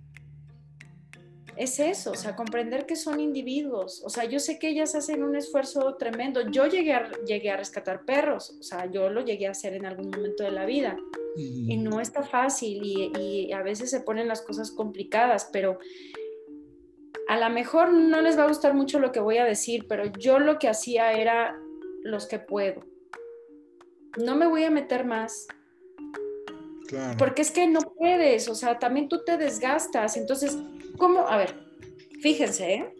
es 1.61 1.79
eso, 1.79 2.13
o 2.13 2.15
sea, 2.15 2.35
comprender 2.37 2.87
que 2.87 2.97
son 2.97 3.21
individuos, 3.21 4.03
o 4.03 4.09
sea, 4.09 4.25
yo 4.25 4.39
sé 4.39 4.59
que 4.59 4.71
ellas 4.71 4.95
hacen 4.95 5.23
un 5.23 5.37
esfuerzo 5.37 5.95
tremendo, 5.97 6.41
yo 6.51 6.67
llegué 6.67 6.95
a, 6.95 7.11
llegué 7.27 7.51
a 7.51 7.59
rescatar 7.59 8.07
perros, 8.07 8.57
o 8.59 8.63
sea, 8.63 8.91
yo 8.91 9.11
lo 9.11 9.23
llegué 9.23 9.47
a 9.47 9.51
hacer 9.51 9.75
en 9.75 9.85
algún 9.85 10.09
momento 10.09 10.43
de 10.43 10.53
la 10.53 10.65
vida, 10.65 10.97
y 11.37 11.77
no 11.77 12.01
está 12.01 12.23
fácil, 12.23 12.81
y, 12.83 13.13
y 13.15 13.53
a 13.53 13.63
veces 13.63 13.91
se 13.91 14.01
ponen 14.01 14.27
las 14.27 14.41
cosas 14.41 14.71
complicadas, 14.71 15.51
pero 15.53 15.79
a 17.29 17.39
lo 17.39 17.51
mejor 17.51 17.93
no 17.93 18.23
les 18.23 18.39
va 18.39 18.45
a 18.45 18.49
gustar 18.49 18.73
mucho 18.73 18.99
lo 18.99 19.13
que 19.13 19.21
voy 19.21 19.37
a 19.37 19.45
decir, 19.45 19.87
pero 19.87 20.07
yo 20.19 20.39
lo 20.39 20.59
que 20.59 20.69
hacía 20.69 21.13
era 21.13 21.61
los 22.03 22.27
que 22.27 22.39
puedo. 22.39 22.87
No 24.17 24.35
me 24.35 24.47
voy 24.47 24.65
a 24.65 24.71
meter 24.71 25.05
más. 25.05 25.47
Porque 27.19 27.43
es 27.43 27.51
que 27.51 27.69
no 27.69 27.81
puedes, 27.81 28.49
o 28.49 28.55
sea, 28.55 28.79
también 28.79 29.09
tú 29.09 29.23
te 29.25 29.37
desgastas. 29.37 30.17
Entonces, 30.17 30.59
¿cómo? 31.01 31.27
A 31.27 31.37
ver, 31.37 31.57
fíjense, 32.23 32.75
¿eh? 32.75 32.95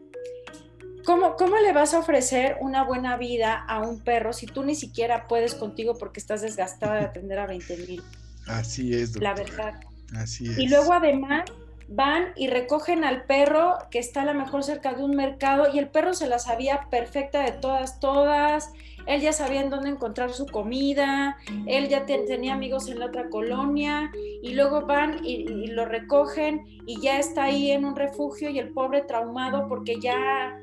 ¿Cómo, 1.05 1.37
¿Cómo, 1.37 1.57
le 1.59 1.73
vas 1.73 1.95
a 1.95 2.01
ofrecer 2.01 2.57
una 2.61 2.85
buena 2.85 3.17
vida 3.17 3.55
a 3.55 3.81
un 3.81 4.03
perro 4.03 4.33
si 4.33 4.47
tú 4.47 4.65
ni 4.65 4.75
siquiera 4.75 5.29
puedes 5.29 5.55
contigo 5.55 5.97
porque 5.97 6.21
estás 6.21 6.43
desgastada 6.43 6.97
de 6.97 7.05
atender 7.05 7.39
a 7.39 7.47
20 7.47 7.77
mil? 7.77 8.03
Así 8.47 8.93
es. 8.93 9.17
La 9.17 9.35
verdad. 9.35 9.81
Así 10.15 10.47
es. 10.47 10.59
Y 10.59 10.69
luego 10.69 10.93
además 10.93 11.45
van 11.91 12.33
y 12.37 12.47
recogen 12.47 13.03
al 13.03 13.25
perro 13.25 13.75
que 13.91 13.99
está 13.99 14.23
a 14.23 14.25
lo 14.25 14.35
mejor 14.35 14.63
cerca 14.63 14.95
de 14.95 15.03
un 15.03 15.17
mercado 15.17 15.67
y 15.75 15.79
el 15.79 15.89
perro 15.89 16.15
se 16.15 16.29
la 16.29 16.39
sabía 16.39 16.87
perfecta 16.89 17.43
de 17.43 17.51
todas, 17.51 17.99
todas. 17.99 18.73
Él 19.07 19.21
ya 19.21 19.33
sabía 19.33 19.61
en 19.61 19.71
dónde 19.71 19.89
encontrar 19.89 20.33
su 20.33 20.47
comida, 20.47 21.37
él 21.67 21.89
ya 21.89 22.07
tenía 22.07 22.55
amigos 22.55 22.89
en 22.89 23.01
la 23.01 23.07
otra 23.07 23.29
colonia 23.29 24.13
y 24.41 24.55
luego 24.55 24.87
van 24.87 25.25
y, 25.25 25.67
lo 25.67 25.85
recogen 25.85 26.65
y 26.87 27.01
ya 27.01 27.19
está 27.19 27.45
ahí 27.45 27.73
en 27.73 27.85
un 27.85 27.97
refugio 27.97 28.51
y 28.51 28.59
el 28.59 28.73
pobre 28.73 29.03
traumado 29.03 29.67
porque 29.67 29.99
ya, 30.01 30.61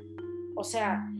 o 0.54 0.64
sea, 0.64 1.10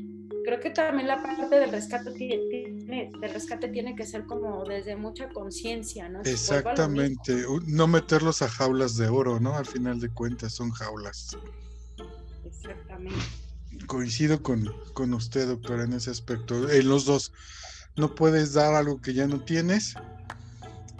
creo 0.44 0.60
que 0.60 0.70
también 0.70 1.08
la 1.08 1.20
parte 1.22 1.60
del 1.60 1.70
rescate 1.70 2.12
tiene, 2.12 2.77
del 2.88 3.32
rescate 3.32 3.68
tiene 3.68 3.94
que 3.94 4.06
ser 4.06 4.24
como 4.24 4.64
desde 4.64 4.96
mucha 4.96 5.28
conciencia, 5.28 6.08
¿no? 6.08 6.22
Exactamente, 6.22 7.44
no 7.66 7.86
meterlos 7.86 8.42
a 8.42 8.48
jaulas 8.48 8.96
de 8.96 9.08
oro, 9.08 9.38
¿no? 9.40 9.54
Al 9.54 9.66
final 9.66 10.00
de 10.00 10.08
cuentas 10.08 10.54
son 10.54 10.70
jaulas. 10.70 11.36
Exactamente 12.44 13.16
coincido 13.86 14.42
con, 14.42 14.72
con 14.92 15.14
usted, 15.14 15.46
doctora, 15.48 15.84
en 15.84 15.92
ese 15.92 16.10
aspecto. 16.10 16.70
En 16.70 16.88
los 16.88 17.04
dos, 17.04 17.32
no 17.96 18.14
puedes 18.14 18.52
dar 18.52 18.74
algo 18.74 19.00
que 19.00 19.14
ya 19.14 19.26
no 19.26 19.40
tienes. 19.40 19.94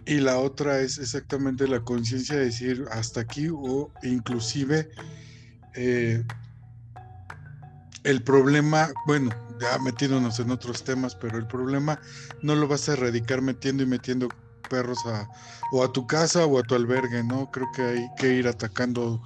Y 0.06 0.20
la 0.20 0.38
otra 0.38 0.80
es 0.80 0.98
exactamente 0.98 1.68
la 1.68 1.80
conciencia 1.80 2.36
de 2.36 2.46
decir 2.46 2.86
hasta 2.90 3.20
aquí 3.20 3.48
o 3.50 3.92
inclusive 4.02 4.88
eh, 5.74 6.24
el 8.08 8.22
problema, 8.22 8.90
bueno, 9.06 9.30
ya 9.60 9.78
metiéndonos 9.80 10.40
en 10.40 10.50
otros 10.50 10.82
temas, 10.82 11.14
pero 11.14 11.36
el 11.36 11.46
problema 11.46 12.00
no 12.40 12.54
lo 12.54 12.66
vas 12.66 12.88
a 12.88 12.94
erradicar 12.94 13.42
metiendo 13.42 13.82
y 13.82 13.86
metiendo 13.86 14.28
perros 14.70 15.04
a, 15.04 15.28
o 15.72 15.84
a 15.84 15.92
tu 15.92 16.06
casa 16.06 16.46
o 16.46 16.58
a 16.58 16.62
tu 16.62 16.74
albergue, 16.74 17.22
¿no? 17.22 17.50
Creo 17.50 17.66
que 17.74 17.82
hay 17.82 18.08
que 18.16 18.32
ir 18.32 18.48
atacando 18.48 19.22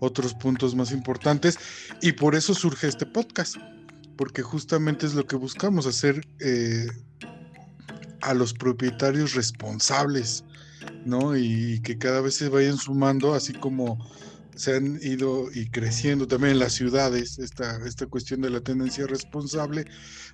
otros 0.00 0.34
puntos 0.34 0.74
más 0.74 0.90
importantes 0.90 1.60
y 2.02 2.10
por 2.10 2.34
eso 2.34 2.54
surge 2.54 2.88
este 2.88 3.06
podcast, 3.06 3.54
porque 4.16 4.42
justamente 4.42 5.06
es 5.06 5.14
lo 5.14 5.24
que 5.28 5.36
buscamos, 5.36 5.86
hacer 5.86 6.26
eh, 6.40 6.88
a 8.20 8.34
los 8.34 8.52
propietarios 8.52 9.34
responsables, 9.34 10.42
¿no? 11.04 11.36
Y, 11.36 11.80
que 11.84 11.98
cada 11.98 12.20
vez 12.20 12.34
se 12.34 12.48
vayan 12.48 12.78
sumando, 12.78 13.32
así 13.32 13.52
como 13.52 13.96
se 14.56 14.76
han 14.76 14.98
ido 15.02 15.48
y 15.52 15.70
creciendo 15.70 16.26
también 16.26 16.52
en 16.52 16.58
las 16.58 16.74
ciudades, 16.74 17.38
esta, 17.38 17.78
esta 17.86 18.06
cuestión 18.06 18.40
de 18.40 18.50
la 18.50 18.60
tendencia 18.60 19.06
responsable, 19.06 19.84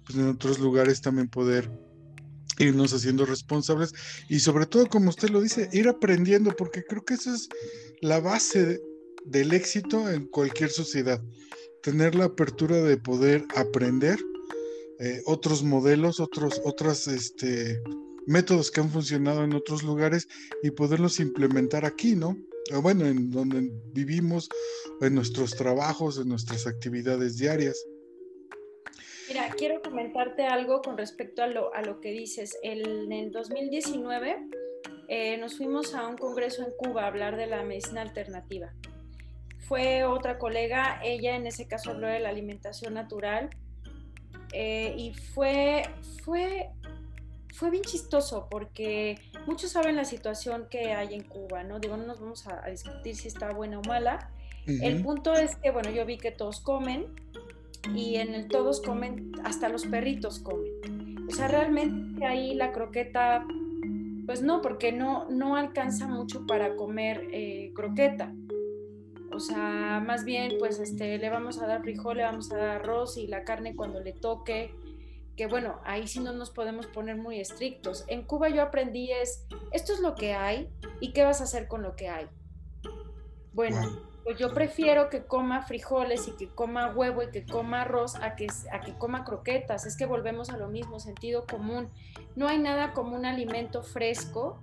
pues 0.04 0.18
en 0.18 0.28
otros 0.28 0.58
lugares 0.58 1.00
también 1.00 1.28
poder 1.28 1.70
irnos 2.58 2.92
haciendo 2.92 3.24
responsables 3.24 3.92
y 4.28 4.40
sobre 4.40 4.66
todo, 4.66 4.86
como 4.88 5.08
usted 5.08 5.30
lo 5.30 5.40
dice, 5.40 5.68
ir 5.72 5.88
aprendiendo, 5.88 6.54
porque 6.56 6.84
creo 6.84 7.04
que 7.04 7.14
esa 7.14 7.34
es 7.34 7.48
la 8.00 8.20
base 8.20 8.80
del 9.24 9.52
éxito 9.52 10.10
en 10.10 10.26
cualquier 10.26 10.70
sociedad. 10.70 11.22
Tener 11.82 12.14
la 12.14 12.26
apertura 12.26 12.76
de 12.76 12.96
poder 12.96 13.46
aprender 13.56 14.18
eh, 14.98 15.22
otros 15.24 15.62
modelos, 15.62 16.20
otros, 16.20 16.60
otros 16.64 17.08
este, 17.08 17.80
métodos 18.26 18.70
que 18.70 18.80
han 18.80 18.90
funcionado 18.90 19.44
en 19.44 19.54
otros 19.54 19.82
lugares 19.82 20.28
y 20.62 20.70
poderlos 20.70 21.20
implementar 21.20 21.86
aquí, 21.86 22.14
¿no? 22.14 22.36
Bueno, 22.82 23.06
en 23.06 23.30
donde 23.30 23.70
vivimos, 23.92 24.48
en 25.00 25.14
nuestros 25.14 25.56
trabajos, 25.56 26.18
en 26.18 26.28
nuestras 26.28 26.66
actividades 26.66 27.36
diarias. 27.36 27.86
Mira, 29.28 29.48
quiero 29.56 29.80
comentarte 29.80 30.44
algo 30.46 30.82
con 30.82 30.98
respecto 30.98 31.42
a 31.42 31.46
lo, 31.46 31.72
a 31.74 31.82
lo 31.82 32.00
que 32.00 32.10
dices. 32.10 32.58
en 32.62 33.12
el 33.12 33.30
2019 33.30 34.48
eh, 35.12 35.36
nos 35.38 35.56
fuimos 35.56 35.92
a 35.96 36.06
un 36.06 36.16
congreso 36.16 36.62
en 36.62 36.70
Cuba 36.76 37.02
a 37.02 37.06
hablar 37.08 37.36
de 37.36 37.48
la 37.48 37.64
medicina 37.64 38.02
alternativa. 38.02 38.72
Fue 39.58 40.04
otra 40.04 40.38
colega, 40.38 41.00
ella 41.02 41.34
en 41.34 41.48
ese 41.48 41.66
caso 41.66 41.90
habló 41.90 42.06
de 42.06 42.20
la 42.20 42.28
alimentación 42.28 42.94
natural 42.94 43.50
eh, 44.52 44.94
y 44.96 45.12
fue, 45.14 45.82
fue, 46.24 46.70
fue 47.54 47.70
bien 47.70 47.82
chistoso 47.82 48.46
porque 48.50 49.18
muchos 49.46 49.72
saben 49.72 49.96
la 49.96 50.04
situación 50.04 50.66
que 50.70 50.92
hay 50.92 51.14
en 51.14 51.24
Cuba, 51.24 51.64
¿no? 51.64 51.78
Digo, 51.78 51.96
no 51.96 52.06
nos 52.06 52.20
vamos 52.20 52.46
a, 52.46 52.68
discutir 52.68 53.16
si 53.16 53.28
está 53.28 53.52
buena 53.52 53.78
o 53.78 53.82
mala. 53.82 54.30
El 54.66 55.02
punto 55.02 55.32
es 55.34 55.56
que, 55.56 55.70
bueno, 55.72 55.90
yo 55.90 56.06
vi 56.06 56.16
que 56.16 56.30
todos 56.30 56.60
comen 56.60 57.06
y 57.94 58.16
en 58.16 58.34
el 58.34 58.46
todos 58.46 58.80
comen, 58.80 59.32
hasta 59.42 59.68
los 59.68 59.86
perritos 59.86 60.38
comen. 60.38 61.26
O 61.28 61.32
sea, 61.32 61.48
realmente 61.48 62.24
ahí 62.24 62.54
la 62.54 62.72
croqueta, 62.72 63.44
pues 64.26 64.42
no, 64.42 64.60
porque 64.60 64.92
no, 64.92 65.28
no 65.28 65.56
alcanza 65.56 66.06
mucho 66.06 66.46
para 66.46 66.76
comer 66.76 67.28
eh, 67.32 67.72
croqueta. 67.74 68.32
O 69.32 69.40
sea, 69.40 70.02
más 70.04 70.24
bien, 70.24 70.56
pues 70.58 70.78
este, 70.78 71.18
le 71.18 71.30
vamos 71.30 71.60
a 71.60 71.66
dar 71.66 71.82
frijol, 71.82 72.18
le 72.18 72.24
vamos 72.24 72.52
a 72.52 72.56
dar 72.56 72.68
arroz 72.80 73.16
y 73.16 73.26
la 73.26 73.44
carne 73.44 73.74
cuando 73.74 74.00
le 74.00 74.12
toque. 74.12 74.74
Que 75.40 75.46
bueno, 75.46 75.80
ahí 75.84 76.06
sí 76.06 76.20
no 76.20 76.34
nos 76.34 76.50
podemos 76.50 76.86
poner 76.86 77.16
muy 77.16 77.40
estrictos. 77.40 78.04
En 78.08 78.24
Cuba 78.24 78.50
yo 78.50 78.60
aprendí 78.60 79.10
es, 79.10 79.46
esto 79.72 79.94
es 79.94 80.00
lo 80.00 80.14
que 80.14 80.34
hay 80.34 80.70
y 81.00 81.14
qué 81.14 81.24
vas 81.24 81.40
a 81.40 81.44
hacer 81.44 81.66
con 81.66 81.80
lo 81.80 81.96
que 81.96 82.10
hay. 82.10 82.28
Bueno, 83.54 83.80
pues 84.22 84.36
yo 84.36 84.52
prefiero 84.52 85.08
que 85.08 85.24
coma 85.24 85.62
frijoles 85.62 86.28
y 86.28 86.32
que 86.32 86.50
coma 86.50 86.92
huevo 86.94 87.22
y 87.22 87.30
que 87.30 87.46
coma 87.46 87.80
arroz 87.80 88.16
a 88.16 88.36
que, 88.36 88.48
a 88.70 88.80
que 88.80 88.92
coma 88.98 89.24
croquetas. 89.24 89.86
Es 89.86 89.96
que 89.96 90.04
volvemos 90.04 90.50
a 90.50 90.58
lo 90.58 90.68
mismo, 90.68 91.00
sentido 91.00 91.46
común. 91.46 91.88
No 92.36 92.46
hay 92.46 92.58
nada 92.58 92.92
como 92.92 93.16
un 93.16 93.24
alimento 93.24 93.82
fresco 93.82 94.62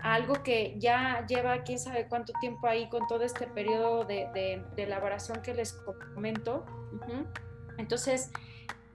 algo 0.00 0.42
que 0.42 0.74
ya 0.80 1.24
lleva 1.28 1.62
quién 1.62 1.78
sabe 1.78 2.08
cuánto 2.08 2.32
tiempo 2.40 2.66
ahí 2.66 2.88
con 2.88 3.06
todo 3.06 3.22
este 3.22 3.46
periodo 3.46 4.04
de, 4.04 4.60
elaboración 4.76 5.40
que 5.40 5.54
les 5.54 5.72
comento. 6.14 6.66
Entonces, 7.78 8.32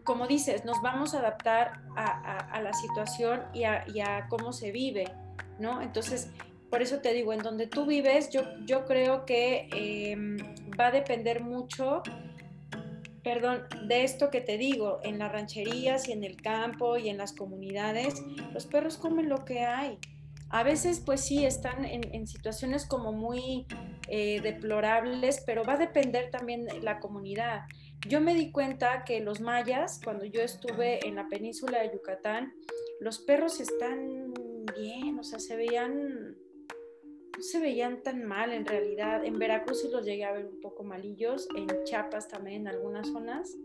como 0.04 0.28
dices, 0.28 0.66
nos 0.66 0.82
vamos 0.82 1.14
a 1.14 1.20
adaptar 1.20 1.82
a, 1.96 2.60
la 2.62 2.74
situación 2.74 3.44
y 3.54 3.64
a, 3.64 4.28
cómo 4.30 4.54
se 4.54 4.72
vive, 4.72 5.06
¿no? 5.60 5.82
Entonces, 5.82 6.32
por 6.70 6.82
eso 6.82 7.00
te 7.00 7.14
digo, 7.14 7.34
en 7.34 7.40
donde 7.40 7.68
tú 7.68 7.86
vives, 7.86 8.30
yo, 8.30 8.86
creo 8.86 9.26
que 9.26 9.70
em, 9.74 10.38
va 10.80 10.88
a 10.88 10.92
depender 10.92 11.42
mucho, 11.42 12.02
perdón, 13.24 13.64
de 13.88 14.04
esto 14.04 14.30
que 14.30 14.42
te 14.42 14.58
digo, 14.58 15.00
en 15.04 15.20
las 15.20 15.32
rancherías 15.32 16.08
y 16.08 16.14
en 16.14 16.24
el 16.24 16.42
campo 16.42 16.98
y 16.98 17.10
en 17.10 17.18
las 17.18 17.34
comunidades, 17.34 18.22
los 18.54 18.66
perros 18.66 18.98
comen 18.98 19.30
lo 19.30 19.44
que 19.46 19.66
hay, 19.66 20.00
a 20.52 20.64
veces, 20.64 21.00
pues 21.00 21.22
sí, 21.22 21.46
están 21.46 21.86
en, 21.86 22.28
situaciones 22.28 22.86
como 22.86 23.14
muy 23.14 23.66
eh, 24.10 24.42
deplorables, 24.42 25.42
pero 25.46 25.64
va 25.64 25.74
a 25.74 25.78
depender 25.78 26.30
también 26.30 26.68
la 26.82 27.00
comunidad. 27.00 27.62
Yo 28.08 28.20
me 28.20 28.34
di 28.34 28.52
cuenta 28.52 29.04
que 29.06 29.20
los 29.20 29.42
mayas, 29.42 30.02
cuando 30.04 30.26
yo 30.26 30.42
estuve 30.42 31.06
en 31.08 31.16
la 31.16 31.28
península 31.28 31.82
de 31.82 31.92
Yucatán, 31.94 32.54
los 33.00 33.20
perros 33.20 33.60
están 33.60 34.34
bien, 34.76 35.20
o 35.20 35.24
sea, 35.24 35.40
se 35.40 35.56
veían, 35.56 36.32
no 36.32 37.44
se 37.44 37.60
veían 37.60 38.02
tan 38.04 38.26
mal 38.26 38.52
en 38.52 38.66
realidad. 38.66 39.24
En 39.24 39.38
Veracruz 39.38 39.82
sí 39.82 39.90
los 39.90 40.06
llegué 40.06 40.26
a 40.26 40.34
ver 40.34 40.46
un 40.46 40.60
poco 40.62 40.84
malillos, 40.84 41.48
en 41.56 41.68
Chiapas 41.84 42.28
también 42.28 42.62
en 42.62 42.68
algunas 42.70 43.08
zonas, 43.08 43.56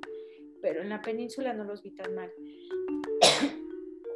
pero 0.60 0.82
en 0.82 0.90
la 0.90 1.00
península 1.00 1.52
no 1.52 1.64
los 1.64 1.82
vi 1.82 1.90
tan 1.92 2.14
mal. 2.14 2.32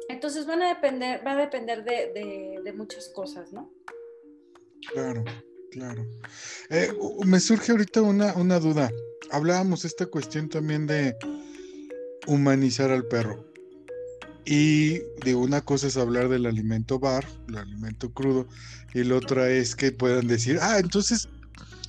Entonces 0.09 0.45
van 0.45 0.61
a 0.61 0.69
depender, 0.69 1.25
va 1.25 1.31
a 1.31 1.37
depender 1.37 1.83
de, 1.83 2.73
muchas 2.75 3.09
cosas, 3.09 3.53
¿no? 3.53 3.71
Claro, 4.91 5.23
claro. 5.71 6.05
Eh, 6.69 6.93
me 7.25 7.39
surge 7.39 7.71
ahorita 7.71 8.01
una, 8.01 8.33
una 8.33 8.59
duda. 8.59 8.91
Hablábamos 9.31 9.85
esta 9.85 10.05
cuestión 10.05 10.49
también 10.49 10.87
de 10.87 11.15
humanizar 12.27 12.91
al 12.91 13.05
perro. 13.05 13.45
Y 14.45 14.99
de 15.23 15.35
una 15.35 15.61
cosa 15.61 15.87
es 15.87 15.97
hablar 15.97 16.29
del 16.29 16.45
alimento 16.45 16.99
bar, 16.99 17.25
el 17.47 17.57
alimento 17.57 18.11
crudo, 18.11 18.47
y 18.93 19.03
la 19.03 19.15
otra 19.15 19.49
es 19.49 19.75
que 19.75 19.91
puedan 19.91 20.27
decir, 20.27 20.57
ah, 20.61 20.79
entonces 20.79 21.29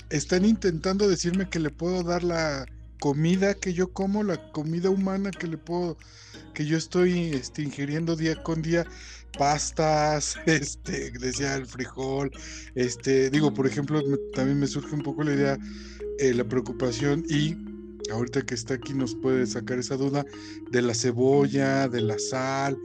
están 0.09 0.45
intentando 0.45 1.07
decirme 1.07 1.49
que 1.49 1.59
le 1.59 1.71
puedo 1.71 2.03
dar 2.03 2.23
la 2.23 2.65
comida 2.99 3.55
que 3.55 3.73
yo 3.73 3.91
como, 3.91 4.23
la 4.23 4.51
comida 4.51 4.89
humana 4.89 5.31
que 5.31 5.47
le 5.47 5.57
puedo 5.57 5.97
que 6.53 6.65
yo 6.65 6.77
estoy 6.77 7.31
este, 7.33 7.63
ingiriendo 7.63 8.15
día 8.15 8.41
con 8.43 8.61
día 8.61 8.85
pastas, 9.37 10.37
este, 10.45 11.11
decía 11.11 11.55
el 11.55 11.65
frijol, 11.65 12.31
este, 12.75 13.29
digo, 13.29 13.53
por 13.53 13.67
ejemplo, 13.67 14.01
también 14.33 14.59
me 14.59 14.67
surge 14.67 14.95
un 14.95 15.03
poco 15.03 15.23
la 15.23 15.33
idea, 15.33 15.57
eh, 16.19 16.33
la 16.33 16.43
preocupación 16.43 17.23
y 17.29 17.55
ahorita 18.11 18.41
que 18.43 18.55
está 18.55 18.75
aquí 18.75 18.93
nos 18.93 19.15
puede 19.15 19.45
sacar 19.47 19.79
esa 19.79 19.95
duda 19.95 20.25
de 20.71 20.81
la 20.81 20.93
cebolla, 20.93 21.87
de 21.87 22.01
la 22.01 22.19
sal, 22.19 22.77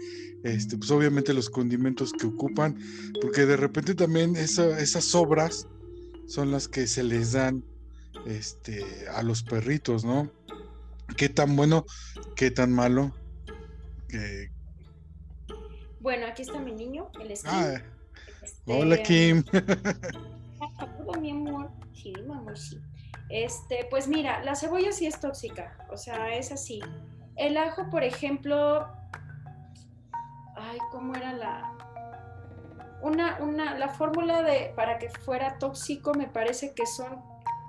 este, 0.45 0.79
pues 0.79 0.91
obviamente 0.91 1.35
los 1.35 1.51
condimentos 1.51 2.13
que 2.13 2.27
ocupan, 2.27 2.79
porque 3.21 3.45
de 3.45 3.57
repente 3.57 3.95
también 3.95 4.37
esas 4.37 5.05
sobras 5.05 5.67
son 6.27 6.51
las 6.51 6.69
que 6.69 6.87
se 6.87 7.03
les 7.03 7.33
dan 7.33 7.65
este, 8.27 8.85
a 9.13 9.23
los 9.23 9.43
perritos, 9.43 10.05
¿no? 10.05 10.31
¿Qué 11.17 11.29
tan 11.29 11.57
bueno, 11.57 11.87
qué 12.37 12.51
tan 12.51 12.73
malo? 12.73 13.15
Bueno, 16.09 16.27
aquí 16.27 16.41
está 16.41 16.59
mi 16.59 16.73
niño, 16.73 17.11
el 17.21 17.35
ah, 17.45 17.75
este, 18.43 18.73
hola 18.73 18.97
Kim. 19.03 19.45
Hola 21.05 21.21
mi 21.21 21.33
amor. 21.33 21.71
Sí, 21.93 22.15
mi 22.27 22.33
amor, 22.33 22.57
sí. 22.57 22.81
Este, 23.29 23.87
pues 23.91 24.09
mira, 24.09 24.43
la 24.43 24.55
cebolla 24.55 24.91
sí 24.91 25.05
es 25.05 25.21
tóxica, 25.21 25.77
o 25.91 25.99
sea, 25.99 26.35
es 26.35 26.51
así. 26.51 26.81
El 27.37 27.59
ajo, 27.59 27.91
por 27.91 28.05
ejemplo, 28.05 28.89
ay, 30.57 30.79
¿cómo 30.91 31.15
era 31.15 31.35
la 31.35 31.75
una, 33.03 33.37
una, 33.43 33.77
la 33.77 33.91
fórmula 33.91 34.43
de 34.43 34.73
para 34.75 34.99
que 34.99 35.11
fuera 35.11 35.59
tóxico 35.59 36.15
me 36.15 36.27
parece 36.27 36.73
que 36.73 36.87
son 36.87 37.21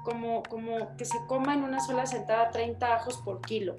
como, 0.06 0.44
como 0.44 0.96
que 0.96 1.04
se 1.04 1.18
coma 1.28 1.56
en 1.56 1.66
una 1.66 1.82
sola 1.82 2.06
sentada 2.06 2.52
30 2.52 2.96
ajos 2.96 3.18
por 3.18 3.42
kilo. 3.42 3.76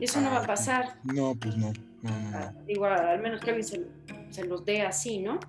Y 0.00 0.04
eso 0.04 0.22
no 0.22 0.30
va 0.30 0.38
a 0.38 0.46
pasar. 0.46 0.96
No, 1.02 1.34
pues 1.34 1.54
no. 1.58 1.70
Ah, 2.06 2.52
igual, 2.66 2.92
al 2.92 3.20
menos 3.20 3.40
que 3.40 3.50
alguien 3.50 3.88
se, 4.30 4.44
los 4.44 4.64
dé 4.64 4.82
así, 4.82 5.18
¿no? 5.18 5.40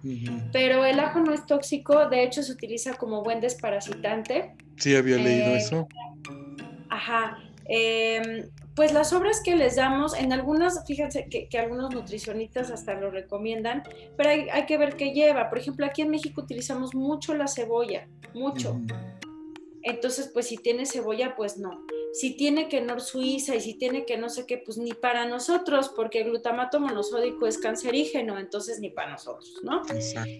Pero 0.51 0.85
el 0.85 0.99
ajo 0.99 1.19
no 1.19 1.33
es 1.33 1.45
tóxico, 1.45 2.07
de 2.07 2.23
hecho 2.23 2.43
se 2.43 2.51
utiliza 2.51 2.93
como 2.93 3.23
buen 3.23 3.41
desparasitante. 3.41 4.55
Sí, 4.77 4.95
había 4.95 5.17
leído 5.17 5.47
eh, 5.47 5.57
eso. 5.57 5.87
Ajá. 6.89 7.37
Em, 7.67 8.47
pues 8.75 8.93
las 8.93 9.11
obras 9.13 9.41
que 9.43 9.55
les 9.55 9.75
damos, 9.75 10.13
en 10.13 10.31
algunas, 10.33 10.85
fíjense 10.85 11.27
que, 11.29 11.57
algunos 11.57 11.93
nutricionistas 11.93 12.71
hasta 12.71 12.93
lo 12.93 13.09
recomiendan, 13.09 13.83
pero 14.17 14.29
hay, 14.29 14.65
que 14.65 14.77
ver 14.77 14.95
qué 14.95 15.11
lleva. 15.11 15.49
Por 15.49 15.57
ejemplo, 15.57 15.85
aquí 15.85 16.01
en 16.01 16.11
México 16.11 16.41
utilizamos 16.41 16.93
mucho 16.93 17.33
la 17.33 17.47
cebolla, 17.47 18.07
mucho. 18.33 18.79
Entonces, 19.85 20.29
pues 20.33 20.47
si 20.47 20.57
tiene 20.57 20.85
cebolla, 20.85 21.35
pues 21.35 21.57
no 21.57 21.85
si 22.15 22.37
tiene 22.37 22.69
que 22.69 22.79
no 22.79 22.97
Suiza 23.01 23.57
y 23.57 23.59
si 23.59 23.73
tiene 23.73 24.05
que 24.05 24.17
no 24.17 24.29
sé 24.29 24.45
qué, 24.45 24.57
pues 24.57 24.77
ni 24.77 24.93
para 24.93 25.25
nosotros, 25.25 25.89
porque 25.89 26.21
el 26.21 26.29
glutamato 26.29 26.79
monosódico 26.79 27.45
es 27.45 27.57
cancerígeno, 27.57 28.39
entonces 28.39 28.79
ni 28.79 28.89
para 28.89 29.11
nosotros, 29.11 29.59
¿no? 29.63 29.81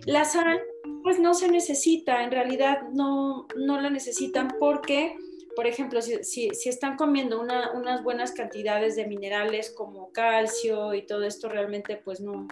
La 0.05 0.23
sal, 0.23 0.61
pues 1.03 1.19
no 1.19 1.33
se 1.33 1.49
necesita, 1.49 2.23
en 2.23 2.31
realidad 2.31 2.83
no, 2.93 3.45
no 3.57 3.81
la 3.81 3.89
necesitan 3.89 4.55
porque, 4.57 5.17
por 5.53 5.67
ejemplo, 5.67 6.01
si, 6.01 6.23
si, 6.23 6.69
están 6.69 6.95
comiendo 6.95 7.41
unas 7.41 8.03
buenas 8.05 8.31
cantidades 8.31 8.95
de 8.95 9.05
minerales 9.05 9.69
como 9.69 10.13
calcio 10.13 10.93
y 10.93 11.01
todo 11.01 11.25
esto, 11.25 11.49
realmente 11.49 11.97
pues 11.97 12.21
no, 12.21 12.47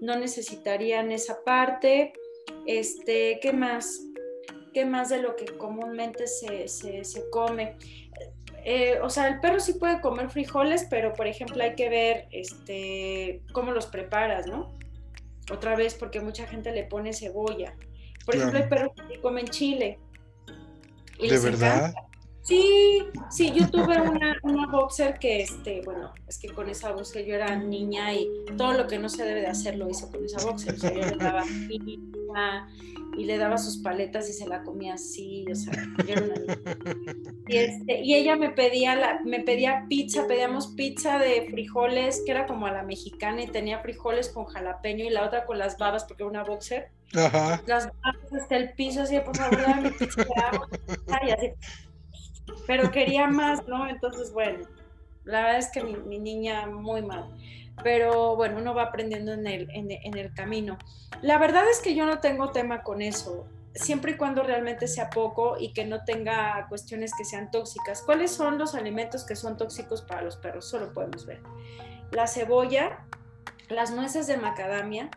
no 0.00 0.18
necesitarían 0.18 1.12
esa 1.12 1.44
parte. 1.44 2.14
Este, 2.64 3.38
¿qué 3.42 3.52
más? 3.52 4.00
¿Qué 4.72 4.84
más 4.84 5.08
de 5.08 5.20
lo 5.20 5.36
que 5.36 5.46
comúnmente 5.46 6.26
se, 6.26 6.68
se, 6.68 7.04
se 7.04 7.28
come? 7.30 7.76
Eh, 8.64 8.98
o 9.02 9.08
sea, 9.08 9.28
el 9.28 9.40
perro 9.40 9.58
sí 9.58 9.74
puede 9.74 10.00
comer 10.00 10.30
frijoles, 10.30 10.86
pero 10.90 11.14
por 11.14 11.26
ejemplo 11.26 11.62
hay 11.62 11.74
que 11.74 11.88
ver 11.88 12.28
este, 12.30 13.42
cómo 13.52 13.72
los 13.72 13.86
preparas, 13.86 14.46
¿no? 14.46 14.74
Otra 15.50 15.74
vez, 15.74 15.94
porque 15.94 16.20
mucha 16.20 16.46
gente 16.46 16.70
le 16.72 16.84
pone 16.84 17.12
cebolla. 17.12 17.74
Por 18.24 18.36
ejemplo, 18.36 18.58
hay 18.58 18.68
perros 18.68 18.92
que 19.08 19.20
comen 19.20 19.46
chile. 19.46 19.98
¿De 21.18 21.38
verdad? 21.38 21.92
Sí, 22.50 23.04
sí, 23.30 23.52
yo 23.54 23.70
tuve 23.70 24.00
una, 24.00 24.36
una, 24.42 24.66
boxer 24.66 25.20
que, 25.20 25.42
este, 25.42 25.82
bueno, 25.84 26.12
es 26.26 26.36
que 26.36 26.48
con 26.48 26.68
esa 26.68 26.90
boxer 26.90 27.24
yo 27.24 27.36
era 27.36 27.54
niña 27.54 28.12
y 28.12 28.28
todo 28.58 28.72
lo 28.72 28.88
que 28.88 28.98
no 28.98 29.08
se 29.08 29.24
debe 29.24 29.42
de 29.42 29.46
hacer 29.46 29.76
lo 29.76 29.88
hizo 29.88 30.10
con 30.10 30.24
esa 30.24 30.44
boxer. 30.44 30.74
O 30.74 30.76
sea, 30.76 30.92
yo 30.92 31.00
le 31.00 31.16
daba 31.16 31.44
pizza 31.68 32.68
y 33.16 33.24
le 33.24 33.38
daba 33.38 33.56
sus 33.56 33.76
paletas 33.76 34.28
y 34.28 34.32
se 34.32 34.48
la 34.48 34.64
comía 34.64 34.94
así, 34.94 35.44
o 35.48 35.54
sea, 35.54 35.72
yo 36.04 36.12
era 36.12 36.22
una 36.24 36.34
niña. 36.34 36.56
Y, 37.46 37.56
este, 37.56 38.00
y 38.00 38.14
ella 38.16 38.34
me 38.34 38.50
pedía, 38.50 38.96
la, 38.96 39.20
me 39.24 39.38
pedía 39.38 39.86
pizza, 39.88 40.26
pedíamos 40.26 40.74
pizza 40.74 41.20
de 41.20 41.46
frijoles, 41.52 42.20
que 42.26 42.32
era 42.32 42.46
como 42.46 42.66
a 42.66 42.72
la 42.72 42.82
mexicana 42.82 43.42
y 43.42 43.46
tenía 43.46 43.78
frijoles 43.78 44.28
con 44.28 44.46
jalapeño 44.46 45.04
y 45.04 45.10
la 45.10 45.24
otra 45.24 45.46
con 45.46 45.56
las 45.56 45.78
babas 45.78 46.02
porque 46.04 46.24
era 46.24 46.30
una 46.30 46.42
boxer. 46.42 46.90
Ajá. 47.14 47.62
Las 47.66 47.86
babas 47.86 48.32
hasta 48.42 48.56
el 48.56 48.72
piso, 48.72 49.02
así, 49.02 49.20
por 49.20 49.36
favor, 49.36 49.62
dame 49.62 49.92
pizza 49.92 50.24
de 50.24 51.32
así 51.32 51.52
pero 52.66 52.90
quería 52.90 53.26
más, 53.26 53.66
¿no? 53.66 53.88
Entonces, 53.88 54.32
bueno, 54.32 54.66
la 55.24 55.42
verdad 55.42 55.58
es 55.58 55.68
que 55.68 55.82
mi, 55.82 56.18
niña 56.18 56.66
muy 56.66 57.02
mal, 57.02 57.26
pero 57.82 58.36
bueno, 58.36 58.58
uno 58.58 58.74
va 58.74 58.84
aprendiendo 58.84 59.32
en 59.32 59.46
el, 59.46 59.68
en, 59.70 60.18
el 60.18 60.34
camino. 60.34 60.78
La 61.22 61.38
verdad 61.38 61.64
es 61.70 61.80
que 61.80 61.94
yo 61.94 62.06
no 62.06 62.20
tengo 62.20 62.50
tema 62.50 62.82
con 62.82 63.02
eso, 63.02 63.46
siempre 63.74 64.12
y 64.12 64.16
cuando 64.16 64.42
realmente 64.42 64.88
sea 64.88 65.10
poco 65.10 65.56
y 65.58 65.72
que 65.72 65.84
no 65.84 66.04
tenga 66.04 66.66
cuestiones 66.68 67.12
que 67.16 67.24
sean 67.24 67.50
tóxicas. 67.50 68.02
¿Cuáles 68.02 68.30
son 68.30 68.58
los 68.58 68.74
alimentos 68.74 69.24
que 69.24 69.36
son 69.36 69.56
tóxicos 69.56 70.02
para 70.02 70.22
los 70.22 70.36
perros? 70.36 70.68
Solo 70.68 70.92
podemos 70.92 71.26
ver. 71.26 71.40
La 72.10 72.26
cebolla, 72.26 73.06
las 73.68 73.92
nueces 73.92 74.26
de 74.26 74.36
macadamia, 74.36 75.10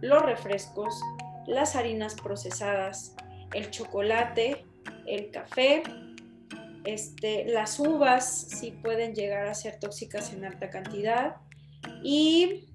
los 0.00 0.22
refrescos, 0.22 1.00
las 1.46 1.76
harinas 1.76 2.14
procesadas, 2.14 3.14
el 3.52 3.70
chocolate, 3.70 4.66
el 5.06 5.30
café, 5.30 5.82
este, 6.92 7.44
las 7.46 7.78
uvas 7.78 8.48
sí 8.48 8.72
pueden 8.82 9.14
llegar 9.14 9.46
a 9.46 9.54
ser 9.54 9.78
tóxicas 9.78 10.32
en 10.32 10.44
alta 10.44 10.70
cantidad 10.70 11.36
y 12.02 12.66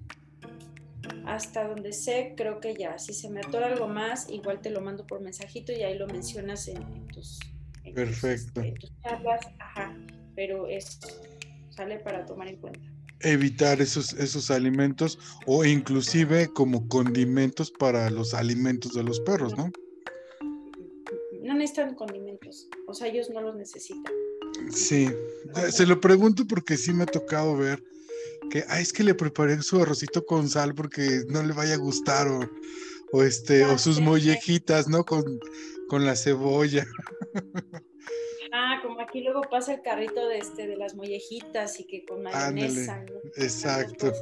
hasta 1.26 1.66
donde 1.66 1.92
sé, 1.92 2.34
creo 2.36 2.60
que 2.60 2.74
ya. 2.74 2.98
Si 2.98 3.12
se 3.12 3.30
me 3.30 3.40
atora 3.40 3.66
algo 3.66 3.88
más, 3.88 4.28
igual 4.30 4.60
te 4.60 4.70
lo 4.70 4.80
mando 4.80 5.06
por 5.06 5.20
mensajito 5.20 5.72
y 5.72 5.82
ahí 5.82 5.98
lo 5.98 6.06
mencionas 6.06 6.68
en, 6.68 7.06
tus, 7.08 7.38
Perfecto. 7.94 8.62
charlas. 9.02 9.40
Ajá, 9.58 9.96
pero 10.34 10.66
es 10.66 10.98
sale 11.70 11.98
para 11.98 12.24
tomar 12.24 12.48
en 12.48 12.56
cuenta. 12.56 12.80
Evitar 13.20 13.80
esos, 13.80 14.12
esos 14.14 14.50
alimentos 14.50 15.18
o 15.46 15.64
inclusive 15.64 16.48
como 16.48 16.88
condimentos 16.88 17.70
para 17.70 18.10
los 18.10 18.34
alimentos 18.34 18.94
de 18.94 19.02
los 19.02 19.20
perros, 19.20 19.56
¿no? 19.56 19.70
No 21.66 21.86
necesitan 21.86 21.94
condimentos, 21.94 22.68
o 22.86 22.94
sea, 22.94 23.08
ellos 23.08 23.30
no 23.30 23.40
los 23.40 23.56
necesitan. 23.56 24.12
Sí, 24.70 25.08
se 25.70 25.86
lo 25.86 26.00
pregunto 26.00 26.44
porque 26.48 26.76
sí 26.76 26.92
me 26.92 27.04
ha 27.04 27.06
tocado 27.06 27.56
ver 27.56 27.82
que, 28.50 28.64
ah, 28.68 28.80
es 28.80 28.92
que 28.92 29.02
le 29.02 29.14
preparé 29.14 29.60
su 29.62 29.80
arrocito 29.80 30.24
con 30.24 30.48
sal 30.48 30.74
porque 30.74 31.24
no 31.28 31.42
le 31.42 31.52
vaya 31.52 31.74
a 31.74 31.78
gustar 31.78 32.28
o, 32.28 32.40
o 33.12 33.22
este, 33.22 33.64
o 33.64 33.78
sus 33.78 34.00
mollejitas, 34.00 34.88
¿no? 34.88 35.04
Con, 35.04 35.40
con 35.88 36.04
la 36.04 36.16
cebolla. 36.16 36.86
Ah, 38.52 38.80
como 38.82 39.00
aquí 39.00 39.20
luego 39.20 39.42
pasa 39.50 39.74
el 39.74 39.82
carrito 39.82 40.28
de 40.28 40.38
este 40.38 40.66
de 40.66 40.76
las 40.76 40.94
mollejitas 40.94 41.78
y 41.80 41.84
que 41.84 42.04
con 42.06 42.22
mayonesa. 42.22 43.04
Exacto. 43.36 44.12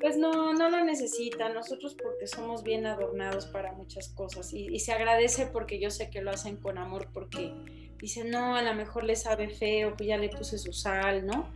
Pues 0.00 0.16
no, 0.16 0.52
no 0.52 0.70
lo 0.70 0.84
necesitan 0.84 1.54
nosotros 1.54 1.96
porque 2.00 2.26
somos 2.26 2.62
bien 2.62 2.86
adornados 2.86 3.46
para 3.46 3.72
muchas 3.72 4.08
cosas 4.08 4.52
y, 4.52 4.78
se 4.78 4.92
agradece 4.92 5.46
porque 5.46 5.80
yo 5.80 5.90
sé 5.90 6.08
que 6.10 6.22
lo 6.22 6.30
hacen 6.30 6.56
con 6.56 6.78
amor 6.78 7.08
porque 7.12 7.52
dicen, 7.98 8.30
no, 8.30 8.54
a 8.54 8.62
lo 8.62 8.74
mejor 8.74 9.04
le 9.04 9.16
sabe 9.16 9.48
feo, 9.48 9.94
pues 9.96 10.08
ya 10.08 10.16
le 10.16 10.28
puse 10.28 10.56
su 10.58 10.72
sal, 10.72 11.26
¿no? 11.26 11.50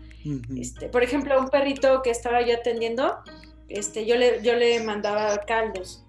este, 0.57 0.89
por 0.89 1.03
ejemplo, 1.03 1.39
un 1.41 1.49
perrito 1.49 2.03
que 2.03 2.11
estaba 2.11 2.43
yo 2.43 2.55
atendiendo, 2.55 3.19
este, 3.69 4.07
yo, 4.07 4.17
le, 4.17 4.43
yo 4.43 4.55
le 4.55 4.83
mandaba 4.83 5.39
caldos 5.39 6.05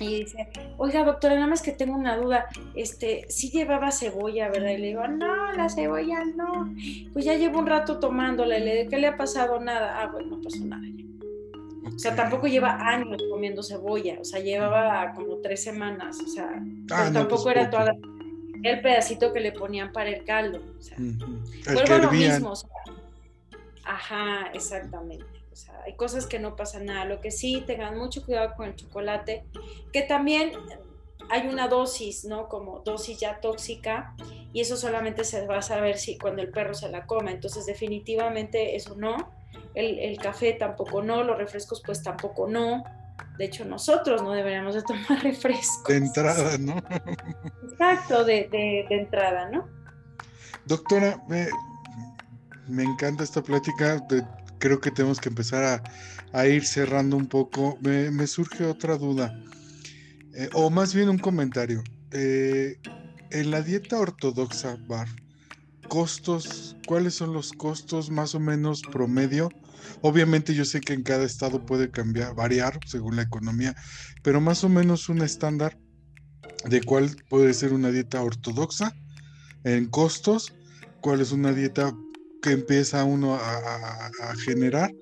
y 0.00 0.20
dice, 0.20 0.48
oiga 0.78 1.04
doctora, 1.04 1.34
nada 1.34 1.46
más 1.46 1.62
que 1.62 1.72
tengo 1.72 1.94
una 1.94 2.16
duda, 2.16 2.46
este, 2.74 3.26
sí 3.28 3.50
llevaba 3.50 3.92
cebolla, 3.92 4.48
¿verdad? 4.48 4.70
Y 4.70 4.78
le 4.78 4.86
digo, 4.88 5.06
no, 5.06 5.52
la 5.52 5.68
cebolla 5.68 6.24
no. 6.24 6.74
Pues 7.12 7.24
ya 7.24 7.34
llevo 7.34 7.58
un 7.58 7.66
rato 7.66 7.98
tomándola, 7.98 8.58
y 8.58 8.64
le 8.64 8.76
digo, 8.76 8.90
¿qué 8.90 8.98
le 8.98 9.06
ha 9.08 9.16
pasado? 9.16 9.60
Nada. 9.60 10.00
Ah, 10.00 10.06
bueno, 10.10 10.36
no 10.36 10.42
pasó 10.42 10.64
nada. 10.64 10.82
O 11.94 11.98
sea, 11.98 12.14
tampoco 12.14 12.46
lleva 12.46 12.78
años 12.80 13.22
comiendo 13.30 13.62
cebolla, 13.62 14.18
o 14.20 14.24
sea, 14.24 14.40
llevaba 14.40 15.12
como 15.12 15.36
tres 15.36 15.62
semanas, 15.62 16.18
o 16.20 16.28
sea, 16.28 16.62
ah, 16.92 17.10
tampoco 17.12 17.44
pues 17.44 17.56
era 17.56 17.68
toda 17.68 17.94
el 18.62 18.80
pedacito 18.80 19.32
que 19.32 19.40
le 19.40 19.52
ponían 19.52 19.92
para 19.92 20.10
el 20.10 20.24
caldo. 20.24 20.62
O 20.78 20.82
sea, 20.82 20.96
vuelvo 20.98 21.94
a 21.94 21.98
lo 21.98 22.10
mismo. 22.10 22.54
ajá, 23.84 24.50
exactamente. 24.54 25.39
O 25.52 25.56
sea, 25.56 25.74
hay 25.84 25.94
cosas 25.94 26.26
que 26.26 26.38
no 26.38 26.56
pasa 26.56 26.78
nada. 26.80 27.04
Lo 27.04 27.20
que 27.20 27.30
sí, 27.30 27.64
tengan 27.66 27.98
mucho 27.98 28.24
cuidado 28.24 28.54
con 28.56 28.68
el 28.68 28.76
chocolate, 28.76 29.44
que 29.92 30.02
también 30.02 30.52
hay 31.30 31.46
una 31.48 31.68
dosis, 31.68 32.24
¿no? 32.24 32.48
Como 32.48 32.80
dosis 32.80 33.18
ya 33.18 33.40
tóxica, 33.40 34.14
y 34.52 34.60
eso 34.60 34.76
solamente 34.76 35.24
se 35.24 35.46
va 35.46 35.58
a 35.58 35.62
saber 35.62 35.98
si 35.98 36.18
cuando 36.18 36.42
el 36.42 36.50
perro 36.50 36.74
se 36.74 36.88
la 36.88 37.06
come. 37.06 37.32
Entonces, 37.32 37.66
definitivamente 37.66 38.76
eso 38.76 38.96
no. 38.96 39.32
El, 39.74 40.18
café 40.18 40.52
tampoco 40.52 41.02
no, 41.02 41.22
los 41.22 41.38
refrescos 41.38 41.82
pues 41.84 42.02
tampoco 42.02 42.48
no. 42.48 42.84
De 43.38 43.44
hecho, 43.44 43.64
nosotros 43.64 44.22
no 44.22 44.32
deberíamos 44.32 44.74
de 44.74 44.82
tomar 44.82 45.18
refrescos. 45.22 45.84
De 45.86 45.96
entrada, 45.96 46.58
¿no? 46.58 46.76
Exacto, 47.70 48.24
de, 48.24 48.86
entrada, 48.90 49.48
¿no? 49.50 49.68
Doctora, 50.66 51.22
me, 51.28 51.48
me 52.66 52.82
encanta 52.82 53.22
esta 53.22 53.42
plática. 53.42 53.98
De, 54.08 54.24
creo 54.60 54.80
que 54.80 54.92
tenemos 54.92 55.18
que 55.18 55.30
empezar 55.30 55.82
a, 56.32 56.46
ir 56.46 56.64
cerrando 56.64 57.16
un 57.16 57.26
poco. 57.26 57.76
Me, 57.80 58.26
surge 58.28 58.64
otra 58.64 58.96
duda, 58.96 59.42
eh, 60.34 60.48
o 60.52 60.70
más 60.70 60.94
bien 60.94 61.08
un 61.08 61.18
comentario. 61.18 61.82
Eh, 62.12 62.78
en 63.30 63.50
la 63.50 63.62
dieta 63.62 63.98
ortodoxa, 63.98 64.76
Bar, 64.86 65.08
costos, 65.88 66.76
¿cuáles 66.86 67.14
son 67.14 67.32
los 67.32 67.52
costos 67.52 68.10
más 68.10 68.34
o 68.36 68.40
menos 68.40 68.82
promedio? 68.82 69.48
Obviamente 70.02 70.54
yo 70.54 70.64
sé 70.64 70.80
que 70.80 70.92
en 70.92 71.02
cada 71.02 71.24
estado 71.24 71.64
puede 71.64 71.90
cambiar, 71.90 72.34
variar 72.34 72.78
según 72.86 73.16
la 73.16 73.22
economía, 73.22 73.74
pero 74.22 74.40
más 74.40 74.62
o 74.62 74.68
menos 74.68 75.08
un 75.08 75.22
estándar 75.22 75.78
de 76.68 76.82
cuál 76.82 77.16
puede 77.28 77.54
ser 77.54 77.72
una 77.72 77.90
dieta 77.90 78.22
ortodoxa 78.22 78.94
en 79.64 79.86
costos, 79.86 80.52
cuál 81.00 81.20
es 81.20 81.32
una 81.32 81.52
dieta 81.52 81.94
que 82.42 82.50
empieza 82.52 83.04
uno 83.04 83.34
a, 83.34 84.10
generar 84.44 84.94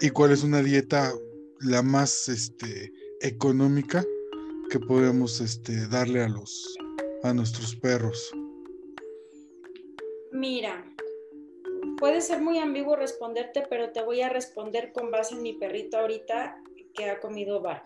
y 0.00 0.10
cuál 0.10 0.32
es 0.32 0.42
una 0.42 0.62
dieta 0.62 1.12
la 1.60 1.82
más 1.82 2.28
este, 2.28 2.92
económica 3.20 4.04
que 4.70 4.78
podemos 4.78 5.40
este, 5.40 5.86
darle 5.88 6.22
a 6.22 6.28
los 6.28 6.76
a 7.22 7.34
nuestros 7.34 7.76
perros. 7.76 8.32
Mira, 10.32 10.84
puede 11.98 12.20
ser 12.20 12.40
muy 12.40 12.58
ambiguo 12.58 12.96
responderte, 12.96 13.64
pero 13.68 13.90
te 13.90 14.02
voy 14.02 14.22
a 14.22 14.28
responder 14.28 14.92
con 14.92 15.10
base 15.10 15.34
en 15.34 15.42
mi 15.42 15.52
perrito 15.54 15.98
ahorita 15.98 16.62
que 16.94 17.10
ha 17.10 17.20
comido 17.20 17.60
barf. 17.60 17.84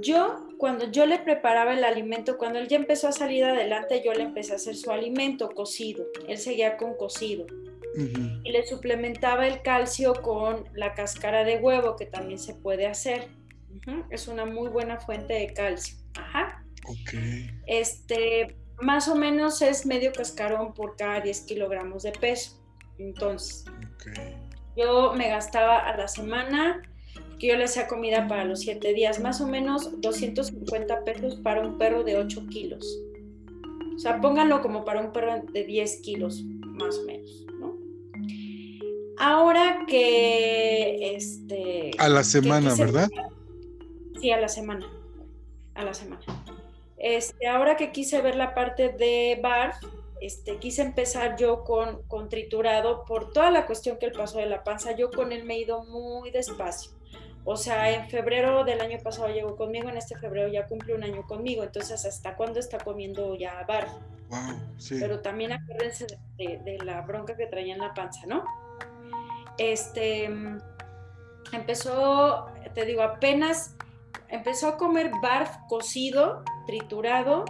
Yo, 0.00 0.48
cuando 0.64 0.90
yo 0.90 1.04
le 1.04 1.18
preparaba 1.18 1.74
el 1.74 1.84
alimento, 1.84 2.38
cuando 2.38 2.58
él 2.58 2.68
ya 2.68 2.78
empezó 2.78 3.08
a 3.08 3.12
salir 3.12 3.44
adelante, 3.44 4.00
yo 4.02 4.14
le 4.14 4.22
empecé 4.22 4.54
a 4.54 4.56
hacer 4.56 4.74
su 4.76 4.90
alimento 4.90 5.50
cocido. 5.50 6.06
Él 6.26 6.38
seguía 6.38 6.78
con 6.78 6.94
cocido. 6.94 7.44
Y 7.94 8.50
le 8.50 8.66
suplementaba 8.66 9.46
el 9.46 9.60
calcio 9.60 10.14
con 10.14 10.64
la 10.72 10.94
cáscara 10.94 11.44
de 11.44 11.58
huevo, 11.58 11.96
que 11.96 12.06
también 12.06 12.38
se 12.38 12.54
puede 12.54 12.86
hacer. 12.86 13.28
Es 14.08 14.26
una 14.26 14.46
muy 14.46 14.70
buena 14.70 14.98
fuente 14.98 15.34
de 15.34 15.52
calcio. 15.52 15.98
Ajá. 16.14 16.64
Ok. 16.86 17.12
Este, 17.66 18.56
más 18.80 19.06
o 19.08 19.16
menos 19.16 19.60
es 19.60 19.84
medio 19.84 20.14
cascarón 20.14 20.72
por 20.72 20.96
cada 20.96 21.20
10 21.20 21.42
kilogramos 21.42 22.04
de 22.04 22.12
peso. 22.12 22.58
Entonces, 22.96 23.66
yo 24.78 25.12
me 25.12 25.28
gastaba 25.28 25.80
a 25.80 25.94
la 25.94 26.08
semana, 26.08 26.80
que 27.44 27.50
yo 27.50 27.56
le 27.58 27.64
hacía 27.64 27.86
comida 27.86 28.26
para 28.26 28.46
los 28.46 28.60
7 28.60 28.94
días, 28.94 29.20
más 29.20 29.42
o 29.42 29.46
menos 29.46 30.00
250 30.00 31.04
pesos 31.04 31.34
para 31.36 31.60
un 31.60 31.76
perro 31.76 32.02
de 32.02 32.16
8 32.16 32.46
kilos. 32.48 32.86
O 33.94 33.98
sea, 33.98 34.18
pónganlo 34.18 34.62
como 34.62 34.86
para 34.86 35.02
un 35.02 35.12
perro 35.12 35.42
de 35.52 35.64
10 35.64 36.00
kilos, 36.00 36.42
más 36.42 36.96
o 36.96 37.04
menos, 37.04 37.44
¿no? 37.60 37.76
Ahora 39.18 39.84
que 39.86 41.14
este. 41.14 41.90
A 41.98 42.08
la 42.08 42.24
semana, 42.24 42.74
¿verdad? 42.74 43.10
Sí, 44.22 44.30
a 44.30 44.40
la 44.40 44.48
semana. 44.48 44.86
A 45.74 45.84
la 45.84 45.92
semana. 45.92 46.22
Este, 46.96 47.46
ahora 47.46 47.76
que 47.76 47.92
quise 47.92 48.22
ver 48.22 48.36
la 48.36 48.54
parte 48.54 48.88
de 48.88 49.38
bar, 49.42 49.74
este, 50.22 50.56
quise 50.56 50.80
empezar 50.80 51.36
yo 51.36 51.64
con, 51.64 52.30
triturado 52.30 53.04
por 53.04 53.30
toda 53.30 53.50
la 53.50 53.66
cuestión 53.66 53.98
que 53.98 54.06
él 54.06 54.12
pasó 54.12 54.38
de 54.38 54.46
la 54.46 54.64
panza. 54.64 54.96
Yo 54.96 55.10
con 55.10 55.32
él 55.32 55.44
me 55.44 55.56
he 55.56 55.58
ido 55.58 55.84
muy 55.84 56.30
despacio, 56.30 56.92
O 57.44 57.56
sea, 57.56 57.90
en 57.90 58.08
febrero 58.08 58.64
del 58.64 58.80
año 58.80 58.98
pasado 59.02 59.28
llegó 59.28 59.54
conmigo, 59.54 59.90
en 59.90 59.98
este 59.98 60.16
febrero 60.16 60.48
ya 60.48 60.66
cumple 60.66 60.94
un 60.94 61.04
año 61.04 61.26
conmigo, 61.26 61.62
entonces 61.62 62.04
¿hasta 62.06 62.36
cuándo 62.36 62.58
está 62.58 62.78
comiendo 62.78 63.34
ya 63.34 63.62
bar? 63.68 63.88
Wow, 64.30 64.78
sí. 64.78 64.96
Pero 64.98 65.20
también 65.20 65.52
acuérdense 65.52 66.06
de, 66.38 66.58
de, 66.64 66.78
la 66.78 67.02
bronca 67.02 67.36
que 67.36 67.46
traía 67.46 67.74
en 67.74 67.80
la 67.80 67.92
panza, 67.92 68.26
¿no? 68.26 68.44
Este, 69.58 70.30
empezó, 71.52 72.46
te 72.74 72.86
digo, 72.86 73.02
apenas 73.02 73.76
empezó 74.28 74.68
a 74.68 74.76
comer 74.76 75.10
barf 75.22 75.50
cocido, 75.68 76.42
triturado. 76.66 77.44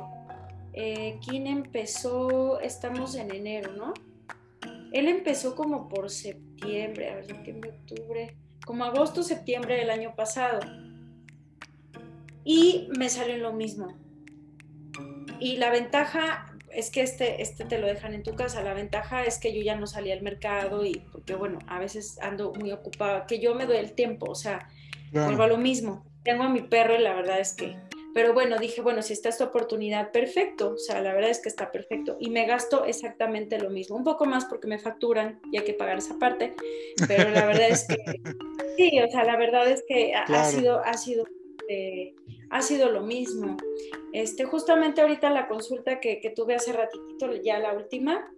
Eh, 0.72 1.20
¿Quién 1.24 1.46
empezó? 1.46 2.60
Estamos 2.60 3.14
en 3.14 3.32
enero, 3.32 3.72
¿no? 3.72 3.94
Él 4.92 5.08
empezó 5.08 5.54
como 5.54 5.88
por 5.88 6.10
septiembre, 6.10 7.10
a 7.10 7.14
ver, 7.16 7.26
septiembre, 7.26 7.70
octubre, 7.70 8.36
como 8.64 8.84
agosto, 8.84 9.22
septiembre 9.22 9.76
del 9.76 9.90
año 9.90 10.14
pasado. 10.14 10.60
Y 12.44 12.88
me 12.98 13.08
salió 13.08 13.36
lo 13.38 13.52
mismo. 13.52 13.94
Y 15.40 15.56
la 15.56 15.70
ventaja 15.70 16.46
es 16.70 16.90
que 16.90 17.02
este, 17.02 17.40
este 17.42 17.64
te 17.64 17.78
lo 17.78 17.86
dejan 17.86 18.14
en 18.14 18.22
tu 18.22 18.34
casa. 18.34 18.62
La 18.62 18.74
ventaja 18.74 19.24
es 19.24 19.38
que 19.38 19.54
yo 19.54 19.62
ya 19.62 19.76
no 19.76 19.86
salí 19.86 20.10
al 20.12 20.22
mercado 20.22 20.84
y 20.84 21.02
porque, 21.12 21.34
bueno, 21.34 21.58
a 21.66 21.78
veces 21.78 22.18
ando 22.20 22.52
muy 22.54 22.72
ocupada, 22.72 23.26
que 23.26 23.40
yo 23.40 23.54
me 23.54 23.66
doy 23.66 23.76
el 23.76 23.92
tiempo, 23.92 24.26
o 24.30 24.34
sea, 24.34 24.68
vuelvo 25.12 25.44
a 25.44 25.48
lo 25.48 25.58
mismo. 25.58 26.04
Tengo 26.22 26.44
a 26.44 26.48
mi 26.48 26.62
perro 26.62 26.94
y 26.96 27.02
la 27.02 27.14
verdad 27.14 27.38
es 27.38 27.54
que, 27.54 27.76
pero 28.14 28.32
bueno, 28.32 28.58
dije, 28.58 28.80
bueno, 28.80 29.02
si 29.02 29.12
está 29.12 29.28
esta 29.28 29.44
oportunidad, 29.44 30.12
perfecto, 30.12 30.74
o 30.74 30.78
sea, 30.78 31.02
la 31.02 31.12
verdad 31.12 31.30
es 31.30 31.40
que 31.40 31.48
está 31.48 31.72
perfecto. 31.72 32.16
Y 32.20 32.30
me 32.30 32.46
gasto 32.46 32.84
exactamente 32.84 33.58
lo 33.58 33.70
mismo, 33.70 33.96
un 33.96 34.04
poco 34.04 34.24
más 34.24 34.44
porque 34.44 34.68
me 34.68 34.78
facturan 34.78 35.40
y 35.50 35.58
hay 35.58 35.64
que 35.64 35.74
pagar 35.74 35.98
esa 35.98 36.16
parte, 36.16 36.54
pero 37.08 37.28
la 37.30 37.44
verdad 37.44 37.70
es 37.70 37.84
que, 37.88 37.96
sí, 38.76 39.00
o 39.00 39.10
sea, 39.10 39.24
la 39.24 39.36
verdad 39.36 39.68
es 39.68 39.82
que 39.88 40.14
ha, 40.14 40.44
sido, 40.44 40.78
ha 40.78 40.94
sido, 40.96 41.24
eh, 41.68 42.14
ha 42.50 42.62
sido 42.62 42.88
lo 42.88 43.02
mismo. 43.02 43.56
Este, 44.12 44.44
justamente 44.44 45.00
ahorita 45.00 45.28
la 45.30 45.48
consulta 45.48 45.98
que, 45.98 46.20
que 46.20 46.30
tuve 46.30 46.54
hace 46.54 46.72
ratito, 46.72 47.32
ya 47.42 47.58
la 47.58 47.74
última, 47.74 48.32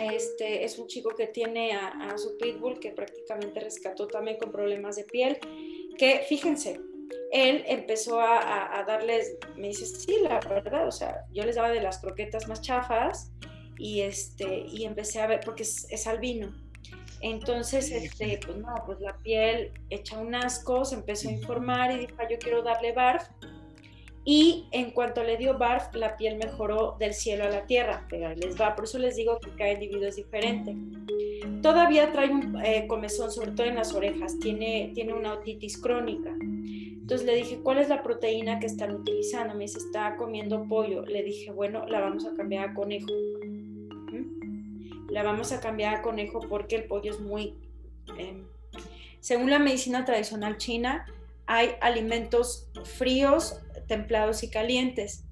este, 0.00 0.64
es 0.64 0.78
un 0.78 0.86
chico 0.86 1.10
que 1.10 1.26
tiene 1.26 1.74
a, 1.74 1.88
a, 1.88 2.16
su 2.16 2.38
pitbull 2.38 2.80
que 2.80 2.92
prácticamente 2.92 3.60
rescató 3.60 4.06
también 4.06 4.38
con 4.38 4.50
problemas 4.50 4.96
de 4.96 5.04
piel, 5.04 5.38
que 5.98 6.24
fíjense, 6.26 6.80
él 7.34 7.64
empezó 7.66 8.20
a, 8.20 8.84
darles, 8.86 9.36
me 9.56 9.68
dice, 9.68 9.86
sí, 9.86 10.18
la 10.22 10.38
verdad, 10.38 10.86
o 10.86 10.92
sea, 10.92 11.24
yo 11.32 11.44
les 11.44 11.56
daba 11.56 11.70
de 11.70 11.80
las 11.80 11.98
croquetas 11.98 12.46
más 12.46 12.60
chafas 12.60 13.32
y, 13.76 14.02
este, 14.02 14.66
y 14.68 14.84
empecé 14.84 15.20
a 15.20 15.26
ver, 15.26 15.40
porque 15.44 15.64
es, 15.64 16.06
albino. 16.06 16.54
Entonces, 17.20 17.90
este, 17.90 18.38
pues 18.44 18.56
no, 18.58 18.72
pues 18.86 19.00
la 19.00 19.16
piel 19.18 19.72
echa 19.90 20.16
un 20.18 20.34
asco, 20.34 20.84
se 20.84 20.94
empezó 20.94 21.28
a 21.28 21.32
informar 21.32 21.90
y 21.90 22.06
dijo, 22.06 22.14
yo 22.30 22.38
quiero 22.38 22.62
darle 22.62 22.92
barf. 22.92 23.24
Y 24.24 24.68
en 24.70 24.92
cuanto 24.92 25.22
le 25.22 25.36
dio 25.36 25.58
barf, 25.58 25.92
la 25.94 26.16
piel 26.16 26.36
mejoró 26.36 26.96
del 27.00 27.14
cielo 27.14 27.44
a 27.44 27.48
la 27.48 27.66
tierra, 27.66 28.06
pero 28.08 28.34
les 28.34 28.58
va, 28.58 28.74
por 28.74 28.84
eso 28.84 28.98
les 28.98 29.16
digo 29.16 29.38
que 29.38 29.50
cada 29.50 29.72
individuo 29.72 30.06
es 30.06 30.16
diferente. 30.16 30.74
Todavía 31.62 32.12
trae 32.12 32.30
un 32.30 32.64
eh, 32.64 32.86
comezón, 32.86 33.32
sobre 33.32 33.50
todo 33.50 33.66
en 33.66 33.74
las 33.74 33.92
orejas, 33.92 34.38
tiene, 34.38 34.92
tiene 34.94 35.12
una 35.14 35.34
otitis 35.34 35.76
crónica. 35.76 36.32
Entonces 37.04 37.26
le 37.26 37.36
dije, 37.36 37.58
¿cuál 37.62 37.76
es 37.76 37.90
la 37.90 38.02
proteína 38.02 38.58
que 38.60 38.64
están 38.64 38.94
utilizando? 38.94 39.52
Me 39.52 39.64
dice, 39.64 39.76
está 39.76 40.16
comiendo 40.16 40.66
pollo. 40.66 41.02
Le 41.02 41.22
dije, 41.22 41.52
bueno, 41.52 41.84
la 41.84 42.00
vamos 42.00 42.24
a 42.24 42.34
cambiar 42.34 42.70
a 42.70 42.72
conejo. 42.72 43.12
La 45.10 45.22
vamos 45.22 45.52
a 45.52 45.60
cambiar 45.60 45.96
a 45.96 46.00
conejo 46.00 46.40
porque 46.48 46.76
el 46.76 46.84
pollo 46.84 47.10
es 47.10 47.20
muy... 47.20 47.58
Em, 48.18 48.46
según 49.20 49.50
la 49.50 49.58
medicina 49.58 50.06
tradicional 50.06 50.56
china, 50.56 51.04
hay 51.44 51.72
alimentos 51.82 52.70
fríos, 52.96 53.60
templados 53.86 54.42
y 54.42 54.48
calientes. 54.48 55.26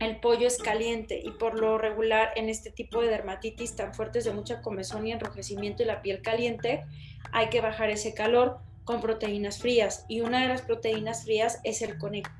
El 0.00 0.18
pollo 0.18 0.48
es 0.48 0.58
caliente 0.58 1.22
y 1.24 1.30
por 1.30 1.56
lo 1.56 1.78
regular 1.78 2.30
en 2.34 2.48
este 2.48 2.72
tipo 2.72 3.00
de 3.00 3.06
dermatitis 3.06 3.76
tan 3.76 3.94
fuertes 3.94 4.24
de 4.24 4.32
mucha 4.32 4.60
comezón 4.60 5.06
y 5.06 5.12
enrojecimiento 5.12 5.84
y 5.84 5.86
la 5.86 6.02
piel 6.02 6.20
caliente, 6.20 6.82
hay 7.30 7.48
que 7.48 7.60
bajar 7.60 7.90
ese 7.90 8.12
calor 8.12 8.58
con 8.84 9.00
proteínas 9.00 9.58
frías 9.58 10.04
y 10.08 10.20
una 10.20 10.42
de 10.42 10.48
las 10.48 10.62
proteínas 10.62 11.24
frías 11.24 11.60
es 11.64 11.82
el 11.82 11.98
conejo. 11.98 12.30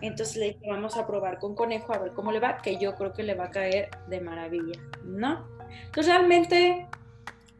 Entonces 0.00 0.36
le 0.36 0.46
dije, 0.46 0.60
vamos 0.68 0.96
a 0.96 1.06
probar 1.06 1.38
con 1.38 1.54
conejo 1.54 1.92
a 1.92 1.98
ver 1.98 2.12
cómo 2.12 2.32
le 2.32 2.40
va, 2.40 2.58
que 2.58 2.78
yo 2.78 2.94
creo 2.94 3.12
que 3.12 3.22
le 3.22 3.34
va 3.34 3.46
a 3.46 3.50
caer 3.50 3.90
de 4.08 4.20
maravilla, 4.20 4.80
¿no? 5.04 5.46
Entonces 5.86 6.06
realmente 6.06 6.86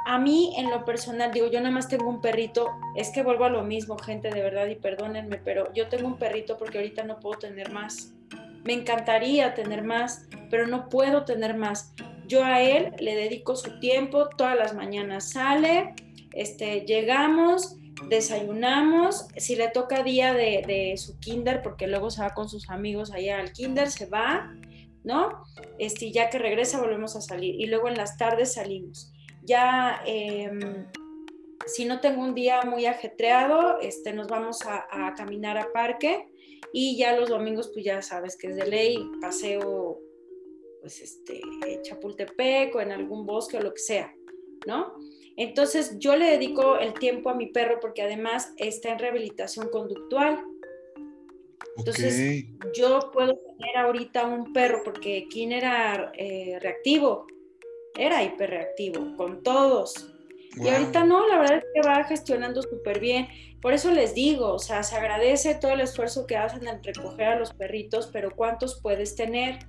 a 0.06 0.18
mí 0.18 0.54
en 0.56 0.70
lo 0.70 0.84
personal, 0.84 1.32
digo, 1.32 1.48
yo 1.48 1.60
nada 1.60 1.72
más 1.72 1.88
tengo 1.88 2.08
un 2.08 2.20
perrito, 2.20 2.70
es 2.96 3.10
que 3.10 3.22
vuelvo 3.22 3.44
a 3.44 3.50
lo 3.50 3.62
mismo, 3.62 3.98
gente, 3.98 4.30
de 4.30 4.42
verdad, 4.42 4.66
y 4.66 4.74
perdónenme, 4.74 5.36
pero 5.36 5.72
yo 5.74 5.88
tengo 5.88 6.06
un 6.06 6.16
perrito 6.16 6.56
porque 6.56 6.78
ahorita 6.78 7.04
no 7.04 7.20
puedo 7.20 7.38
tener 7.38 7.70
más. 7.70 8.12
Me 8.64 8.72
encantaría 8.72 9.54
tener 9.54 9.82
más, 9.82 10.26
pero 10.50 10.66
no 10.66 10.88
puedo 10.88 11.24
tener 11.24 11.56
más. 11.56 11.94
Yo 12.26 12.44
a 12.44 12.60
él 12.60 12.94
le 12.98 13.14
dedico 13.14 13.56
su 13.56 13.78
tiempo, 13.80 14.28
todas 14.28 14.56
las 14.56 14.74
mañanas 14.74 15.30
sale, 15.30 15.94
este, 16.32 16.82
llegamos, 16.82 17.76
desayunamos, 18.09 19.27
si 19.36 19.56
le 19.56 19.68
toca 19.68 20.02
día 20.02 20.35
de, 20.35 20.94
su 20.97 21.18
kinder, 21.18 21.62
porque 21.62 21.86
luego 21.86 22.10
se 22.10 22.22
va 22.22 22.35
con 22.35 22.48
sus 22.48 22.68
amigos 22.70 23.12
allá 23.12 23.39
al 23.39 23.52
kinder, 23.52 23.90
se 23.90 24.06
va, 24.06 24.52
¿no? 25.05 25.43
Este, 25.78 26.10
ya 26.10 26.31
que 26.31 26.39
regresa 26.39 26.81
volvemos 26.81 27.16
a 27.16 27.20
salir 27.20 27.55
y 27.60 27.66
luego 27.66 27.89
en 27.89 27.97
las 27.97 28.16
tardes 28.16 28.55
salimos. 28.55 29.12
Ya, 29.43 30.02
em, 30.06 30.86
si 31.66 31.85
no 31.85 32.01
tengo 32.01 32.22
un 32.22 32.35
día 32.35 32.62
muy 32.62 32.86
ajetreado, 32.86 33.81
este, 33.81 34.12
nos 34.12 34.28
vamos 34.28 34.62
a, 34.66 34.86
a, 34.90 35.14
caminar 35.14 35.59
a 35.59 35.72
parque 35.72 36.28
y 36.72 36.97
ya 36.97 37.16
los 37.16 37.28
domingos, 37.28 37.70
pues 37.72 37.85
ya 37.85 38.02
sabes 38.02 38.36
que 38.36 38.48
es 38.48 38.56
de 38.56 38.66
ley, 38.66 38.98
paseo, 39.20 39.98
pues 40.81 41.01
este, 41.01 41.40
Chapultepec 41.82 42.74
o 42.74 42.81
en 42.81 42.93
algún 42.93 43.27
bosque 43.27 43.59
o 43.59 43.60
lo 43.60 43.72
que 43.74 43.81
sea, 43.81 44.14
¿no? 44.66 44.94
Entonces 45.40 45.98
yo 45.98 46.16
le 46.16 46.26
dedico 46.26 46.76
el 46.76 46.92
tiempo 46.92 47.30
a 47.30 47.34
mi 47.34 47.46
perro 47.46 47.80
porque 47.80 48.02
además 48.02 48.52
está 48.58 48.90
en 48.90 48.98
rehabilitación 48.98 49.70
conductual. 49.70 50.44
Entonces 51.78 52.44
yo 52.76 53.10
puedo 53.10 53.34
tener 53.34 53.76
ahorita 53.78 54.26
un 54.26 54.52
perro 54.52 54.82
porque 54.84 55.28
quien 55.30 55.52
era 55.52 56.12
eh, 56.14 56.58
reactivo, 56.60 57.26
era 57.96 58.22
hiperreactivo 58.22 59.16
con 59.16 59.42
todos. 59.42 60.12
Y 60.56 60.68
ahorita 60.68 61.04
no, 61.04 61.26
la 61.26 61.38
verdad 61.38 61.56
es 61.56 61.64
que 61.72 61.88
va 61.88 62.04
gestionando 62.04 62.60
súper 62.60 63.00
bien. 63.00 63.26
Por 63.62 63.72
eso 63.72 63.90
les 63.92 64.14
digo, 64.14 64.52
o 64.52 64.58
sea, 64.58 64.82
se 64.82 64.94
agradece 64.94 65.54
todo 65.54 65.72
el 65.72 65.80
esfuerzo 65.80 66.26
que 66.26 66.36
hacen 66.36 66.68
en 66.68 66.84
recoger 66.84 67.28
a 67.28 67.38
los 67.38 67.54
perritos, 67.54 68.10
pero 68.12 68.36
¿cuántos 68.36 68.78
puedes 68.82 69.16
tener? 69.16 69.60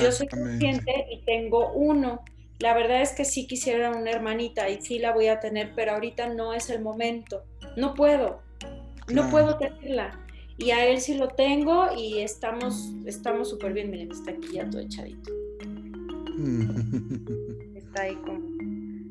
Yo 0.00 0.10
soy 0.10 0.26
consciente 0.26 1.06
y 1.12 1.22
tengo 1.24 1.70
uno. 1.74 2.24
La 2.58 2.74
verdad 2.74 3.02
es 3.02 3.12
que 3.12 3.24
sí 3.24 3.46
quisiera 3.46 3.90
una 3.90 4.10
hermanita 4.10 4.68
y 4.70 4.80
sí 4.80 4.98
la 4.98 5.12
voy 5.12 5.28
a 5.28 5.40
tener, 5.40 5.72
pero 5.74 5.92
ahorita 5.92 6.32
no 6.34 6.54
es 6.54 6.70
el 6.70 6.80
momento. 6.80 7.44
No 7.76 7.94
puedo, 7.94 8.40
no 9.08 9.30
puedo 9.30 9.58
tenerla. 9.58 10.18
Y 10.58 10.70
a 10.70 10.86
él 10.86 11.00
sí 11.00 11.14
lo 11.14 11.28
tengo 11.28 11.88
y 11.94 12.20
estamos 12.20 12.92
estamos 13.04 13.50
súper 13.50 13.74
bien. 13.74 13.90
Miren, 13.90 14.10
está 14.10 14.30
aquí 14.30 14.54
ya 14.54 14.68
todo 14.70 14.80
echadito. 14.80 15.32
Está 17.76 18.02
ahí 18.02 18.14
como 18.16 18.56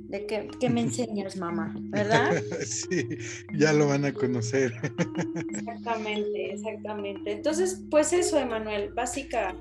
de 0.09 0.49
qué, 0.59 0.69
me 0.69 0.81
enseñas, 0.81 1.37
mamá, 1.37 1.73
¿verdad? 1.89 2.41
Sí, 2.65 3.07
ya 3.53 3.73
lo 3.73 3.87
van 3.87 4.05
a 4.05 4.13
conocer. 4.13 4.73
Exactamente, 5.49 6.53
exactamente. 6.53 7.31
Entonces, 7.31 7.83
pues 7.89 8.13
eso, 8.13 8.39
Emanuel, 8.39 8.93
básica, 8.93 9.55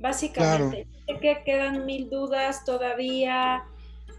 básicamente. 0.00 0.86
Sé 1.06 1.18
que 1.20 1.42
quedan 1.44 1.86
mil 1.86 2.08
dudas 2.10 2.64
todavía, 2.64 3.64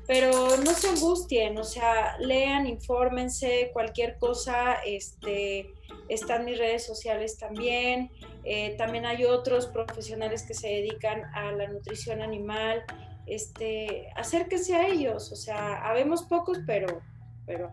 pero 0.07 0.31
no 0.57 0.71
se 0.71 0.89
angustien, 0.89 1.57
o 1.57 1.63
sea, 1.63 2.17
lean, 2.17 2.65
infórmense, 2.65 3.69
cualquier 3.73 4.17
cosa, 4.17 4.73
este, 4.85 5.71
están 6.07 6.45
mis 6.45 6.57
redes 6.57 6.85
sociales 6.85 7.37
también. 7.37 8.11
Eh, 8.43 8.75
también 8.77 9.05
hay 9.05 9.25
otros 9.25 9.67
profesionales 9.67 10.43
que 10.43 10.53
se 10.53 10.67
dedican 10.67 11.25
a 11.35 11.51
la 11.51 11.67
nutrición 11.67 12.21
animal. 12.21 12.83
Este, 13.27 14.09
acérquense 14.15 14.75
a 14.75 14.87
ellos, 14.87 15.31
o 15.31 15.35
sea, 15.35 15.87
habemos 15.87 16.23
pocos, 16.23 16.57
pero, 16.65 17.01
pero 17.45 17.71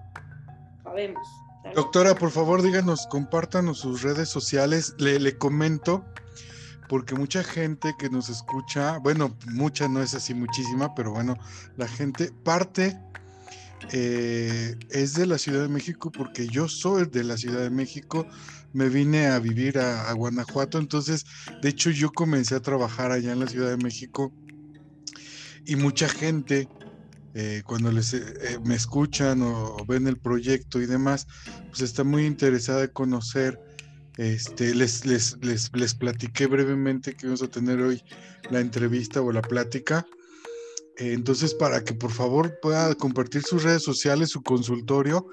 sabemos. 0.83 1.27
Doctora, 1.75 2.15
por 2.15 2.31
favor, 2.31 2.63
díganos, 2.63 3.07
compártanos 3.07 3.79
sus 3.79 4.03
redes 4.03 4.29
sociales. 4.29 4.95
Le, 4.99 5.19
le 5.19 5.37
comento 5.37 6.05
porque 6.89 7.15
mucha 7.15 7.43
gente 7.43 7.95
que 7.99 8.09
nos 8.11 8.29
escucha, 8.29 8.99
bueno, 8.99 9.37
mucha 9.53 9.89
no 9.89 10.03
es 10.03 10.15
así 10.15 10.35
muchísima, 10.35 10.95
pero 10.95 11.13
bueno, 11.13 11.37
la 11.77 11.89
gente 11.89 12.31
parte 12.45 12.99
eh, 13.93 14.75
es 14.91 15.15
de 15.15 15.27
la 15.27 15.39
Ciudad 15.39 15.63
de 15.63 15.69
México 15.69 16.11
porque 16.11 16.49
yo 16.49 16.69
soy 16.69 17.07
de 17.07 17.25
la 17.25 17.37
Ciudad 17.37 17.61
de 17.61 17.71
México, 17.71 18.27
me 18.73 18.89
vine 18.89 19.27
a 19.27 19.39
vivir 19.39 19.79
a, 19.79 20.13
Guanajuato, 20.13 20.79
entonces, 20.79 21.25
de 21.63 21.69
hecho, 21.69 21.91
yo 21.91 22.11
comencé 22.11 22.55
a 22.55 22.61
trabajar 22.61 23.13
allá 23.13 23.33
en 23.33 23.41
la 23.41 23.47
Ciudad 23.47 23.71
de 23.71 23.83
México 23.83 24.33
y 25.65 25.77
mucha 25.77 26.09
gente 26.09 26.69
eh, 27.35 27.63
cuando 27.67 27.93
les, 27.93 28.15
eh, 28.15 28.59
me 28.65 28.75
escuchan 28.75 29.43
o, 29.43 29.77
ven 29.87 30.07
el 30.07 30.19
proyecto 30.19 30.81
y 30.81 30.87
demás, 30.87 31.27
pues 31.69 31.83
está 31.83 32.03
muy 32.03 32.25
interesada 32.25 32.85
en 32.85 32.91
conocer. 32.91 33.61
Este, 34.17 34.75
les, 34.75 35.05
les, 35.05 35.37
les, 35.43 35.71
les 35.75 35.95
platiqué 35.95 36.47
brevemente 36.47 37.15
que 37.15 37.27
vamos 37.27 37.43
a 37.43 37.51
tener 37.51 37.81
hoy 37.81 38.03
la 38.51 38.61
entrevista 38.61 39.21
o 39.21 39.31
la 39.31 39.43
plática. 39.43 40.07
entonces, 40.97 41.53
para 41.53 41.85
que 41.85 41.93
por 41.93 42.11
favor 42.11 42.59
pueda 42.61 42.95
compartir 42.95 43.43
sus 43.43 43.63
redes 43.63 43.83
sociales, 43.83 44.31
su 44.31 44.43
consultorio 44.43 45.29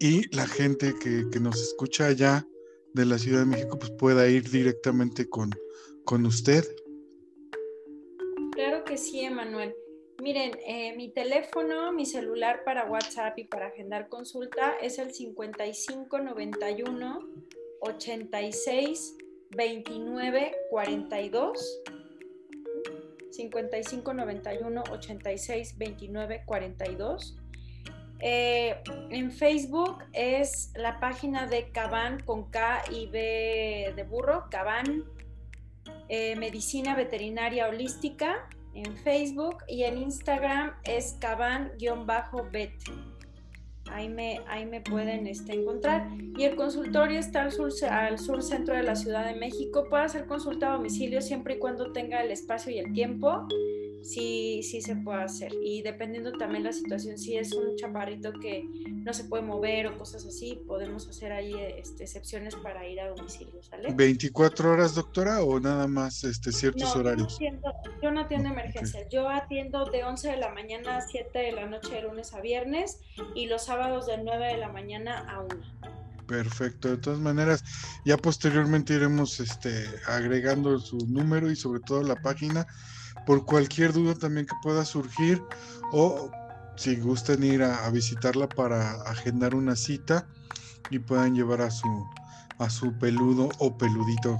y 0.00 0.34
la 0.34 0.46
gente 0.46 0.94
que, 0.98 1.26
que 1.30 1.40
nos 1.40 1.60
escucha 1.60 2.06
allá 2.06 2.46
de 2.94 3.04
la 3.04 3.18
Ciudad 3.18 3.40
de 3.40 3.46
México, 3.46 3.78
pues 3.78 3.90
pueda 3.92 4.26
ir 4.28 4.48
directamente 4.48 5.28
con, 5.28 5.50
con 6.04 6.24
usted. 6.24 6.64
Claro 8.52 8.84
que 8.84 8.96
sí, 8.96 9.20
Emanuel. 9.20 9.74
Miren, 10.22 10.52
eh, 10.64 10.96
mi 10.96 11.12
teléfono, 11.12 11.92
mi 11.92 12.06
celular 12.06 12.62
para 12.64 12.86
WhatsApp 12.86 13.38
y 13.38 13.44
para 13.44 13.66
agendar 13.66 14.08
consulta 14.08 14.76
es 14.80 14.98
el 14.98 15.12
5591 15.12 17.18
86 17.84 19.16
29 19.50 20.52
42. 20.70 21.80
5591 23.30 24.82
86 24.90 25.78
29 25.78 26.42
42. 26.46 27.36
en 28.20 29.32
Facebook 29.32 30.04
es 30.12 30.72
la 30.76 30.98
página 31.00 31.46
de 31.46 31.70
Caban 31.70 32.20
con 32.20 32.50
K 32.50 32.84
y 32.90 33.06
B 33.06 33.92
de 33.94 34.02
burro, 34.04 34.46
Caban 34.50 35.04
eh, 36.08 36.36
Medicina 36.36 36.94
Veterinaria 36.94 37.68
Holística 37.68 38.48
en 38.74 38.96
Facebook 38.98 39.64
y 39.68 39.84
en 39.84 39.98
Instagram 39.98 40.74
es 40.84 41.16
caban-bet. 41.20 42.72
Ahí 43.90 44.08
me, 44.08 44.40
ahí 44.48 44.66
me 44.66 44.80
pueden 44.80 45.26
este, 45.26 45.54
encontrar. 45.54 46.08
Y 46.36 46.44
el 46.44 46.56
consultorio 46.56 47.18
está 47.18 47.42
al 47.42 47.52
sur, 47.52 47.70
al 47.90 48.18
sur 48.18 48.42
centro 48.42 48.74
de 48.74 48.82
la 48.82 48.96
Ciudad 48.96 49.24
de 49.24 49.38
México. 49.38 49.86
Puede 49.88 50.08
ser 50.08 50.26
consulta 50.26 50.70
a 50.70 50.72
domicilio 50.76 51.20
siempre 51.20 51.54
y 51.54 51.58
cuando 51.58 51.92
tenga 51.92 52.22
el 52.22 52.30
espacio 52.30 52.72
y 52.72 52.78
el 52.78 52.92
tiempo 52.92 53.46
sí, 54.04 54.60
sí 54.62 54.80
se 54.82 54.96
puede 54.96 55.22
hacer. 55.22 55.52
Y 55.62 55.82
dependiendo 55.82 56.32
también 56.32 56.64
la 56.64 56.72
situación, 56.72 57.18
si 57.18 57.36
es 57.36 57.52
un 57.52 57.76
chaparrito 57.76 58.32
que 58.34 58.64
no 58.86 59.12
se 59.12 59.24
puede 59.24 59.42
mover 59.42 59.86
o 59.86 59.98
cosas 59.98 60.24
así, 60.26 60.60
podemos 60.66 61.08
hacer 61.08 61.32
ahí 61.32 61.54
este, 61.76 62.04
excepciones 62.04 62.54
para 62.56 62.86
ir 62.86 63.00
a 63.00 63.08
domicilio, 63.08 63.62
¿sale? 63.62 63.88
¿24 63.94 64.64
horas, 64.64 64.94
doctora, 64.94 65.42
o 65.42 65.58
nada 65.58 65.88
más 65.88 66.22
este, 66.24 66.52
ciertos 66.52 66.94
horarios? 66.94 67.38
Yo 68.02 68.10
no 68.10 68.20
atiendo, 68.20 68.50
emergencias. 68.50 69.08
Yo 69.10 69.28
atiendo 69.28 69.86
de 69.86 70.04
11 70.04 70.30
de 70.30 70.36
la 70.36 70.52
mañana 70.52 70.98
a 70.98 71.00
7 71.00 71.38
de 71.38 71.52
la 71.52 71.66
noche 71.66 71.94
de 71.94 72.02
lunes 72.02 72.34
a 72.34 72.40
viernes 72.40 73.00
y 73.34 73.46
los 73.46 73.64
sábados 73.64 74.06
de 74.06 74.18
9 74.18 74.46
de 74.46 74.58
la 74.58 74.68
mañana 74.68 75.18
a 75.28 75.40
1. 75.40 76.04
Perfecto, 76.26 76.88
de 76.88 76.96
todas 76.96 77.18
maneras, 77.18 77.62
ya 78.04 78.16
posteriormente 78.16 78.94
iremos 78.94 79.40
este, 79.40 79.84
agregando 80.06 80.78
su 80.78 80.96
número 81.06 81.50
y 81.50 81.56
sobre 81.56 81.80
todo 81.80 82.02
la 82.02 82.16
página 82.16 82.66
por 83.26 83.44
cualquier 83.44 83.92
duda 83.92 84.14
también 84.14 84.46
que 84.46 84.54
pueda 84.62 84.84
surgir 84.84 85.42
o 85.92 86.30
si 86.76 86.96
gustan 86.96 87.44
ir 87.44 87.62
a, 87.62 87.88
visitarla 87.90 88.48
para 88.48 89.02
agendar 89.02 89.54
una 89.54 89.76
cita 89.76 90.26
y 90.90 90.98
puedan 90.98 91.34
llevar 91.34 91.62
a 91.62 91.70
su 91.70 91.88
a 92.58 92.70
su 92.70 92.96
peludo 92.98 93.48
o 93.58 93.76
peludito, 93.76 94.38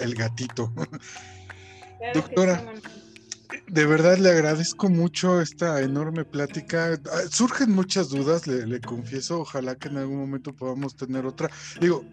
el, 0.00 0.14
gatito. 0.16 0.72
Doctora, 2.12 2.64
de 3.68 3.86
verdad 3.86 4.18
le 4.18 4.30
agradezco 4.30 4.88
mucho 4.88 5.40
esta 5.40 5.80
enorme 5.80 6.24
plática. 6.24 6.98
Ah, 7.12 7.20
surgen 7.30 7.70
muchas 7.70 8.08
dudas, 8.08 8.48
le, 8.48 8.66
le, 8.66 8.80
confieso, 8.80 9.40
ojalá 9.40 9.76
que 9.76 9.86
en 9.86 9.98
algún 9.98 10.18
momento 10.18 10.52
podamos 10.52 10.96
tener 10.96 11.26
otra. 11.26 11.48
Digo, 11.80 12.04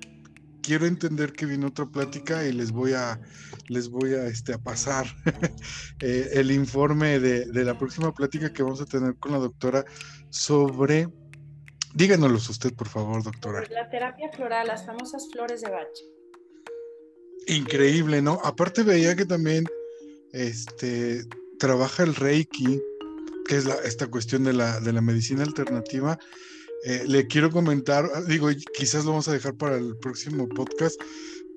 quiero 0.61 0.85
entender 0.85 1.33
que 1.33 1.45
viene 1.45 1.65
otra 1.65 1.85
plática 1.85 2.45
y 2.45 2.53
les 2.53 2.71
voy 2.71 2.93
a, 2.93 3.19
les 3.71 3.87
voy 3.89 4.13
a, 4.15 4.25
este, 4.25 4.53
a 4.53 4.57
pasar 4.57 5.05
eh, 6.01 6.29
el 6.33 6.51
informe 6.51 7.19
de, 7.19 7.45
la 7.63 7.77
próxima 7.77 8.13
plática 8.13 8.51
que 8.51 8.63
vamos 8.63 8.81
a 8.81 8.85
tener 8.85 9.15
con 9.15 9.31
la 9.31 9.37
doctora 9.37 9.85
sobre... 10.29 11.07
Díganos 11.93 12.49
usted, 12.49 12.73
por 12.73 12.87
favor, 12.87 13.23
doctora. 13.23 13.63
La 13.69 13.89
terapia 13.89 14.29
floral, 14.31 14.67
las 14.67 14.85
famosas 14.85 15.27
flores 15.31 15.61
de 15.61 15.69
Bach. 15.69 15.87
Increíble, 17.47 18.21
¿no? 18.21 18.39
Aparte 18.43 18.83
veía 18.83 19.15
que 19.15 19.25
también 19.25 19.65
este, 20.31 21.25
trabaja 21.59 22.03
el 22.03 22.15
Reiki, 22.15 22.81
que 23.47 23.57
es 23.57 23.65
la, 23.65 23.75
esta 23.83 24.07
cuestión 24.07 24.43
de 24.43 24.53
la, 24.53 24.79
de 24.79 24.93
la 24.93 25.01
medicina 25.01 25.43
alternativa, 25.43 26.17
eh, 26.83 27.03
le 27.05 27.27
quiero 27.27 27.51
comentar, 27.51 28.09
digo, 28.25 28.49
quizás 28.73 29.05
lo 29.05 29.11
vamos 29.11 29.27
a 29.27 29.33
dejar 29.33 29.55
para 29.55 29.77
el 29.77 29.95
próximo 29.97 30.47
podcast, 30.49 30.99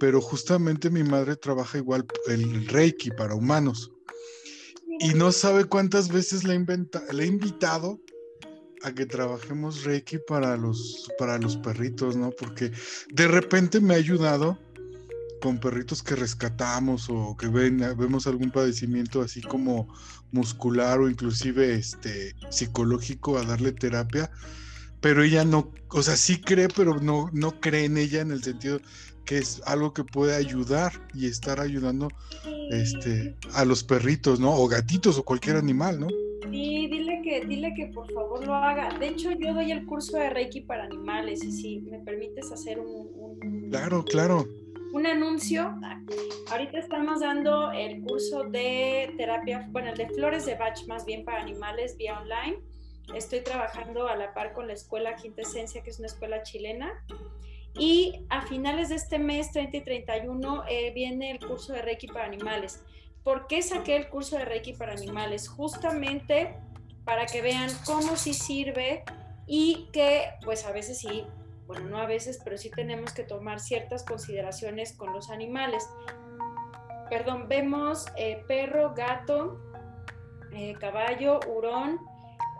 pero 0.01 0.21
justamente 0.21 0.91
mi 0.91 1.03
madre 1.03 1.37
trabaja 1.37 1.79
igual 1.79 2.07
el 2.29 2.66
Reiki 2.69 3.11
para 3.11 3.35
humanos. 3.35 3.91
Y 5.01 5.15
no 5.15 5.33
sabe 5.33 5.65
cuántas 5.65 6.09
veces 6.09 6.45
le, 6.45 6.55
he 6.55 7.27
invitado 7.27 8.01
a 8.83 8.93
que 8.93 9.07
trabajemos 9.07 9.85
Reiki 9.85 10.19
para 10.27 10.57
los, 10.57 11.11
para 11.19 11.39
los 11.39 11.57
perritos, 11.57 12.16
¿no? 12.16 12.31
Porque 12.31 12.71
de 13.12 13.29
repente 13.29 13.81
me 13.81 13.95
ha 13.95 13.97
ayudado 13.97 14.59
con 15.41 15.59
perritos 15.59 16.03
que 16.03 16.16
rescatamos 16.16 17.09
o 17.11 17.37
que 17.37 17.49
ven, 17.49 17.79
vemos 17.99 18.27
algún 18.27 18.51
padecimiento 18.51 19.21
así 19.21 19.43
como 19.43 19.93
muscular 20.31 21.01
o 21.01 21.11
inclusive 21.11 21.75
este, 21.75 22.35
psicológico 22.51 23.37
a 23.37 23.45
darle 23.45 23.73
terapia 23.73 24.31
pero 25.05 25.23
ella 25.23 25.45
no, 25.45 25.71
o 25.91 26.03
sea, 26.03 26.16
sí 26.16 26.41
cree, 26.41 26.69
pero 26.69 26.99
no, 26.99 27.29
no 27.35 27.61
cree 27.61 27.85
en 27.85 27.99
ella 27.99 28.23
en 28.23 28.31
el 28.31 28.43
sentido 28.43 28.81
que 29.25 29.39
es 29.39 29.63
algo 29.67 29.93
que 29.93 30.05
puede 30.05 30.35
ayudar 30.35 30.93
y 31.15 31.27
estar 31.27 31.61
ayudando 31.61 32.09
este, 32.71 33.37
a 33.55 33.65
los 33.65 33.85
perritos, 33.85 34.41
¿no? 34.41 34.55
O 34.55 34.69
gatitos 34.69 35.19
o 35.19 35.25
cualquier 35.25 35.57
animal, 35.57 36.01
¿no? 36.01 36.09
Sí, 36.51 36.89
dile 36.89 37.21
que, 37.23 37.45
dile 37.47 37.73
que 37.75 37.87
por 37.87 38.13
favor 38.13 38.47
lo 38.47 38.55
haga. 38.55 38.97
De 38.99 39.09
hecho, 39.09 39.31
yo 39.33 39.55
doy 39.55 39.73
el 39.73 39.87
curso 39.87 40.17
de 40.17 40.31
Reiki 40.31 40.61
para 40.61 40.85
animales 40.85 41.43
y 41.43 41.53
si 41.53 41.81
me 41.81 41.99
permites 42.01 42.53
hacer 42.53 42.79
un... 42.79 43.69
claro, 43.71 44.05
claro. 44.05 44.47
Un 44.93 45.07
anuncio. 45.07 45.75
Ahorita 46.53 46.79
estamos 46.79 47.21
dando 47.21 47.73
el 47.73 48.03
curso 48.03 48.45
de 48.45 49.13
terapia, 49.17 49.67
bueno, 49.73 49.91
el 49.91 49.97
de 49.97 50.09
flores 50.11 50.47
de 50.47 50.55
Bach 50.55 50.87
más 50.87 51.05
bien 51.05 51.25
para 51.25 51.43
animales 51.43 51.97
vía 51.97 52.21
online 52.21 52.63
Estoy 53.13 53.43
trabajando 53.43 54.09
a 54.09 54.17
la 54.17 54.33
par 54.33 54.53
con 54.55 54.67
la 54.67 54.73
escuela 54.73 55.15
Quinta 55.15 55.43
Esencia, 55.43 55.83
que 55.83 55.91
es 55.91 55.99
una 55.99 56.07
escuela 56.07 56.43
chilena. 56.43 56.91
Y 57.79 58.25
a 58.31 58.43
finales 58.43 58.89
de 58.89 58.97
este 58.97 59.19
mes, 59.19 59.51
30 59.53 59.77
y 59.79 59.81
31, 59.81 60.65
eh, 60.69 60.93
viene 60.95 61.31
el 61.31 61.39
curso 61.41 61.73
de 61.73 61.83
Reiki 61.83 62.07
para 62.07 62.27
animales. 62.27 62.85
¿Por 63.25 63.47
qué 63.47 63.63
saqué 63.63 63.97
el 63.97 64.09
curso 64.09 64.37
de 64.39 64.45
Reiki 64.45 64.75
para 64.75 64.93
animales? 64.93 65.49
Justamente 65.49 66.57
para 67.05 67.27
que 67.27 67.43
vean 67.43 67.71
cómo 67.85 68.17
sí 68.17 68.33
sirve 68.35 69.05
y 69.47 69.89
que 69.93 70.31
pues 70.45 70.65
a 70.65 70.73
veces 70.73 70.99
sí, 70.99 71.25
bueno, 71.67 71.89
no 71.89 71.99
a 71.99 72.07
veces, 72.07 72.41
pero 72.43 72.57
sí 72.57 72.71
tenemos 72.71 73.13
que 73.13 73.25
tomar 73.25 73.61
ciertas 73.61 74.05
consideraciones 74.05 74.93
con 74.93 75.13
los 75.13 75.31
animales. 75.31 75.89
Perdón, 77.11 77.49
vemos 77.49 78.07
eh, 78.17 78.43
perro, 78.47 78.95
gato, 78.95 79.61
eh, 80.53 80.75
caballo, 80.79 81.41
hurón, 81.49 81.99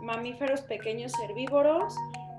mamíferos 0.01 0.63
pequeños 0.63 1.13
herbívoros, 1.23 1.95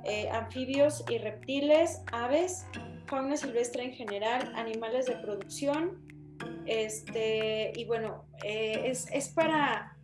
eh, 0.06 0.30
anfibios 0.30 1.03
y 1.10 1.18
reptiles, 1.18 2.02
aves, 2.11 2.65
fauna 3.07 3.38
silvestre 3.38 3.84
en 3.84 3.94
general, 3.94 4.52
animales 4.56 5.06
de 5.06 5.15
producción. 5.15 6.06
Este, 6.65 7.72
y 7.76 7.86
bueno, 7.86 8.26
eh, 8.44 8.84
es, 8.86 9.07
es, 9.11 9.30
para, 9.30 9.98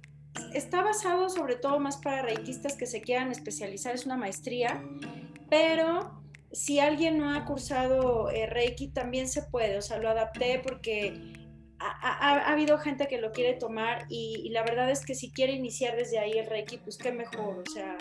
está 0.53 0.81
basado 0.81 1.29
sobre 1.29 1.55
todo 1.55 1.79
más 1.79 1.97
para 1.97 2.21
reikistas 2.21 2.75
que 2.75 2.85
se 2.85 3.01
quieran 3.01 3.31
especializar, 3.31 3.95
es 3.95 4.05
una 4.05 4.17
maestría, 4.17 4.83
pero 5.49 6.21
si 6.51 6.79
alguien 6.79 7.17
no 7.17 7.33
ha 7.33 7.45
cursado 7.45 8.29
eh, 8.29 8.45
Reiki 8.45 8.89
también 8.89 9.27
se 9.27 9.43
puede, 9.43 9.77
o 9.77 9.81
sea, 9.81 9.97
lo 9.97 10.09
adapté 10.09 10.59
porque 10.63 11.13
ha, 11.79 12.51
habido 12.51 12.77
gente 12.77 13.07
que 13.07 13.19
lo 13.19 13.31
quiere 13.31 13.53
tomar 13.53 14.05
y, 14.07 14.49
la 14.49 14.63
verdad 14.63 14.91
es 14.91 15.03
que 15.03 15.15
si 15.15 15.31
quiere 15.31 15.53
iniciar 15.53 15.95
desde 15.95 16.19
ahí 16.19 16.33
el 16.33 16.45
Reiki, 16.45 16.77
pues 16.77 16.97
qué 16.97 17.11
mejor, 17.11 17.63
o 17.67 17.71
sea, 17.71 17.97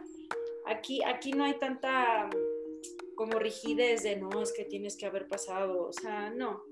aquí, 0.71 1.03
aquí 1.05 1.33
no 1.33 1.45
hay 1.45 1.59
tanta 1.59 2.31
como 3.15 3.39
rigidez 3.39 4.03
de 4.03 4.17
no, 4.17 4.43
es 4.43 4.53
que 4.53 4.65
tienes 4.65 4.97
que 4.97 5.07
haber 5.07 5.29
pasado, 5.29 5.89
o 5.89 5.93
sea, 5.93 6.31
no. 6.31 6.63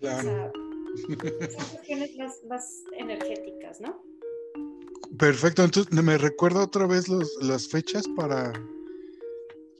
Claro. 0.00 0.18
O 0.18 0.22
sea, 0.22 0.52
son 1.50 1.66
cuestiones 1.70 2.44
más, 2.46 2.84
energéticas, 2.92 3.80
¿no? 3.80 4.02
Perfecto, 5.18 5.64
entonces 5.64 5.92
me 6.02 6.16
recuerda 6.16 6.64
otra 6.64 6.86
vez 6.86 7.08
los, 7.08 7.36
las 7.42 7.68
fechas 7.68 8.06
para 8.16 8.52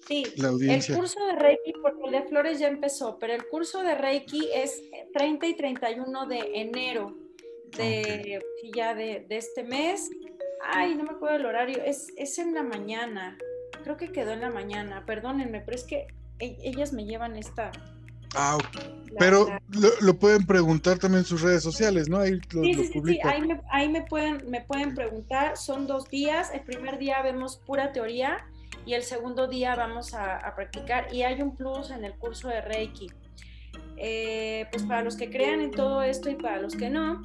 Sí, 0.08 0.24
el 0.36 0.96
curso 0.96 1.26
de 1.26 1.32
Reiki, 1.34 1.72
porque 1.82 2.04
el 2.06 2.12
de 2.12 2.22
Flores 2.22 2.58
ya 2.58 2.68
empezó, 2.68 3.18
pero 3.18 3.34
el 3.34 3.46
curso 3.46 3.82
de 3.82 3.94
Reiki 3.94 4.48
es 4.54 4.82
30 5.12 5.46
y 5.46 5.54
31 5.54 6.26
de 6.26 6.50
enero 6.54 7.14
de, 7.76 8.42
ya 8.74 8.94
de, 8.94 9.26
este 9.28 9.64
mes. 9.64 10.10
Ay, 10.62 10.94
no 10.94 11.04
me 11.04 11.10
acuerdo 11.10 11.36
el 11.36 11.46
horario. 11.46 11.82
Es, 11.84 12.08
es 12.16 12.38
en 12.38 12.54
la 12.54 12.62
mañana. 12.62 13.36
Creo 13.82 13.96
que 13.96 14.12
quedó 14.12 14.32
en 14.32 14.40
la 14.40 14.50
mañana. 14.50 15.04
Perdónenme, 15.06 15.60
pero 15.60 15.76
es 15.76 15.84
que 15.84 16.08
e, 16.38 16.56
ellas 16.62 16.92
me 16.92 17.04
llevan 17.04 17.36
esta. 17.36 17.70
Ah, 18.34 18.58
pero 19.18 19.48
Lo, 20.00 20.18
pueden 20.18 20.44
preguntar 20.46 20.98
también 20.98 21.20
en 21.20 21.24
sus 21.24 21.40
redes 21.40 21.62
sociales, 21.62 22.10
¿no? 22.10 22.18
Ahí 22.18 22.38
sí, 22.50 22.74
sí, 22.74 23.00
sí, 23.04 23.20
Ahí, 23.24 23.40
me, 23.40 23.60
ahí 23.70 23.88
me, 23.88 24.02
pueden, 24.02 24.50
me 24.50 24.60
pueden 24.60 24.94
preguntar. 24.94 25.56
Son 25.56 25.86
dos 25.86 26.08
días. 26.10 26.50
El 26.52 26.60
primer 26.60 26.98
día 26.98 27.22
vemos 27.22 27.56
pura 27.56 27.92
teoría 27.92 28.46
y 28.84 28.94
el 28.94 29.02
segundo 29.02 29.48
día 29.48 29.74
vamos 29.76 30.12
a, 30.14 30.36
a 30.36 30.54
practicar. 30.54 31.12
Y 31.12 31.22
hay 31.22 31.40
un 31.40 31.56
plus 31.56 31.90
en 31.90 32.04
el 32.04 32.14
curso 32.14 32.48
de 32.48 32.60
Reiki. 32.60 33.08
Eh, 34.00 34.66
pues 34.70 34.84
para 34.84 35.02
los 35.02 35.16
que 35.16 35.28
crean 35.28 35.60
en 35.60 35.72
todo 35.72 36.02
esto 36.02 36.30
y 36.30 36.36
para 36.36 36.60
los 36.60 36.76
que 36.76 36.88
no, 36.88 37.20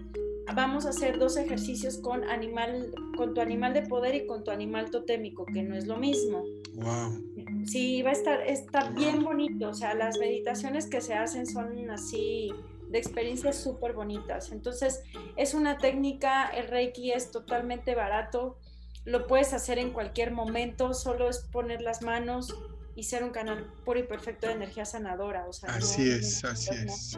vamos 0.56 0.86
a 0.86 0.90
hacer 0.90 1.20
dos 1.20 1.38
ejercicios 1.38 1.98
con 1.98 2.24
animal, 2.26 2.94
con 3.18 3.34
tu 3.34 3.42
animal 3.42 3.74
de 3.74 3.84
poder 3.84 4.16
y 4.16 4.26
con 4.26 4.44
tu 4.44 4.52
animal 4.52 4.92
totémico, 4.92 5.46
que 5.46 5.64
no 5.64 5.76
es 5.76 5.88
lo 5.88 5.98
mismo. 5.98 6.44
Wow. 6.76 7.66
Sí, 7.66 8.02
va 8.02 8.10
a 8.10 8.14
estar, 8.14 8.42
está 8.42 8.90
bien 8.90 9.24
bonito. 9.24 9.70
O 9.70 9.74
sea, 9.74 9.94
las 9.94 10.18
meditaciones 10.18 10.88
que 10.88 11.02
se 11.02 11.14
hacen 11.14 11.46
son 11.46 11.90
así 11.90 12.52
de 12.90 12.98
experiencias 12.98 13.58
súper 13.58 13.94
bonitas. 13.94 14.52
Entonces, 14.52 15.02
es 15.36 15.54
una 15.54 15.78
técnica, 15.78 16.48
el 16.48 16.68
Reiki 16.68 17.12
es 17.12 17.32
totalmente 17.32 17.96
barato, 17.96 18.58
lo 19.06 19.28
puedes 19.28 19.54
hacer 19.54 19.80
en 19.80 19.92
cualquier 19.92 20.32
momento, 20.32 20.94
solo 20.94 21.30
es 21.30 21.40
poner 21.40 21.82
las 21.82 22.02
manos, 22.02 22.54
y 22.96 23.04
ser 23.04 23.24
un 23.24 23.32
canal 23.32 23.66
puro 23.86 24.00
y 24.00 24.04
perfecto 24.04 24.48
de 24.48 24.54
energía 24.54 24.86
sanadora. 24.86 25.46
O 25.48 25.54
sea, 25.54 25.70
así 25.74 26.10
es, 26.10 26.44
así 26.44 26.70
es. 26.76 27.18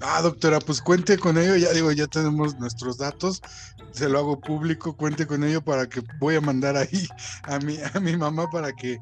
Ah, 0.00 0.20
doctora, 0.22 0.58
pues 0.60 0.80
cuente 0.80 1.18
con 1.18 1.38
ello, 1.38 1.56
ya 1.56 1.72
digo, 1.72 1.90
ya 1.92 2.06
tenemos 2.06 2.58
nuestros 2.58 2.98
datos, 2.98 3.40
se 3.92 4.08
lo 4.08 4.18
hago 4.18 4.40
público, 4.40 4.96
cuente 4.96 5.26
con 5.26 5.44
ello 5.44 5.62
para 5.62 5.88
que 5.88 6.02
voy 6.18 6.36
a 6.36 6.40
mandar 6.40 6.76
ahí 6.76 7.08
a 7.44 7.58
mi, 7.58 7.78
a 7.94 8.00
mi 8.00 8.16
mamá 8.16 8.50
para 8.50 8.72
que 8.72 8.98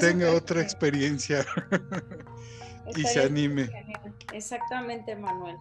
tenga 0.00 0.32
otra 0.32 0.60
experiencia 0.60 1.46
y 2.96 3.02
se 3.02 3.22
anime. 3.22 3.70
Exactamente, 4.32 5.14
Manuel. 5.16 5.56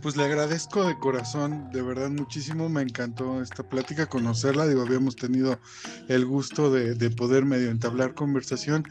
Pues 0.00 0.16
le 0.16 0.24
agradezco 0.24 0.84
de 0.84 0.98
corazón, 0.98 1.70
de 1.70 1.82
verdad 1.82 2.08
muchísimo, 2.08 2.68
me 2.68 2.80
encantó 2.80 3.42
esta 3.42 3.62
plática, 3.62 4.06
conocerla, 4.06 4.66
digo, 4.66 4.80
habíamos 4.80 5.16
tenido 5.16 5.60
el 6.08 6.24
gusto 6.24 6.70
de, 6.70 7.10
poder 7.10 7.44
medio 7.44 7.70
entablar 7.70 8.14
conversación, 8.14 8.84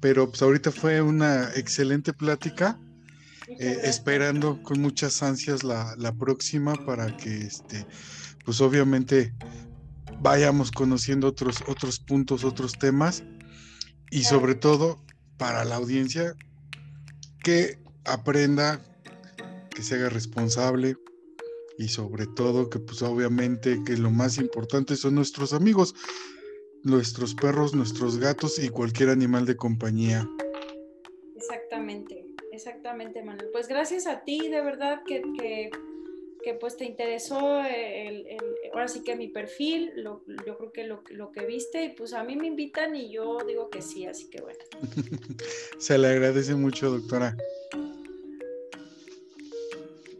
pero 0.00 0.28
pues 0.28 0.42
ahorita 0.42 0.72
fue 0.72 1.02
una 1.02 1.50
excelente 1.54 2.12
plática, 2.12 2.78
eh, 3.62 3.78
esperando 3.84 4.62
con 4.62 4.80
muchas 4.80 5.22
ansias 5.22 5.62
la, 5.64 5.94
la, 5.98 6.12
próxima 6.14 6.74
para 6.86 7.14
que, 7.18 7.42
este, 7.42 7.86
pues 8.42 8.58
obviamente 8.62 9.34
vayamos 10.22 10.70
conociendo 10.70 11.28
otros, 11.28 11.62
otros 11.68 12.00
puntos, 12.00 12.42
otros 12.42 12.78
temas, 12.78 13.22
y 14.10 14.22
sobre 14.22 14.54
todo 14.54 15.04
para 15.36 15.66
la 15.66 15.76
audiencia 15.76 16.34
que 17.44 17.78
aprenda 18.06 18.80
que 19.68 19.82
se 19.82 19.96
haga 19.96 20.08
responsable 20.08 20.96
y 21.76 21.88
sobre 21.88 22.26
todo 22.28 22.70
que 22.70 22.78
pues 22.78 23.02
obviamente 23.02 23.82
que 23.84 23.98
lo 23.98 24.10
más 24.10 24.38
importante 24.38 24.96
son 24.96 25.16
nuestros 25.16 25.52
amigos, 25.52 25.94
nuestros 26.82 27.34
perros, 27.34 27.74
nuestros 27.74 28.18
gatos 28.18 28.58
y 28.58 28.70
cualquier 28.70 29.10
animal 29.10 29.44
de 29.44 29.56
compañía. 29.56 30.26
Exactamente, 31.36 32.29
exactamente 32.52 33.22
Manuel. 33.22 33.48
Pues 33.52 33.68
gracias 33.68 34.06
a 34.06 34.20
ti, 34.20 34.48
de 34.48 34.60
verdad 34.60 35.02
que, 35.06 35.22
que, 36.42 36.54
pues 36.54 36.76
te 36.76 36.84
interesó 36.84 37.62
el, 37.62 38.26
ahora 38.72 38.88
sí 38.88 39.02
que 39.02 39.14
mi 39.14 39.28
perfil, 39.28 39.92
yo 40.46 40.58
creo 40.58 40.72
que 40.72 40.84
lo, 40.84 41.02
lo 41.10 41.30
que 41.32 41.46
viste 41.46 41.84
y 41.84 41.88
pues 41.90 42.12
a 42.12 42.24
mí 42.24 42.36
me 42.36 42.46
invitan 42.46 42.96
y 42.96 43.10
yo 43.10 43.38
digo 43.46 43.70
que 43.70 43.82
sí, 43.82 44.06
así 44.06 44.28
que 44.28 44.40
bueno. 44.40 44.58
Se 45.78 45.96
le 45.98 46.08
agradece 46.08 46.54
mucho, 46.54 46.90
doctora. 46.90 47.36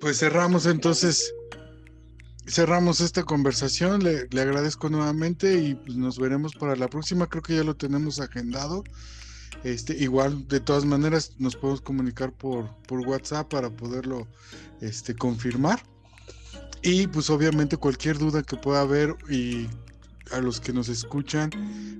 Pues 0.00 0.18
cerramos 0.18 0.64
entonces, 0.64 1.34
cerramos 2.46 3.02
esta 3.02 3.22
conversación. 3.22 4.02
Le, 4.02 4.26
agradezco 4.40 4.88
nuevamente 4.88 5.58
y 5.58 5.74
pues 5.74 5.94
nos 5.96 6.18
veremos 6.18 6.54
para 6.54 6.74
la 6.74 6.88
próxima. 6.88 7.28
Creo 7.28 7.42
que 7.42 7.56
ya 7.56 7.64
lo 7.64 7.76
tenemos 7.76 8.18
agendado. 8.18 8.82
Este, 9.64 9.96
igual, 9.96 10.48
de 10.48 10.60
todas 10.60 10.84
maneras, 10.84 11.32
nos 11.38 11.54
podemos 11.54 11.80
comunicar 11.82 12.32
por, 12.32 12.74
por 12.86 13.00
WhatsApp 13.06 13.50
para 13.50 13.70
poderlo 13.70 14.26
este, 14.80 15.14
confirmar. 15.14 15.82
Y 16.82 17.06
pues 17.08 17.28
obviamente 17.28 17.76
cualquier 17.76 18.16
duda 18.16 18.42
que 18.42 18.56
pueda 18.56 18.80
haber 18.80 19.14
y 19.28 19.66
a 20.32 20.40
los 20.40 20.60
que 20.60 20.72
nos 20.72 20.88
escuchan, 20.88 21.50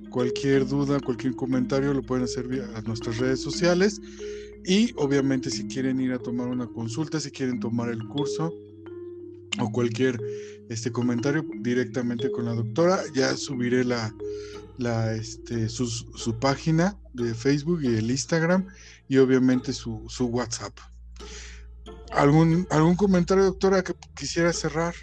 cualquier 0.09 0.67
duda, 0.67 0.99
cualquier 0.99 1.35
comentario 1.35 1.93
lo 1.93 2.01
pueden 2.01 2.23
hacer 2.23 2.47
a 2.75 2.81
nuestras 2.81 3.19
redes 3.19 3.41
sociales. 3.41 4.01
Y 4.65 4.93
obviamente 4.97 5.51
si 5.51 5.67
quieren 5.67 5.99
ir 6.01 6.13
a 6.13 6.19
tomar 6.19 6.47
una 6.47 6.67
consulta, 6.67 7.19
si 7.19 7.29
quieren 7.29 7.59
tomar 7.59 7.89
el 7.89 8.07
curso 8.07 8.53
o 9.59 9.71
cualquier 9.71 10.19
este 10.69 10.91
comentario 10.91 11.45
directamente 11.59 12.31
con 12.31 12.45
la 12.45 12.53
doctora, 12.53 13.01
ya 13.13 13.35
subiré 13.35 13.83
la, 13.83 14.13
la 14.77 15.13
este, 15.13 15.69
su, 15.69 15.87
su, 15.87 16.39
página 16.39 16.97
de 17.13 17.33
Facebook 17.33 17.81
y 17.83 17.87
el 17.87 18.09
Instagram 18.09 18.67
y 19.07 19.17
obviamente 19.17 19.73
su, 19.73 20.05
su 20.07 20.27
WhatsApp. 20.27 20.77
¿Algún, 22.11 22.67
¿Algún 22.69 22.95
comentario, 22.95 23.45
doctora, 23.45 23.83
que 23.83 23.93
quisiera 24.15 24.51
cerrar? 24.53 24.93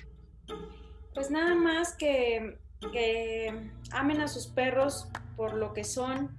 Pues 1.15 1.31
nada 1.31 1.55
más 1.55 1.95
que, 1.95 2.59
que 2.93 3.71
amen 3.93 4.21
a 4.21 4.29
sus 4.29 4.47
perros 4.47 5.09
por 5.37 5.55
lo 5.55 5.73
que 5.73 5.85
son 5.85 6.37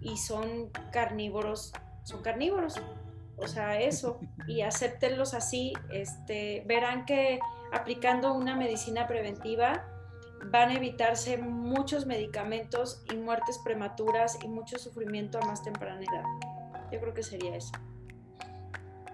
y 0.00 0.16
son 0.16 0.70
carnívoros 0.92 1.72
son 2.08 2.22
carnívoros. 2.22 2.74
O 3.36 3.46
sea, 3.46 3.78
eso, 3.80 4.18
y 4.48 4.60
acéptenlos 4.62 5.34
así, 5.34 5.74
este, 5.90 6.64
verán 6.66 7.04
que 7.04 7.38
aplicando 7.72 8.32
una 8.32 8.56
medicina 8.56 9.06
preventiva 9.06 9.84
van 10.46 10.70
a 10.70 10.74
evitarse 10.74 11.38
muchos 11.38 12.06
medicamentos 12.06 13.02
y 13.12 13.16
muertes 13.16 13.58
prematuras 13.64 14.38
y 14.42 14.48
mucho 14.48 14.78
sufrimiento 14.78 15.38
a 15.38 15.46
más 15.46 15.62
temprana 15.62 16.00
edad. 16.00 16.24
Yo 16.92 17.00
creo 17.00 17.14
que 17.14 17.22
sería 17.22 17.56
eso. 17.56 17.72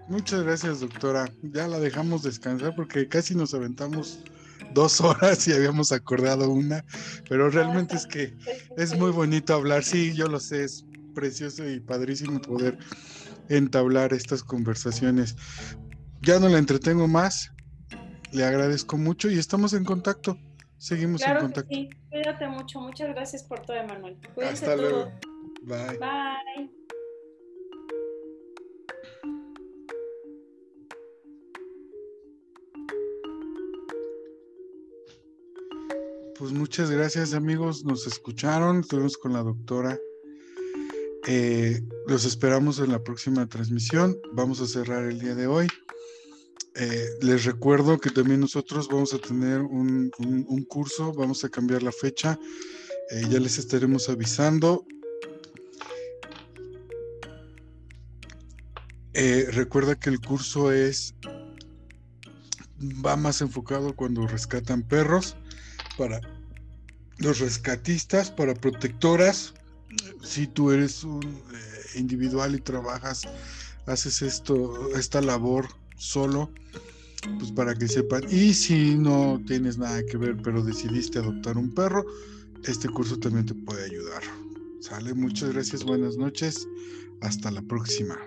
Muchas 0.09 0.43
gracias, 0.43 0.81
doctora. 0.81 1.31
Ya 1.43 1.67
la 1.67 1.79
dejamos 1.79 2.23
descansar 2.23 2.75
porque 2.77 3.09
casi 3.09 3.35
nos 3.35 3.55
aventamos 3.55 4.21
dos 4.75 5.01
horas 5.01 5.47
y 5.49 5.53
habíamos 5.53 5.93
acordado 5.93 6.51
una, 6.51 6.85
pero 7.29 7.51
realmente 7.51 7.97
es 7.97 8.07
que 8.07 8.35
es 8.77 8.97
muy 8.97 9.11
bonito 9.11 9.55
hablar. 9.55 9.83
Sí, 9.83 10.15
yo 10.15 10.29
lo 10.29 10.41
sé, 10.41 10.65
es 10.65 10.85
precioso 11.15 11.67
y 11.69 11.81
padrísimo 11.81 12.41
poder 12.41 12.79
entablar 13.49 14.13
estas 14.13 14.43
conversaciones. 14.43 15.37
Ya 16.23 16.39
no 16.39 16.49
la 16.49 16.59
entretengo 16.59 17.09
más. 17.09 17.51
Le 18.33 18.45
agradezco 18.45 18.99
mucho 18.99 19.31
y 19.31 19.39
estamos 19.39 19.73
en 19.75 19.85
contacto. 19.85 20.37
Seguimos 20.85 21.23
en 21.23 21.39
contacto. 21.39 21.75
sí. 21.75 21.89
Cuídate 22.11 22.47
mucho. 22.47 22.79
Muchas 22.79 23.09
gracias 23.09 23.43
por 23.45 23.61
todo, 23.61 23.75
Emanuel. 23.77 24.19
Hasta 24.45 24.77
luego. 24.77 25.11
Bye. 25.63 25.99
Bye. 25.99 26.71
Pues 36.39 36.53
muchas 36.53 36.91
gracias 36.91 37.33
amigos, 37.33 37.85
nos 37.85 38.07
escucharon, 38.07 38.81
estuvimos 38.81 39.17
con 39.17 39.33
la 39.33 39.43
doctora 39.43 39.99
eh, 41.27 41.81
los 42.07 42.27
esperamos 42.27 42.79
en 42.81 42.93
la 42.93 43.03
próxima 43.03 43.47
transmisión. 43.47 44.19
Vamos 44.33 44.61
a 44.61 44.67
cerrar 44.67 45.05
el 45.05 45.19
día 45.19 45.35
de 45.35 45.47
hoy. 45.47 45.69
Eh, 46.77 47.09
les 47.21 47.45
recuerdo 47.45 47.99
que 47.99 48.11
también 48.11 48.41
nosotros 48.41 48.89
vamos 48.89 49.15
a 49.15 49.19
tener 49.19 49.61
un, 49.61 50.11
curso, 50.69 51.13
vamos 51.13 51.45
a 51.45 51.49
cambiar 51.49 51.83
la 51.83 51.93
fecha. 51.93 52.39
Eh, 53.11 53.27
ya 53.31 53.39
les 53.39 53.59
estaremos 53.59 54.09
avisando. 54.09 54.87
recuerda 59.53 59.95
que 59.95 60.11
el 60.11 60.21
curso 60.21 60.73
es 60.73 61.15
va 63.05 63.17
más 63.17 63.41
enfocado 63.41 63.95
cuando 63.95 64.27
rescatan 64.27 64.83
perros 64.83 65.37
para 65.97 66.21
los 67.19 67.39
rescatistas, 67.39 68.31
para 68.31 68.55
protectoras, 68.55 69.55
si 70.23 70.47
tú 70.47 70.73
eres 70.73 71.05
un 71.05 71.23
eh, 71.25 71.99
individual 71.99 72.55
y 72.55 72.61
trabajas, 72.61 73.23
haces 73.87 74.23
esto, 74.23 74.97
esta 74.97 75.21
labor 75.21 75.69
solo, 76.05 76.51
pues 77.39 77.51
para 77.53 77.75
que 77.75 77.89
sepan. 77.89 78.25
Y 78.31 78.55
si 78.55 78.95
no 78.97 79.41
tienes 79.47 79.79
nada 79.79 80.05
que 80.05 80.17
ver, 80.17 80.37
pero 80.43 80.63
decidiste 80.63 81.19
adoptar 81.19 81.57
un 81.57 81.73
perro, 81.73 82.05
este 82.65 82.89
curso 82.89 83.19
también 83.19 83.47
te 83.47 83.55
puede 83.55 83.85
ayudar. 83.85 84.23
Sale, 84.81 85.15
muchas 85.15 85.53
gracias, 85.53 85.83
buenas 85.83 86.17
noches, 86.17 86.69
hasta 87.23 87.51
la 87.51 87.63
próxima. 87.63 88.19